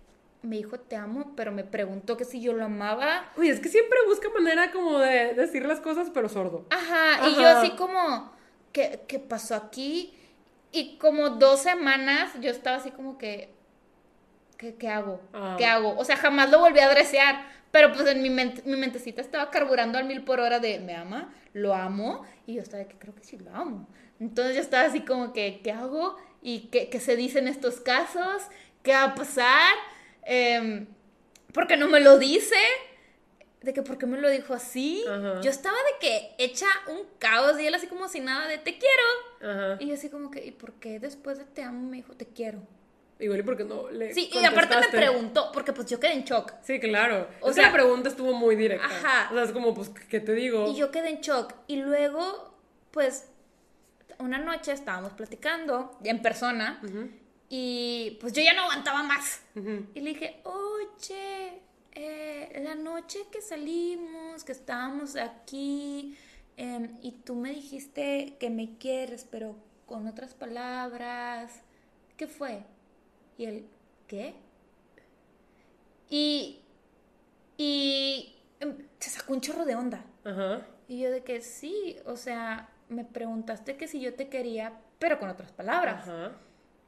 me 0.46 0.58
dijo 0.58 0.80
te 0.80 0.96
amo, 0.96 1.34
pero 1.36 1.52
me 1.52 1.64
preguntó 1.64 2.18
que 2.18 2.26
si 2.26 2.42
yo 2.42 2.54
lo 2.54 2.66
amaba. 2.66 3.32
Uy, 3.38 3.50
es 3.50 3.60
que 3.60 3.70
siempre 3.70 3.98
busca 4.08 4.30
manera 4.30 4.72
como 4.72 5.00
de 5.00 5.34
decir 5.34 5.66
las 5.66 5.80
cosas, 5.80 6.10
pero 6.14 6.30
sordo. 6.30 6.66
Ajá, 6.70 7.28
y 7.28 7.34
Ajá. 7.34 7.42
yo 7.42 7.48
así 7.48 7.72
como, 7.72 8.32
¿qué, 8.72 9.02
¿qué 9.08 9.20
pasó 9.20 9.56
aquí? 9.56 10.14
Y 10.72 10.98
como 10.98 11.30
dos 11.30 11.62
semanas 11.62 12.34
yo 12.42 12.52
estaba 12.52 12.78
así 12.78 12.92
como 12.92 13.18
que, 13.18 13.54
¿qué, 14.58 14.76
qué 14.76 14.90
hago? 14.90 15.22
Ah. 15.34 15.56
¿Qué 15.58 15.66
hago? 15.66 15.96
O 15.98 16.04
sea, 16.04 16.18
jamás 16.18 16.50
lo 16.52 16.60
volví 16.60 16.80
a 16.80 16.88
adresear, 16.88 17.46
pero 17.72 17.92
pues 17.92 18.08
en 18.08 18.22
mi, 18.22 18.30
mente, 18.30 18.62
mi 18.66 18.76
mentecita 18.76 19.22
estaba 19.22 19.50
carburando 19.52 19.98
al 19.98 20.06
mil 20.06 20.24
por 20.24 20.40
hora 20.40 20.60
de, 20.60 20.80
¿me 20.80 20.96
ama? 20.96 21.34
¿Lo 21.54 21.74
amo? 21.74 22.26
Y 22.46 22.56
yo 22.56 22.62
estaba 22.62 22.84
de 22.84 22.90
que 22.90 22.98
creo 22.98 23.16
que 23.16 23.24
sí 23.24 23.38
lo 23.38 23.56
amo. 23.56 23.88
Entonces 24.20 24.56
yo 24.56 24.62
estaba 24.62 24.84
así 24.86 25.02
como 25.02 25.34
que, 25.34 25.62
¿qué 25.64 25.72
hago? 25.72 26.18
¿Y 26.42 26.68
qué, 26.68 26.90
qué 26.90 27.00
se 27.00 27.16
dice 27.16 27.40
en 27.40 27.48
estos 27.48 27.80
casos? 27.80 28.44
¿Qué 28.84 28.92
va 28.92 29.04
a 29.04 29.16
pasar? 29.16 29.74
Em, 30.26 30.88
¿Por 31.54 31.68
qué 31.68 31.78
no 31.78 31.88
me 31.88 32.00
lo 32.02 32.18
dice? 32.18 32.56
De 33.62 33.74
que 33.74 33.82
por 33.82 33.98
qué 33.98 34.06
me 34.06 34.20
lo 34.20 34.30
dijo 34.30 34.54
así. 34.54 35.04
Ajá. 35.10 35.40
Yo 35.42 35.50
estaba 35.50 35.76
de 35.78 36.00
que 36.08 36.36
hecha 36.38 36.68
un 36.88 37.00
caos 37.18 37.60
y 37.60 37.66
él 37.66 37.74
así 37.74 37.88
como 37.88 38.08
si 38.10 38.20
nada 38.20 38.48
de 38.48 38.58
te 38.58 38.78
quiero. 38.78 39.54
Ajá. 39.54 39.78
Y 39.80 39.88
yo 39.88 39.94
así 39.94 40.10
como 40.10 40.30
que, 40.30 40.46
¿y 40.46 40.52
por 40.52 40.74
qué 40.74 41.00
después 41.00 41.38
de 41.38 41.46
te 41.46 41.64
amo 41.64 41.88
me 41.90 41.98
dijo 41.98 42.14
te 42.14 42.26
quiero? 42.28 42.60
Igual 43.18 43.40
y 43.40 43.44
porque 43.44 43.64
no 43.64 43.90
le 43.90 44.14
Sí, 44.14 44.30
y 44.34 44.44
aparte 44.44 44.76
me 44.78 44.90
preguntó, 44.90 45.50
porque 45.54 45.72
pues 45.72 45.88
yo 45.88 46.00
quedé 46.02 46.12
en 46.14 46.26
shock. 46.26 46.52
Sí, 46.64 46.80
claro. 46.82 47.30
O 47.40 47.50
O 47.50 47.54
sea- 47.54 47.68
la 47.68 47.72
pregunta 47.74 48.10
estuvo 48.10 48.34
muy 48.34 48.56
directa. 48.58 48.86
Ajá. 48.86 49.30
O 49.32 49.36
sea, 49.36 49.44
es 49.46 49.52
como, 49.54 49.74
pues, 49.74 49.90
¿qué 50.10 50.20
te 50.20 50.34
digo? 50.34 50.68
Y 50.70 50.76
yo 50.76 50.92
quedé 50.92 51.10
en 51.10 51.22
shock. 51.22 51.54
Y 51.68 51.78
luego, 51.78 52.54
pues, 52.92 53.30
una 54.20 54.38
noche 54.38 54.74
estábamos 54.74 55.14
platicando 55.14 55.98
en 56.04 56.22
persona 56.22 56.80
Ujú, 56.84 57.10
y 57.50 58.18
pues 58.22 58.34
yo 58.34 58.42
ya 58.42 58.54
no 58.54 58.64
aguantaba 58.64 59.04
más. 59.04 59.42
Y 59.56 60.02
le 60.02 60.10
dije, 60.10 60.42
oye, 60.44 61.62
eh, 61.92 62.62
la 62.64 62.76
noche 62.76 63.20
que 63.32 63.42
salimos, 63.42 64.44
que 64.44 64.52
estábamos 64.52 65.16
aquí, 65.16 66.18
em, 66.58 66.98
y 67.02 67.12
tú 67.12 67.36
me 67.36 67.52
dijiste 67.52 68.36
que 68.40 68.50
me 68.50 68.78
quieres, 68.78 69.28
pero 69.30 69.56
con 69.86 70.08
otras 70.08 70.34
palabras, 70.34 71.62
¿qué 72.18 72.28
fue? 72.28 72.64
Y 73.38 73.46
él, 73.46 73.68
¿qué? 74.08 74.34
Y, 76.10 76.60
y 77.58 78.36
em, 78.60 78.76
se 79.00 79.10
sacó 79.12 79.34
un 79.34 79.42
chorro 79.42 79.66
de 79.66 79.76
onda. 79.76 80.04
Ajá. 80.24 80.66
Y 80.88 81.00
yo 81.00 81.12
de 81.12 81.24
que 81.24 81.42
sí, 81.42 81.98
o 82.06 82.16
sea, 82.16 82.70
me 82.90 83.06
preguntaste 83.06 83.78
que 83.78 83.88
si 83.88 84.02
yo 84.02 84.16
te 84.16 84.30
quería, 84.30 84.74
pero 85.00 85.20
con 85.20 85.30
otras 85.30 85.52
palabras. 85.52 86.08
Ajá. 86.08 86.34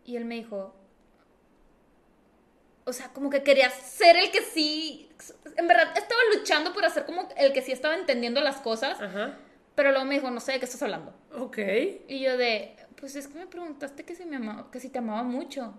Y 0.07 0.15
él 0.15 0.23
me 0.23 0.35
dijo, 0.35 0.73
o 2.85 2.93
sea, 2.93 3.09
como 3.09 3.29
que 3.29 3.43
quería 3.43 3.69
ser 3.69 4.15
el 4.15 4.31
que 4.31 4.41
sí, 4.41 5.09
en 5.57 5.67
verdad 5.67 5.89
estaba 5.97 6.21
luchando 6.33 6.73
por 6.73 6.85
hacer 6.85 7.05
como 7.05 7.27
el 7.35 7.51
que 7.51 7.61
sí 7.61 7.73
estaba 7.73 7.93
entendiendo 7.93 8.39
las 8.39 8.61
cosas, 8.61 9.01
Ajá. 9.01 9.37
pero 9.75 9.91
luego 9.91 10.05
me 10.05 10.15
dijo, 10.15 10.31
no 10.31 10.39
sé 10.39 10.53
de 10.53 10.59
qué 10.59 10.65
estás 10.65 10.81
hablando. 10.81 11.13
Ok. 11.37 11.57
Y 12.07 12.21
yo 12.21 12.37
de, 12.37 12.77
pues 12.95 13.17
es 13.17 13.27
que 13.27 13.37
me 13.37 13.47
preguntaste 13.47 14.05
que 14.05 14.15
si, 14.15 14.23
me 14.25 14.37
amaba, 14.37 14.71
que 14.71 14.79
si 14.79 14.87
te 14.87 14.99
amaba 14.99 15.23
mucho. 15.23 15.73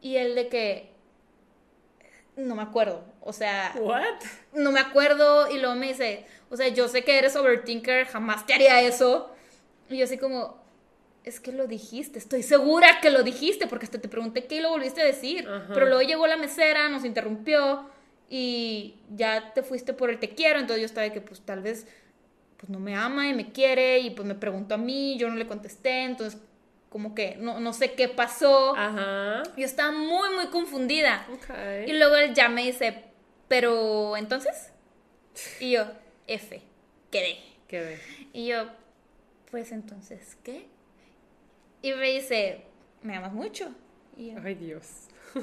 Y 0.00 0.16
él 0.16 0.34
de 0.34 0.48
que, 0.48 0.94
no 2.36 2.54
me 2.54 2.62
acuerdo, 2.62 3.04
o 3.20 3.34
sea, 3.34 3.74
What? 3.78 4.22
no 4.54 4.72
me 4.72 4.80
acuerdo 4.80 5.50
y 5.50 5.58
luego 5.58 5.74
me 5.74 5.88
dice, 5.88 6.24
o 6.48 6.56
sea, 6.56 6.68
yo 6.68 6.88
sé 6.88 7.04
que 7.04 7.18
eres 7.18 7.36
overthinker, 7.36 8.06
jamás 8.06 8.46
te 8.46 8.54
haría 8.54 8.80
eso. 8.80 9.30
Y 9.90 9.98
yo 9.98 10.04
así 10.04 10.16
como, 10.16 10.65
es 11.26 11.40
que 11.40 11.50
lo 11.50 11.66
dijiste, 11.66 12.20
estoy 12.20 12.44
segura 12.44 13.00
que 13.02 13.10
lo 13.10 13.24
dijiste 13.24 13.66
porque 13.66 13.84
hasta 13.84 14.00
te 14.00 14.08
pregunté 14.08 14.46
qué 14.46 14.56
y 14.56 14.60
lo 14.60 14.70
volviste 14.70 15.02
a 15.02 15.04
decir. 15.04 15.46
Ajá. 15.46 15.74
Pero 15.74 15.86
luego 15.86 16.02
llegó 16.02 16.26
la 16.28 16.36
mesera, 16.36 16.88
nos 16.88 17.04
interrumpió 17.04 17.90
y 18.30 18.94
ya 19.10 19.52
te 19.52 19.64
fuiste 19.64 19.92
por 19.92 20.08
el 20.08 20.20
te 20.20 20.30
quiero, 20.30 20.60
entonces 20.60 20.82
yo 20.82 20.86
estaba 20.86 21.04
de 21.04 21.12
que 21.12 21.20
pues 21.20 21.40
tal 21.40 21.62
vez 21.62 21.88
pues 22.56 22.70
no 22.70 22.78
me 22.78 22.94
ama 22.94 23.28
y 23.28 23.34
me 23.34 23.50
quiere 23.50 23.98
y 23.98 24.10
pues 24.10 24.26
me 24.26 24.36
preguntó 24.36 24.76
a 24.76 24.78
mí, 24.78 25.18
yo 25.18 25.28
no 25.28 25.34
le 25.34 25.48
contesté, 25.48 26.04
entonces 26.04 26.40
como 26.90 27.12
que 27.12 27.36
no, 27.40 27.58
no 27.58 27.72
sé 27.72 27.94
qué 27.94 28.08
pasó. 28.08 28.76
Ajá. 28.76 29.42
Yo 29.56 29.64
estaba 29.64 29.90
muy, 29.90 30.32
muy 30.34 30.46
confundida. 30.46 31.26
Ok. 31.32 31.88
Y 31.88 31.92
luego 31.92 32.14
él 32.14 32.34
ya 32.34 32.48
me 32.48 32.62
dice, 32.62 33.02
pero 33.48 34.16
entonces. 34.16 34.70
Y 35.58 35.72
yo, 35.72 35.86
F, 36.28 36.62
quedé. 37.10 37.38
¿Qué 37.66 37.80
ve? 37.80 38.00
Y 38.32 38.46
yo, 38.46 38.70
pues 39.50 39.72
entonces, 39.72 40.38
¿qué? 40.44 40.68
Y 41.86 41.92
me 41.92 42.10
dice, 42.10 42.62
¿me 43.02 43.14
amas 43.14 43.32
mucho? 43.32 43.72
Y, 44.16 44.32
yo, 44.32 44.40
Ay, 44.44 44.56
Dios. 44.56 45.06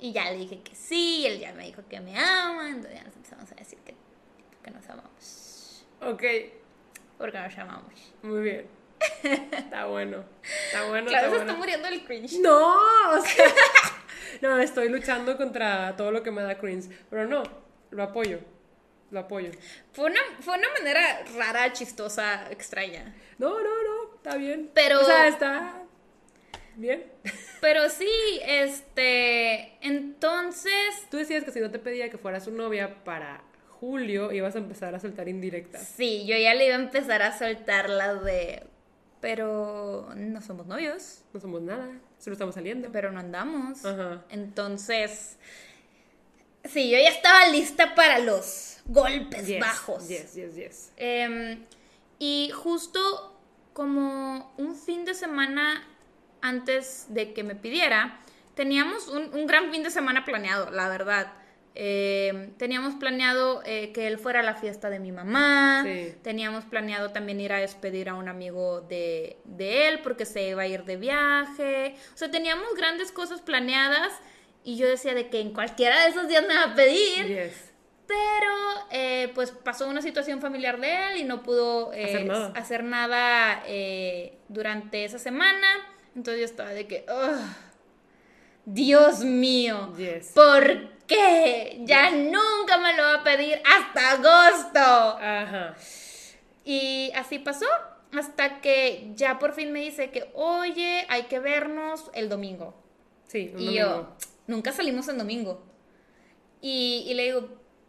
y 0.00 0.12
ya 0.12 0.30
le 0.30 0.38
dije 0.38 0.62
que 0.62 0.74
sí, 0.74 1.26
él 1.26 1.38
ya 1.38 1.52
me 1.52 1.66
dijo 1.66 1.82
que 1.90 2.00
me 2.00 2.18
ama, 2.18 2.70
entonces 2.70 2.94
ya 2.94 3.04
nos 3.04 3.14
empezamos 3.14 3.52
a 3.52 3.54
decir 3.56 3.78
que, 3.80 3.94
que 4.64 4.70
nos 4.70 4.88
amamos. 4.88 5.86
Ok. 6.00 6.22
Porque 7.18 7.38
nos 7.38 7.58
amamos. 7.58 8.14
Muy 8.22 8.40
bien. 8.40 8.66
Está 9.22 9.84
bueno. 9.84 10.24
Está 10.64 10.88
bueno. 10.88 11.06
Claro, 11.08 11.26
está 11.26 11.36
se 11.36 11.42
está 11.44 11.58
muriendo 11.58 11.88
el 11.88 12.02
cringe. 12.06 12.38
No, 12.40 13.10
o 13.10 13.20
sea, 13.20 13.44
no, 14.40 14.58
estoy 14.58 14.88
luchando 14.88 15.36
contra 15.36 15.94
todo 15.96 16.12
lo 16.12 16.22
que 16.22 16.30
me 16.30 16.40
da 16.40 16.56
cringe, 16.56 16.88
pero 17.10 17.26
no, 17.26 17.42
lo 17.90 18.02
apoyo, 18.02 18.40
lo 19.10 19.20
apoyo. 19.20 19.50
Fue 19.92 20.06
una, 20.06 20.20
fue 20.40 20.56
una 20.56 20.68
manera 20.70 21.24
rara, 21.36 21.74
chistosa, 21.74 22.50
extraña. 22.50 23.14
No, 23.38 23.50
no, 23.62 23.82
no, 23.84 23.87
está 24.28 24.36
bien. 24.38 24.70
Pero- 24.74 25.00
O 25.00 25.04
sea, 25.04 25.28
está 25.28 25.82
bien. 26.76 27.04
Pero 27.60 27.88
sí, 27.88 28.08
este, 28.46 29.76
entonces 29.80 30.72
Tú 31.10 31.16
decías 31.16 31.42
que 31.44 31.50
si 31.50 31.60
no 31.60 31.70
te 31.70 31.78
pedía 31.78 32.08
que 32.10 32.18
fuera 32.18 32.40
su 32.40 32.52
novia 32.52 33.02
para 33.04 33.42
julio, 33.68 34.32
ibas 34.32 34.54
a 34.54 34.58
empezar 34.58 34.94
a 34.94 35.00
soltar 35.00 35.28
indirectas. 35.28 35.82
Sí, 35.96 36.24
yo 36.26 36.36
ya 36.36 36.54
le 36.54 36.66
iba 36.66 36.76
a 36.76 36.80
empezar 36.80 37.22
a 37.22 37.36
soltar 37.36 37.88
la 37.90 38.14
de. 38.14 38.64
Pero 39.20 40.10
no 40.14 40.40
somos 40.40 40.66
novios, 40.66 41.22
No 41.32 41.40
somos 41.40 41.60
nada, 41.62 41.88
solo 42.20 42.34
estamos 42.34 42.54
saliendo. 42.54 42.90
pero 42.92 43.10
no 43.10 43.18
andamos. 43.20 43.84
Ajá. 43.84 44.24
Entonces. 44.30 45.36
Sí, 46.64 46.90
yo 46.90 46.98
ya 46.98 47.08
estaba 47.08 47.48
lista 47.48 47.94
para 47.94 48.18
los 48.20 48.78
golpes 48.86 49.46
Yes, 49.46 49.60
bajos. 49.60 50.08
Yes, 50.08 50.34
yes, 50.34 50.54
yes. 50.54 50.92
Em, 50.96 51.64
y 52.18 52.50
justo 52.54 53.27
como 53.78 54.52
un 54.58 54.74
fin 54.74 55.04
de 55.04 55.14
semana 55.14 55.86
antes 56.40 57.06
de 57.10 57.32
que 57.32 57.44
me 57.44 57.54
pidiera, 57.54 58.18
teníamos 58.56 59.06
un, 59.06 59.32
un 59.32 59.46
gran 59.46 59.70
fin 59.70 59.84
de 59.84 59.90
semana 59.92 60.24
planeado, 60.24 60.72
la 60.72 60.88
verdad. 60.88 61.32
Eh, 61.76 62.50
teníamos 62.56 62.96
planeado 62.96 63.62
eh, 63.64 63.92
que 63.92 64.08
él 64.08 64.18
fuera 64.18 64.40
a 64.40 64.42
la 64.42 64.56
fiesta 64.56 64.90
de 64.90 64.98
mi 64.98 65.12
mamá. 65.12 65.84
Sí. 65.84 66.12
Teníamos 66.22 66.64
planeado 66.64 67.12
también 67.12 67.40
ir 67.40 67.52
a 67.52 67.58
despedir 67.58 68.08
a 68.08 68.14
un 68.14 68.26
amigo 68.26 68.80
de, 68.80 69.36
de 69.44 69.86
él 69.86 70.00
porque 70.02 70.26
se 70.26 70.48
iba 70.48 70.62
a 70.62 70.66
ir 70.66 70.82
de 70.82 70.96
viaje. 70.96 71.94
O 72.12 72.16
sea, 72.16 72.32
teníamos 72.32 72.74
grandes 72.74 73.12
cosas 73.12 73.42
planeadas 73.42 74.12
y 74.64 74.76
yo 74.76 74.88
decía 74.88 75.14
de 75.14 75.28
que 75.28 75.40
en 75.40 75.52
cualquiera 75.52 76.02
de 76.02 76.08
esos 76.08 76.26
días 76.26 76.42
me 76.48 76.54
va 76.56 76.64
a 76.64 76.74
pedir. 76.74 77.28
Yes. 77.28 77.67
Pero 78.08 78.52
eh, 78.90 79.30
pues 79.34 79.50
pasó 79.52 79.86
una 79.86 80.00
situación 80.02 80.40
familiar 80.40 80.80
de 80.80 81.12
él 81.12 81.16
y 81.18 81.24
no 81.24 81.42
pudo 81.42 81.92
eh, 81.92 82.04
Hacer 82.06 82.24
nada. 82.26 82.52
hacer 82.56 82.82
nada, 82.84 83.62
eh, 83.66 84.38
durante 84.48 85.04
esa 85.04 85.18
semana. 85.18 85.68
Entonces 86.16 86.40
yo 86.40 86.44
estaba 86.46 86.70
de 86.70 86.86
que, 86.88 87.04
"Ugh, 87.08 87.38
Dios 88.64 89.20
mío, 89.20 89.94
Yes. 89.96 90.32
¿por 90.34 90.90
qué? 91.06 91.80
Ya 91.84 92.10
nunca 92.10 92.78
me 92.78 92.94
lo 92.96 93.02
va 93.02 93.14
a 93.16 93.24
pedir 93.24 93.60
hasta 93.64 94.12
agosto. 94.12 94.80
Ajá. 94.80 95.74
Y 96.64 97.12
así 97.14 97.38
pasó 97.38 97.66
hasta 98.16 98.60
que 98.60 99.10
ya 99.14 99.38
por 99.38 99.52
fin 99.52 99.70
me 99.72 99.80
dice 99.80 100.10
que, 100.10 100.30
oye, 100.34 101.06
hay 101.08 101.24
que 101.24 101.38
vernos 101.40 102.10
el 102.14 102.28
domingo. 102.28 102.74
Sí, 103.26 103.50
un 103.54 103.60
Y 103.60 103.64
domingo. 103.66 103.74
yo, 103.76 104.16
nunca 104.46 104.72
salimos 104.72 105.08
el 105.08 105.18
domingo. 105.18 105.62
Y, 106.60 107.04
y 107.06 107.14
le 107.14 107.24
digo, 107.24 107.48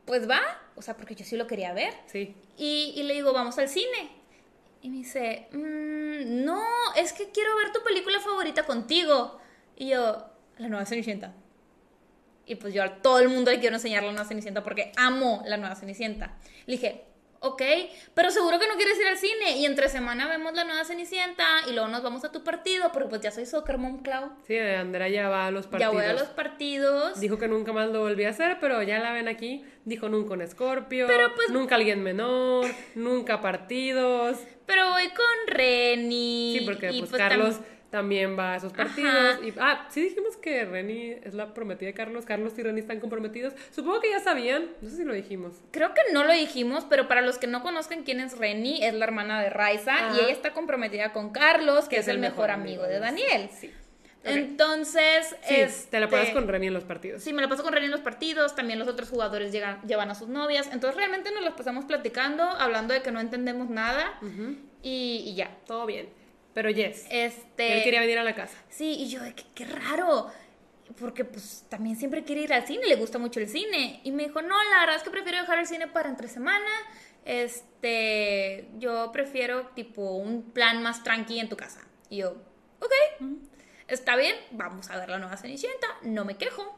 pues 0.09 0.27
va, 0.27 0.41
o 0.75 0.81
sea, 0.81 0.97
porque 0.97 1.13
yo 1.13 1.23
sí 1.23 1.37
lo 1.37 1.45
quería 1.45 1.71
ver. 1.71 1.93
Sí. 2.07 2.35
Y, 2.57 2.93
y 2.95 3.03
le 3.03 3.13
digo, 3.13 3.31
vamos 3.31 3.59
al 3.59 3.69
cine. 3.69 4.09
Y 4.81 4.89
me 4.89 4.97
dice, 4.97 5.47
"Mm, 5.51 6.43
no, 6.43 6.63
es 6.95 7.13
que 7.13 7.29
quiero 7.29 7.55
ver 7.57 7.71
tu 7.71 7.83
película 7.83 8.19
favorita 8.19 8.65
contigo. 8.65 9.39
Y 9.75 9.89
yo, 9.89 10.25
la 10.57 10.67
nueva 10.67 10.87
Cenicienta. 10.87 11.35
Y 12.47 12.55
pues 12.55 12.73
yo 12.73 12.81
a 12.81 13.03
todo 13.03 13.19
el 13.19 13.29
mundo 13.29 13.51
le 13.51 13.59
quiero 13.59 13.75
enseñar 13.75 14.01
la 14.01 14.11
nueva 14.11 14.27
Cenicienta 14.27 14.63
porque 14.63 14.91
amo 14.95 15.43
la 15.45 15.57
nueva 15.57 15.75
Cenicienta. 15.75 16.35
Le 16.65 16.73
dije, 16.73 17.05
ok, 17.41 17.61
pero 18.13 18.31
seguro 18.31 18.59
que 18.59 18.67
no 18.67 18.75
quieres 18.75 18.99
ir 18.99 19.07
al 19.07 19.17
cine. 19.17 19.57
Y 19.57 19.65
entre 19.65 19.89
semana 19.89 20.27
vemos 20.27 20.53
la 20.53 20.63
nueva 20.65 20.83
Cenicienta 20.85 21.43
y 21.69 21.73
luego 21.73 21.87
nos 21.87 22.03
vamos 22.03 22.23
a 22.25 22.31
tu 22.31 22.43
partido 22.43 22.91
porque 22.91 23.09
pues 23.09 23.21
ya 23.21 23.31
soy 23.31 23.45
soccer 23.45 23.77
mom, 23.77 24.01
Clau. 24.01 24.31
Sí, 24.47 24.57
Andrea 24.57 25.07
ya 25.09 25.29
va 25.29 25.47
a 25.47 25.51
los 25.51 25.65
Ya 25.65 25.71
partidos. 25.71 25.93
voy 25.93 26.03
a 26.05 26.13
los 26.13 26.27
partidos. 26.29 27.19
Dijo 27.19 27.37
que 27.37 27.47
nunca 27.47 27.71
más 27.73 27.89
lo 27.89 27.99
volví 28.01 28.25
a 28.25 28.29
hacer, 28.29 28.57
pero 28.59 28.81
ya 28.83 28.99
la 28.99 29.13
ven 29.13 29.27
aquí. 29.27 29.63
Dijo 29.85 30.09
nunca 30.09 30.33
un 30.33 30.41
escorpio, 30.41 31.07
Pero, 31.07 31.33
pues- 31.35 31.49
nunca 31.49 31.75
alguien 31.75 32.03
menor, 32.03 32.65
nunca 32.95 33.41
partidos. 33.41 34.37
Pero 34.65 34.89
voy 34.91 35.07
con 35.09 35.47
Reni. 35.55 36.57
Sí, 36.59 36.65
porque 36.65 36.91
y, 36.91 36.99
pues, 36.99 37.11
tam- 37.11 37.17
Carlos 37.17 37.55
también 37.55 37.78
va 37.91 38.53
a 38.53 38.55
esos 38.57 38.73
partidos. 38.73 39.13
Ajá. 39.13 39.39
Y, 39.43 39.53
ah, 39.59 39.87
sí 39.89 40.01
dijimos 40.01 40.37
que 40.37 40.65
Reni 40.65 41.11
es 41.23 41.33
la 41.33 41.53
prometida 41.53 41.87
de 41.87 41.93
Carlos. 41.93 42.25
Carlos 42.25 42.53
y 42.57 42.63
Reni 42.63 42.79
están 42.79 42.99
comprometidos. 42.99 43.53
Supongo 43.71 43.99
que 44.01 44.09
ya 44.09 44.19
sabían. 44.19 44.67
No 44.81 44.89
sé 44.89 44.97
si 44.97 45.03
lo 45.03 45.13
dijimos. 45.13 45.53
Creo 45.71 45.93
que 45.93 46.01
no 46.13 46.23
lo 46.23 46.33
dijimos, 46.33 46.85
pero 46.89 47.07
para 47.07 47.21
los 47.21 47.37
que 47.37 47.47
no 47.47 47.61
conozcan 47.63 48.03
quién 48.03 48.19
es 48.19 48.37
Reni, 48.37 48.83
es 48.83 48.93
la 48.93 49.05
hermana 49.05 49.41
de 49.41 49.49
Raiza 49.49 49.95
Ajá. 49.95 50.15
y 50.15 50.19
ella 50.19 50.31
está 50.31 50.53
comprometida 50.53 51.13
con 51.13 51.31
Carlos, 51.31 51.87
que 51.87 51.97
es, 51.97 52.07
el 52.07 52.19
mejor 52.19 52.51
amigo 52.51 52.83
de 52.83 52.99
Daniel. 52.99 53.49
Sí. 53.51 53.71
Entonces, 54.23 55.35
Sí, 55.47 55.55
este, 55.55 55.91
te 55.91 55.99
la 55.99 56.09
pasas 56.09 56.31
con 56.31 56.47
Reni 56.47 56.67
en 56.67 56.73
los 56.73 56.83
partidos. 56.83 57.23
Sí, 57.23 57.31
me 57.31 57.41
la 57.41 57.47
paso 57.47 57.63
con 57.63 57.71
Reni 57.71 57.85
en 57.85 57.91
los 57.91 58.01
partidos, 58.01 58.53
también 58.55 58.77
los 58.77 58.87
otros 58.87 59.09
jugadores 59.09 59.51
llegan, 59.51 59.81
llevan 59.87 60.11
a 60.11 60.15
sus 60.15 60.27
novias, 60.27 60.67
entonces 60.73 60.97
realmente 60.97 61.31
nos 61.31 61.41
las 61.41 61.53
pasamos 61.53 61.85
platicando, 61.85 62.43
hablando 62.43 62.93
de 62.93 63.01
que 63.01 63.11
no 63.11 63.21
entendemos 63.21 63.69
nada 63.69 64.19
y 64.83 65.33
ya. 65.35 65.55
Todo 65.65 65.85
bien. 65.85 66.18
Pero 66.53 66.69
yes. 66.69 67.05
Este, 67.09 67.77
Él 67.77 67.83
quería 67.83 68.01
venir 68.01 68.17
a 68.17 68.23
la 68.23 68.35
casa. 68.35 68.57
Sí, 68.69 68.95
y 68.99 69.09
yo, 69.09 69.21
que 69.35 69.43
qué 69.53 69.65
raro. 69.65 70.27
Porque 70.99 71.23
pues 71.23 71.65
también 71.69 71.95
siempre 71.95 72.23
quiere 72.23 72.41
ir 72.41 72.53
al 72.53 72.65
cine, 72.65 72.87
le 72.87 72.95
gusta 72.95 73.19
mucho 73.19 73.39
el 73.39 73.47
cine. 73.47 74.01
Y 74.03 74.11
me 74.11 74.23
dijo, 74.23 74.41
no, 74.41 74.55
la 74.71 74.79
verdad 74.79 74.95
es 74.95 75.03
que 75.03 75.11
prefiero 75.11 75.39
dejar 75.39 75.59
el 75.59 75.67
cine 75.67 75.87
para 75.87 76.09
entre 76.09 76.27
semana. 76.27 76.69
Este, 77.25 78.69
yo 78.77 79.11
prefiero 79.11 79.67
tipo 79.67 80.13
un 80.13 80.51
plan 80.51 80.81
más 80.81 81.03
tranqui 81.03 81.39
en 81.39 81.49
tu 81.49 81.55
casa. 81.55 81.81
Y 82.09 82.17
yo, 82.17 82.31
ok, 82.79 82.91
está 83.87 84.15
bien, 84.15 84.35
vamos 84.51 84.89
a 84.89 84.97
ver 84.97 85.09
la 85.09 85.19
nueva 85.19 85.37
Cenicienta, 85.37 85.87
no 86.01 86.25
me 86.25 86.37
quejo. 86.37 86.77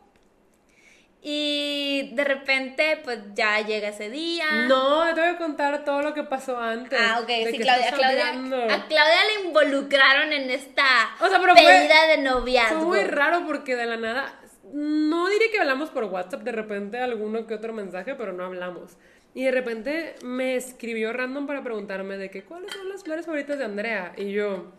Y 1.24 2.10
de 2.16 2.24
repente, 2.24 3.00
pues 3.04 3.20
ya 3.36 3.62
llega 3.62 3.90
ese 3.90 4.10
día. 4.10 4.66
No, 4.68 5.06
te 5.14 5.22
voy 5.22 5.30
a 5.30 5.38
contar 5.38 5.86
todo 5.86 6.02
lo 6.02 6.16
que 6.16 6.24
pasó 6.24 6.58
antes. 6.58 7.00
Ah, 7.00 7.20
ok, 7.22 7.28
sí, 7.52 7.60
Claudia, 7.60 7.86
estás 7.90 8.00
Claudia. 8.00 8.30
A 8.74 8.88
Claudia 8.88 9.20
le 9.38 9.48
involucraron 9.48 10.34
en 10.34 10.50
esta 10.50 10.84
O 11.20 11.28
sea, 11.30 11.40
pero 11.40 11.54
fue- 11.56 11.64
pedida 11.64 12.08
de 12.08 12.18
noviazgo. 12.24 12.78
Fue 12.80 12.86
muy 12.88 13.04
raro 13.04 13.46
porque 13.46 13.76
de 13.76 13.86
la 13.86 13.98
nada, 13.98 14.40
no 14.74 15.30
diré 15.30 15.52
que 15.52 15.60
hablamos 15.60 15.92
por 15.92 16.06
WhatsApp, 16.06 16.42
de 16.42 16.54
repente 16.54 16.98
alguno 17.00 17.46
que 17.46 17.54
otro 17.54 17.72
mensaje, 17.72 18.16
pero 18.16 18.34
no 18.34 18.44
hablamos. 18.46 18.98
Y 19.36 19.44
de 19.44 19.52
repente 19.52 20.16
me 20.24 20.56
escribió 20.56 21.14
random 21.14 21.46
para 21.46 21.64
preguntarme 21.64 22.18
de 22.18 22.32
que 22.32 22.44
cuáles 22.44 22.74
son 22.74 22.90
las 22.90 23.04
flores 23.04 23.26
favoritas 23.28 23.60
de 23.60 23.66
Andrea. 23.66 24.14
Y 24.18 24.32
yo, 24.32 24.72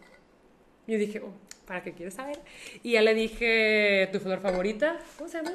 yo 0.88 0.98
dije, 0.98 1.20
oh, 1.20 1.32
¿para 1.66 1.84
qué 1.84 1.92
quieres 1.92 2.14
saber? 2.14 2.40
Y 2.82 2.92
ya 2.92 3.00
le 3.02 3.14
dije, 3.14 4.08
¿tu 4.12 4.18
flor 4.18 4.40
favorita? 4.42 4.98
¿Cómo 5.16 5.28
se 5.30 5.36
llaman? 5.38 5.54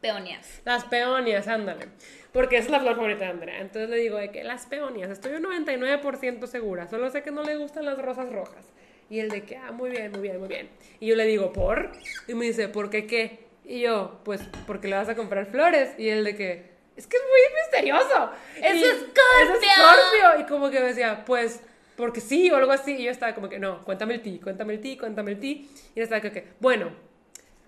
Peonías. 0.00 0.60
Las 0.64 0.84
peonias, 0.84 1.46
ándale. 1.48 1.86
Porque 2.32 2.56
esa 2.56 2.66
es 2.66 2.70
la 2.70 2.80
flor 2.80 2.94
favorita 2.96 3.24
de 3.24 3.30
Andrea. 3.30 3.60
Entonces 3.60 3.90
le 3.90 3.96
digo 3.96 4.16
de 4.16 4.30
que 4.30 4.44
las 4.44 4.66
peonias, 4.66 5.10
estoy 5.10 5.32
un 5.34 5.42
99% 5.44 6.46
segura. 6.46 6.88
Solo 6.88 7.10
sé 7.10 7.22
que 7.22 7.30
no 7.30 7.42
le 7.42 7.56
gustan 7.56 7.84
las 7.84 7.98
rosas 7.98 8.32
rojas. 8.32 8.64
Y 9.10 9.18
él 9.18 9.28
de 9.28 9.42
que, 9.42 9.56
ah, 9.56 9.72
muy 9.72 9.90
bien, 9.90 10.12
muy 10.12 10.20
bien, 10.20 10.38
muy 10.38 10.48
bien. 10.48 10.70
Y 11.00 11.08
yo 11.08 11.16
le 11.16 11.24
digo, 11.26 11.52
¿por? 11.52 11.90
Y 12.28 12.34
me 12.34 12.46
dice, 12.46 12.68
¿por 12.68 12.88
qué 12.90 13.06
qué? 13.06 13.40
Y 13.64 13.80
yo, 13.80 14.20
pues, 14.24 14.40
porque 14.66 14.88
le 14.88 14.96
vas 14.96 15.08
a 15.08 15.16
comprar 15.16 15.46
flores. 15.46 15.90
Y 15.98 16.08
él 16.08 16.22
de 16.24 16.36
que, 16.36 16.70
es 16.96 17.06
que 17.06 17.16
es 17.16 17.22
muy 17.24 17.60
misterioso. 17.62 18.30
¡Es 18.56 18.76
Y- 18.76 18.84
Escorpio! 18.84 19.54
¡Es 19.54 19.62
Escorpio! 19.62 20.40
Y 20.40 20.44
como 20.48 20.70
que 20.70 20.78
me 20.80 20.86
decía, 20.86 21.24
pues, 21.26 21.60
porque 21.96 22.20
sí 22.20 22.50
o 22.52 22.56
algo 22.56 22.70
así. 22.72 22.92
Y 22.96 23.04
yo 23.04 23.10
estaba 23.10 23.34
como 23.34 23.48
que, 23.48 23.58
no, 23.58 23.84
cuéntame 23.84 24.14
el 24.14 24.22
ti, 24.22 24.38
cuéntame 24.42 24.74
el 24.74 24.80
ti, 24.80 24.96
cuéntame 24.96 25.32
el 25.32 25.40
ti. 25.40 25.68
Y 25.94 25.98
él 25.98 26.04
estaba 26.04 26.20
como 26.20 26.32
que, 26.32 26.44
bueno, 26.60 26.92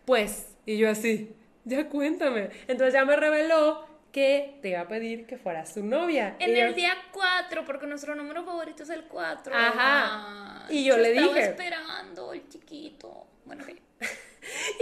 pues, 0.05 0.55
y 0.64 0.78
yo 0.78 0.89
así, 0.89 1.35
ya 1.64 1.88
cuéntame. 1.88 2.50
Entonces 2.68 2.94
ya 2.94 3.04
me 3.04 3.16
reveló 3.16 3.86
que 4.12 4.58
te 4.60 4.70
iba 4.70 4.80
a 4.80 4.88
pedir 4.88 5.26
que 5.26 5.38
fueras 5.38 5.72
su 5.72 5.82
novia. 5.82 6.36
En 6.38 6.54
el 6.54 6.74
día 6.74 6.92
4, 7.12 7.64
porque 7.64 7.86
nuestro 7.86 8.14
número 8.14 8.44
favorito 8.44 8.82
es 8.82 8.90
el 8.90 9.04
4. 9.04 9.54
Ajá. 9.54 10.66
Y 10.68 10.84
yo 10.84 10.96
le 10.98 11.14
estaba 11.14 11.28
dije. 11.28 11.44
esperando 11.46 12.32
el 12.32 12.48
chiquito. 12.48 13.26
Bueno. 13.44 13.64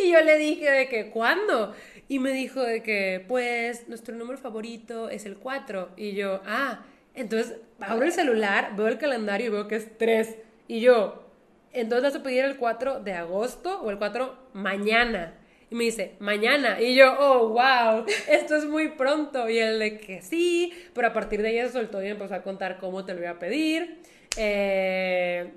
Y 0.03 0.11
yo 0.11 0.23
le 0.23 0.39
dije 0.39 0.71
de 0.71 0.89
que, 0.89 1.11
¿cuándo? 1.11 1.75
Y 2.09 2.19
me 2.19 2.33
dijo 2.33 2.63
de 2.63 2.83
que, 2.83 3.23
pues, 3.29 3.89
nuestro 3.89 4.17
número 4.17 4.39
favorito 4.39 5.11
es 5.11 5.27
el 5.27 5.37
4. 5.37 5.91
Y 5.99 6.15
yo, 6.15 6.41
ah, 6.47 6.81
entonces 7.15 7.57
abro 7.79 8.07
el 8.07 8.13
celular, 8.13 8.75
veo 8.75 8.89
el 8.89 8.97
calendario 8.97 9.49
y 9.49 9.51
veo 9.51 9.69
que 9.69 9.77
es 9.77 9.99
3. 9.99 10.35
Y 10.67 10.81
yo, 10.81 11.31
entonces 11.73 12.11
vas 12.11 12.21
a 12.21 12.23
pedir 12.23 12.45
el 12.45 12.57
4 12.57 13.01
de 13.01 13.13
agosto 13.13 13.83
o 13.83 13.91
el 13.91 13.99
4 13.99 14.35
mañana. 14.55 15.35
Y 15.71 15.75
me 15.77 15.85
dice, 15.85 16.17
mañana. 16.19 16.81
Y 16.81 16.95
yo, 16.97 17.15
oh, 17.19 17.49
wow, 17.51 18.05
esto 18.29 18.57
es 18.57 18.65
muy 18.65 18.89
pronto. 18.89 19.49
Y 19.49 19.59
él 19.59 19.79
de 19.79 19.99
que 19.99 20.21
sí, 20.21 20.73
pero 20.95 21.09
a 21.09 21.13
partir 21.13 21.43
de 21.43 21.49
ahí 21.49 21.61
se 21.67 21.73
soltó 21.73 22.03
y 22.03 22.09
empezó 22.09 22.35
a 22.35 22.43
contar 22.43 22.79
cómo 22.79 23.05
te 23.05 23.15
lo 23.15 23.21
iba 23.21 23.31
a 23.31 23.39
pedir. 23.39 23.99
Eh, 24.37 25.53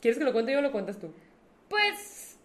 ¿Quieres 0.00 0.18
que 0.18 0.24
lo 0.24 0.32
cuente 0.32 0.52
yo 0.52 0.58
o 0.58 0.62
lo 0.62 0.72
cuentas 0.72 0.98
tú? 0.98 1.12
Pues, 1.68 2.38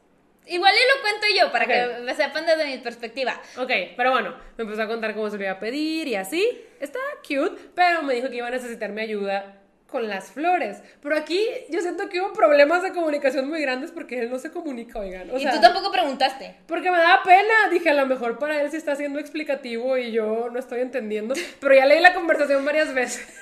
igual 0.47 0.73
y 0.73 0.97
lo 0.97 1.01
cuento 1.01 1.27
yo 1.39 1.51
para 1.51 1.63
Ok. 1.65 2.05
que 2.07 2.15
sepan 2.15 2.45
desde 2.45 2.65
mi 2.65 2.77
perspectiva. 2.79 3.39
Ok, 3.57 3.71
pero 3.95 4.11
bueno, 4.11 4.35
me 4.57 4.63
empezó 4.65 4.81
a 4.81 4.87
contar 4.87 5.13
cómo 5.13 5.29
se 5.29 5.37
lo 5.37 5.43
iba 5.43 5.53
a 5.53 5.59
pedir 5.59 6.07
y 6.09 6.15
así. 6.15 6.45
Está 6.81 6.99
cute, 7.25 7.61
pero 7.73 8.03
me 8.03 8.15
dijo 8.15 8.29
que 8.29 8.37
iba 8.37 8.47
a 8.47 8.51
necesitar 8.51 8.91
mi 8.91 9.01
ayuda 9.01 9.61
con 9.93 10.09
las 10.09 10.31
flores. 10.31 10.81
Pero 11.01 11.15
aquí 11.15 11.41
yo 11.69 11.79
siento 11.79 12.09
que 12.09 12.19
hubo 12.19 12.33
problemas 12.33 12.83
de 12.83 12.91
comunicación 12.91 13.47
muy 13.47 13.61
grandes 13.61 13.91
porque 13.91 14.19
él 14.19 14.29
no 14.29 14.39
se 14.39 14.51
comunica, 14.51 14.99
oigan. 14.99 15.29
O 15.29 15.37
y 15.37 15.43
sea, 15.43 15.51
tú 15.53 15.61
tampoco 15.61 15.89
preguntaste. 15.91 16.55
porque 16.67 16.91
me 16.91 16.97
da 16.97 17.21
pena. 17.23 17.69
Dije, 17.71 17.91
a 17.91 17.93
lo 17.93 18.05
mejor 18.05 18.37
para 18.39 18.59
él 18.61 18.69
sí 18.71 18.75
está 18.77 18.95
siendo 18.97 19.19
explicativo 19.19 19.97
y 19.97 20.11
yo 20.11 20.49
no 20.51 20.59
estoy 20.59 20.81
entendiendo. 20.81 21.35
Pero 21.61 21.75
ya 21.75 21.85
leí 21.85 22.01
la 22.01 22.13
conversación 22.13 22.65
varias 22.65 22.93
veces. 22.93 23.25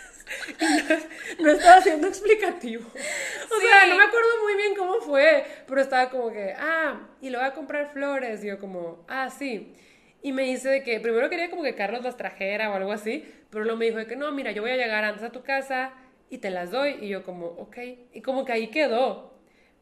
Y 0.61 0.63
no, 0.63 1.45
no 1.45 1.51
estaba 1.51 1.81
siendo 1.81 2.07
explicativo. 2.07 2.85
O 2.87 3.59
sea, 3.59 3.83
Sí. 3.83 3.89
no 3.89 3.97
me 3.97 4.03
acuerdo 4.03 4.29
muy 4.43 4.55
bien 4.55 4.75
cómo 4.75 4.93
fue, 5.01 5.43
pero 5.67 5.81
estaba 5.81 6.09
como 6.09 6.31
que, 6.31 6.53
ah, 6.57 7.01
y 7.21 7.29
le 7.29 7.37
voy 7.37 7.45
a 7.47 7.53
comprar 7.53 7.91
flores. 7.91 8.41
Y 8.41 8.47
yo 8.47 8.57
como, 8.57 9.03
ah, 9.09 9.29
sí. 9.29 9.73
Y 10.21 10.31
me 10.31 10.43
dice 10.43 10.69
de 10.69 10.83
que 10.83 11.01
primero 11.01 11.29
quería 11.29 11.49
como 11.49 11.63
que 11.63 11.75
Carlos 11.75 12.03
las 12.03 12.15
trajera 12.15 12.69
o 12.71 12.75
algo 12.75 12.93
así, 12.93 13.25
pero 13.49 13.65
luego 13.65 13.77
me 13.77 13.85
dijo 13.87 13.97
de 13.97 14.05
que 14.07 14.15
no, 14.15 14.31
mira, 14.31 14.51
yo 14.51 14.61
voy 14.61 14.71
a 14.71 14.77
llegar 14.77 15.03
antes 15.03 15.23
a 15.23 15.31
tu 15.31 15.43
casa 15.43 15.91
y 16.31 16.39
te 16.39 16.49
las 16.49 16.71
doy. 16.71 16.97
Y 17.01 17.09
yo 17.09 17.23
como, 17.23 17.45
ok. 17.45 17.77
Y 18.13 18.21
como 18.21 18.43
que 18.45 18.53
ahí 18.53 18.67
quedó. 18.67 19.31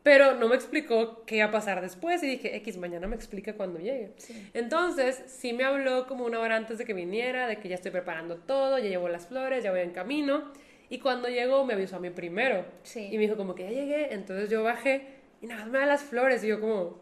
Pero 0.04 0.36
no 0.36 0.48
me 0.48 0.56
explicó 0.56 1.24
qué 1.26 1.38
iba 1.38 1.46
a 1.46 1.52
pasar 1.52 1.82
después 1.82 2.24
y 2.24 2.28
dije, 2.28 2.56
X, 2.58 2.78
mañana 2.78 3.08
me 3.08 3.16
explica 3.16 3.54
cuando 3.54 3.80
llegue. 3.80 4.14
Entonces, 4.54 5.24
sí 5.28 5.54
me 5.54 5.66
habló 5.66 6.08
como 6.08 6.26
una 6.26 6.40
hora 6.40 6.56
antes 6.56 6.78
de 6.78 6.86
que 6.86 6.94
viniera, 6.94 7.48
de 7.48 7.58
que 7.58 7.70
ya 7.70 7.76
estoy 7.76 7.92
preparando 7.92 8.38
todo, 8.38 8.80
ya 8.80 8.90
llevo 8.90 9.10
las 9.10 9.28
flores, 9.28 9.64
ya 9.64 9.72
voy 9.72 9.82
en 9.82 9.92
camino. 9.92 10.52
Y 10.90 11.00
cuando 11.00 11.28
llegó 11.28 11.66
me 11.66 11.74
avisó 11.74 11.98
a 11.98 12.00
mí 12.00 12.10
primero. 12.10 12.66
Sí. 12.84 13.10
Y 13.12 13.18
me 13.18 13.24
dijo 13.24 13.36
como 13.38 13.54
que 13.56 13.64
ya 13.64 13.70
llegué, 13.70 14.14
entonces 14.14 14.50
yo 14.50 14.64
bajé 14.64 15.20
y 15.42 15.48
nada 15.48 15.62
más 15.62 15.70
me 15.70 15.80
da 15.80 15.86
las 15.86 16.04
flores 16.04 16.44
y 16.44 16.48
yo 16.48 16.60
como, 16.60 16.98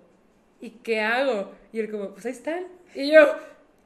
¿y 0.59 0.71
qué 0.71 0.99
hago? 0.99 1.51
Y 1.71 1.79
él 1.79 1.89
como, 1.89 2.11
pues 2.13 2.25
ahí 2.25 2.31
están. 2.31 2.65
Y 2.93 3.11
yo, 3.11 3.35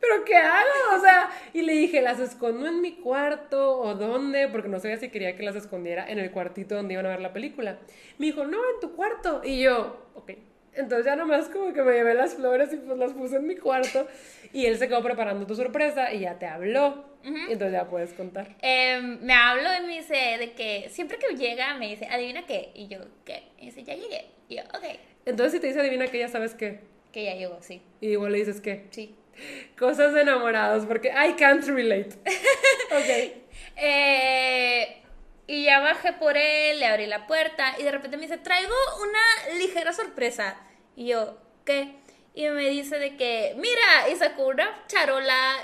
¿pero 0.02 0.26
qué 0.26 0.36
hago? 0.36 0.98
O 0.98 1.00
sea, 1.00 1.30
y 1.54 1.62
le 1.62 1.74
dije, 1.74 2.02
¿las 2.02 2.20
escondo 2.20 2.68
en 2.68 2.82
mi 2.82 2.94
cuarto 2.94 3.80
o 3.80 3.94
dónde? 3.94 4.48
Porque 4.48 4.68
no 4.68 4.80
sabía 4.80 4.98
si 4.98 5.10
quería 5.10 5.38
que 5.38 5.44
las 5.44 5.56
escondiera 5.56 6.10
en 6.10 6.20
el 6.20 6.32
cuartito 6.32 6.76
donde 6.76 6.96
iban 6.96 7.06
a 7.06 7.10
ver 7.10 7.22
la 7.22 7.32
película. 7.32 7.78
Me 8.18 8.26
dijo, 8.26 8.46
no, 8.46 8.58
en 8.58 8.80
tu 8.82 8.96
cuarto. 8.96 9.42
Y 9.44 9.62
yo, 9.62 10.10
ok. 10.16 10.32
Entonces 10.74 11.06
ya 11.06 11.16
nomás 11.16 11.50
como 11.50 11.74
que 11.74 11.82
me 11.84 11.94
llevé 11.94 12.14
las 12.14 12.36
flores 12.36 12.72
y 12.74 12.78
pues 12.78 12.98
las 12.98 13.14
puse 13.14 13.36
en 13.36 13.48
mi 13.48 13.56
cuarto. 13.56 14.08
Y 14.54 14.66
él 14.66 14.78
se 14.78 14.88
quedó 14.88 15.04
preparando 15.04 15.46
tu 15.46 15.56
sorpresa 15.56 16.14
y 16.14 16.22
ya 16.22 16.40
te 16.40 16.46
habló. 16.46 17.06
Y 17.24 17.52
entonces 17.52 17.74
ya 17.74 17.88
puedes 17.88 18.14
contar. 18.14 18.56
Em, 18.62 19.20
me 19.22 19.34
habló 19.34 19.70
y 19.78 19.86
me 19.86 19.98
dice 19.98 20.16
de 20.40 20.54
que 20.54 20.88
siempre 20.90 21.20
que 21.20 21.36
llega 21.36 21.76
me 21.76 21.90
dice, 21.90 22.08
adivina 22.08 22.46
qué. 22.46 22.72
Y 22.74 22.88
yo, 22.88 23.00
¿qué? 23.26 23.44
Y 23.60 23.66
dice, 23.66 23.84
ya 23.84 23.96
llegué. 23.96 24.26
Y 24.50 24.56
yo, 24.56 24.64
ok. 24.74 24.98
Entonces 25.26 25.54
si 25.54 25.60
te 25.60 25.68
dice 25.68 25.82
adivina 25.82 26.08
que 26.08 26.20
ya 26.20 26.30
sabes 26.30 26.56
qué. 26.56 26.80
Que 27.12 27.26
ya 27.26 27.36
llegó, 27.36 27.58
sí. 27.62 27.82
Y 28.00 28.10
igual 28.10 28.32
le 28.32 28.40
dices 28.40 28.62
qué. 28.62 28.86
Sí. 28.90 29.16
Cosas 29.78 30.14
de 30.14 30.22
enamorados, 30.22 30.86
porque 30.86 31.10
I 31.10 31.34
can't 31.34 31.64
relate. 31.66 32.10
ok. 32.92 33.44
Eh, 33.78 35.04
y 35.48 35.66
ya 35.66 35.80
bajé 35.80 36.14
por 36.14 36.38
él, 36.38 36.80
le 36.80 36.86
abrí 36.86 37.08
la 37.08 37.28
puerta 37.28 37.76
y 37.80 37.84
de 37.84 37.92
repente 37.92 38.18
me 38.18 38.24
dice, 38.24 38.38
traigo 38.38 38.74
una 39.02 39.58
ligera 39.58 39.94
sorpresa. 39.94 40.58
Y 40.96 41.08
yo, 41.08 41.38
¿qué? 41.66 41.96
Y 42.34 42.48
me 42.50 42.70
dice 42.70 43.00
de 43.00 43.18
que, 43.18 43.54
mira, 43.58 44.10
y 44.12 44.16
sacó 44.16 44.48
una 44.48 44.86
charola 44.88 45.56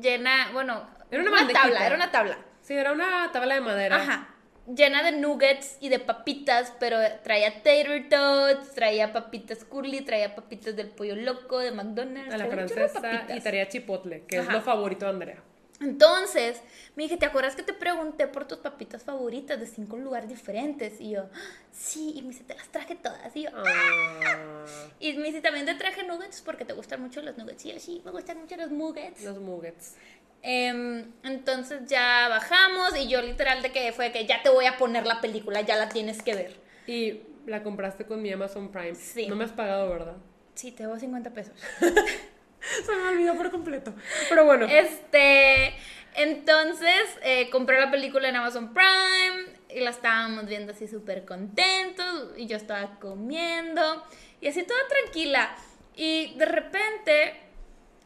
llena, 0.00 0.50
bueno, 0.52 0.88
Era 1.10 1.22
una 1.22 1.30
una 1.30 1.52
tabla, 1.52 1.86
era 1.86 1.96
una 1.96 2.10
tabla. 2.10 2.38
Sí, 2.62 2.74
era 2.74 2.92
una 2.92 3.30
tabla 3.32 3.54
de 3.56 3.60
madera. 3.60 3.96
Ajá. 3.96 4.33
Llena 4.66 5.02
de 5.02 5.12
nuggets 5.12 5.76
y 5.80 5.90
de 5.90 5.98
papitas, 5.98 6.72
pero 6.80 6.96
traía 7.22 7.52
tater 7.62 8.08
tots, 8.08 8.74
traía 8.74 9.12
papitas 9.12 9.62
curly, 9.64 10.00
traía 10.00 10.34
papitas 10.34 10.74
del 10.74 10.88
pollo 10.88 11.16
loco, 11.16 11.58
de 11.58 11.70
McDonald's. 11.70 12.32
A 12.32 12.38
la 12.38 12.48
traía 12.48 12.66
francesa 12.68 13.26
y 13.36 13.40
tarea 13.40 13.68
chipotle, 13.68 14.24
que 14.26 14.38
es 14.38 14.48
lo 14.48 14.62
favorito 14.62 15.04
de 15.04 15.10
Andrea. 15.10 15.42
Entonces, 15.80 16.62
me 16.94 17.02
dije, 17.02 17.16
¿te 17.18 17.26
acuerdas 17.26 17.56
que 17.56 17.62
te 17.62 17.74
pregunté 17.74 18.26
por 18.28 18.46
tus 18.46 18.58
papitas 18.58 19.02
favoritas 19.02 19.58
de 19.60 19.66
cinco 19.66 19.96
lugares 19.98 20.28
diferentes? 20.30 20.98
Y 21.00 21.10
yo, 21.10 21.24
"Ah, 21.34 21.38
sí, 21.72 22.12
y 22.14 22.22
me 22.22 22.28
dice, 22.28 22.44
te 22.44 22.54
las 22.54 22.68
traje 22.68 22.94
todas. 22.94 23.34
Y 23.36 23.42
yo, 23.42 23.50
Ah, 23.52 24.64
y 25.00 25.12
me 25.14 25.24
dice, 25.26 25.40
también 25.42 25.66
te 25.66 25.74
traje 25.74 26.04
nuggets 26.04 26.40
porque 26.42 26.64
te 26.64 26.72
gustan 26.72 27.02
mucho 27.02 27.20
los 27.22 27.36
nuggets. 27.36 27.66
Y 27.66 27.72
yo, 27.72 27.80
sí, 27.80 28.00
me 28.04 28.12
gustan 28.12 28.38
mucho 28.38 28.56
los 28.56 28.70
nuggets. 28.70 29.24
los 29.24 29.38
nuggets. 29.40 29.96
Em, 30.46 31.10
entonces 31.22 31.86
ya 31.86 32.28
bajamos 32.28 32.94
y 32.98 33.08
yo 33.08 33.22
literal 33.22 33.62
de 33.62 33.72
que 33.72 33.92
fue 33.92 34.12
que 34.12 34.26
ya 34.26 34.42
te 34.42 34.50
voy 34.50 34.66
a 34.66 34.76
poner 34.76 35.06
la 35.06 35.22
película, 35.22 35.62
ya 35.62 35.76
la 35.76 35.88
tienes 35.88 36.22
que 36.22 36.34
ver. 36.34 36.60
Y 36.86 37.22
la 37.46 37.62
compraste 37.62 38.04
con 38.04 38.20
mi 38.20 38.30
Amazon 38.30 38.70
Prime. 38.70 38.94
Sí. 38.94 39.26
No 39.26 39.36
me 39.36 39.44
has 39.44 39.52
pagado, 39.52 39.88
¿verdad? 39.88 40.16
Sí, 40.54 40.70
te 40.70 40.82
debo 40.82 40.98
50 40.98 41.30
pesos. 41.30 41.54
Se 41.80 42.94
me 42.94 43.08
olvidó 43.08 43.34
por 43.36 43.50
completo. 43.50 43.94
Pero 44.28 44.44
bueno. 44.44 44.66
Este, 44.66 45.74
entonces 46.14 47.04
eh, 47.22 47.48
compré 47.48 47.80
la 47.80 47.90
película 47.90 48.28
en 48.28 48.36
Amazon 48.36 48.74
Prime 48.74 49.58
y 49.70 49.80
la 49.80 49.90
estábamos 49.90 50.46
viendo 50.46 50.72
así 50.72 50.86
súper 50.86 51.24
contentos 51.24 52.32
y 52.36 52.46
yo 52.46 52.58
estaba 52.58 52.98
comiendo 53.00 54.04
y 54.42 54.48
así 54.48 54.62
toda 54.62 54.80
tranquila 54.88 55.56
y 55.96 56.34
de 56.34 56.44
repente, 56.44 57.34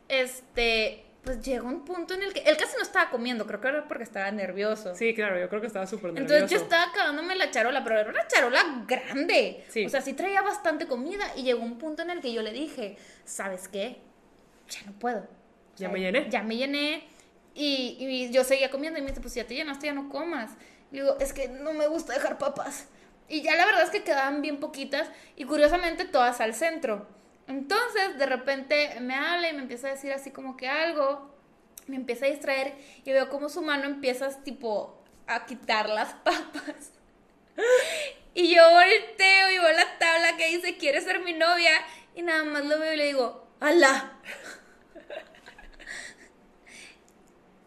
este, 0.09 1.05
pues 1.23 1.43
llegó 1.43 1.69
un 1.69 1.85
punto 1.85 2.15
en 2.15 2.23
el 2.23 2.33
que 2.33 2.41
él 2.41 2.57
casi 2.57 2.77
no 2.77 2.83
estaba 2.83 3.11
comiendo, 3.11 3.47
creo 3.47 3.61
que 3.61 3.69
era 3.69 3.87
porque 3.89 4.05
estaba 4.05 4.31
nervioso. 4.31 4.95
Sí, 4.95 5.15
claro, 5.15 5.39
yo 5.39 5.49
creo 5.49 5.61
que 5.61 5.67
estaba 5.67 5.87
súper 5.87 6.13
nervioso. 6.13 6.35
Entonces 6.35 6.59
yo 6.59 6.65
estaba 6.65 6.85
acabándome 6.91 7.35
la 7.37 7.51
charola, 7.51 7.83
pero 7.85 7.99
era 7.99 8.11
una 8.11 8.27
charola 8.29 8.85
grande. 8.87 9.65
Sí. 9.69 9.85
O 9.85 9.89
sea, 9.89 10.01
sí 10.01 10.15
traía 10.15 10.43
bastante 10.43 10.87
comida 10.87 11.25
y 11.37 11.43
llegó 11.43 11.63
un 11.63 11.79
punto 11.79 12.03
en 12.03 12.11
el 12.11 12.21
que 12.21 12.33
yo 12.33 12.43
le 12.43 12.53
dije, 12.53 12.97
¿sabes 13.25 13.69
qué? 13.69 14.01
Ya 14.69 14.81
no 14.87 14.93
puedo. 14.99 15.21
O 15.21 15.77
Ya 15.77 15.79
sea, 15.79 15.89
me 15.91 16.01
llené. 16.01 16.31
Ya 16.31 16.43
me 16.43 16.57
llené. 16.57 17.05
Y, 17.55 17.97
y 17.99 18.31
yo 18.31 18.45
seguía 18.45 18.71
comiendo 18.71 18.99
y 18.99 19.03
me 19.03 19.09
dice, 19.09 19.21
pues 19.21 19.35
ya 19.35 19.47
te 19.47 19.55
llenaste, 19.55 19.87
ya 19.87 19.95
no 19.95 20.09
comas. 20.09 20.53
Le 20.93 21.03
digo, 21.03 21.17
es 21.21 21.33
que 21.33 21.49
no 21.49 21.73
me 21.73 21.87
gusta 21.89 22.15
dejar 22.15 22.39
papas. 22.39 22.87
Y 23.29 23.43
ya 23.43 23.55
la 23.57 23.67
verdad 23.67 23.83
es 23.83 23.91
que 23.91 24.03
quedaban 24.03 24.41
bien 24.41 24.59
poquitas 24.59 25.11
y 25.37 25.45
curiosamente 25.45 26.05
todas 26.07 26.41
al 26.41 26.55
centro. 26.55 27.07
Entonces, 27.49 28.19
de 28.19 28.27
repente 28.27 29.01
me 29.01 29.15
habla 29.15 29.49
y 29.49 29.55
me 29.55 29.63
empieza 29.63 29.89
a 29.89 29.93
decir 29.93 30.13
así 30.13 30.31
como 30.31 30.57
que 30.57 30.69
algo, 30.69 31.35
me 31.87 31.97
empieza 31.97 32.27
a 32.27 32.29
distraer 32.29 32.77
y 33.05 33.13
veo 33.13 33.29
como 33.31 33.49
su 33.49 33.63
mano 33.63 33.85
empieza 33.85 34.29
tipo 34.45 35.03
a 35.27 35.47
quitar 35.47 35.89
las 35.89 36.13
papas. 36.25 36.93
Y 38.35 38.55
yo 38.55 38.63
volteo 38.71 39.51
y 39.51 39.59
veo 39.59 39.73
la 39.73 39.99
tabla 39.99 40.37
que 40.37 40.49
dice, 40.49 40.77
¿quieres 40.77 41.05
ser 41.05 41.21
mi 41.21 41.33
novia? 41.33 41.73
Y 42.15 42.23
nada 42.23 42.45
más 42.45 42.65
lo 42.65 42.79
veo 42.79 42.93
y 42.93 42.97
le 42.97 43.07
digo, 43.07 43.49
¡Hala! 43.61 44.13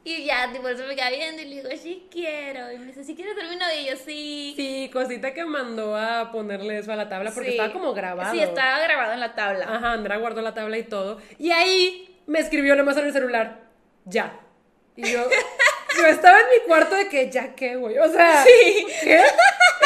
Y 0.03 0.25
ya, 0.25 0.51
tipo, 0.51 0.67
se 0.67 0.83
me 0.83 0.95
queda 0.95 1.11
viendo 1.11 1.41
y 1.43 1.45
le 1.45 1.55
digo, 1.57 1.69
sí 1.79 2.07
quiero. 2.11 2.71
Y 2.71 2.79
me 2.79 2.87
dice, 2.87 3.03
¿sí 3.03 3.15
quieres 3.15 3.35
ser 3.35 3.47
mi 3.49 3.55
novia? 3.55 3.81
Y 3.81 3.85
yo, 3.85 3.95
sí. 3.97 4.53
Sí, 4.55 4.89
cosita 4.91 5.31
que 5.33 5.45
mandó 5.45 5.95
a 5.95 6.31
ponerle 6.31 6.79
eso 6.79 6.91
a 6.91 6.95
la 6.95 7.07
tabla 7.07 7.29
porque 7.31 7.49
Sí. 7.51 7.55
estaba 7.57 7.71
como 7.73 7.93
grabado. 7.93 8.33
Sí, 8.33 8.39
estaba 8.41 8.79
grabado 8.79 9.13
en 9.13 9.19
la 9.19 9.35
tabla. 9.35 9.65
Ajá, 9.69 9.91
Andrea 9.91 10.17
guardó 10.17 10.41
la 10.41 10.55
tabla 10.55 10.77
y 10.79 10.83
todo. 10.83 11.21
Y 11.37 11.51
ahí 11.51 12.19
me 12.25 12.39
escribió 12.39 12.75
nomás 12.75 12.97
en 12.97 13.05
el 13.05 13.13
celular, 13.13 13.59
ya. 14.05 14.39
Y 14.95 15.11
yo, 15.11 15.23
yo 15.97 16.07
estaba 16.07 16.39
en 16.39 16.47
mi 16.49 16.65
cuarto 16.67 16.95
de 16.95 17.07
que, 17.07 17.29
ya 17.29 17.53
qué, 17.53 17.75
güey. 17.75 17.99
O 17.99 18.11
sea, 18.11 18.43
Sí. 18.43 18.87
¿qué? 19.03 19.21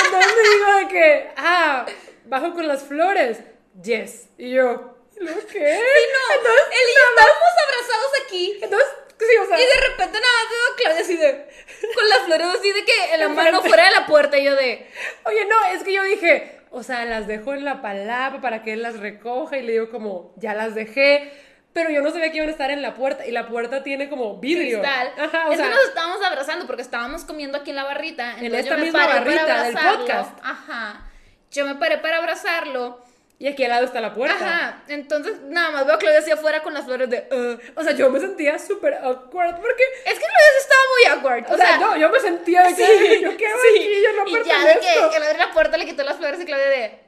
Entonces 0.06 0.34
me 0.38 0.50
digo 0.56 0.76
de 0.80 0.88
que, 0.88 1.28
ah, 1.36 1.86
bajo 2.26 2.54
con 2.54 2.68
las 2.70 2.84
flores. 2.84 3.40
Yes. 3.84 4.30
Y 4.38 4.52
yo, 4.52 4.98
¿y 5.20 5.24
luego 5.24 5.40
qué? 5.52 5.58
Entonces, 5.76 6.64
Él 6.72 6.88
y 6.88 6.96
yo 6.96 7.02
estábamos 7.10 7.54
abrazados 7.66 8.12
aquí. 8.26 8.60
entonces, 8.62 8.88
sí, 9.20 9.38
o 9.42 9.46
sea. 9.48 9.58
Y 9.58 9.64
de 9.64 9.88
repente 9.90 10.20
nada 10.20 10.34
más 10.34 10.50
veo 10.50 10.60
a 10.72 10.76
Claudia 10.78 11.02
así 11.02 11.18
de. 11.18 11.48
Con 11.94 12.10
las 12.10 12.20
flores 12.20 12.48
así 12.60 12.72
de 12.72 12.86
que 12.86 13.14
en 13.14 13.20
la 13.20 13.30
mano 13.30 13.62
fuera 13.62 13.86
de 13.86 13.92
la 13.92 14.06
puerta. 14.06 14.38
Y 14.38 14.44
yo 14.44 14.56
de. 14.56 14.88
Oye, 15.26 15.46
no, 15.46 15.66
es 15.74 15.84
que 15.84 15.94
yo 15.94 16.04
dije, 16.04 16.62
o 16.72 16.84
sea, 16.84 17.06
las 17.06 17.28
dejo 17.28 17.54
en 17.54 17.64
la 17.64 17.82
palapa 17.82 18.42
para 18.42 18.62
que 18.62 18.74
él 18.74 18.82
las 18.82 19.00
recoja 19.00 19.58
y 19.58 19.62
le 19.62 19.74
digo 19.74 19.90
como, 19.90 20.34
ya 20.36 20.54
las 20.54 20.76
dejé, 20.76 21.32
pero 21.72 21.90
yo 21.90 22.02
no 22.02 22.12
sabía 22.12 22.32
que 22.32 22.38
iban 22.38 22.50
a 22.50 22.52
estar 22.52 22.70
en 22.72 22.82
la 22.82 22.94
puerta 22.94 23.26
y 23.26 23.32
la 23.32 23.48
puerta 23.48 23.84
tiene 23.84 24.10
como 24.10 24.38
vidrio. 24.40 24.82
Cristal. 24.82 25.12
Ajá, 25.18 25.48
o 25.48 25.52
es 25.52 25.58
sea, 25.58 25.68
que 25.68 25.74
nos 25.74 25.84
estábamos 25.86 26.22
abrazando 26.24 26.68
porque 26.68 26.82
estábamos 26.82 27.24
comiendo 27.24 27.58
aquí 27.58 27.70
en 27.70 27.78
la 27.78 27.86
barrita. 27.86 28.32
Entonces 28.40 28.66
esta 28.66 28.78
misma 28.78 29.08
barrita 29.08 29.64
del 29.64 29.74
podcast. 29.74 30.40
Ajá. 30.44 31.10
Yo 31.52 31.66
me 31.66 31.76
paré 31.76 31.98
para 32.00 32.18
abrazarlo. 32.18 33.00
Y 33.38 33.48
aquí 33.48 33.64
al 33.66 33.70
lado 33.72 33.86
está 33.86 34.00
la 34.02 34.14
puerta. 34.14 34.36
Ajá. 34.36 34.84
Entonces 34.88 35.42
nada 35.42 35.72
más 35.72 35.86
veo 35.86 35.96
a 35.96 36.00
Claudia 36.00 36.20
hacia 36.20 36.36
afuera 36.36 36.64
con 36.64 36.74
las 36.74 36.86
flores 36.86 37.10
de. 37.10 37.28
"Uh". 37.32 37.80
O 37.80 37.84
sea, 37.84 37.92
yo 37.94 38.10
me 38.10 38.20
sentía 38.20 38.58
súper 38.60 38.94
awkward 38.96 39.56
porque, 39.60 39.84
Es 40.06 40.14
que 40.14 40.26
Claudia 40.26 40.60
estaba 40.60 40.82
muy 40.94 41.06
awkward. 41.20 41.54
o, 41.54 41.58
sea, 41.58 41.80
yo, 41.80 41.96
yo 41.98 42.10
me 42.10 42.20
sentía 42.20 42.64
de 42.64 42.76
que 42.76 42.86
sí, 42.86 43.22
yo 43.22 43.36
qué 43.38 43.46
sí. 43.46 43.78
aquí, 43.80 44.02
yo 44.04 44.14
no 44.14 44.28
Y 44.28 44.44
ya 44.46 44.66
de 44.66 44.74
que, 44.76 44.80
que 45.12 45.18
abrió 45.18 45.38
la 45.38 45.52
puerta, 45.54 45.78
le 45.78 45.86
quitó 45.86 46.04
las 46.04 46.18
flores 46.18 46.40
y 46.40 46.46
Claudia 46.46 46.68
de. 46.70 47.00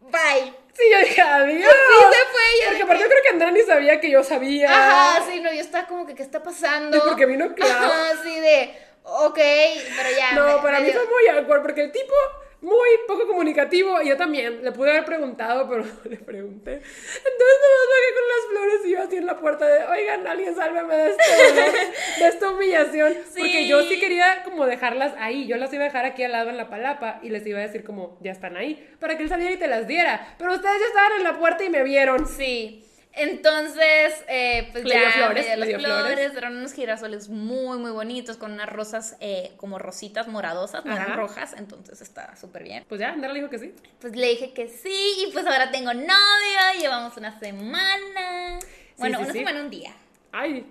Bye. 0.00 0.54
Sí, 0.72 0.82
yo 0.90 0.98
dije, 1.00 1.20
adiós. 1.20 1.70
Sí, 1.72 1.96
se 1.98 2.32
fue 2.32 2.42
ella. 2.56 2.66
Porque 2.68 2.82
aparte 2.84 3.02
yo 3.02 3.08
creo 3.08 3.22
que 3.22 3.28
Andrea 3.28 3.50
ni 3.50 3.62
sabía 3.62 4.00
que 4.00 4.10
yo 4.10 4.24
sabía. 4.24 4.70
Ajá, 4.70 5.24
sí, 5.30 5.40
no, 5.40 5.52
yo 5.52 5.60
estaba 5.60 5.86
como 5.86 6.06
que, 6.06 6.14
¿qué 6.14 6.22
está 6.22 6.42
pasando? 6.42 6.96
Sí, 6.96 7.02
porque 7.06 7.26
vino 7.26 7.54
Clau. 7.54 7.68
Ajá, 7.70 8.12
sí, 8.22 8.40
de, 8.40 8.76
ok, 9.02 9.34
pero 9.36 10.16
ya. 10.16 10.32
No, 10.32 10.46
me- 10.56 10.62
para 10.62 10.78
me 10.80 10.86
mí 10.86 10.90
dio- 10.92 11.00
fue 11.02 11.10
muy 11.10 11.28
awkward 11.28 11.62
porque 11.62 11.82
el 11.82 11.92
tipo 11.92 12.14
muy 12.62 12.88
poco 13.08 13.26
comunicativo 13.26 14.02
y 14.02 14.08
yo 14.08 14.16
también 14.16 14.62
le 14.62 14.72
pude 14.72 14.90
haber 14.90 15.04
preguntado, 15.04 15.68
pero 15.68 15.84
no 16.04 16.10
le 16.10 16.16
pregunté. 16.16 16.72
Entonces 16.72 17.56
nomás 17.62 17.86
bajé 17.90 18.14
con 18.14 18.28
las 18.28 18.50
flores 18.50 18.86
y 18.86 18.90
yo 18.90 19.02
así 19.02 19.16
en 19.16 19.26
la 19.26 19.38
puerta 19.38 19.66
de, 19.66 19.84
oigan, 19.84 20.26
alguien 20.26 20.54
sálvame 20.54 20.94
de 20.94 21.10
este 21.10 21.22
de 22.22 22.28
esta 22.28 22.50
humillación. 22.50 23.14
Sí. 23.32 23.40
Porque 23.40 23.66
yo 23.66 23.82
sí 23.82 23.98
quería 23.98 24.42
como 24.44 24.66
dejarlas 24.66 25.14
ahí, 25.18 25.46
yo 25.46 25.56
las 25.56 25.72
iba 25.72 25.84
a 25.84 25.86
dejar 25.86 26.04
aquí 26.04 26.22
al 26.22 26.32
lado 26.32 26.50
en 26.50 26.56
la 26.56 26.68
palapa 26.68 27.20
y 27.22 27.30
les 27.30 27.46
iba 27.46 27.58
a 27.58 27.62
decir 27.62 27.84
como, 27.84 28.18
ya 28.20 28.32
están 28.32 28.56
ahí, 28.56 28.88
para 29.00 29.16
que 29.16 29.22
él 29.22 29.28
saliera 29.28 29.52
y 29.52 29.58
te 29.58 29.66
las 29.66 29.86
diera. 29.86 30.34
Pero 30.38 30.54
ustedes 30.54 30.80
ya 30.80 30.86
estaban 30.86 31.12
en 31.18 31.24
la 31.24 31.38
puerta 31.38 31.64
y 31.64 31.70
me 31.70 31.82
vieron. 31.82 32.26
Sí. 32.26 32.84
Entonces, 33.12 34.24
eh, 34.28 34.68
pues 34.72 34.84
Le 34.84 34.94
ya 34.94 35.00
dio 35.00 35.10
flores, 35.12 35.46
me 35.46 35.56
dio 35.56 35.56
le 35.56 35.66
dio 35.66 35.78
las 35.78 35.86
flores, 35.98 36.14
flores. 36.14 36.36
eran 36.36 36.56
unos 36.56 36.72
girasoles 36.72 37.28
muy, 37.28 37.78
muy 37.78 37.90
bonitos, 37.90 38.36
con 38.36 38.52
unas 38.52 38.68
rosas 38.68 39.16
eh, 39.20 39.52
como 39.56 39.78
rositas 39.78 40.28
moradosas, 40.28 40.84
no 40.84 40.94
eran 40.94 41.16
rojas, 41.16 41.54
entonces 41.58 42.00
está 42.00 42.36
súper 42.36 42.62
bien. 42.62 42.84
Pues 42.88 43.00
ya, 43.00 43.08
Andrea 43.10 43.32
le 43.32 43.40
dijo 43.40 43.50
que 43.50 43.58
sí. 43.58 43.74
Pues 44.00 44.14
le 44.14 44.28
dije 44.28 44.52
que 44.52 44.68
sí, 44.68 45.26
y 45.26 45.32
pues 45.32 45.44
ahora 45.46 45.70
tengo 45.70 45.92
novio, 45.92 46.80
llevamos 46.80 47.16
una 47.16 47.38
semana. 47.38 48.58
Bueno, 48.96 49.18
sí, 49.18 49.24
una 49.24 49.32
sí. 49.32 49.38
semana, 49.40 49.60
un 49.60 49.70
día. 49.70 49.92
Ay, 50.32 50.64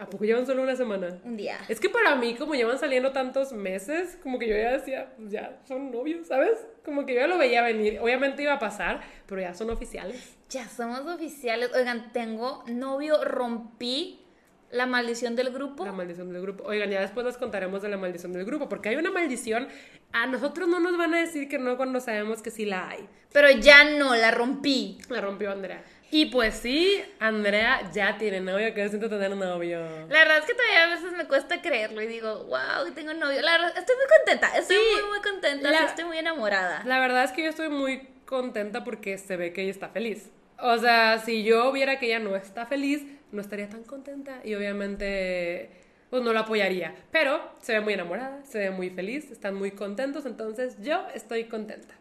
¿a 0.00 0.06
poco 0.08 0.24
llevan 0.24 0.46
solo 0.46 0.62
una 0.62 0.74
semana? 0.74 1.18
Un 1.24 1.36
día. 1.36 1.58
Es 1.68 1.78
que 1.78 1.90
para 1.90 2.16
mí, 2.16 2.34
como 2.34 2.54
llevan 2.54 2.78
saliendo 2.78 3.12
tantos 3.12 3.52
meses, 3.52 4.18
como 4.22 4.38
que 4.38 4.48
yo 4.48 4.56
ya 4.56 4.72
decía, 4.72 5.12
pues 5.16 5.30
ya 5.30 5.60
son 5.66 5.90
novios, 5.90 6.26
¿sabes? 6.26 6.58
Como 6.84 7.04
que 7.04 7.14
yo 7.14 7.20
ya 7.20 7.26
lo 7.26 7.38
veía 7.38 7.62
venir. 7.62 7.98
Obviamente 8.00 8.42
iba 8.42 8.54
a 8.54 8.58
pasar, 8.58 9.00
pero 9.26 9.40
ya 9.40 9.54
son 9.54 9.70
oficiales. 9.70 10.38
Ya 10.48 10.66
somos 10.68 11.00
oficiales. 11.00 11.70
Oigan, 11.74 12.12
tengo 12.12 12.64
novio, 12.66 13.22
rompí 13.24 14.24
la 14.70 14.86
maldición 14.86 15.36
del 15.36 15.50
grupo. 15.50 15.84
La 15.84 15.92
maldición 15.92 16.32
del 16.32 16.42
grupo. 16.42 16.64
Oigan, 16.64 16.90
ya 16.90 17.00
después 17.00 17.26
les 17.26 17.36
contaremos 17.36 17.82
de 17.82 17.88
la 17.88 17.96
maldición 17.96 18.32
del 18.32 18.44
grupo, 18.44 18.68
porque 18.68 18.88
hay 18.88 18.96
una 18.96 19.10
maldición. 19.10 19.68
A 20.12 20.26
nosotros 20.26 20.68
no 20.68 20.80
nos 20.80 20.96
van 20.96 21.14
a 21.14 21.18
decir 21.18 21.48
que 21.48 21.58
no 21.58 21.76
cuando 21.76 22.00
sabemos 22.00 22.42
que 22.42 22.50
sí 22.50 22.64
la 22.64 22.88
hay. 22.88 23.08
Pero 23.32 23.50
ya 23.50 23.84
no, 23.84 24.14
la 24.14 24.30
rompí. 24.30 24.98
La 25.08 25.20
rompió 25.20 25.50
Andrea. 25.50 25.84
Y 26.12 26.26
pues 26.26 26.54
sí, 26.56 27.00
Andrea 27.20 27.88
ya 27.92 28.18
tiene 28.18 28.40
novio, 28.40 28.74
que 28.74 28.88
siento 28.88 29.08
tener 29.08 29.30
novio. 29.36 29.80
La 30.08 30.18
verdad 30.18 30.38
es 30.38 30.44
que 30.44 30.54
todavía 30.54 30.84
a 30.84 30.90
veces 30.96 31.12
me 31.12 31.26
cuesta 31.28 31.62
creerlo 31.62 32.02
y 32.02 32.06
digo, 32.08 32.44
wow, 32.46 32.90
tengo 32.94 33.14
novio. 33.14 33.40
La 33.42 33.52
verdad, 33.52 33.78
estoy 33.78 33.94
muy 33.96 34.06
contenta, 34.18 34.58
estoy 34.58 34.76
Sí, 34.76 34.82
muy, 35.02 35.10
muy 35.10 35.20
contenta, 35.20 35.70
la- 35.70 35.84
estoy 35.86 36.04
muy 36.04 36.18
enamorada. 36.18 36.82
La 36.84 36.98
verdad 36.98 37.22
es 37.24 37.30
que 37.32 37.44
yo 37.44 37.50
estoy 37.50 37.68
muy 37.68 38.08
contenta 38.24 38.82
porque 38.82 39.18
se 39.18 39.36
ve 39.36 39.52
que 39.52 39.62
ella 39.62 39.70
está 39.70 39.88
feliz. 39.90 40.30
O 40.58 40.78
sea, 40.78 41.18
si 41.24 41.44
yo 41.44 41.70
viera 41.72 41.98
que 42.00 42.06
ella 42.06 42.18
no 42.18 42.34
está 42.34 42.66
feliz, 42.66 43.02
no 43.30 43.40
estaría 43.40 43.68
tan 43.68 43.84
contenta 43.84 44.40
y 44.44 44.54
obviamente 44.54 45.70
pues 46.10 46.22
no 46.24 46.32
la 46.32 46.40
apoyaría. 46.40 46.92
Pero 47.12 47.40
se 47.62 47.72
ve 47.74 47.80
muy 47.80 47.92
enamorada, 47.94 48.42
se 48.44 48.58
ve 48.58 48.70
muy 48.72 48.90
feliz, 48.90 49.30
están 49.30 49.54
muy 49.54 49.70
contentos, 49.70 50.26
entonces 50.26 50.76
yo 50.82 51.06
estoy 51.14 51.44
contenta. 51.44 51.94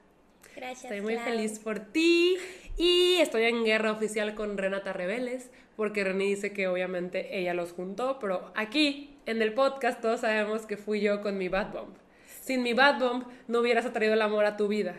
Gracias. 0.55 0.85
Estoy 0.85 1.01
muy 1.01 1.13
Clau. 1.13 1.25
feliz 1.25 1.59
por 1.59 1.79
ti 1.79 2.37
y 2.77 3.17
estoy 3.19 3.43
en 3.43 3.63
guerra 3.63 3.91
oficial 3.91 4.35
con 4.35 4.57
Renata 4.57 4.93
Rebeles 4.93 5.51
porque 5.75 6.03
René 6.03 6.25
dice 6.25 6.51
que 6.53 6.67
obviamente 6.67 7.39
ella 7.39 7.53
los 7.53 7.71
juntó, 7.71 8.19
pero 8.19 8.51
aquí 8.55 9.17
en 9.25 9.41
el 9.41 9.53
podcast 9.53 10.01
todos 10.01 10.21
sabemos 10.21 10.65
que 10.65 10.77
fui 10.77 10.99
yo 11.01 11.21
con 11.21 11.37
mi 11.37 11.47
Bad 11.47 11.71
Bomb. 11.71 11.95
Sin 12.41 12.63
mi 12.63 12.73
Bad 12.73 12.99
Bomb 12.99 13.25
no 13.47 13.59
hubieras 13.59 13.85
atraído 13.85 14.13
el 14.13 14.21
amor 14.21 14.45
a 14.45 14.57
tu 14.57 14.67
vida. 14.67 14.95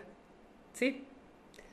¿Sí? 0.72 1.04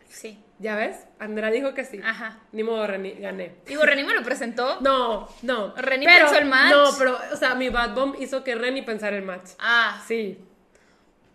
Sí. 0.08 0.40
¿Ya 0.60 0.76
ves? 0.76 1.06
Andrea 1.20 1.52
dijo 1.52 1.74
que 1.76 1.86
sí. 1.86 2.00
Ajá. 2.04 2.40
Ni 2.52 2.64
modo, 2.64 2.88
René, 2.88 3.12
gané. 3.20 3.56
Digo, 3.68 3.84
Reni 3.84 4.04
me 4.04 4.16
lo 4.16 4.24
presentó. 4.24 4.80
No, 4.82 5.30
no. 5.44 5.76
Reni 5.76 6.06
Pero- 6.06 6.26
pensó 6.26 6.40
el 6.42 6.46
match. 6.50 6.72
No, 6.72 6.86
pero, 6.98 7.18
o 7.32 7.36
sea, 7.36 7.54
mi 7.56 7.70
Bad 7.70 7.94
Bomb 7.94 8.16
hizo 8.20 8.44
que 8.44 8.56
Reni 8.56 8.82
pensara 8.82 9.16
el 9.16 9.24
match. 9.24 9.52
Ah, 9.60 10.04
Sí. 10.08 10.40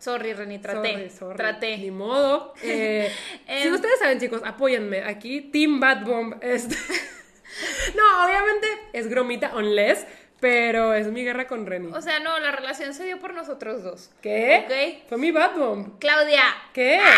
Sorry, 0.02 0.32
Reni, 0.34 0.58
traté. 0.58 0.92
Sorry, 0.92 1.10
sorry. 1.10 1.36
Traté. 1.36 1.76
Ni 1.78 1.90
modo. 1.90 2.54
Eh, 2.62 3.10
si 3.46 3.68
Em. 3.68 3.74
ustedes 3.74 3.98
saben, 3.98 4.18
chicos, 4.18 4.42
apóyenme. 4.44 5.02
Aquí, 5.04 5.40
Team 5.40 5.78
Bad 5.80 6.04
Bomb. 6.04 6.34
es- 6.42 6.66
no, 7.96 8.24
obviamente 8.26 8.66
es 8.92 9.08
gromita, 9.08 9.52
unless, 9.54 10.06
pero 10.40 10.92
es 10.94 11.06
mi 11.08 11.22
guerra 11.24 11.46
con 11.46 11.66
Reni. 11.66 11.92
O 11.92 12.00
sea, 12.02 12.18
no, 12.18 12.38
la 12.40 12.50
relación 12.52 12.94
se 12.94 13.04
dio 13.04 13.18
por 13.20 13.32
nosotros 13.34 13.82
dos. 13.82 14.10
¿Qué? 14.20 14.64
Ok. 14.66 15.08
Fue 15.08 15.18
mi 15.18 15.30
Bad 15.30 15.56
Bomb. 15.56 15.98
Claudia, 16.00 16.42
¿Qué? 16.72 17.00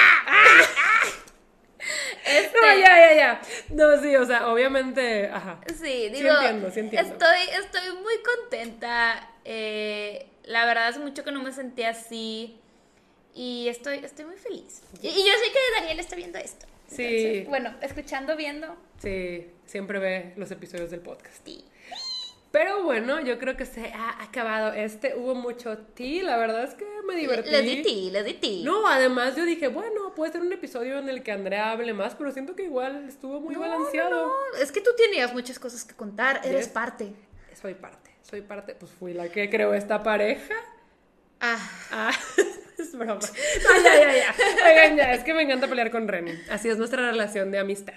este, 2.27 2.59
No, 2.61 2.79
ya, 2.79 2.97
ya, 2.99 3.15
ya. 3.15 3.41
No, 3.71 4.01
sí, 4.03 4.15
o 4.17 4.25
sea, 4.27 4.49
obviamente, 4.49 5.29
ajá. 5.29 5.61
Sí, 5.69 6.09
digo, 6.11 6.31
entiendo, 6.31 6.71
sí 6.71 6.81
entiendo. 6.81 7.13
Estoy, 7.13 7.39
estoy 7.63 7.93
muy 8.03 8.15
contenta. 8.23 9.31
eh, 9.45 10.27
la 10.45 10.67
verdad 10.67 10.91
es 10.91 10.99
mucho 10.99 11.25
que 11.25 11.33
no 11.33 11.43
me 11.43 11.53
sentía 11.53 11.91
así. 11.91 12.61
Y 13.35 13.67
estoy, 13.69 13.99
estoy 13.99 14.25
muy 14.27 14.37
feliz. 14.37 14.83
Y, 15.03 15.09
y 15.09 15.27
yo 15.27 15.33
sé 15.45 15.53
que 15.53 15.59
Daniel 15.81 15.99
está 16.01 16.15
viendo 16.17 16.39
esto. 16.39 16.67
Sí. 16.89 17.45
Bueno, 17.49 17.75
escuchando, 17.83 18.37
viendo. 18.37 18.77
Sí, 19.03 19.49
siempre 19.67 19.99
ve 19.99 20.33
los 20.37 20.51
episodios 20.51 20.91
del 20.91 21.01
podcast. 21.01 21.45
Sí. 21.45 21.65
Pero 22.53 22.85
bueno, 22.85 23.21
yo 23.21 23.37
creo 23.41 23.57
que 23.57 23.67
se 23.67 23.87
ha 23.93 24.23
acabado 24.23 24.73
este. 24.73 25.17
Hubo 25.17 25.35
mucho 25.35 25.77
ti, 25.79 26.23
la 26.23 26.37
verdad 26.37 26.63
es 26.63 26.75
que 26.75 26.87
me 27.05 27.17
divertí. 27.17 27.51
Les 27.51 27.65
di 27.65 27.83
ti, 27.83 28.11
les 28.13 28.25
di 28.25 28.35
ti. 28.35 28.63
No, 28.65 28.87
además 28.87 29.35
yo 29.35 29.45
dije, 29.45 29.67
bueno, 29.67 30.15
puede 30.15 30.31
ser 30.31 30.41
un 30.43 30.53
episodio 30.53 30.99
en 30.99 31.09
el 31.09 31.25
que 31.25 31.33
Andrea 31.33 31.73
hable 31.73 31.93
más, 31.93 32.15
pero 32.15 32.31
siento 32.31 32.55
que 32.55 32.63
igual 32.63 33.09
estuvo 33.09 33.41
muy 33.41 33.55
No, 33.55 33.61
balanceado. 33.61 34.11
no, 34.11 34.27
no, 34.29 34.59
Es 34.63 34.71
que 34.71 34.81
tú 34.81 34.91
tenías 34.97 35.33
muchas 35.35 35.59
cosas 35.59 35.85
que 35.85 35.95
contar. 35.97 36.43
Eres 36.45 36.69
parte. 36.69 37.13
Soy 37.61 37.75
parte, 37.75 38.13
soy 38.23 38.43
parte, 38.43 38.77
pues 38.77 38.93
fui 38.93 39.15
la 39.15 39.29
que 39.31 39.51
creó 39.51 39.75
esta 39.75 40.05
pareja. 40.05 40.55
Ah. 41.41 41.59
Ah, 41.91 42.13
es 42.85 42.97
broma. 42.97 43.15
No, 43.17 43.83
ya, 43.85 43.95
ya, 43.97 44.13
ya. 44.13 44.35
Oigan, 44.69 44.97
ya, 44.97 45.13
es 45.15 45.25
que 45.25 45.35
me 45.35 45.43
encanta 45.43 45.67
pelear 45.67 45.91
con 45.91 46.09
Reni. 46.09 46.33
Así 46.51 46.69
es 46.69 46.79
nuestra 46.79 47.11
relación 47.11 47.51
de 47.51 47.59
amistad. 47.59 47.95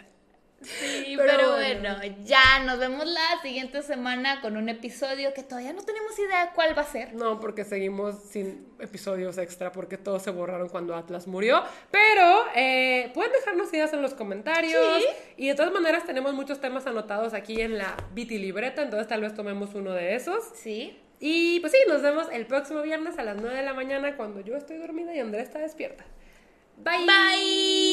Sí, 0.59 1.13
Pero 1.15 1.33
pero, 1.37 1.51
bueno. 1.51 1.97
bueno. 1.97 2.15
ya 2.23 2.63
nos 2.65 2.79
vemos 2.79 3.05
la 3.05 3.41
siguiente 3.43 3.83
semana 3.83 4.41
con 4.41 4.57
un 4.57 4.69
episodio 4.69 5.31
que 5.33 5.43
todavía 5.43 5.71
no 5.71 5.83
tenemos 5.83 6.17
idea 6.17 6.51
cuál 6.55 6.75
va 6.75 6.81
a 6.81 6.85
ser. 6.85 7.13
No, 7.13 7.39
porque 7.39 7.63
seguimos 7.63 8.15
sin 8.23 8.67
episodios 8.79 9.37
extra 9.37 9.71
porque 9.71 9.97
todos 9.97 10.23
se 10.23 10.31
borraron 10.31 10.67
cuando 10.69 10.95
Atlas 10.95 11.27
murió. 11.27 11.63
Pero 11.91 12.45
eh, 12.55 13.11
pueden 13.13 13.31
dejarnos 13.33 13.71
ideas 13.71 13.93
en 13.93 14.01
los 14.01 14.15
comentarios. 14.15 15.03
Sí. 15.03 15.05
Y 15.37 15.47
de 15.47 15.53
todas 15.55 15.71
maneras 15.71 16.05
tenemos 16.05 16.33
muchos 16.33 16.59
temas 16.59 16.87
anotados 16.87 17.35
aquí 17.35 17.61
en 17.61 17.77
la 17.77 17.95
Viti 18.13 18.39
Libreta, 18.39 18.81
entonces 18.81 19.07
tal 19.07 19.21
vez 19.21 19.35
tomemos 19.35 19.75
uno 19.75 19.93
de 19.93 20.15
esos. 20.15 20.43
Sí. 20.55 20.97
Y 21.19 21.59
pues 21.61 21.71
sí, 21.71 21.79
nos 21.87 22.01
vemos 22.01 22.27
el 22.31 22.45
próximo 22.45 22.81
viernes 22.81 23.17
a 23.17 23.23
las 23.23 23.37
9 23.37 23.55
de 23.55 23.63
la 23.63 23.73
mañana 23.73 24.15
cuando 24.15 24.41
yo 24.41 24.55
estoy 24.55 24.77
dormida 24.77 25.15
y 25.15 25.19
Andrea 25.19 25.43
está 25.43 25.59
despierta. 25.59 26.05
Bye. 26.77 27.05
Bye. 27.05 27.86